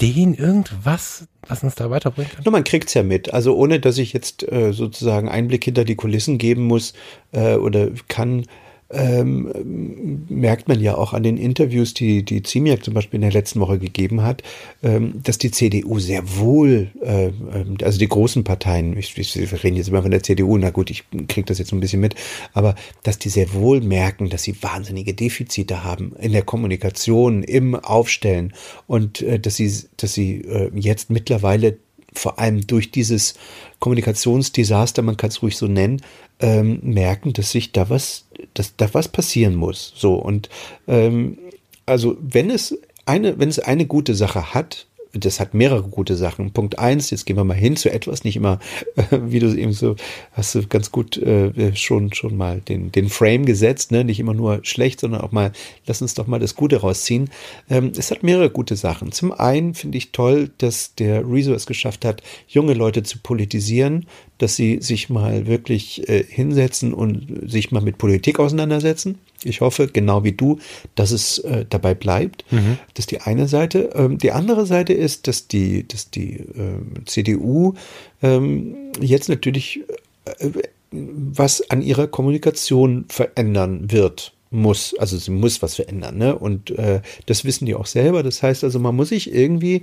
Ideen, 0.00 0.34
irgendwas, 0.34 1.26
was 1.48 1.64
uns 1.64 1.74
da 1.74 1.90
weiterbringen 1.90 2.30
kann? 2.30 2.44
No, 2.44 2.52
man 2.52 2.62
kriegt's 2.62 2.94
ja 2.94 3.02
mit. 3.02 3.34
Also 3.34 3.56
ohne, 3.56 3.80
dass 3.80 3.98
ich 3.98 4.12
jetzt 4.12 4.48
äh, 4.50 4.72
sozusagen 4.72 5.28
Einblick 5.28 5.64
hinter 5.64 5.84
die 5.84 5.96
Kulissen 5.96 6.38
geben 6.38 6.66
muss 6.66 6.92
äh, 7.32 7.56
oder 7.56 7.88
kann, 8.06 8.46
ähm, 8.90 10.24
merkt 10.28 10.68
man 10.68 10.80
ja 10.80 10.96
auch 10.96 11.12
an 11.12 11.22
den 11.22 11.36
Interviews, 11.36 11.92
die 11.92 12.22
die 12.24 12.42
Ziemiak 12.42 12.84
zum 12.84 12.94
Beispiel 12.94 13.18
in 13.18 13.22
der 13.22 13.32
letzten 13.32 13.60
Woche 13.60 13.78
gegeben 13.78 14.22
hat, 14.22 14.42
ähm, 14.82 15.20
dass 15.22 15.36
die 15.36 15.50
CDU 15.50 15.98
sehr 15.98 16.38
wohl, 16.38 16.90
äh, 17.02 17.26
ähm, 17.26 17.76
also 17.82 17.98
die 17.98 18.08
großen 18.08 18.44
Parteien, 18.44 18.96
ich, 18.96 19.16
wir 19.16 19.64
reden 19.64 19.76
jetzt 19.76 19.88
immer 19.88 20.02
von 20.02 20.10
der 20.10 20.22
CDU, 20.22 20.56
na 20.56 20.70
gut, 20.70 20.90
ich 20.90 21.04
kriege 21.28 21.44
das 21.44 21.58
jetzt 21.58 21.72
ein 21.72 21.80
bisschen 21.80 22.00
mit, 22.00 22.14
aber 22.54 22.74
dass 23.02 23.18
die 23.18 23.28
sehr 23.28 23.52
wohl 23.52 23.80
merken, 23.80 24.30
dass 24.30 24.42
sie 24.42 24.62
wahnsinnige 24.62 25.12
Defizite 25.12 25.84
haben 25.84 26.14
in 26.18 26.32
der 26.32 26.42
Kommunikation, 26.42 27.42
im 27.42 27.74
Aufstellen 27.74 28.54
und 28.86 29.20
äh, 29.20 29.38
dass 29.38 29.56
sie, 29.56 29.70
dass 29.98 30.14
sie 30.14 30.40
äh, 30.42 30.70
jetzt 30.74 31.10
mittlerweile 31.10 31.78
vor 32.12 32.38
allem 32.38 32.66
durch 32.66 32.90
dieses 32.90 33.34
Kommunikationsdesaster, 33.78 35.02
man 35.02 35.16
kann 35.16 35.30
es 35.30 35.42
ruhig 35.42 35.56
so 35.56 35.66
nennen, 35.66 36.02
ähm, 36.40 36.80
merken, 36.82 37.32
dass 37.32 37.52
sich 37.52 37.72
da 37.72 37.90
was, 37.90 38.26
dass 38.54 38.76
da 38.76 38.92
was 38.92 39.08
passieren 39.08 39.54
muss. 39.54 39.92
So 39.96 40.14
und 40.14 40.48
ähm, 40.86 41.38
also 41.86 42.16
wenn 42.20 42.50
es 42.50 42.76
eine, 43.06 43.38
wenn 43.38 43.48
es 43.48 43.58
eine 43.58 43.86
gute 43.86 44.14
Sache 44.14 44.52
hat, 44.52 44.87
das 45.12 45.40
hat 45.40 45.54
mehrere 45.54 45.82
gute 45.82 46.16
Sachen. 46.16 46.52
Punkt 46.52 46.78
eins, 46.78 47.10
jetzt 47.10 47.26
gehen 47.26 47.36
wir 47.36 47.44
mal 47.44 47.54
hin 47.54 47.76
zu 47.76 47.90
etwas, 47.90 48.24
nicht 48.24 48.36
immer, 48.36 48.58
äh, 48.96 49.02
wie 49.10 49.38
du 49.38 49.54
eben 49.54 49.72
so, 49.72 49.96
hast 50.32 50.54
du 50.54 50.66
ganz 50.66 50.92
gut 50.92 51.16
äh, 51.16 51.74
schon, 51.74 52.12
schon 52.12 52.36
mal 52.36 52.60
den, 52.60 52.92
den 52.92 53.08
Frame 53.08 53.44
gesetzt, 53.44 53.92
ne? 53.92 54.04
nicht 54.04 54.20
immer 54.20 54.34
nur 54.34 54.60
schlecht, 54.62 55.00
sondern 55.00 55.20
auch 55.20 55.32
mal, 55.32 55.52
lass 55.86 56.02
uns 56.02 56.14
doch 56.14 56.26
mal 56.26 56.40
das 56.40 56.54
Gute 56.54 56.76
rausziehen. 56.78 57.30
Ähm, 57.68 57.92
es 57.96 58.10
hat 58.10 58.22
mehrere 58.22 58.50
gute 58.50 58.76
Sachen. 58.76 59.12
Zum 59.12 59.32
einen 59.32 59.74
finde 59.74 59.98
ich 59.98 60.12
toll, 60.12 60.50
dass 60.58 60.94
der 60.94 61.28
Rezo 61.28 61.52
es 61.52 61.66
geschafft 61.66 62.04
hat, 62.04 62.22
junge 62.46 62.74
Leute 62.74 63.02
zu 63.02 63.18
politisieren, 63.18 64.06
dass 64.38 64.56
sie 64.56 64.78
sich 64.80 65.10
mal 65.10 65.46
wirklich 65.46 66.08
äh, 66.08 66.24
hinsetzen 66.24 66.94
und 66.94 67.50
sich 67.50 67.70
mal 67.70 67.82
mit 67.82 67.98
Politik 67.98 68.38
auseinandersetzen. 68.38 69.18
Ich 69.44 69.60
hoffe, 69.60 69.88
genau 69.88 70.24
wie 70.24 70.32
du, 70.32 70.58
dass 70.94 71.10
es 71.10 71.38
äh, 71.38 71.64
dabei 71.68 71.94
bleibt. 71.94 72.44
Mhm. 72.50 72.78
Das 72.94 73.04
ist 73.04 73.10
die 73.10 73.20
eine 73.20 73.48
Seite. 73.48 73.90
Ähm, 73.94 74.18
die 74.18 74.32
andere 74.32 74.66
Seite 74.66 74.92
ist, 74.92 75.26
dass 75.28 75.48
die, 75.48 75.86
dass 75.86 76.10
die 76.10 76.34
äh, 76.38 77.04
CDU 77.04 77.74
ähm, 78.22 78.74
jetzt 79.00 79.28
natürlich 79.28 79.80
äh, 80.24 80.50
was 80.90 81.70
an 81.70 81.82
ihrer 81.82 82.06
Kommunikation 82.06 83.04
verändern 83.08 83.92
wird 83.92 84.32
muss, 84.50 84.94
also 84.98 85.18
sie 85.18 85.30
muss 85.30 85.60
was 85.60 85.74
verändern, 85.74 86.16
ne? 86.16 86.38
Und 86.38 86.70
äh, 86.70 87.02
das 87.26 87.44
wissen 87.44 87.66
die 87.66 87.74
auch 87.74 87.86
selber. 87.86 88.22
Das 88.22 88.42
heißt 88.42 88.64
also, 88.64 88.78
man 88.78 88.96
muss 88.96 89.10
sich 89.10 89.32
irgendwie 89.32 89.82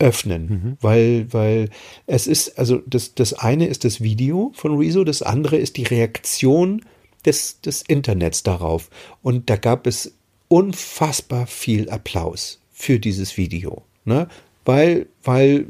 öffnen, 0.00 0.46
mhm. 0.48 0.76
weil, 0.80 1.32
weil 1.32 1.70
es 2.06 2.26
ist, 2.26 2.58
also 2.58 2.82
das, 2.86 3.14
das 3.14 3.34
eine 3.34 3.66
ist 3.66 3.84
das 3.84 4.00
Video 4.00 4.50
von 4.54 4.76
Rezo, 4.76 5.04
das 5.04 5.22
andere 5.22 5.56
ist 5.56 5.76
die 5.76 5.84
Reaktion 5.84 6.82
des, 7.24 7.60
des 7.60 7.82
Internets 7.82 8.42
darauf. 8.42 8.90
Und 9.22 9.50
da 9.50 9.56
gab 9.56 9.86
es 9.86 10.14
unfassbar 10.48 11.46
viel 11.46 11.90
Applaus 11.90 12.60
für 12.72 12.98
dieses 12.98 13.36
Video. 13.36 13.82
Ne? 14.04 14.28
Weil, 14.64 15.06
weil 15.22 15.66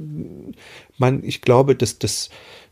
man, 0.97 1.25
ich 1.25 1.43
glaube, 1.43 1.75
dass 1.75 1.99
das, 1.99 2.31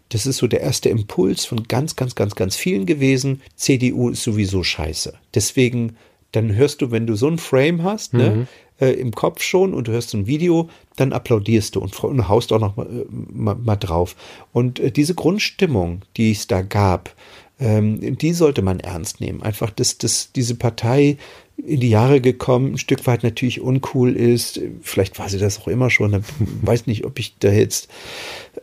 das 0.09 0.27
ist 0.27 0.39
so 0.39 0.47
der 0.47 0.61
erste 0.61 0.89
Impuls 0.89 1.45
von 1.45 1.65
ganz, 1.65 1.97
ganz, 1.97 2.15
ganz, 2.15 2.35
ganz 2.35 2.57
vielen 2.57 2.87
gewesen. 2.87 3.43
CDU 3.57 4.11
ist 4.11 4.23
sowieso 4.23 4.63
scheiße. 4.63 5.15
Deswegen, 5.35 5.97
dann 6.33 6.55
hörst 6.55 6.83
du, 6.83 6.91
wenn 6.91 7.07
du 7.07 7.15
so 7.17 7.29
ein 7.29 7.39
Frame 7.39 7.83
hast, 7.83 8.15
ne, 8.15 8.31
mhm. 8.31 8.39
ne, 8.39 8.47
äh, 8.81 8.93
im 8.93 9.13
Kopf 9.13 9.43
schon 9.43 9.75
und 9.75 9.89
du 9.89 9.93
hörst 9.93 10.11
so 10.11 10.19
ein 10.19 10.27
Video, 10.27 10.69
dann 10.97 11.13
applaudierst 11.13 11.75
du 11.75 11.81
und, 11.81 11.99
und 12.03 12.29
haust 12.29 12.53
auch 12.53 12.61
noch 12.61 12.77
mal, 12.77 12.87
äh, 12.87 13.05
mal, 13.11 13.55
mal 13.55 13.77
drauf. 13.77 14.17
Und 14.53 14.81
äh, 14.81 14.91
diese 14.91 15.15
Grundstimmung, 15.15 16.03
die 16.17 16.33
es 16.33 16.47
da 16.47 16.63
gab, 16.63 17.15
ähm, 17.61 18.19
die 18.19 18.33
sollte 18.33 18.63
man 18.63 18.81
ernst 18.81 19.21
nehmen. 19.21 19.43
Einfach, 19.43 19.71
dass, 19.71 19.99
dass 19.99 20.33
diese 20.33 20.55
Partei 20.55 21.17
in 21.57 21.81
die 21.81 21.91
Jahre 21.91 22.21
gekommen, 22.21 22.75
ein 22.75 22.79
Stück 22.79 23.07
weit 23.07 23.25
natürlich 23.25 23.61
uncool 23.61 24.15
ist. 24.15 24.61
Vielleicht 24.83 25.19
war 25.19 25.29
sie 25.29 25.39
das 25.39 25.61
auch 25.61 25.69
immer 25.69 25.91
schon. 25.91 26.25
weiß 26.63 26.87
nicht, 26.87 27.05
ob 27.05 27.19
ich 27.19 27.37
da 27.39 27.51
jetzt, 27.51 27.89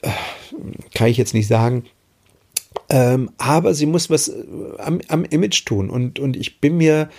äh, 0.02 0.10
kann 0.94 1.08
ich 1.08 1.18
jetzt 1.18 1.34
nicht 1.34 1.48
sagen. 1.48 1.84
Ähm, 2.90 3.32
aber 3.38 3.74
sie 3.74 3.86
muss 3.86 4.10
was 4.10 4.28
äh, 4.30 4.44
am, 4.78 5.02
am 5.08 5.26
Image 5.26 5.66
tun. 5.66 5.90
Und, 5.90 6.20
und 6.20 6.36
ich 6.36 6.62
bin 6.62 6.78
mir, 6.78 7.10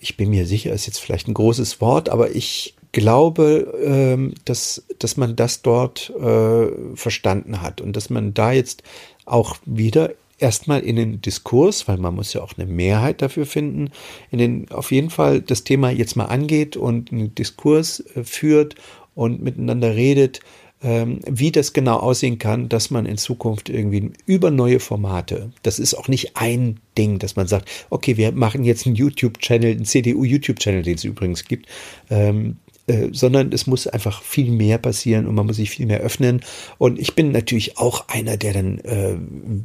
ich 0.00 0.16
bin 0.16 0.30
mir 0.30 0.46
sicher, 0.46 0.72
ist 0.72 0.86
jetzt 0.86 0.98
vielleicht 0.98 1.28
ein 1.28 1.34
großes 1.34 1.80
Wort, 1.80 2.08
aber 2.08 2.34
ich 2.34 2.74
glaube, 2.92 3.74
ähm, 3.84 4.34
dass, 4.44 4.84
dass 4.98 5.16
man 5.16 5.36
das 5.36 5.62
dort 5.62 6.10
äh, 6.10 6.96
verstanden 6.96 7.62
hat 7.62 7.80
und 7.80 7.94
dass 7.94 8.10
man 8.10 8.34
da 8.34 8.52
jetzt 8.52 8.82
auch 9.24 9.56
wieder 9.66 10.14
erstmal 10.38 10.80
in 10.80 10.96
den 10.96 11.20
Diskurs, 11.20 11.88
weil 11.88 11.98
man 11.98 12.14
muss 12.14 12.32
ja 12.32 12.42
auch 12.42 12.56
eine 12.56 12.70
Mehrheit 12.70 13.22
dafür 13.22 13.44
finden, 13.44 13.90
in 14.30 14.38
den 14.38 14.70
auf 14.70 14.92
jeden 14.92 15.10
Fall 15.10 15.40
das 15.40 15.64
Thema 15.64 15.90
jetzt 15.90 16.16
mal 16.16 16.26
angeht 16.26 16.76
und 16.76 17.12
einen 17.12 17.34
Diskurs 17.34 18.00
äh, 18.14 18.24
führt 18.24 18.76
und 19.14 19.42
miteinander 19.42 19.94
redet, 19.94 20.40
wie 20.80 21.50
das 21.50 21.72
genau 21.72 21.96
aussehen 21.96 22.38
kann, 22.38 22.68
dass 22.68 22.90
man 22.90 23.04
in 23.04 23.18
Zukunft 23.18 23.68
irgendwie 23.68 24.12
über 24.26 24.50
neue 24.50 24.78
Formate, 24.78 25.50
das 25.62 25.78
ist 25.78 25.94
auch 25.94 26.08
nicht 26.08 26.36
ein 26.36 26.78
Ding, 26.96 27.18
dass 27.18 27.34
man 27.34 27.48
sagt, 27.48 27.68
okay, 27.90 28.16
wir 28.16 28.30
machen 28.32 28.64
jetzt 28.64 28.86
einen 28.86 28.94
YouTube-Channel, 28.94 29.72
einen 29.72 29.84
CDU-YouTube-Channel, 29.84 30.82
den 30.82 30.94
es 30.94 31.04
übrigens 31.04 31.44
gibt, 31.44 31.66
ähm, 32.10 32.58
äh, 32.88 33.10
sondern 33.12 33.52
es 33.52 33.66
muss 33.66 33.86
einfach 33.86 34.22
viel 34.22 34.50
mehr 34.50 34.78
passieren 34.78 35.26
und 35.26 35.34
man 35.34 35.46
muss 35.46 35.56
sich 35.56 35.68
viel 35.68 35.84
mehr 35.84 36.00
öffnen. 36.00 36.40
Und 36.78 36.98
ich 36.98 37.14
bin 37.14 37.32
natürlich 37.32 37.76
auch 37.76 38.08
einer, 38.08 38.38
der 38.38 38.54
dann, 38.54 38.78
äh, 38.78 39.14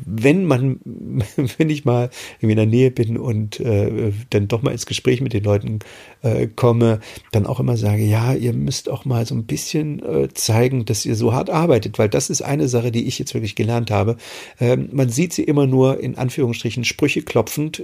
wenn 0.05 0.45
man, 0.45 0.79
wenn 1.57 1.69
ich 1.69 1.85
mal 1.85 2.09
in 2.41 2.55
der 2.55 2.65
Nähe 2.65 2.91
bin 2.91 3.17
und 3.17 3.61
äh, 3.61 4.11
dann 4.29 4.49
doch 4.49 4.61
mal 4.61 4.71
ins 4.71 4.85
Gespräch 4.85 5.21
mit 5.21 5.31
den 5.31 5.43
Leuten 5.43 5.79
äh, 6.21 6.47
komme, 6.47 6.99
dann 7.31 7.45
auch 7.45 7.61
immer 7.61 7.77
sage, 7.77 8.03
ja, 8.03 8.33
ihr 8.33 8.51
müsst 8.51 8.89
auch 8.89 9.05
mal 9.05 9.25
so 9.25 9.35
ein 9.35 9.45
bisschen 9.45 10.03
äh, 10.03 10.27
zeigen, 10.33 10.83
dass 10.83 11.05
ihr 11.05 11.15
so 11.15 11.33
hart 11.33 11.49
arbeitet, 11.49 11.97
weil 11.99 12.09
das 12.09 12.29
ist 12.29 12.41
eine 12.41 12.67
Sache, 12.67 12.91
die 12.91 13.07
ich 13.07 13.19
jetzt 13.19 13.33
wirklich 13.33 13.55
gelernt 13.55 13.89
habe. 13.89 14.17
Ähm, 14.59 14.89
man 14.91 15.07
sieht 15.07 15.31
sie 15.31 15.43
immer 15.43 15.65
nur 15.65 16.01
in 16.01 16.17
Anführungsstrichen 16.17 16.83
Sprüche 16.83 17.21
klopfend 17.21 17.81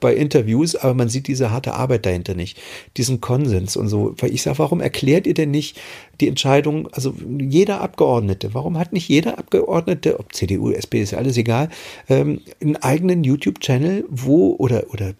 bei 0.00 0.14
Interviews, 0.14 0.74
aber 0.76 0.94
man 0.94 1.08
sieht 1.08 1.28
diese 1.28 1.50
harte 1.50 1.74
Arbeit 1.74 2.06
dahinter 2.06 2.34
nicht, 2.34 2.58
diesen 2.96 3.20
Konsens 3.20 3.76
und 3.76 3.88
so. 3.88 4.14
Weil 4.18 4.32
ich 4.32 4.42
sage, 4.42 4.53
warum 4.58 4.80
erklärt 4.80 5.26
ihr 5.26 5.34
denn 5.34 5.50
nicht 5.50 5.80
die 6.20 6.28
Entscheidung, 6.28 6.88
also 6.92 7.14
jeder 7.38 7.80
Abgeordnete, 7.80 8.54
warum 8.54 8.78
hat 8.78 8.92
nicht 8.92 9.08
jeder 9.08 9.38
Abgeordnete, 9.38 10.18
ob 10.18 10.34
CDU, 10.34 10.70
SP, 10.70 11.02
ist 11.02 11.14
alles 11.14 11.36
egal, 11.36 11.68
ähm, 12.08 12.40
einen 12.60 12.76
eigenen 12.76 13.24
YouTube-Channel, 13.24 14.04
wo, 14.08 14.54
oder, 14.56 14.84
oder, 14.92 15.12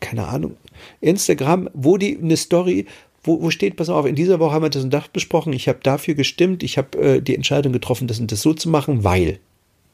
keine 0.00 0.28
Ahnung, 0.28 0.56
Instagram, 1.00 1.68
wo 1.74 1.96
die 1.96 2.18
eine 2.18 2.36
Story 2.36 2.86
wo, 3.24 3.42
wo 3.42 3.50
steht, 3.50 3.76
pass 3.76 3.88
auf, 3.88 4.06
in 4.06 4.14
dieser 4.14 4.40
Woche 4.40 4.54
haben 4.54 4.62
wir 4.62 4.70
das 4.70 4.84
und 4.84 4.94
das 4.94 5.08
besprochen, 5.08 5.52
ich 5.52 5.68
habe 5.68 5.80
dafür 5.82 6.14
gestimmt, 6.14 6.62
ich 6.62 6.78
habe 6.78 6.98
äh, 6.98 7.20
die 7.20 7.34
Entscheidung 7.34 7.72
getroffen, 7.72 8.06
das 8.08 8.20
und 8.20 8.32
das 8.32 8.42
so 8.42 8.54
zu 8.54 8.68
machen, 8.68 9.04
weil. 9.04 9.38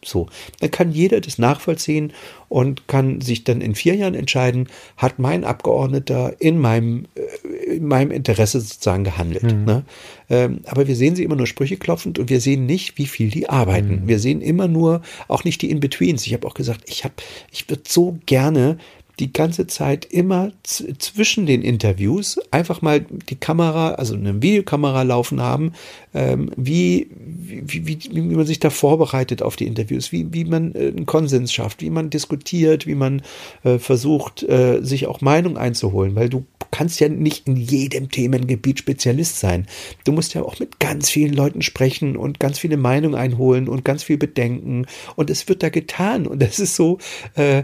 So, 0.04 0.28
dann 0.60 0.70
kann 0.70 0.92
jeder 0.92 1.20
das 1.20 1.38
nachvollziehen 1.38 2.12
und 2.48 2.86
kann 2.88 3.20
sich 3.20 3.44
dann 3.44 3.60
in 3.60 3.74
vier 3.74 3.94
Jahren 3.94 4.14
entscheiden, 4.14 4.68
hat 4.96 5.18
mein 5.18 5.44
Abgeordneter 5.44 6.36
in 6.38 6.58
meinem, 6.58 7.06
äh, 7.14 7.76
in 7.76 7.86
meinem 7.86 8.10
Interesse 8.10 8.60
sozusagen 8.60 9.04
gehandelt. 9.04 9.42
Mhm. 9.42 9.64
Ne? 9.64 9.84
Ähm, 10.30 10.60
aber 10.66 10.86
wir 10.86 10.96
sehen 10.96 11.16
sie 11.16 11.24
immer 11.24 11.36
nur 11.36 11.46
Sprüche 11.46 11.76
klopfend 11.76 12.18
und 12.18 12.30
wir 12.30 12.40
sehen 12.40 12.66
nicht, 12.66 12.98
wie 12.98 13.06
viel 13.06 13.30
die 13.30 13.48
arbeiten. 13.48 14.02
Mhm. 14.02 14.08
Wir 14.08 14.18
sehen 14.18 14.40
immer 14.40 14.68
nur 14.68 15.02
auch 15.28 15.44
nicht 15.44 15.62
die 15.62 15.70
In-Betweens. 15.70 16.26
Ich 16.26 16.34
habe 16.34 16.46
auch 16.46 16.54
gesagt, 16.54 16.82
ich 16.86 17.04
habe, 17.04 17.14
ich 17.50 17.68
würde 17.68 17.82
so 17.86 18.18
gerne 18.26 18.78
die 19.20 19.32
ganze 19.32 19.66
Zeit 19.66 20.04
immer 20.06 20.52
zwischen 20.64 21.46
den 21.46 21.62
Interviews 21.62 22.40
einfach 22.50 22.82
mal 22.82 23.00
die 23.00 23.36
Kamera, 23.36 23.92
also 23.92 24.14
eine 24.14 24.42
Videokamera 24.42 25.02
laufen 25.02 25.40
haben, 25.40 25.72
ähm, 26.14 26.50
wie, 26.56 27.08
wie, 27.14 27.86
wie, 27.86 27.98
wie 28.12 28.20
man 28.20 28.46
sich 28.46 28.58
da 28.58 28.70
vorbereitet 28.70 29.40
auf 29.40 29.54
die 29.54 29.66
Interviews, 29.66 30.10
wie, 30.10 30.32
wie 30.32 30.44
man 30.44 30.74
äh, 30.74 30.88
einen 30.88 31.06
Konsens 31.06 31.52
schafft, 31.52 31.80
wie 31.80 31.90
man 31.90 32.10
diskutiert, 32.10 32.86
wie 32.86 32.96
man 32.96 33.22
äh, 33.62 33.78
versucht, 33.78 34.42
äh, 34.42 34.80
sich 34.82 35.06
auch 35.06 35.20
Meinung 35.20 35.56
einzuholen, 35.56 36.16
weil 36.16 36.28
du 36.28 36.44
kannst 36.72 36.98
ja 36.98 37.08
nicht 37.08 37.46
in 37.46 37.56
jedem 37.56 38.10
Themengebiet 38.10 38.80
Spezialist 38.80 39.38
sein. 39.38 39.68
Du 40.02 40.10
musst 40.10 40.34
ja 40.34 40.42
auch 40.42 40.58
mit 40.58 40.80
ganz 40.80 41.08
vielen 41.08 41.32
Leuten 41.32 41.62
sprechen 41.62 42.16
und 42.16 42.40
ganz 42.40 42.58
viele 42.58 42.76
Meinungen 42.76 43.14
einholen 43.14 43.68
und 43.68 43.84
ganz 43.84 44.02
viel 44.02 44.18
bedenken 44.18 44.86
und 45.14 45.30
es 45.30 45.48
wird 45.48 45.62
da 45.62 45.68
getan 45.68 46.26
und 46.26 46.42
das 46.42 46.58
ist 46.58 46.74
so, 46.74 46.98
äh, 47.36 47.62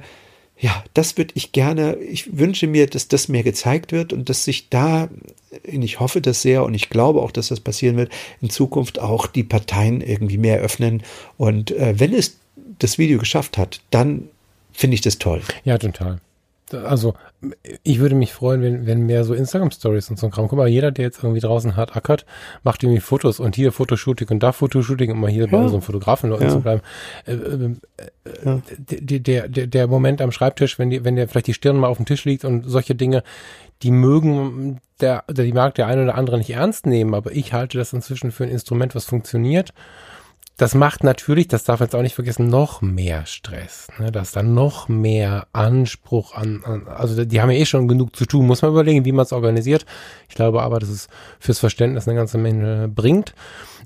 ja, 0.61 0.85
das 0.95 1.17
würde 1.17 1.33
ich 1.35 1.53
gerne, 1.53 1.97
ich 1.97 2.39
wünsche 2.39 2.67
mir, 2.67 2.87
dass 2.87 3.09
das 3.09 3.29
mehr 3.29 3.43
gezeigt 3.43 3.93
wird 3.93 4.13
und 4.13 4.29
dass 4.29 4.45
sich 4.45 4.69
da, 4.69 5.09
ich 5.65 6.01
hoffe 6.01 6.21
das 6.21 6.43
sehr 6.43 6.65
und 6.65 6.75
ich 6.75 6.91
glaube 6.91 7.23
auch, 7.23 7.31
dass 7.31 7.49
das 7.49 7.61
passieren 7.61 7.97
wird, 7.97 8.13
in 8.43 8.51
Zukunft 8.51 8.99
auch 8.99 9.27
die 9.27 9.43
Parteien 9.43 10.03
irgendwie 10.03 10.39
mehr 10.39 10.61
öffnen. 10.61 11.03
Und 11.39 11.71
äh, 11.71 11.99
wenn 11.99 12.13
es 12.13 12.37
das 12.79 12.99
Video 12.99 13.19
geschafft 13.19 13.57
hat, 13.57 13.81
dann 13.91 14.29
finde 14.73 14.95
ich 14.95 15.01
das 15.01 15.19
toll. 15.19 15.43
Ja, 15.65 15.79
total 15.79 16.21
also 16.75 17.15
ich 17.83 17.99
würde 17.99 18.15
mich 18.15 18.33
freuen, 18.33 18.63
wenn, 18.63 18.87
wenn 18.87 19.07
mehr 19.07 19.25
so 19.25 19.35
Instagram-Stories 19.35 20.11
und 20.11 20.19
so 20.19 20.27
ein 20.27 20.33
Kram. 20.33 20.49
Guck 20.49 20.59
mal, 20.59 20.69
jeder, 20.69 20.91
der 20.91 21.05
jetzt 21.05 21.23
irgendwie 21.23 21.41
draußen 21.41 21.77
hart 21.77 21.97
ackert, 21.97 22.27
macht 22.63 22.83
irgendwie 22.83 23.01
Fotos 23.01 23.41
und 23.41 23.57
hier 23.57 23.73
Fotoshooting 23.73 24.29
und 24.29 24.43
da 24.43 24.53
Fotoshooting, 24.53 25.13
um 25.13 25.21
mal 25.21 25.31
hier 25.31 25.47
ja. 25.47 25.51
bei 25.51 25.67
so 25.69 25.75
einem 25.75 25.83
Fotografen 25.83 26.31
ja. 26.31 26.49
zu 26.49 26.61
bleiben. 26.61 26.83
Äh, 27.27 27.33
äh, 27.33 27.77
ja. 28.45 28.63
der, 28.89 29.49
der, 29.49 29.67
der 29.67 29.87
Moment 29.87 30.21
am 30.21 30.33
Schreibtisch, 30.33 30.79
wenn 30.79 30.91
die, 30.91 31.05
wenn 31.05 31.17
der 31.17 31.29
vielleicht 31.29 31.47
die 31.47 31.55
Stirn 31.55 31.77
mal 31.77 31.89
auf 31.89 31.97
dem 31.97 32.07
Tisch 32.07 32.25
liegt 32.25 32.45
und 32.45 32.65
solche 32.65 32.95
Dinge, 32.95 33.23
die 33.83 33.91
mögen 33.91 34.81
der, 35.01 35.25
die 35.31 35.53
mag 35.53 35.75
der 35.75 35.87
eine 35.87 36.03
oder 36.03 36.15
andere 36.15 36.39
nicht 36.39 36.51
ernst 36.51 36.87
nehmen, 36.87 37.15
aber 37.15 37.33
ich 37.33 37.53
halte 37.53 37.79
das 37.79 37.93
inzwischen 37.93 38.33
für 38.33 38.45
ein 38.45 38.51
Instrument, 38.51 38.95
was 38.95 39.07
funktioniert 39.07 39.73
das 40.61 40.75
macht 40.75 41.05
natürlich, 41.05 41.49
das 41.49 41.65
darf 41.65 41.81
man 41.81 41.87
jetzt 41.87 41.95
auch 41.95 42.03
nicht 42.03 42.15
vergessen, 42.15 42.49
noch 42.49 42.83
mehr 42.83 43.25
Stress. 43.25 43.89
Ne? 43.99 44.13
Das 44.13 44.29
ist 44.29 44.37
dann 44.37 44.53
noch 44.53 44.89
mehr 44.89 45.47
Anspruch 45.55 46.35
an, 46.35 46.63
an, 46.65 46.87
also 46.87 47.25
die 47.25 47.41
haben 47.41 47.51
ja 47.51 47.57
eh 47.57 47.65
schon 47.65 47.89
genug 47.89 48.15
zu 48.15 48.27
tun, 48.27 48.47
muss 48.47 48.61
man 48.61 48.73
überlegen, 48.73 49.07
wie 49.07 49.13
man 49.13 49.23
es 49.23 49.33
organisiert. 49.33 49.87
Ich 50.29 50.35
glaube 50.35 50.61
aber, 50.61 50.79
dass 50.79 50.91
es 50.91 51.09
fürs 51.39 51.61
Verständnis 51.61 52.07
eine 52.07 52.19
ganze 52.19 52.37
Menge 52.37 52.89
bringt. 52.89 53.33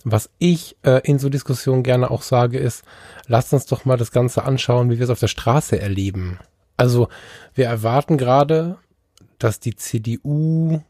Was 0.03 0.31
ich 0.39 0.77
äh, 0.83 1.01
in 1.05 1.21
so 1.21 1.29
Diskussionen 1.29 1.85
gerne 1.85 2.11
auch 2.11 2.23
sage, 2.23 2.59
ist, 2.59 2.83
lasst 3.29 3.53
uns 3.53 3.67
doch 3.67 3.85
mal 3.85 3.97
das 3.97 4.11
Ganze 4.11 4.43
anschauen, 4.43 4.91
wie 4.91 4.99
wir 4.99 5.05
es 5.05 5.11
auf 5.11 5.21
der 5.21 5.29
Straße 5.29 5.81
erleben. 5.81 6.41
Also 6.77 7.07
wir 7.55 7.67
erwarten 7.67 8.19
gerade, 8.19 8.79
dass 9.39 9.61
die 9.61 9.77
CDU 9.77 10.81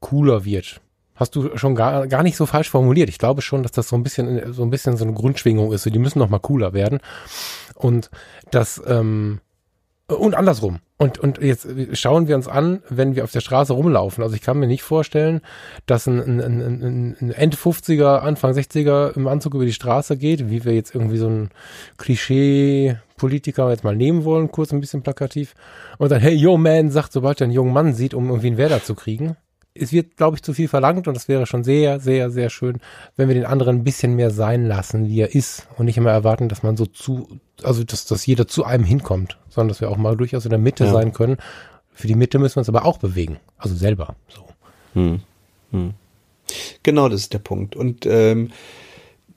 cooler 0.00 0.46
wird 0.46 0.80
hast 1.20 1.36
du 1.36 1.56
schon 1.56 1.74
gar, 1.74 2.06
gar 2.06 2.22
nicht 2.22 2.36
so 2.36 2.46
falsch 2.46 2.70
formuliert. 2.70 3.10
Ich 3.10 3.18
glaube 3.18 3.42
schon, 3.42 3.62
dass 3.62 3.72
das 3.72 3.88
so 3.88 3.96
ein 3.96 4.02
bisschen, 4.02 4.52
so 4.54 4.62
ein 4.62 4.70
bisschen 4.70 4.96
so 4.96 5.04
eine 5.04 5.12
Grundschwingung 5.12 5.72
ist. 5.72 5.82
So, 5.82 5.90
die 5.90 5.98
müssen 5.98 6.18
noch 6.18 6.30
mal 6.30 6.40
cooler 6.40 6.72
werden. 6.72 7.00
Und 7.74 8.10
das, 8.50 8.82
ähm, 8.86 9.40
und 10.08 10.34
andersrum. 10.34 10.78
Und, 10.96 11.18
und 11.18 11.40
jetzt 11.40 11.68
schauen 11.92 12.26
wir 12.26 12.36
uns 12.36 12.48
an, 12.48 12.82
wenn 12.88 13.14
wir 13.14 13.24
auf 13.24 13.32
der 13.32 13.40
Straße 13.40 13.72
rumlaufen. 13.72 14.24
Also 14.24 14.34
ich 14.34 14.42
kann 14.42 14.58
mir 14.58 14.66
nicht 14.66 14.82
vorstellen, 14.82 15.40
dass 15.86 16.06
ein, 16.06 16.18
ein, 16.18 16.40
ein, 16.40 17.16
ein 17.20 17.30
End 17.32 17.56
50er, 17.56 18.18
Anfang 18.18 18.52
60er 18.52 19.14
im 19.14 19.28
Anzug 19.28 19.54
über 19.54 19.64
die 19.64 19.72
Straße 19.72 20.16
geht, 20.16 20.50
wie 20.50 20.64
wir 20.64 20.74
jetzt 20.74 20.94
irgendwie 20.94 21.18
so 21.18 21.28
ein 21.28 21.50
Klischee-Politiker 21.98 23.70
jetzt 23.70 23.84
mal 23.84 23.96
nehmen 23.96 24.24
wollen, 24.24 24.50
kurz 24.50 24.72
ein 24.72 24.80
bisschen 24.80 25.02
plakativ. 25.02 25.54
Und 25.98 26.10
dann, 26.10 26.20
hey, 26.20 26.34
yo 26.34 26.56
man, 26.56 26.90
sagt, 26.90 27.12
sobald 27.12 27.40
er 27.40 27.44
einen 27.44 27.54
jungen 27.54 27.72
Mann 27.72 27.94
sieht, 27.94 28.14
um 28.14 28.28
irgendwie 28.28 28.48
einen 28.48 28.58
Werder 28.58 28.82
zu 28.82 28.94
kriegen 28.94 29.36
es 29.80 29.92
wird, 29.92 30.16
glaube 30.16 30.36
ich, 30.36 30.42
zu 30.42 30.52
viel 30.52 30.68
verlangt 30.68 31.08
und 31.08 31.16
es 31.16 31.28
wäre 31.28 31.46
schon 31.46 31.64
sehr, 31.64 32.00
sehr, 32.00 32.30
sehr 32.30 32.50
schön, 32.50 32.80
wenn 33.16 33.28
wir 33.28 33.34
den 33.34 33.46
anderen 33.46 33.78
ein 33.78 33.84
bisschen 33.84 34.14
mehr 34.14 34.30
sein 34.30 34.66
lassen, 34.66 35.08
wie 35.08 35.20
er 35.20 35.34
ist 35.34 35.66
und 35.76 35.86
nicht 35.86 35.96
immer 35.96 36.10
erwarten, 36.10 36.48
dass 36.48 36.62
man 36.62 36.76
so 36.76 36.86
zu, 36.86 37.28
also 37.62 37.84
dass, 37.84 38.04
dass 38.04 38.26
jeder 38.26 38.46
zu 38.46 38.64
einem 38.64 38.84
hinkommt, 38.84 39.38
sondern 39.48 39.68
dass 39.68 39.80
wir 39.80 39.90
auch 39.90 39.96
mal 39.96 40.16
durchaus 40.16 40.44
in 40.44 40.50
der 40.50 40.58
Mitte 40.58 40.84
ja. 40.84 40.92
sein 40.92 41.12
können. 41.12 41.38
Für 41.92 42.06
die 42.06 42.14
Mitte 42.14 42.38
müssen 42.38 42.56
wir 42.56 42.60
uns 42.60 42.68
aber 42.68 42.84
auch 42.84 42.98
bewegen, 42.98 43.38
also 43.58 43.74
selber. 43.74 44.14
So. 44.28 44.44
Hm. 44.94 45.20
Hm. 45.70 45.94
Genau, 46.82 47.08
das 47.08 47.22
ist 47.22 47.32
der 47.32 47.38
Punkt. 47.38 47.76
Und 47.76 48.06
ähm, 48.06 48.50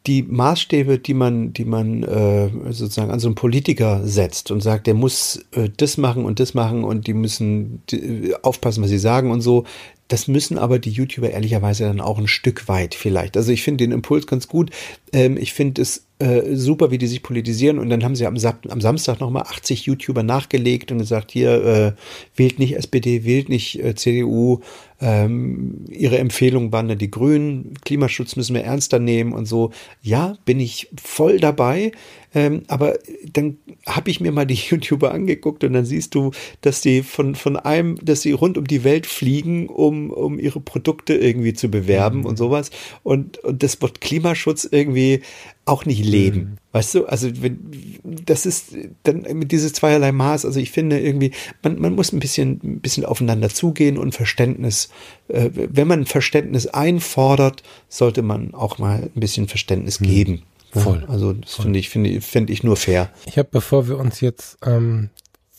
die 0.05 0.23
Maßstäbe, 0.23 0.99
die 0.99 1.13
man, 1.13 1.53
die 1.53 1.63
man 1.63 2.03
äh, 2.03 2.49
sozusagen 2.71 3.11
an 3.11 3.19
so 3.19 3.27
einen 3.27 3.35
Politiker 3.35 4.01
setzt 4.03 4.51
und 4.51 4.61
sagt, 4.61 4.87
der 4.87 4.95
muss 4.95 5.45
äh, 5.51 5.69
das 5.75 5.97
machen 5.97 6.25
und 6.25 6.41
das 6.41 6.53
machen 6.53 6.83
und 6.83 7.07
die 7.07 7.13
müssen 7.13 7.81
die, 7.89 8.31
äh, 8.31 8.35
aufpassen, 8.41 8.83
was 8.83 8.89
sie 8.89 8.97
sagen 8.97 9.31
und 9.31 9.41
so, 9.41 9.63
das 10.07 10.27
müssen 10.27 10.57
aber 10.57 10.79
die 10.79 10.91
YouTuber 10.91 11.31
ehrlicherweise 11.31 11.85
dann 11.85 12.01
auch 12.01 12.17
ein 12.17 12.27
Stück 12.27 12.67
weit 12.67 12.95
vielleicht. 12.95 13.37
Also 13.37 13.51
ich 13.51 13.63
finde 13.63 13.83
den 13.83 13.91
Impuls 13.91 14.27
ganz 14.27 14.47
gut. 14.47 14.69
Ähm, 15.11 15.37
ich 15.37 15.53
finde 15.53 15.81
es 15.81 16.05
äh, 16.19 16.55
super, 16.55 16.91
wie 16.91 16.97
die 16.97 17.07
sich 17.07 17.23
politisieren. 17.23 17.79
Und 17.79 17.89
dann 17.89 18.03
haben 18.03 18.15
sie 18.15 18.25
am, 18.25 18.37
am 18.69 18.81
Samstag 18.81 19.19
nochmal 19.19 19.43
80 19.43 19.85
YouTuber 19.85 20.23
nachgelegt 20.23 20.91
und 20.91 20.99
gesagt, 20.99 21.31
hier, 21.31 21.65
äh, 21.65 21.91
wählt 22.35 22.59
nicht 22.59 22.75
SPD, 22.75 23.25
wählt 23.25 23.49
nicht 23.49 23.83
äh, 23.83 23.95
CDU. 23.95 24.59
Ähm, 25.01 25.85
ihre 25.89 26.19
Empfehlung 26.19 26.71
waren 26.71 26.87
dann 26.87 26.97
die 26.97 27.11
Grünen. 27.11 27.73
Klimaschutz 27.83 28.35
müssen 28.35 28.55
wir 28.55 28.63
ernster 28.63 28.99
nehmen 28.99 29.33
und 29.33 29.47
so. 29.47 29.71
Ja, 30.01 30.37
bin 30.45 30.59
ich 30.59 30.89
voll 31.01 31.39
dabei. 31.39 31.91
Ähm, 32.35 32.63
aber 32.67 32.97
dann 33.31 33.57
habe 33.85 34.09
ich 34.09 34.19
mir 34.19 34.31
mal 34.31 34.45
die 34.45 34.53
YouTuber 34.69 35.13
angeguckt 35.13 35.63
und 35.63 35.73
dann 35.73 35.85
siehst 35.85 36.15
du, 36.15 36.31
dass 36.61 36.81
die 36.81 37.03
von, 37.03 37.35
von 37.35 37.57
einem, 37.57 37.97
dass 38.03 38.21
sie 38.21 38.31
rund 38.31 38.57
um 38.57 38.65
die 38.65 38.83
Welt 38.83 39.05
fliegen, 39.05 39.67
um, 39.67 40.09
um 40.09 40.39
ihre 40.39 40.59
Produkte 40.59 41.13
irgendwie 41.13 41.53
zu 41.53 41.69
bewerben 41.69 42.19
mhm. 42.19 42.25
und 42.25 42.37
sowas. 42.37 42.71
Und, 43.03 43.37
und 43.39 43.63
das 43.63 43.81
Wort 43.81 44.01
Klimaschutz 44.01 44.67
irgendwie 44.69 45.21
auch 45.65 45.85
nicht 45.85 46.03
leben. 46.03 46.39
Mhm. 46.39 46.57
Weißt 46.73 46.95
du, 46.95 47.05
also 47.05 47.29
wenn, 47.41 47.59
das 48.03 48.45
ist 48.45 48.75
dann 49.03 49.21
mit 49.33 49.51
dieses 49.51 49.73
zweierlei 49.73 50.11
Maß. 50.11 50.43
Also 50.45 50.59
ich 50.59 50.71
finde 50.71 50.99
irgendwie, 50.99 51.31
man, 51.61 51.79
man 51.79 51.93
muss 51.95 52.11
ein 52.11 52.19
bisschen, 52.19 52.59
ein 52.63 52.79
bisschen 52.79 53.05
aufeinander 53.05 53.49
zugehen 53.49 53.97
und 53.97 54.13
Verständnis, 54.13 54.89
äh, 55.27 55.49
wenn 55.53 55.87
man 55.87 56.05
Verständnis 56.05 56.67
einfordert, 56.67 57.63
sollte 57.87 58.23
man 58.23 58.53
auch 58.53 58.77
mal 58.77 59.09
ein 59.15 59.19
bisschen 59.19 59.47
Verständnis 59.47 59.99
mhm. 59.99 60.05
geben. 60.05 60.43
Voll. 60.73 61.05
Also 61.07 61.33
das 61.33 61.55
finde 61.55 61.79
ich, 61.79 61.89
finde 61.89 62.21
finde 62.21 62.51
ich 62.51 62.63
nur 62.63 62.77
fair. 62.77 63.09
Ich 63.25 63.37
habe, 63.37 63.49
bevor 63.51 63.87
wir 63.87 63.97
uns 63.97 64.21
jetzt 64.21 64.57
ähm, 64.65 65.09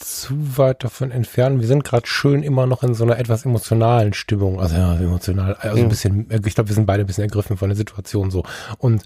zu 0.05 0.59
weit 0.59 0.83
davon 0.85 1.11
entfernen. 1.11 1.61
Wir 1.61 1.69
sind 1.69 1.85
gerade 1.85 2.07
schön 2.07 2.43
immer 2.43 2.67
noch 2.67 2.83
in 2.83 2.95
so 2.95 3.05
einer 3.05 3.19
etwas 3.19 3.45
emotionalen 3.45 4.13
Stimmung. 4.13 4.61
Also 4.61 4.75
ja, 4.77 4.97
emotional, 4.97 5.55
also 5.55 5.77
ja. 5.77 5.83
ein 5.83 5.89
bisschen, 5.89 6.29
ich 6.31 6.55
glaube, 6.55 6.69
wir 6.69 6.75
sind 6.75 6.87
beide 6.87 7.05
ein 7.05 7.07
bisschen 7.07 7.25
ergriffen 7.25 7.57
von 7.57 7.69
der 7.69 7.77
Situation 7.77 8.31
so. 8.31 8.45
Und 8.79 9.05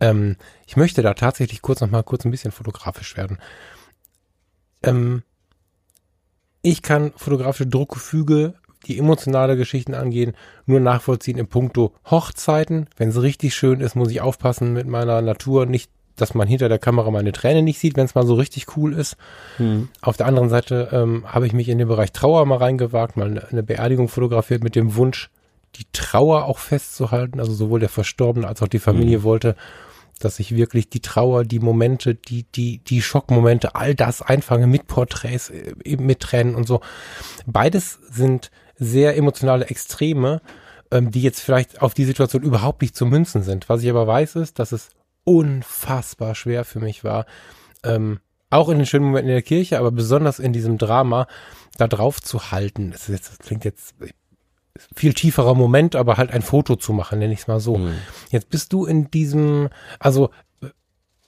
ähm, 0.00 0.36
ich 0.66 0.76
möchte 0.76 1.02
da 1.02 1.14
tatsächlich 1.14 1.62
kurz 1.62 1.80
noch 1.80 1.90
mal 1.90 2.02
kurz 2.02 2.24
ein 2.24 2.30
bisschen 2.30 2.52
fotografisch 2.52 3.16
werden. 3.16 3.38
Ähm, 4.82 5.22
ich 6.62 6.82
kann 6.82 7.12
fotografische 7.16 7.66
Druckgefüge, 7.66 8.54
die 8.86 8.98
emotionale 8.98 9.56
Geschichten 9.56 9.94
angehen, 9.94 10.34
nur 10.66 10.80
nachvollziehen 10.80 11.38
im 11.38 11.48
Punkto 11.48 11.92
Hochzeiten. 12.10 12.88
Wenn 12.96 13.10
es 13.10 13.20
richtig 13.20 13.54
schön 13.54 13.80
ist, 13.80 13.96
muss 13.96 14.10
ich 14.10 14.20
aufpassen 14.20 14.72
mit 14.72 14.86
meiner 14.86 15.22
Natur, 15.22 15.66
nicht 15.66 15.90
dass 16.16 16.34
man 16.34 16.48
hinter 16.48 16.68
der 16.68 16.78
Kamera 16.78 17.10
meine 17.10 17.32
Tränen 17.32 17.64
nicht 17.64 17.78
sieht, 17.78 17.96
wenn 17.96 18.06
es 18.06 18.14
mal 18.14 18.26
so 18.26 18.34
richtig 18.34 18.76
cool 18.76 18.94
ist. 18.94 19.16
Hm. 19.58 19.90
Auf 20.00 20.16
der 20.16 20.26
anderen 20.26 20.48
Seite 20.48 20.88
ähm, 20.92 21.24
habe 21.26 21.46
ich 21.46 21.52
mich 21.52 21.68
in 21.68 21.78
den 21.78 21.88
Bereich 21.88 22.12
Trauer 22.12 22.44
mal 22.46 22.56
reingewagt, 22.56 23.16
mal 23.16 23.28
eine, 23.28 23.48
eine 23.48 23.62
Beerdigung 23.62 24.08
fotografiert 24.08 24.64
mit 24.64 24.74
dem 24.74 24.96
Wunsch, 24.96 25.30
die 25.76 25.84
Trauer 25.92 26.46
auch 26.46 26.58
festzuhalten. 26.58 27.38
Also 27.38 27.52
sowohl 27.52 27.80
der 27.80 27.90
Verstorbene 27.90 28.48
als 28.48 28.62
auch 28.62 28.68
die 28.68 28.78
Familie 28.78 29.18
hm. 29.18 29.24
wollte, 29.24 29.56
dass 30.18 30.38
ich 30.40 30.56
wirklich 30.56 30.88
die 30.88 31.00
Trauer, 31.00 31.44
die 31.44 31.58
Momente, 31.58 32.14
die, 32.14 32.44
die, 32.44 32.78
die 32.78 33.02
Schockmomente, 33.02 33.74
all 33.74 33.94
das 33.94 34.22
einfange 34.22 34.66
mit 34.66 34.86
Porträts, 34.86 35.50
äh, 35.50 35.96
mit 35.98 36.20
Tränen 36.20 36.54
und 36.54 36.66
so. 36.66 36.80
Beides 37.46 37.98
sind 38.10 38.50
sehr 38.78 39.16
emotionale 39.16 39.66
Extreme, 39.66 40.40
ähm, 40.90 41.10
die 41.10 41.22
jetzt 41.22 41.40
vielleicht 41.40 41.82
auf 41.82 41.94
die 41.94 42.04
Situation 42.04 42.42
überhaupt 42.42 42.82
nicht 42.82 42.96
zu 42.96 43.06
münzen 43.06 43.42
sind. 43.42 43.68
Was 43.68 43.82
ich 43.82 43.90
aber 43.90 44.06
weiß 44.06 44.36
ist, 44.36 44.58
dass 44.58 44.72
es 44.72 44.90
unfassbar 45.24 46.34
schwer 46.34 46.64
für 46.64 46.80
mich 46.80 47.04
war. 47.04 47.26
Ähm, 47.82 48.20
auch 48.48 48.68
in 48.68 48.78
den 48.78 48.86
schönen 48.86 49.06
Momenten 49.06 49.30
in 49.30 49.34
der 49.34 49.42
Kirche, 49.42 49.78
aber 49.78 49.90
besonders 49.90 50.38
in 50.38 50.52
diesem 50.52 50.78
Drama 50.78 51.26
da 51.76 51.88
drauf 51.88 52.22
zu 52.22 52.52
halten. 52.52 52.92
Das, 52.92 53.08
jetzt, 53.08 53.30
das 53.30 53.38
klingt 53.38 53.64
jetzt 53.64 53.94
viel 54.94 55.14
tieferer 55.14 55.54
Moment, 55.54 55.96
aber 55.96 56.16
halt 56.16 56.30
ein 56.30 56.42
Foto 56.42 56.76
zu 56.76 56.92
machen, 56.92 57.18
nenne 57.18 57.32
ich 57.32 57.40
es 57.40 57.48
mal 57.48 57.60
so. 57.60 57.78
Mhm. 57.78 57.94
Jetzt 58.30 58.50
bist 58.50 58.72
du 58.72 58.84
in 58.84 59.10
diesem, 59.10 59.68
also 59.98 60.30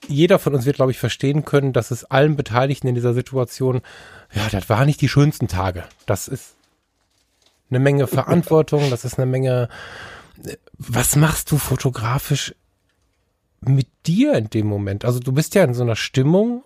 jeder 0.07 0.39
von 0.39 0.55
uns 0.55 0.65
wird, 0.65 0.77
glaube 0.77 0.91
ich, 0.91 0.99
verstehen 0.99 1.45
können, 1.45 1.73
dass 1.73 1.91
es 1.91 2.05
allen 2.05 2.35
Beteiligten 2.35 2.87
in 2.87 2.95
dieser 2.95 3.13
Situation, 3.13 3.81
ja, 4.33 4.47
das 4.49 4.69
waren 4.69 4.85
nicht 4.85 5.01
die 5.01 5.09
schönsten 5.09 5.47
Tage. 5.47 5.83
Das 6.05 6.27
ist 6.27 6.55
eine 7.69 7.79
Menge 7.79 8.07
Verantwortung, 8.07 8.89
das 8.89 9.05
ist 9.05 9.17
eine 9.17 9.25
Menge. 9.25 9.69
Was 10.77 11.15
machst 11.15 11.51
du 11.51 11.57
fotografisch 11.57 12.55
mit 13.61 13.87
dir 14.05 14.33
in 14.33 14.49
dem 14.49 14.67
Moment? 14.67 15.05
Also 15.05 15.19
du 15.19 15.31
bist 15.31 15.55
ja 15.55 15.63
in 15.63 15.73
so 15.73 15.83
einer 15.83 15.95
Stimmung, 15.95 16.63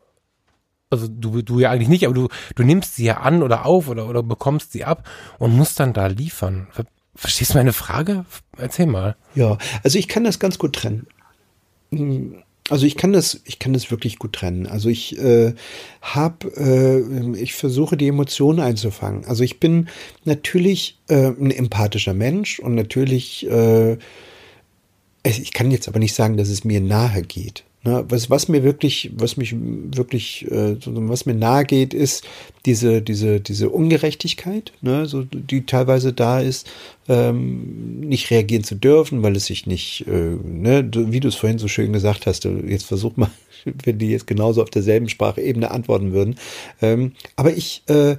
also 0.90 1.08
du, 1.08 1.42
du 1.42 1.60
ja 1.60 1.72
eigentlich 1.72 1.90
nicht, 1.90 2.06
aber 2.06 2.14
du, 2.14 2.28
du 2.56 2.64
nimmst 2.64 2.96
sie 2.96 3.06
ja 3.06 3.18
an 3.18 3.42
oder 3.42 3.66
auf 3.66 3.88
oder, 3.90 4.08
oder 4.08 4.22
bekommst 4.22 4.72
sie 4.72 4.86
ab 4.86 5.08
und 5.40 5.56
musst 5.56 5.80
dann 5.80 5.94
da 5.94 6.08
liefern. 6.08 6.68
Verstehst 7.16 7.54
du 7.54 7.58
meine 7.58 7.74
Frage? 7.74 8.26
Erzähl 8.58 8.86
mal. 8.86 9.16
Ja, 9.36 9.58
also 9.84 9.98
ich 9.98 10.08
kann 10.08 10.24
das 10.24 10.40
ganz 10.40 10.58
gut 10.60 10.74
trennen. 10.76 11.08
Also 12.70 12.86
ich 12.86 12.96
kann 12.96 13.12
das, 13.12 13.42
ich 13.46 13.60
kann 13.60 13.74
das 13.74 13.92
wirklich 13.92 14.20
gut 14.20 14.34
trennen. 14.34 14.68
Also 14.68 14.90
ich 14.90 15.18
äh, 15.20 15.54
habe, 16.02 16.48
äh, 16.56 17.38
ich 17.38 17.54
versuche 17.54 17.98
die 17.98 18.08
Emotionen 18.08 18.60
einzufangen. 18.60 19.26
Also 19.26 19.44
ich 19.44 19.60
bin 19.60 19.90
natürlich 20.24 20.98
äh, 21.10 21.28
ein 21.28 21.52
empathischer 21.52 22.14
Mensch 22.14 22.60
und 22.60 22.76
natürlich 22.76 23.46
äh, 23.50 23.98
ich 25.24 25.54
kann 25.54 25.72
jetzt 25.72 25.88
aber 25.88 26.00
nicht 26.00 26.14
sagen, 26.14 26.38
dass 26.38 26.50
es 26.50 26.64
mir 26.64 26.82
nahe 26.82 27.22
geht. 27.22 27.64
Ne? 27.84 28.06
Was, 28.08 28.30
was 28.30 28.48
mir 28.48 28.64
wirklich, 28.64 29.12
was 29.16 29.36
mich 29.36 29.54
wirklich, 29.56 30.50
äh, 30.50 30.78
was 30.86 31.26
mir 31.26 31.36
nahe 31.36 31.66
geht, 31.66 31.94
ist 31.94 32.24
diese, 32.66 33.02
diese, 33.02 33.42
diese 33.42 33.70
Ungerechtigkeit, 33.70 34.72
ne? 34.82 35.06
so, 35.06 35.24
die 35.24 35.66
teilweise 35.66 36.14
da 36.14 36.40
ist, 36.40 36.70
ähm, 37.10 38.00
nicht 38.00 38.32
reagieren 38.32 38.64
zu 38.64 38.76
dürfen, 38.76 39.22
weil 39.22 39.36
es 39.36 39.48
sich 39.48 39.68
nicht, 39.68 40.06
äh, 40.08 40.38
ne? 40.44 40.90
wie 40.94 41.20
du 41.20 41.28
es 41.28 41.36
vorhin 41.36 41.60
so 41.60 41.68
schön 41.68 41.92
gesagt 41.92 42.26
hast, 42.26 42.46
jetzt 42.46 42.86
versuch 42.86 43.18
mal 43.18 43.32
wenn 43.66 43.98
die 43.98 44.10
jetzt 44.10 44.28
genauso 44.28 44.62
auf 44.62 44.70
derselben 44.70 45.10
Sprachebene 45.10 45.72
antworten 45.72 46.14
würden. 46.14 46.36
Ähm, 46.82 47.14
aber 47.36 47.56
ich 47.56 47.84
äh, 47.88 48.12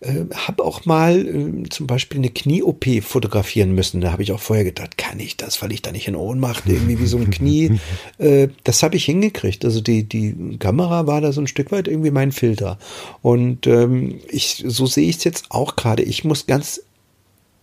äh, 0.00 0.24
habe 0.34 0.64
auch 0.64 0.86
mal 0.86 1.26
äh, 1.26 1.68
zum 1.68 1.86
Beispiel 1.86 2.18
eine 2.18 2.30
Knie-OP 2.30 3.02
fotografieren 3.02 3.74
müssen. 3.74 4.00
Da 4.00 4.12
habe 4.12 4.22
ich 4.22 4.32
auch 4.32 4.40
vorher 4.40 4.64
gedacht, 4.64 4.96
kann 4.96 5.20
ich 5.20 5.36
das, 5.36 5.60
weil 5.62 5.72
ich 5.72 5.82
da 5.82 5.92
nicht 5.92 6.08
in 6.08 6.16
Ohnmacht 6.16 6.64
irgendwie 6.66 6.98
wie 6.98 7.06
so 7.06 7.18
ein 7.18 7.30
Knie. 7.30 7.78
Äh, 8.18 8.48
das 8.64 8.82
habe 8.82 8.96
ich 8.96 9.04
hingekriegt. 9.04 9.64
Also 9.64 9.80
die, 9.80 10.04
die 10.04 10.56
Kamera 10.58 11.06
war 11.06 11.20
da 11.20 11.32
so 11.32 11.40
ein 11.40 11.46
Stück 11.46 11.72
weit 11.72 11.88
irgendwie 11.88 12.10
mein 12.10 12.32
Filter. 12.32 12.78
Und 13.22 13.66
ähm, 13.66 14.20
ich, 14.28 14.62
so 14.66 14.86
sehe 14.86 15.08
ich 15.08 15.16
es 15.16 15.24
jetzt 15.24 15.46
auch 15.48 15.76
gerade. 15.76 16.02
Ich 16.02 16.24
muss 16.24 16.46
ganz 16.46 16.82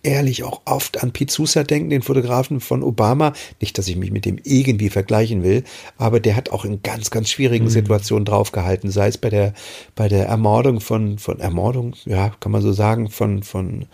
ehrlich 0.07 0.43
auch 0.43 0.61
oft 0.65 1.03
an 1.03 1.11
Sousa 1.27 1.63
denken, 1.63 1.89
den 1.89 2.01
Fotografen 2.01 2.61
von 2.61 2.81
Obama. 2.81 3.33
Nicht, 3.59 3.77
dass 3.77 3.87
ich 3.87 3.97
mich 3.97 4.11
mit 4.11 4.25
dem 4.25 4.39
irgendwie 4.43 4.89
vergleichen 4.89 5.43
will, 5.43 5.63
aber 5.97 6.19
der 6.19 6.35
hat 6.35 6.49
auch 6.49 6.63
in 6.63 6.81
ganz, 6.81 7.11
ganz 7.11 7.29
schwierigen 7.29 7.65
mhm. 7.65 7.69
Situationen 7.69 8.25
draufgehalten, 8.25 8.89
sei 8.89 9.09
es 9.09 9.17
bei 9.17 9.29
der, 9.29 9.53
bei 9.95 10.07
der 10.07 10.25
Ermordung 10.27 10.79
von, 10.79 11.19
von 11.19 11.39
Ermordung, 11.39 11.93
ja, 12.05 12.31
kann 12.39 12.53
man 12.53 12.61
so 12.61 12.71
sagen, 12.71 13.09
von, 13.09 13.43
von 13.43 13.85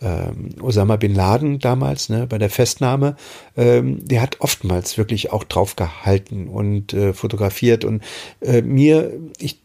ähm, 0.00 0.48
Osama 0.62 0.96
bin 0.96 1.14
Laden 1.14 1.58
damals, 1.58 2.08
ne, 2.08 2.26
bei 2.26 2.38
der 2.38 2.48
Festnahme, 2.48 3.16
ähm, 3.56 3.98
der 4.02 4.22
hat 4.22 4.40
oftmals 4.40 4.96
wirklich 4.96 5.30
auch 5.30 5.44
draufgehalten 5.44 6.48
und 6.48 6.94
äh, 6.94 7.12
fotografiert 7.12 7.84
und 7.84 8.02
äh, 8.40 8.62
mir, 8.62 9.12
ich 9.38 9.60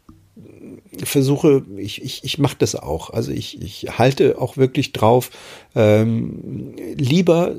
versuche, 1.04 1.64
ich, 1.78 2.02
ich, 2.04 2.24
ich 2.24 2.38
mache 2.38 2.58
das 2.60 2.76
auch. 2.76 3.10
Also 3.10 3.32
ich, 3.32 3.62
ich 3.62 3.98
halte 3.98 4.40
auch 4.40 4.58
wirklich 4.58 4.94
drauf, 4.94 5.32
ähm, 5.76 6.74
lieber 6.96 7.56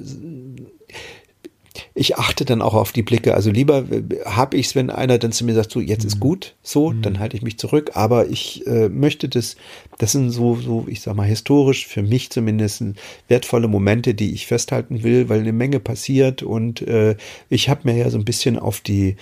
ich 1.95 2.17
achte 2.17 2.45
dann 2.45 2.63
auch 2.63 2.75
auf 2.75 2.93
die 2.93 3.03
Blicke. 3.03 3.35
Also 3.35 3.51
lieber 3.51 3.85
habe 4.25 4.57
ich 4.57 4.67
es, 4.67 4.75
wenn 4.75 4.91
einer 4.91 5.19
dann 5.19 5.33
zu 5.33 5.45
mir 5.45 5.55
sagt, 5.55 5.71
so 5.71 5.81
jetzt 5.81 6.05
ist 6.05 6.17
mhm. 6.17 6.21
gut, 6.21 6.55
so, 6.63 6.91
mhm. 6.91 7.03
dann 7.03 7.19
halte 7.19 7.37
ich 7.37 7.43
mich 7.43 7.59
zurück. 7.59 7.93
Aber 7.95 8.29
ich 8.29 8.67
äh, 8.67 8.89
möchte 8.89 9.29
das, 9.29 9.57
das 9.99 10.13
sind 10.13 10.31
so, 10.31 10.57
so, 10.57 10.87
ich 10.89 11.01
sag 11.01 11.17
mal, 11.17 11.27
historisch 11.27 11.87
für 11.87 12.03
mich 12.03 12.31
zumindest 12.31 12.85
wertvolle 13.29 13.69
Momente, 13.69 14.15
die 14.15 14.33
ich 14.33 14.47
festhalten 14.47 15.03
will, 15.03 15.29
weil 15.29 15.41
eine 15.41 15.53
Menge 15.53 15.81
passiert 15.81 16.43
und 16.43 16.83
äh, 16.83 17.17
ich 17.49 17.69
habe 17.69 17.83
mir 17.85 17.97
ja 17.97 18.11
so 18.11 18.19
ein 18.19 18.25
bisschen 18.25 18.59
auf 18.59 18.81
die 18.81 19.17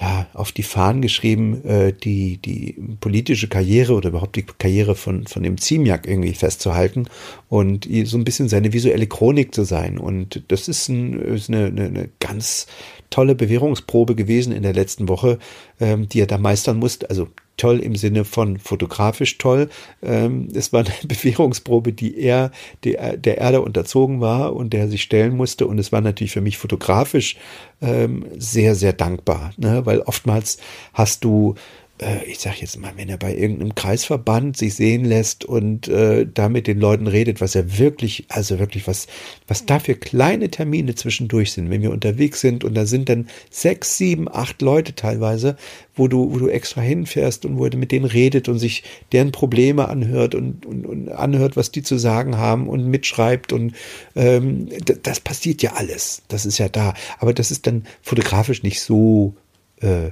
ja, 0.00 0.26
auf 0.32 0.52
die 0.52 0.62
Fahnen 0.62 1.02
geschrieben, 1.02 1.64
äh, 1.64 1.92
die, 1.92 2.38
die 2.38 2.76
politische 3.00 3.48
Karriere 3.48 3.92
oder 3.92 4.08
überhaupt 4.08 4.36
die 4.36 4.42
Karriere 4.42 4.94
von, 4.94 5.26
von 5.26 5.42
dem 5.42 5.58
Ziemiak 5.58 6.08
irgendwie 6.08 6.32
festzuhalten 6.32 7.08
und 7.48 7.88
so 8.04 8.16
ein 8.16 8.24
bisschen 8.24 8.48
seine 8.48 8.72
visuelle 8.72 9.06
Chronik 9.06 9.54
zu 9.54 9.64
sein. 9.64 9.98
Und 9.98 10.42
das 10.48 10.68
ist, 10.68 10.88
ein, 10.88 11.20
ist 11.20 11.50
eine, 11.50 11.66
eine, 11.66 11.84
eine 11.84 12.08
ganz 12.20 12.66
tolle 13.10 13.34
Bewährungsprobe 13.34 14.14
gewesen 14.14 14.52
in 14.52 14.62
der 14.62 14.72
letzten 14.72 15.08
Woche, 15.08 15.38
ähm, 15.78 16.08
die 16.08 16.20
er 16.20 16.26
da 16.26 16.38
meistern 16.38 16.78
musste. 16.78 17.08
Also 17.10 17.28
toll 17.56 17.80
im 17.80 17.96
Sinne 17.96 18.24
von 18.24 18.58
fotografisch 18.58 19.38
toll. 19.38 19.68
Ähm, 20.02 20.48
es 20.54 20.72
war 20.72 20.80
eine 20.80 20.94
Bewährungsprobe, 21.04 21.92
die 21.92 22.18
er 22.18 22.50
der, 22.84 23.38
Erde 23.38 23.60
unterzogen 23.62 24.20
war 24.20 24.54
und 24.54 24.72
der 24.72 24.88
sich 24.88 25.02
stellen 25.02 25.36
musste. 25.36 25.66
Und 25.66 25.78
es 25.78 25.92
war 25.92 26.00
natürlich 26.00 26.32
für 26.32 26.40
mich 26.40 26.58
fotografisch 26.58 27.36
ähm, 27.80 28.26
sehr, 28.36 28.74
sehr 28.74 28.92
dankbar, 28.92 29.52
ne? 29.56 29.84
weil 29.84 30.00
oftmals 30.00 30.58
hast 30.92 31.24
du 31.24 31.54
äh, 32.02 32.24
ich 32.24 32.38
sag 32.40 32.60
jetzt 32.60 32.78
mal, 32.78 32.92
wenn 32.96 33.08
er 33.08 33.16
bei 33.16 33.34
irgendeinem 33.34 33.74
Kreisverband 33.74 34.56
sich 34.56 34.74
sehen 34.74 35.04
lässt 35.04 35.44
und 35.44 35.88
äh, 35.88 36.26
da 36.26 36.48
mit 36.48 36.66
den 36.66 36.78
Leuten 36.78 37.06
redet, 37.06 37.40
was 37.40 37.54
er 37.54 37.78
wirklich, 37.78 38.26
also 38.28 38.58
wirklich, 38.58 38.86
was, 38.86 39.06
was 39.46 39.66
da 39.66 39.78
für 39.78 39.94
kleine 39.94 40.50
Termine 40.50 40.94
zwischendurch 40.94 41.52
sind, 41.52 41.70
wenn 41.70 41.82
wir 41.82 41.90
unterwegs 41.90 42.40
sind 42.40 42.64
und 42.64 42.74
da 42.74 42.86
sind 42.86 43.08
dann 43.08 43.28
sechs, 43.50 43.96
sieben, 43.96 44.28
acht 44.28 44.60
Leute 44.62 44.94
teilweise, 44.94 45.56
wo 45.94 46.08
du, 46.08 46.32
wo 46.32 46.38
du 46.38 46.48
extra 46.48 46.80
hinfährst 46.80 47.44
und 47.44 47.58
wo 47.58 47.66
er 47.66 47.76
mit 47.76 47.92
denen 47.92 48.06
redet 48.06 48.48
und 48.48 48.58
sich 48.58 48.82
deren 49.12 49.32
Probleme 49.32 49.88
anhört 49.88 50.34
und, 50.34 50.66
und, 50.66 50.86
und 50.86 51.08
anhört, 51.10 51.56
was 51.56 51.70
die 51.70 51.82
zu 51.82 51.98
sagen 51.98 52.36
haben 52.36 52.68
und 52.68 52.86
mitschreibt 52.86 53.52
und 53.52 53.74
ähm, 54.16 54.68
das 55.02 55.20
passiert 55.20 55.62
ja 55.62 55.74
alles. 55.74 56.22
Das 56.28 56.46
ist 56.46 56.58
ja 56.58 56.68
da. 56.68 56.94
Aber 57.18 57.32
das 57.32 57.50
ist 57.50 57.66
dann 57.66 57.84
fotografisch 58.02 58.62
nicht 58.62 58.80
so 58.80 59.34
äh, 59.80 60.10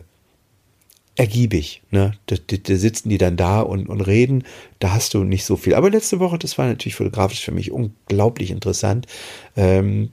ergiebig. 1.20 1.82
Ne? 1.90 2.12
Da, 2.26 2.36
da, 2.47 2.56
da, 2.56 2.76
sitzen 2.76 3.10
die 3.10 3.18
dann 3.18 3.36
da 3.36 3.60
und, 3.60 3.88
und 3.90 4.01
reden, 4.01 4.44
da 4.78 4.92
hast 4.92 5.12
du 5.12 5.22
nicht 5.22 5.44
so 5.44 5.56
viel. 5.56 5.74
Aber 5.74 5.90
letzte 5.90 6.18
Woche, 6.18 6.38
das 6.38 6.56
war 6.56 6.66
natürlich 6.66 6.94
fotografisch 6.94 7.44
für 7.44 7.52
mich 7.52 7.70
unglaublich 7.70 8.51
interessant. 8.51 9.06
Ähm, 9.55 10.12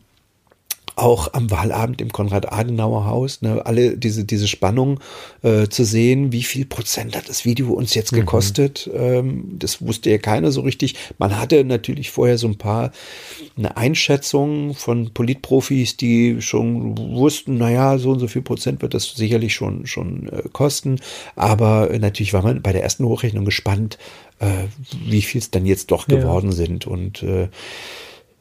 auch 0.97 1.33
am 1.33 1.51
Wahlabend 1.51 2.01
im 2.01 2.11
Konrad-Adenauer-Haus, 2.11 3.41
ne, 3.43 3.63
alle 3.65 3.97
diese, 3.97 4.25
diese 4.25 4.47
Spannung 4.47 4.99
äh, 5.43 5.67
zu 5.67 5.83
sehen, 5.83 6.31
wie 6.31 6.41
viel 6.41 6.65
Prozent 6.65 7.15
hat 7.15 7.29
das 7.29 7.45
Video 7.45 7.71
uns 7.73 7.93
jetzt 7.93 8.11
mhm. 8.11 8.17
gekostet, 8.17 8.89
mhm. 8.91 8.99
ähm, 8.99 9.55
das 9.59 9.81
wusste 9.81 10.09
ja 10.09 10.17
keiner 10.17 10.51
so 10.51 10.61
richtig. 10.61 10.95
Man 11.19 11.39
hatte 11.39 11.63
natürlich 11.63 12.09
vorher 12.09 12.39
so 12.39 12.47
ein 12.47 12.57
paar 12.57 12.91
eine 13.55 13.77
Einschätzung 13.77 14.73
von 14.73 15.13
Politprofis, 15.13 15.97
die 15.97 16.41
schon 16.41 16.97
wussten, 16.97 17.57
naja, 17.57 17.99
so 17.99 18.11
und 18.11 18.19
so 18.19 18.27
viel 18.27 18.41
Prozent 18.41 18.81
wird 18.81 18.95
das 18.95 19.13
sicherlich 19.13 19.53
schon, 19.53 19.85
schon 19.85 20.29
äh, 20.29 20.43
kosten. 20.51 20.99
Aber 21.35 21.91
äh, 21.91 21.99
natürlich 21.99 22.33
war 22.33 22.41
man 22.41 22.63
bei 22.63 22.73
der 22.73 22.83
ersten 22.83 23.05
Hochrechnung 23.05 23.45
gespannt, 23.45 23.99
äh, 24.39 24.65
wie 25.05 25.21
viel 25.21 25.39
es 25.39 25.51
dann 25.51 25.65
jetzt 25.65 25.91
doch 25.91 26.07
geworden 26.07 26.49
ja. 26.49 26.55
sind. 26.55 26.87
Und 26.87 27.21
äh, 27.23 27.49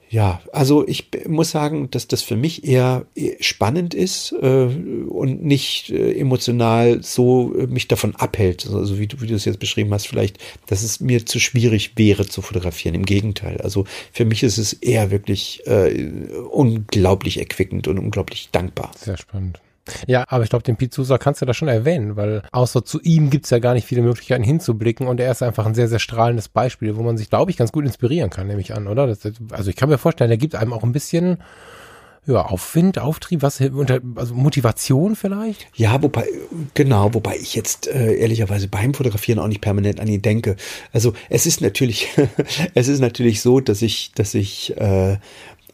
ja, 0.09 0.41
also 0.53 0.87
ich 0.87 1.09
muss 1.27 1.51
sagen, 1.51 1.91
dass 1.91 2.07
das 2.07 2.23
für 2.23 2.37
mich 2.37 2.65
eher 2.65 3.07
spannend 3.41 3.93
ist 3.93 4.33
äh, 4.33 4.67
und 4.67 5.45
nicht 5.45 5.91
äh, 5.91 6.13
emotional 6.19 7.03
so 7.03 7.55
äh, 7.59 7.67
mich 7.67 7.89
davon 7.89 8.15
abhält, 8.15 8.67
also 8.67 8.99
wie 8.99 9.09
du, 9.09 9.21
wie 9.21 9.27
du 9.27 9.35
es 9.35 9.45
jetzt 9.45 9.59
beschrieben 9.59 9.93
hast, 9.93 10.07
vielleicht, 10.07 10.39
dass 10.67 10.83
es 10.83 11.01
mir 11.01 11.27
zu 11.27 11.41
schwierig 11.41 11.93
wäre 11.97 12.27
zu 12.27 12.41
fotografieren. 12.41 12.95
Im 12.95 13.05
Gegenteil, 13.05 13.61
also 13.61 13.85
für 14.13 14.25
mich 14.25 14.45
ist 14.45 14.59
es 14.59 14.73
eher 14.75 15.11
wirklich 15.11 15.67
äh, 15.67 16.09
unglaublich 16.51 17.39
erquickend 17.39 17.89
und 17.89 17.99
unglaublich 17.99 18.51
dankbar. 18.53 18.93
Sehr 18.97 19.17
spannend. 19.17 19.61
Ja, 20.07 20.25
aber 20.29 20.45
ich 20.45 20.51
glaube, 20.51 20.63
den 20.63 20.77
Pete 20.77 20.95
Sousa 20.95 21.19
kannst 21.19 21.43
du 21.43 21.47
da 21.47 21.55
schon 21.55 21.69
erwähnen, 21.69 22.17
weil 22.17 22.43
außer 22.53 22.85
zu 22.85 23.01
ihm 23.03 23.31
gibt's 23.31 23.51
ja 23.51 23.59
gar 23.59 23.75
nicht 23.75 23.87
viele 23.87 24.03
Möglichkeiten 24.03 24.45
hinzublicken 24.45 25.07
und 25.07 25.21
er 25.21 25.31
ist 25.31 25.43
einfach 25.43 25.67
ein 25.67 25.75
sehr, 25.75 25.89
sehr 25.89 25.99
strahlendes 25.99 26.49
Beispiel, 26.49 26.97
wo 26.97 27.03
man 27.03 27.17
sich, 27.17 27.31
glaube 27.31 27.51
ich, 27.51 27.57
ganz 27.57 27.73
gut 27.73 27.85
inspirieren 27.85 28.31
kann, 28.31 28.47
nehme 28.47 28.61
ich 28.61 28.75
an, 28.75 28.87
oder? 28.87 29.07
Das, 29.07 29.21
also 29.51 29.71
ich 29.71 29.77
kann 29.77 29.89
mir 29.89 29.99
vorstellen, 29.99 30.31
er 30.31 30.37
gibt 30.37 30.55
einem 30.55 30.73
auch 30.73 30.83
ein 30.83 30.93
bisschen 30.93 31.39
ja, 32.27 32.45
Aufwind, 32.45 32.99
Auftrieb, 32.99 33.43
was 33.43 33.61
also 33.61 34.35
Motivation 34.35 35.15
vielleicht? 35.15 35.67
Ja, 35.75 36.03
wobei, 36.03 36.27
genau, 36.75 37.15
wobei 37.15 37.37
ich 37.37 37.55
jetzt 37.55 37.87
äh, 37.87 38.17
ehrlicherweise 38.17 38.67
beim 38.67 38.95
Fotografieren 38.95 39.39
auch 39.39 39.47
nicht 39.47 39.61
permanent 39.61 40.01
an 40.01 40.09
ihn 40.09 40.23
denke. 40.23 40.57
Also 40.93 41.13
es 41.31 41.47
ist 41.47 41.61
natürlich, 41.61 42.09
es 42.75 42.89
ist 42.89 42.99
natürlich 42.99 43.43
so, 43.43 43.61
dass 43.61 43.81
ich, 43.81 44.11
dass 44.15 44.35
ich 44.35 44.77
äh, 44.77 45.19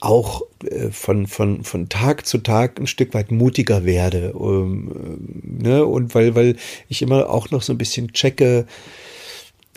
auch 0.03 0.43
äh, 0.65 0.91
von, 0.91 1.27
von, 1.27 1.65
von 1.65 1.89
Tag 1.89 2.27
zu 2.27 2.39
Tag 2.39 2.79
ein 2.79 2.87
Stück 2.87 3.15
weit 3.15 3.31
mutiger 3.31 3.85
werde. 3.85 4.35
Ähm, 4.39 5.19
ne? 5.43 5.85
Und 5.85 6.15
weil, 6.15 6.35
weil 6.35 6.57
ich 6.89 7.03
immer 7.03 7.31
auch 7.31 7.51
noch 7.51 7.62
so 7.62 7.73
ein 7.73 7.79
bisschen 7.79 8.12
checke, 8.12 8.66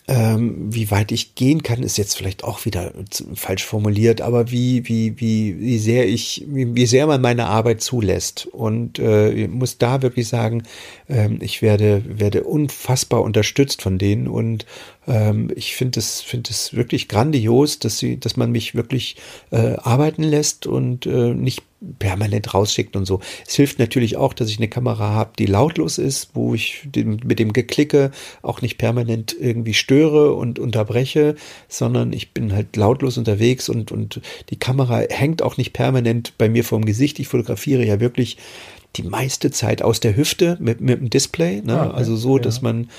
ähm, 0.08 0.56
wie 0.72 0.92
weit 0.92 1.12
ich 1.12 1.34
gehen 1.34 1.64
kann, 1.64 1.82
ist 1.82 1.98
jetzt 1.98 2.16
vielleicht 2.16 2.44
auch 2.44 2.66
wieder 2.66 2.94
falsch 3.34 3.66
formuliert, 3.66 4.22
aber 4.22 4.52
wie, 4.52 4.88
wie, 4.88 5.20
wie, 5.20 5.60
wie 5.60 5.80
sehr 5.80 6.08
ich, 6.08 6.46
wie, 6.48 6.76
wie 6.76 6.86
sehr 6.86 7.08
man 7.08 7.22
meine 7.22 7.48
Arbeit 7.48 7.82
zulässt. 7.82 8.46
Und 8.46 9.00
äh, 9.00 9.32
ich 9.32 9.50
muss 9.50 9.80
da 9.80 10.04
wirklich 10.04 10.28
sagen, 10.28 10.64
ähm, 11.10 11.40
ich 11.42 11.64
werde, 11.64 12.04
werde 12.06 12.44
unfassbar 12.44 13.24
unterstützt 13.24 13.82
von 13.82 13.98
denen 13.98 14.28
und 14.28 14.68
ähm, 15.07 15.52
ich 15.56 15.76
finde 15.76 15.99
es, 15.99 16.22
finde 16.22 16.52
es 16.52 16.73
wirklich 16.73 17.07
grandios, 17.07 17.80
dass 17.80 17.98
sie, 17.98 18.19
dass 18.19 18.38
man 18.38 18.52
mich 18.52 18.76
wirklich 18.76 19.18
äh, 19.52 19.76
arbeiten 19.77 20.23
lässt 20.23 20.68
und 20.68 21.06
äh, 21.06 21.34
nicht 21.34 21.64
permanent 21.99 22.53
rausschickt 22.53 22.95
und 22.95 23.06
so. 23.06 23.19
Es 23.45 23.56
hilft 23.56 23.77
natürlich 23.77 24.18
auch, 24.18 24.34
dass 24.34 24.49
ich 24.49 24.57
eine 24.57 24.68
Kamera 24.68 25.11
habe, 25.11 25.34
die 25.38 25.45
lautlos 25.45 25.98
ist, 25.98 26.30
wo 26.34 26.56
ich 26.56 26.82
den, 26.86 27.22
mit 27.23 27.38
dem 27.38 27.53
Geklicke 27.53 28.11
auch 28.41 28.61
nicht 28.61 28.77
permanent 28.77 29.36
irgendwie 29.40 29.73
störe 29.73 30.34
und 30.34 30.57
unterbreche, 30.57 31.36
sondern 31.68 32.11
ich 32.14 32.34
bin 32.34 32.53
halt 32.53 32.76
lautlos 32.76 33.18
unterwegs 33.18 33.69
und, 33.69 33.91
und 33.91 34.22
die 34.49 34.57
Kamera 34.57 35.03
hängt 35.10 35.41
auch 35.41 35.57
nicht 35.57 35.73
permanent 35.73 36.34
bei 36.38 36.49
mir 36.49 36.64
vorm 36.64 36.86
Gesicht. 36.86 37.19
Ich 37.19 37.27
fotografiere 37.27 37.86
ja 37.86 37.99
wirklich 37.99 38.38
die 38.95 39.03
meiste 39.03 39.52
Zeit 39.52 39.82
aus 39.82 39.99
der 39.99 40.15
Hüfte 40.15 40.57
mit, 40.60 40.82
mit 40.82 40.99
dem 40.99 41.10
Display. 41.10 41.61
Ne? 41.61 41.80
Ah, 41.80 41.88
okay. 41.88 41.98
Also 41.98 42.15
so, 42.15 42.40
dass 42.40 42.57
ja. 42.57 42.64
man 42.64 42.90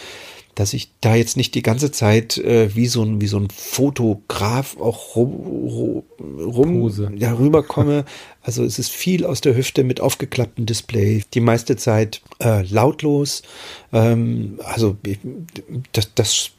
dass 0.57 0.73
ich 0.73 0.91
da 1.03 1.15
jetzt 1.15 1.37
nicht 1.37 1.55
die 1.55 1.63
ganze 1.63 1.93
Zeit 1.93 2.39
äh, 2.39 2.75
wie 2.75 2.87
so 2.87 3.03
ein 3.03 3.21
wie 3.21 3.27
so 3.27 3.39
ein 3.39 3.49
Fotograf 3.51 4.77
auch 4.79 5.15
rum, 5.15 6.03
rum 6.19 7.17
ja, 7.17 7.33
rüberkomme. 7.33 8.05
Also 8.43 8.63
es 8.63 8.79
ist 8.79 8.93
viel 8.93 9.27
aus 9.27 9.41
der 9.41 9.57
Hüfte 9.57 9.83
mit 9.83 10.01
aufgeklapptem 10.01 10.67
Display, 10.67 11.25
die 11.35 11.41
meiste 11.41 11.75
Zeit 11.75 12.23
äh, 12.39 12.63
lautlos. 12.63 13.43
Ähm, 13.93 14.61
also 14.63 14.97
das, 15.91 16.15
das 16.15 16.53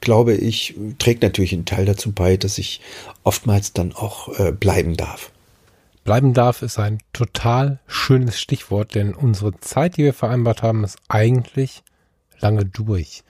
glaube 0.00 0.34
ich 0.34 0.74
trägt 0.98 1.22
natürlich 1.22 1.52
einen 1.52 1.66
Teil 1.66 1.84
dazu 1.84 2.10
bei, 2.10 2.36
dass 2.36 2.58
ich 2.58 2.80
oftmals 3.22 3.72
dann 3.72 3.92
auch 3.92 4.40
äh, 4.40 4.50
bleiben 4.50 4.96
darf. 4.96 5.30
Bleiben 6.02 6.34
darf 6.34 6.62
ist 6.62 6.80
ein 6.80 6.98
total 7.12 7.78
schönes 7.86 8.40
Stichwort, 8.40 8.96
denn 8.96 9.14
unsere 9.14 9.58
Zeit, 9.60 9.98
die 9.98 10.02
wir 10.02 10.14
vereinbart 10.14 10.62
haben, 10.62 10.82
ist 10.82 10.98
eigentlich 11.06 11.84
lange 12.40 12.64
durch. 12.64 13.22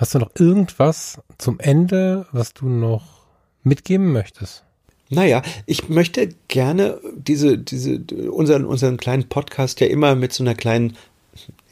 Hast 0.00 0.14
du 0.14 0.18
noch 0.18 0.30
irgendwas 0.38 1.20
zum 1.36 1.60
Ende, 1.60 2.24
was 2.32 2.54
du 2.54 2.70
noch 2.70 3.26
mitgeben 3.62 4.12
möchtest? 4.12 4.64
Naja, 5.10 5.42
ich 5.66 5.90
möchte 5.90 6.30
gerne 6.48 6.98
diese, 7.14 7.58
diese, 7.58 8.00
unseren, 8.30 8.64
unseren 8.64 8.96
kleinen 8.96 9.28
Podcast 9.28 9.78
ja 9.80 9.88
immer 9.88 10.14
mit 10.14 10.32
so 10.32 10.42
einer 10.42 10.54
kleinen 10.54 10.96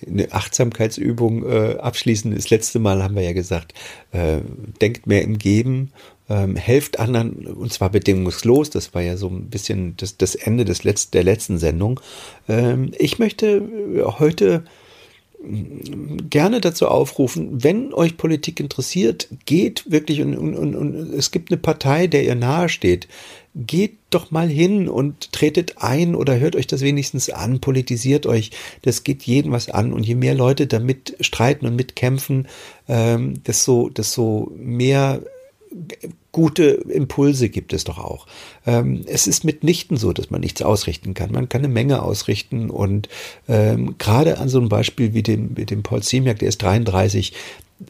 eine 0.06 0.30
Achtsamkeitsübung 0.30 1.50
äh, 1.50 1.76
abschließen. 1.78 2.34
Das 2.34 2.50
letzte 2.50 2.80
Mal 2.80 3.02
haben 3.02 3.14
wir 3.14 3.22
ja 3.22 3.32
gesagt, 3.32 3.72
äh, 4.12 4.40
denkt 4.82 5.06
mehr 5.06 5.22
im 5.22 5.38
Geben 5.38 5.92
ähm, 6.28 6.54
helft 6.54 7.00
anderen 7.00 7.46
und 7.46 7.72
zwar 7.72 7.88
bedingungslos. 7.88 8.68
Das 8.68 8.92
war 8.92 9.00
ja 9.00 9.16
so 9.16 9.28
ein 9.28 9.48
bisschen 9.48 9.96
das, 9.96 10.18
das 10.18 10.34
Ende 10.34 10.66
des 10.66 10.84
Letz-, 10.84 11.10
der 11.10 11.24
letzten 11.24 11.56
Sendung. 11.56 11.98
Ähm, 12.46 12.92
ich 12.98 13.18
möchte 13.18 13.66
heute 14.18 14.64
gerne 15.40 16.60
dazu 16.60 16.88
aufrufen, 16.88 17.62
wenn 17.62 17.94
euch 17.94 18.16
Politik 18.16 18.58
interessiert, 18.58 19.28
geht 19.46 19.90
wirklich 19.90 20.20
und, 20.20 20.36
und, 20.36 20.74
und, 20.74 21.14
es 21.14 21.30
gibt 21.30 21.50
eine 21.50 21.58
Partei, 21.58 22.08
der 22.08 22.24
ihr 22.24 22.34
nahesteht, 22.34 23.06
geht 23.54 23.98
doch 24.10 24.30
mal 24.30 24.48
hin 24.48 24.88
und 24.88 25.32
tretet 25.32 25.78
ein 25.78 26.14
oder 26.14 26.38
hört 26.38 26.56
euch 26.56 26.66
das 26.66 26.80
wenigstens 26.82 27.30
an, 27.30 27.60
politisiert 27.60 28.26
euch. 28.26 28.50
Das 28.82 29.04
geht 29.04 29.24
jedem 29.24 29.52
was 29.52 29.68
an. 29.68 29.92
Und 29.92 30.06
je 30.06 30.14
mehr 30.14 30.34
Leute 30.34 30.66
damit 30.66 31.16
streiten 31.20 31.66
und 31.66 31.76
mitkämpfen, 31.76 32.48
ähm, 32.88 33.42
desto, 33.44 33.90
desto 33.90 34.52
mehr 34.56 35.22
gute 36.32 36.64
Impulse 36.64 37.48
gibt 37.48 37.72
es 37.72 37.84
doch 37.84 37.98
auch. 37.98 38.26
Ähm, 38.66 39.02
es 39.06 39.26
ist 39.26 39.44
mitnichten 39.44 39.96
so, 39.96 40.12
dass 40.12 40.30
man 40.30 40.40
nichts 40.40 40.62
ausrichten 40.62 41.14
kann. 41.14 41.32
Man 41.32 41.48
kann 41.48 41.64
eine 41.64 41.72
Menge 41.72 42.02
ausrichten 42.02 42.70
und 42.70 43.08
ähm, 43.48 43.96
gerade 43.98 44.38
an 44.38 44.48
so 44.48 44.58
einem 44.58 44.68
Beispiel 44.68 45.14
wie 45.14 45.22
dem, 45.22 45.56
wie 45.56 45.66
dem 45.66 45.82
Paul 45.82 46.02
Ziemiak, 46.02 46.38
der 46.38 46.48
ist 46.48 46.62
33, 46.62 47.32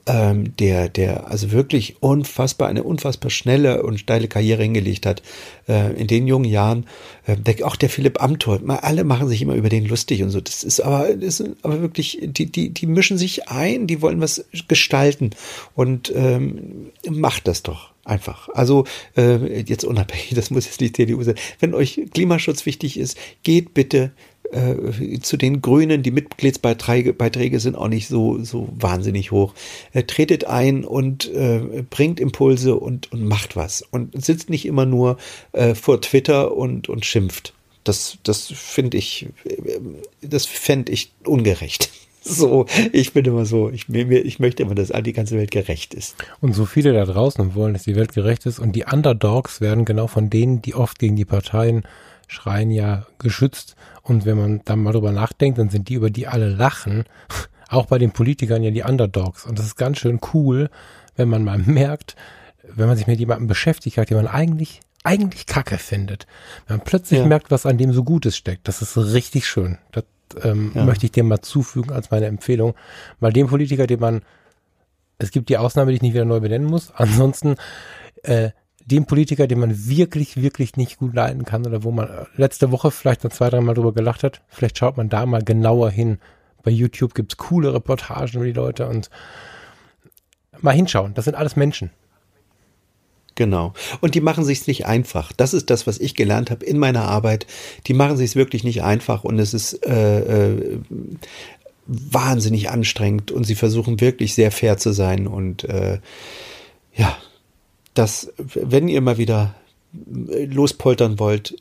ähm, 0.06 0.56
der, 0.56 0.89
der 0.89 1.28
also 1.28 1.51
wirklich 1.51 2.02
unfassbar, 2.02 2.69
eine 2.69 2.82
unfassbar 2.82 3.31
schnelle 3.31 3.82
und 3.82 3.98
steile 3.98 4.28
Karriere 4.28 4.62
hingelegt 4.62 5.06
hat 5.06 5.23
äh, 5.69 5.94
in 5.94 6.06
den 6.06 6.27
jungen 6.27 6.44
Jahren. 6.44 6.86
Äh, 7.27 7.36
der, 7.36 7.66
auch 7.66 7.77
der 7.77 7.89
Philipp 7.89 8.23
Amthor, 8.23 8.60
mal, 8.60 8.77
alle 8.77 9.05
machen 9.05 9.28
sich 9.28 9.40
immer 9.40 9.55
über 9.55 9.70
den 9.70 9.86
lustig 9.86 10.23
und 10.23 10.31
so. 10.31 10.40
Das 10.40 10.62
ist 10.62 10.81
aber, 10.81 11.15
das 11.15 11.40
ist 11.40 11.56
aber 11.62 11.81
wirklich, 11.81 12.19
die, 12.23 12.47
die, 12.47 12.70
die 12.70 12.86
mischen 12.86 13.16
sich 13.16 13.48
ein, 13.48 13.86
die 13.86 14.02
wollen 14.02 14.20
was 14.20 14.44
gestalten 14.69 15.31
und 15.74 16.12
ähm, 16.15 16.90
macht 17.09 17.48
das 17.48 17.62
doch 17.62 17.93
einfach. 18.05 18.48
Also 18.51 18.85
äh, 19.16 19.62
jetzt 19.62 19.85
unabhängig, 19.85 20.31
das 20.35 20.51
muss 20.51 20.66
jetzt 20.66 20.81
nicht 20.81 20.97
CDU 20.97 21.23
sein. 21.23 21.36
Wenn 21.60 21.74
euch 21.74 22.01
Klimaschutz 22.12 22.66
wichtig 22.66 22.98
ist, 22.98 23.16
geht 23.43 23.73
bitte 23.74 24.12
äh, 24.50 25.18
zu 25.20 25.36
den 25.36 25.60
Grünen, 25.60 26.02
die 26.02 26.10
Mitgliedsbeiträge 26.10 27.12
Beiträge 27.12 27.60
sind 27.60 27.76
auch 27.76 27.88
nicht 27.88 28.08
so, 28.08 28.42
so 28.42 28.68
wahnsinnig 28.78 29.30
hoch. 29.30 29.54
Äh, 29.92 30.04
tretet 30.04 30.44
ein 30.44 30.84
und 30.84 31.32
äh, 31.32 31.84
bringt 31.88 32.20
Impulse 32.20 32.76
und, 32.76 33.12
und 33.12 33.24
macht 33.24 33.56
was. 33.56 33.82
Und 33.90 34.24
sitzt 34.24 34.50
nicht 34.50 34.66
immer 34.66 34.86
nur 34.86 35.18
äh, 35.52 35.74
vor 35.74 36.00
Twitter 36.00 36.56
und, 36.56 36.88
und 36.88 37.04
schimpft. 37.04 37.52
Das, 37.84 38.18
das 38.22 38.46
finde 38.46 38.96
ich, 38.96 39.26
äh, 39.44 39.80
das 40.22 40.46
fände 40.46 40.92
ich 40.92 41.12
ungerecht. 41.24 41.90
So, 42.20 42.66
ich 42.92 43.14
bin 43.14 43.24
immer 43.24 43.46
so, 43.46 43.70
ich, 43.70 43.88
ich 43.88 44.38
möchte 44.38 44.62
immer, 44.62 44.74
dass 44.74 44.92
die 45.02 45.12
ganze 45.14 45.36
Welt 45.38 45.50
gerecht 45.50 45.94
ist. 45.94 46.14
Und 46.42 46.52
so 46.52 46.66
viele 46.66 46.92
da 46.92 47.06
draußen 47.06 47.54
wollen, 47.54 47.72
dass 47.72 47.84
die 47.84 47.94
Welt 47.94 48.12
gerecht 48.12 48.44
ist 48.44 48.58
und 48.58 48.72
die 48.72 48.84
Underdogs 48.84 49.62
werden 49.62 49.86
genau 49.86 50.08
von 50.08 50.28
denen, 50.28 50.60
die 50.60 50.74
oft 50.74 50.98
gegen 50.98 51.16
die 51.16 51.24
Parteien 51.24 51.84
schreien, 52.28 52.70
ja 52.70 53.06
geschützt. 53.18 53.74
Und 54.02 54.24
wenn 54.24 54.38
man 54.38 54.60
dann 54.64 54.82
mal 54.82 54.92
drüber 54.92 55.12
nachdenkt, 55.12 55.59
dann 55.59 55.70
sind 55.70 55.88
die, 55.88 55.94
über 55.94 56.10
die 56.10 56.28
alle 56.28 56.48
lachen, 56.48 57.05
auch 57.68 57.86
bei 57.86 57.98
den 57.98 58.12
Politikern 58.12 58.62
ja 58.62 58.70
die 58.70 58.82
Underdogs. 58.82 59.44
Und 59.44 59.59
das 59.59 59.66
ist 59.66 59.76
ganz 59.76 59.98
schön 59.98 60.20
cool, 60.32 60.70
wenn 61.16 61.28
man 61.28 61.42
mal 61.42 61.59
merkt, 61.59 62.14
wenn 62.62 62.86
man 62.86 62.96
sich 62.96 63.06
mit 63.06 63.18
jemandem 63.18 63.48
beschäftigt 63.48 63.98
hat, 63.98 64.10
den 64.10 64.16
man 64.16 64.28
eigentlich, 64.28 64.80
eigentlich 65.02 65.46
Kacke 65.46 65.78
findet. 65.78 66.26
Wenn 66.66 66.78
man 66.78 66.84
plötzlich 66.84 67.20
ja. 67.20 67.26
merkt, 67.26 67.50
was 67.50 67.66
an 67.66 67.78
dem 67.78 67.92
so 67.92 68.05
Gutes 68.05 68.36
steckt. 68.36 68.68
Das 68.68 68.82
ist 68.82 68.96
richtig 68.96 69.46
schön. 69.46 69.78
Das 69.92 70.05
ähm, 70.42 70.72
ja. 70.74 70.84
möchte 70.84 71.06
ich 71.06 71.12
dir 71.12 71.24
mal 71.24 71.40
zufügen 71.40 71.92
als 71.92 72.10
meine 72.10 72.26
Empfehlung. 72.26 72.74
Weil 73.20 73.32
dem 73.32 73.48
Politiker, 73.48 73.86
den 73.86 74.00
man, 74.00 74.22
es 75.18 75.30
gibt 75.30 75.48
die 75.48 75.56
Ausnahme, 75.56 75.90
die 75.90 75.96
ich 75.96 76.02
nicht 76.02 76.14
wieder 76.14 76.24
neu 76.24 76.40
benennen 76.40 76.68
muss. 76.68 76.90
Ansonsten, 76.94 77.56
äh, 78.22 78.50
dem 78.90 79.05
Politiker, 79.05 79.47
den 79.47 79.60
man 79.60 79.89
wirklich, 79.89 80.40
wirklich 80.40 80.77
nicht 80.77 80.98
gut 80.98 81.15
leiden 81.15 81.44
kann 81.44 81.66
oder 81.66 81.85
wo 81.85 81.90
man 81.90 82.27
letzte 82.36 82.73
Woche 82.73 82.90
vielleicht 82.90 83.24
noch 83.24 83.32
zwei, 83.32 83.51
drei 83.51 83.60
Mal 83.60 83.74
drüber 83.74 83.93
gelacht 83.93 84.23
hat, 84.23 84.40
vielleicht 84.48 84.78
schaut 84.78 84.97
man 84.97 85.09
da 85.09 85.27
mal 85.27 85.43
genauer 85.43 85.90
hin. 85.90 86.19
Bei 86.62 86.70
YouTube 86.70 87.15
gibt's 87.15 87.36
coole 87.36 87.73
Reportagen 87.73 88.36
über 88.36 88.47
die 88.47 88.52
Leute 88.52 88.89
und 88.89 89.10
mal 90.60 90.74
hinschauen. 90.74 91.15
Das 91.15 91.27
sind 91.27 91.35
alles 91.35 91.55
Menschen. 91.55 91.90
Genau. 93.35 93.73
Und 94.01 94.16
die 94.16 94.20
machen 94.20 94.44
sich's 94.44 94.66
nicht 94.66 94.86
einfach. 94.86 95.32
Das 95.32 95.55
ist 95.55 95.70
das, 95.70 95.86
was 95.86 96.01
ich 96.01 96.16
gelernt 96.16 96.51
habe 96.51 96.65
in 96.65 96.78
meiner 96.78 97.02
Arbeit. 97.02 97.47
Die 97.86 97.94
machen 97.94 98.16
sich's 98.16 98.35
wirklich 98.35 98.65
nicht 98.65 98.82
einfach 98.82 99.23
und 99.23 99.39
es 99.39 99.55
ist 99.55 99.86
äh, 99.86 100.47
äh, 100.47 100.81
wahnsinnig 101.86 102.70
anstrengend 102.70 103.31
und 103.31 103.44
sie 103.44 103.55
versuchen 103.55 104.01
wirklich 104.01 104.35
sehr 104.35 104.51
fair 104.51 104.77
zu 104.77 104.93
sein 104.93 105.27
und 105.27 105.65
äh, 105.65 106.01
ja, 106.94 107.16
dass, 107.98 108.32
wenn 108.36 108.88
ihr 108.88 109.00
mal 109.00 109.18
wieder 109.18 109.54
lospoltern 109.92 111.18
wollt, 111.18 111.56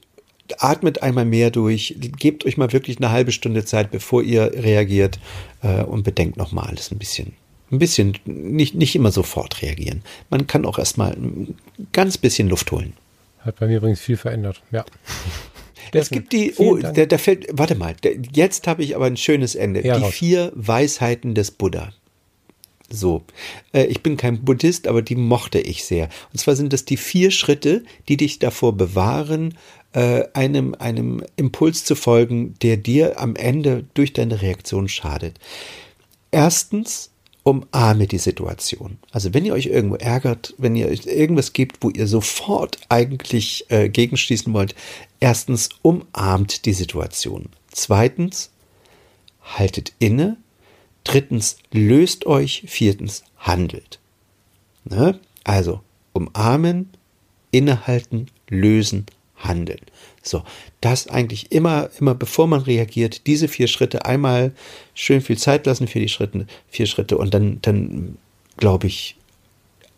atmet 0.59 1.01
einmal 1.01 1.26
mehr 1.26 1.51
durch, 1.51 1.95
gebt 1.97 2.45
euch 2.45 2.57
mal 2.57 2.72
wirklich 2.72 2.97
eine 2.97 3.11
halbe 3.11 3.31
Stunde 3.31 3.65
Zeit, 3.65 3.91
bevor 3.91 4.23
ihr 4.23 4.51
reagiert 4.53 5.19
äh, 5.61 5.84
und 5.84 6.03
bedenkt 6.03 6.38
nochmal 6.38 6.68
alles 6.68 6.91
ein 6.91 6.99
bisschen. 6.99 7.34
Ein 7.72 7.80
bisschen, 7.80 8.18
nicht, 8.26 8.76
nicht 8.76 8.95
immer 8.95 9.11
sofort 9.11 9.61
reagieren. 9.61 10.03
Man 10.30 10.47
kann 10.47 10.65
auch 10.65 10.80
erstmal 10.80 11.14
ein 11.14 11.55
ganz 11.91 12.18
bisschen 12.18 12.47
Luft 12.47 12.72
holen. 12.72 12.93
Hat 13.39 13.59
bei 13.59 13.68
mir 13.68 13.77
übrigens 13.77 13.99
viel 13.99 14.18
verändert, 14.18 14.61
ja. 14.72 14.85
Es 15.93 16.09
gibt 16.09 16.34
die, 16.34 16.53
oh, 16.57 16.76
der, 16.76 17.05
der 17.05 17.18
fällt, 17.18 17.47
warte 17.53 17.76
mal, 17.76 17.95
der, 18.03 18.18
jetzt 18.34 18.68
habe 18.68 18.84
ich 18.84 18.93
aber 18.97 19.05
ein 19.05 19.15
schönes 19.15 19.55
Ende. 19.55 19.85
Ja, 19.85 19.95
die 19.95 20.03
raus. 20.03 20.14
vier 20.14 20.51
Weisheiten 20.53 21.34
des 21.34 21.51
Buddha. 21.51 21.93
So, 22.89 23.23
äh, 23.73 23.85
ich 23.85 24.01
bin 24.01 24.18
kein 24.18 24.45
Buddhist, 24.45 24.88
aber 24.88 25.01
die 25.01 25.15
mochte 25.15 25.59
ich 25.59 25.84
sehr. 25.84 26.09
Und 26.31 26.39
zwar 26.39 26.55
sind 26.55 26.72
das 26.73 26.85
die 26.85 26.97
vier 26.97 27.31
Schritte, 27.31 27.84
die 28.07 28.18
dich 28.18 28.39
davor 28.39 28.73
bewahren, 28.73 29.57
äh, 29.93 30.23
einem, 30.34 30.76
einem 30.76 31.23
Impuls 31.35 31.84
zu 31.84 31.95
folgen, 31.95 32.55
der 32.61 32.77
dir 32.77 33.19
am 33.19 33.35
Ende 33.35 33.85
durch 33.93 34.14
deine 34.14 34.41
Reaktion 34.41 34.88
schadet. 34.88 35.39
Erstens, 36.31 37.11
umarme 37.43 38.07
die 38.07 38.18
Situation. 38.18 38.97
Also 39.11 39.34
wenn 39.34 39.45
ihr 39.45 39.53
euch 39.53 39.68
irgendwo 39.68 39.95
ärgert, 39.95 40.53
wenn 40.57 40.76
ihr 40.76 40.88
euch 40.88 41.05
irgendwas 41.05 41.53
gibt, 41.53 41.77
wo 41.81 41.89
ihr 41.89 42.05
sofort 42.05 42.77
eigentlich 42.89 43.65
äh, 43.69 43.88
gegenschließen 43.88 44.53
wollt, 44.53 44.76
erstens 45.22 45.69
umarmt 45.81 46.65
die 46.65 46.73
Situation. 46.73 47.49
Zweitens, 47.72 48.51
haltet 49.41 49.93
inne 49.99 50.38
Drittens, 51.08 51.58
löst 51.72 52.26
euch. 52.26 52.64
Viertens, 52.68 53.24
handelt. 53.38 54.00
Ne? 54.84 55.20
Also, 55.46 55.82
umarmen, 56.12 56.90
innehalten, 57.52 58.28
lösen, 58.50 59.06
handeln. 59.38 59.80
So, 60.22 60.44
das 60.82 61.08
eigentlich 61.08 61.52
immer, 61.54 61.90
immer 62.00 62.14
bevor 62.14 62.48
man 62.48 62.62
reagiert, 62.62 63.26
diese 63.26 63.48
vier 63.48 63.68
Schritte 63.68 64.06
einmal 64.06 64.52
schön 64.94 65.22
viel 65.22 65.38
Zeit 65.38 65.66
lassen 65.66 65.88
für 65.88 66.00
die 66.00 66.10
Schritte, 66.10 66.46
vier 66.68 66.88
Schritte 66.88 67.18
und 67.18 67.34
dann, 67.34 67.60
dann 67.62 68.18
glaube 68.58 68.88
ich, 68.88 69.16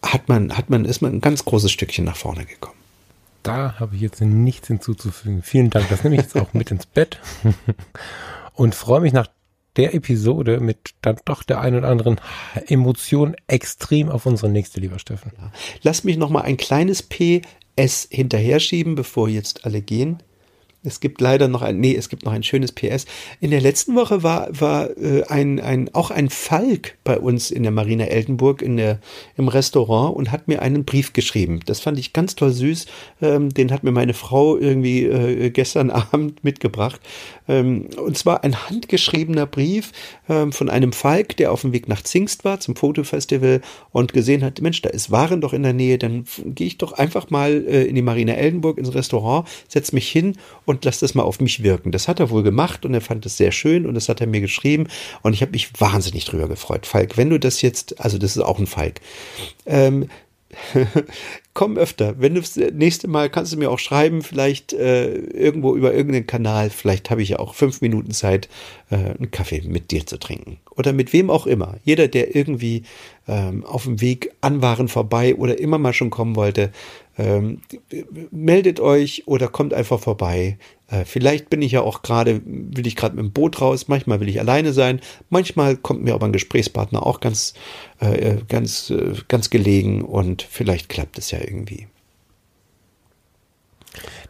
hat 0.03 0.29
man, 0.29 0.55
hat 0.55 0.69
man, 0.69 0.85
ist 0.85 1.01
man 1.01 1.13
ein 1.13 1.21
ganz 1.21 1.43
großes 1.43 1.71
Stückchen 1.71 2.05
nach 2.05 2.17
vorne 2.17 2.45
gekommen. 2.45 2.77
Da 3.41 3.79
habe 3.79 3.95
ich 3.95 4.01
jetzt 4.01 4.21
nichts 4.21 4.67
hinzuzufügen. 4.67 5.41
Vielen 5.41 5.71
Dank. 5.71 5.89
Das 5.89 6.03
nehme 6.03 6.17
ich 6.17 6.21
jetzt 6.21 6.37
auch 6.37 6.53
mit 6.53 6.69
ins 6.69 6.85
Bett 6.85 7.19
und 8.53 8.75
freue 8.75 9.01
mich 9.01 9.13
nach 9.13 9.27
der 9.75 9.93
Episode 9.93 10.59
mit 10.59 10.95
dann 11.01 11.17
doch 11.25 11.43
der 11.43 11.61
einen 11.61 11.77
oder 11.77 11.89
anderen 11.89 12.19
Emotion 12.67 13.35
extrem 13.47 14.09
auf 14.09 14.25
unsere 14.25 14.49
nächste, 14.51 14.79
lieber 14.79 14.99
Steffen. 14.99 15.31
Lass 15.81 16.03
mich 16.03 16.17
noch 16.17 16.29
mal 16.29 16.41
ein 16.41 16.57
kleines 16.57 17.03
PS 17.03 18.07
hinterher 18.09 18.59
schieben, 18.59 18.95
bevor 18.95 19.29
jetzt 19.29 19.65
alle 19.65 19.81
gehen. 19.81 20.21
Es 20.81 21.01
gibt 21.01 21.19
leider 21.19 21.49
noch 21.49 21.61
ein, 21.61 21.79
nee, 21.79 21.93
es 21.93 22.07
gibt 22.07 22.23
noch 22.23 22.31
ein 22.31 22.43
schönes 22.43 22.71
PS. 22.71 23.05
In 23.41 23.51
der 23.51 23.59
letzten 23.59 23.95
Woche 23.95 24.23
war, 24.23 24.47
war 24.51 24.89
äh, 24.97 25.23
ein, 25.27 25.59
ein, 25.59 25.93
auch 25.93 26.09
ein 26.09 26.29
Falk 26.29 26.97
bei 27.03 27.19
uns 27.19 27.51
in 27.51 27.63
der 27.63 27.71
Marina 27.73 28.05
Eltenburg 28.05 28.61
in 28.61 28.77
der, 28.77 28.99
im 29.35 29.49
Restaurant 29.49 30.15
und 30.15 30.31
hat 30.31 30.47
mir 30.47 30.61
einen 30.61 30.85
Brief 30.85 31.11
geschrieben. 31.11 31.59
Das 31.65 31.81
fand 31.81 31.99
ich 31.99 32.13
ganz 32.13 32.35
toll 32.35 32.51
süß. 32.51 32.85
Ähm, 33.21 33.49
den 33.49 33.71
hat 33.71 33.83
mir 33.83 33.91
meine 33.91 34.13
Frau 34.13 34.57
irgendwie 34.57 35.03
äh, 35.03 35.49
gestern 35.49 35.89
Abend 35.91 36.45
mitgebracht. 36.45 37.01
Ähm, 37.49 37.89
und 37.97 38.17
zwar 38.17 38.45
ein 38.45 38.69
handgeschriebener 38.69 39.47
Brief 39.47 39.91
ähm, 40.29 40.53
von 40.53 40.69
einem 40.69 40.93
Falk, 40.93 41.35
der 41.35 41.51
auf 41.51 41.61
dem 41.61 41.73
Weg 41.73 41.89
nach 41.89 42.03
Zingst 42.03 42.45
war 42.45 42.61
zum 42.61 42.77
Fotofestival 42.77 43.61
und 43.91 44.13
gesehen 44.13 44.43
hat, 44.43 44.61
Mensch, 44.61 44.81
da 44.81 44.89
ist 44.89 45.11
Waren 45.11 45.41
doch 45.41 45.51
in 45.51 45.63
der 45.63 45.73
Nähe, 45.73 45.97
dann 45.97 46.23
gehe 46.45 46.67
ich 46.67 46.77
doch 46.77 46.93
einfach 46.93 47.29
mal 47.29 47.65
äh, 47.67 47.83
in 47.83 47.95
die 47.95 48.01
Marina 48.01 48.33
Eldenburg 48.33 48.77
ins 48.77 48.93
Restaurant, 48.93 49.47
setze 49.67 49.93
mich 49.93 50.07
hin 50.07 50.37
und 50.69 50.85
lass 50.85 50.99
das 50.99 51.15
mal 51.15 51.23
auf 51.23 51.39
mich 51.39 51.63
wirken. 51.63 51.91
Das 51.91 52.07
hat 52.07 52.19
er 52.19 52.29
wohl 52.29 52.43
gemacht 52.43 52.85
und 52.85 52.93
er 52.93 53.01
fand 53.01 53.25
es 53.25 53.37
sehr 53.37 53.51
schön 53.51 53.87
und 53.87 53.95
das 53.95 54.07
hat 54.07 54.21
er 54.21 54.27
mir 54.27 54.39
geschrieben 54.39 54.87
und 55.23 55.33
ich 55.33 55.41
habe 55.41 55.53
mich 55.53 55.71
wahnsinnig 55.81 56.25
drüber 56.25 56.47
gefreut. 56.47 56.85
Falk, 56.85 57.17
wenn 57.17 57.31
du 57.31 57.39
das 57.39 57.63
jetzt, 57.63 57.99
also 57.99 58.19
das 58.19 58.35
ist 58.35 58.43
auch 58.43 58.59
ein 58.59 58.67
Falk, 58.67 59.01
ähm, 59.65 60.09
komm 61.55 61.77
öfter. 61.77 62.19
Wenn 62.19 62.35
du 62.35 62.41
das 62.41 62.55
nächste 62.55 63.07
Mal 63.07 63.31
kannst 63.31 63.51
du 63.51 63.57
mir 63.57 63.71
auch 63.71 63.79
schreiben, 63.79 64.21
vielleicht 64.21 64.73
äh, 64.73 65.11
irgendwo 65.11 65.75
über 65.75 65.91
irgendeinen 65.91 66.27
Kanal. 66.27 66.69
Vielleicht 66.69 67.09
habe 67.09 67.23
ich 67.23 67.29
ja 67.29 67.39
auch 67.39 67.55
fünf 67.55 67.81
Minuten 67.81 68.11
Zeit, 68.11 68.47
äh, 68.91 68.95
einen 68.95 69.31
Kaffee 69.31 69.61
mit 69.67 69.89
dir 69.89 70.05
zu 70.05 70.19
trinken. 70.19 70.59
Oder 70.75 70.93
mit 70.93 71.13
wem 71.13 71.31
auch 71.31 71.47
immer. 71.47 71.77
Jeder, 71.83 72.07
der 72.07 72.35
irgendwie 72.35 72.83
ähm, 73.27 73.65
auf 73.65 73.83
dem 73.85 74.01
Weg 74.01 74.31
an 74.41 74.61
Waren 74.61 74.87
vorbei 74.87 75.35
oder 75.35 75.59
immer 75.59 75.79
mal 75.79 75.93
schon 75.93 76.11
kommen 76.11 76.35
wollte, 76.35 76.71
ähm, 77.19 77.59
meldet 78.31 78.79
euch 78.79 79.23
oder 79.27 79.49
kommt 79.49 79.73
einfach 79.73 79.99
vorbei. 79.99 80.57
Äh, 80.87 81.03
vielleicht 81.03 81.49
bin 81.49 81.61
ich 81.61 81.73
ja 81.73 81.81
auch 81.81 82.01
gerade, 82.01 82.41
will 82.45 82.87
ich 82.87 82.95
gerade 82.95 83.17
mit 83.17 83.25
dem 83.25 83.31
Boot 83.33 83.59
raus, 83.59 83.89
manchmal 83.89 84.21
will 84.21 84.29
ich 84.29 84.39
alleine 84.39 84.71
sein, 84.71 85.01
manchmal 85.29 85.75
kommt 85.75 86.01
mir 86.01 86.13
aber 86.13 86.27
ein 86.27 86.33
Gesprächspartner 86.33 87.05
auch 87.05 87.19
ganz, 87.19 87.53
äh, 87.99 88.37
ganz, 88.47 88.89
äh, 88.89 89.15
ganz 89.27 89.49
gelegen 89.49 90.01
und 90.01 90.43
vielleicht 90.43 90.87
klappt 90.87 91.17
es 91.17 91.31
ja 91.31 91.39
irgendwie. 91.39 91.87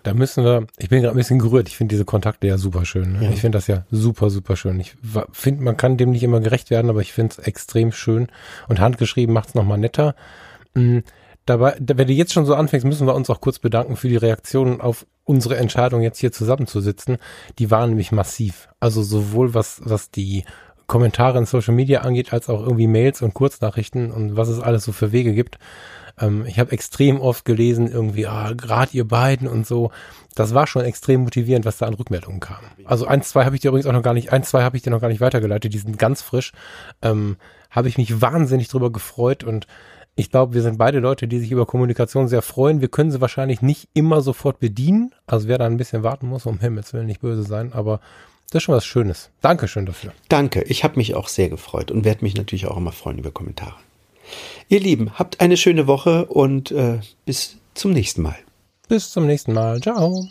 Da 0.02 0.16
müssen 0.16 0.44
wir, 0.44 0.66
ich 0.80 0.90
bin 0.90 1.02
gerade 1.02 1.14
ein 1.14 1.18
bisschen 1.18 1.38
gerührt, 1.38 1.68
ich 1.68 1.78
finde 1.78 1.94
diese 1.94 2.06
Kontakte 2.06 2.48
ja 2.48 2.58
super 2.58 2.86
schön. 2.86 3.14
Ne? 3.14 3.26
Ja. 3.26 3.30
Ich 3.30 3.42
finde 3.42 3.58
das 3.58 3.68
ja 3.68 3.86
super, 3.92 4.32
super 4.32 4.56
schön. 4.56 4.80
Ich 4.80 4.96
finde, 5.32 5.64
man 5.64 5.78
kann 5.78 5.98
dem 5.98 6.10
nicht 6.10 6.24
immer 6.24 6.40
gerecht 6.40 6.72
werden, 6.72 6.90
aber 6.90 7.02
ich 7.02 7.14
finde 7.14 7.36
es 7.38 7.46
extrem 7.46 7.92
schön. 7.92 8.30
Und 8.68 8.80
handgeschrieben 8.80 9.34
macht 9.34 9.50
es 9.50 9.56
nochmal 9.56 9.78
netter. 9.78 10.16
Mhm 10.74 11.04
dabei, 11.46 11.76
wenn 11.80 12.08
du 12.08 12.14
jetzt 12.14 12.34
schon 12.34 12.46
so 12.46 12.56
anfängst, 12.56 12.86
müssen 12.86 13.08
wir 13.08 13.16
uns 13.16 13.30
auch 13.30 13.42
kurz 13.42 13.60
bedanken 13.60 13.96
für 13.96 14.10
die 14.10 14.18
Reaktionen 14.18 14.82
auf 14.82 15.06
unsere 15.24 15.58
Entscheidung, 15.58 16.02
jetzt 16.02 16.20
hier 16.20 16.32
zusammenzusitzen. 16.32 17.18
Die 17.60 17.72
waren 17.72 17.90
nämlich 17.90 18.12
massiv. 18.12 18.70
Also 18.80 19.04
sowohl 19.04 19.54
was, 19.54 19.82
was 19.84 20.12
die 20.12 20.44
Kommentare 20.88 21.38
in 21.38 21.46
Social 21.46 21.74
Media 21.74 22.02
angeht, 22.02 22.34
als 22.34 22.50
auch 22.50 22.62
irgendwie 22.62 22.88
Mails 22.88 23.22
und 23.22 23.34
Kurznachrichten 23.34 24.12
und 24.12 24.36
was 24.36 24.50
es 24.50 24.60
alles 24.60 24.84
so 24.84 24.92
für 24.92 25.12
Wege 25.12 25.34
gibt. 25.34 25.60
Ähm, 26.20 26.46
ich 26.46 26.60
habe 26.60 26.72
extrem 26.72 27.22
oft 27.22 27.46
gelesen, 27.46 27.88
irgendwie, 27.88 28.28
ah, 28.28 28.54
gerade 28.54 28.92
ihr 28.94 29.08
beiden 29.08 29.48
und 29.48 29.66
so. 29.66 29.92
Das 30.36 30.54
war 30.54 30.68
schon 30.68 30.84
extrem 30.84 31.22
motivierend, 31.22 31.66
was 31.66 31.78
da 31.78 31.86
an 31.86 31.94
Rückmeldungen 31.94 32.40
kam. 32.40 32.64
Also 32.86 33.06
eins, 33.06 33.30
zwei 33.30 33.46
habe 33.46 33.56
ich 33.56 33.62
dir 33.62 33.70
übrigens 33.70 33.88
auch 33.88 33.94
noch 33.94 34.02
gar 34.02 34.14
nicht, 34.14 34.32
eins, 34.34 34.50
zwei 34.50 34.64
habe 34.64 34.78
ich 34.78 34.84
dir 34.84 34.90
noch 34.90 35.02
gar 35.02 35.10
nicht 35.10 35.22
weitergeleitet, 35.22 35.74
die 35.74 35.78
sind 35.78 36.00
ganz 36.00 36.22
frisch. 36.22 36.52
Ähm, 37.02 37.38
habe 37.70 37.88
ich 37.88 37.98
mich 37.98 38.20
wahnsinnig 38.20 38.68
drüber 38.68 38.92
gefreut 38.92 39.44
und 39.44 39.68
ich 40.20 40.32
glaube, 40.32 40.54
wir 40.54 40.62
sind 40.62 40.78
beide 40.78 41.00
Leute, 41.00 41.28
die 41.28 41.40
sich 41.40 41.52
über 41.52 41.66
Kommunikation 41.66 42.28
sehr 42.28 42.42
freuen. 42.42 42.82
Wir 42.82 42.90
können 42.90 43.10
sie 43.10 43.22
wahrscheinlich 43.22 43.62
nicht 43.62 43.88
immer 43.94 44.22
sofort 44.22 44.60
bedienen. 44.60 45.14
Also 45.26 45.48
wer 45.48 45.58
da 45.58 45.66
ein 45.66 45.78
bisschen 45.78 46.04
warten 46.04 46.28
muss, 46.28 46.46
um 46.46 46.60
Himmels 46.60 46.94
Willen 46.94 47.06
nicht 47.06 47.22
böse 47.22 47.44
sein, 47.44 47.72
aber 47.72 48.02
das 48.52 48.62
ist 48.62 48.64
schon 48.64 48.76
was 48.76 48.86
Schönes. 48.86 49.30
Dankeschön 49.42 49.86
dafür. 49.86 50.12
Danke, 50.28 50.64
ich 50.64 50.84
habe 50.84 50.98
mich 50.98 51.16
auch 51.16 51.28
sehr 51.28 51.50
gefreut 51.50 51.90
und 51.90 52.04
werde 52.04 52.24
mich 52.26 52.36
natürlich 52.36 52.68
auch 52.68 52.78
immer 52.78 52.92
freuen 52.92 53.20
über 53.20 53.32
Kommentare. 53.32 53.76
Ihr 54.68 54.80
Lieben, 54.80 55.18
habt 55.18 55.40
eine 55.40 55.56
schöne 55.56 55.88
Woche 55.88 56.26
und 56.26 56.72
äh, 56.72 57.00
bis 57.26 57.58
zum 57.74 57.92
nächsten 57.92 58.22
Mal. 58.22 58.38
Bis 58.88 59.12
zum 59.12 59.26
nächsten 59.26 59.54
Mal. 59.54 59.80
Ciao. 59.80 60.28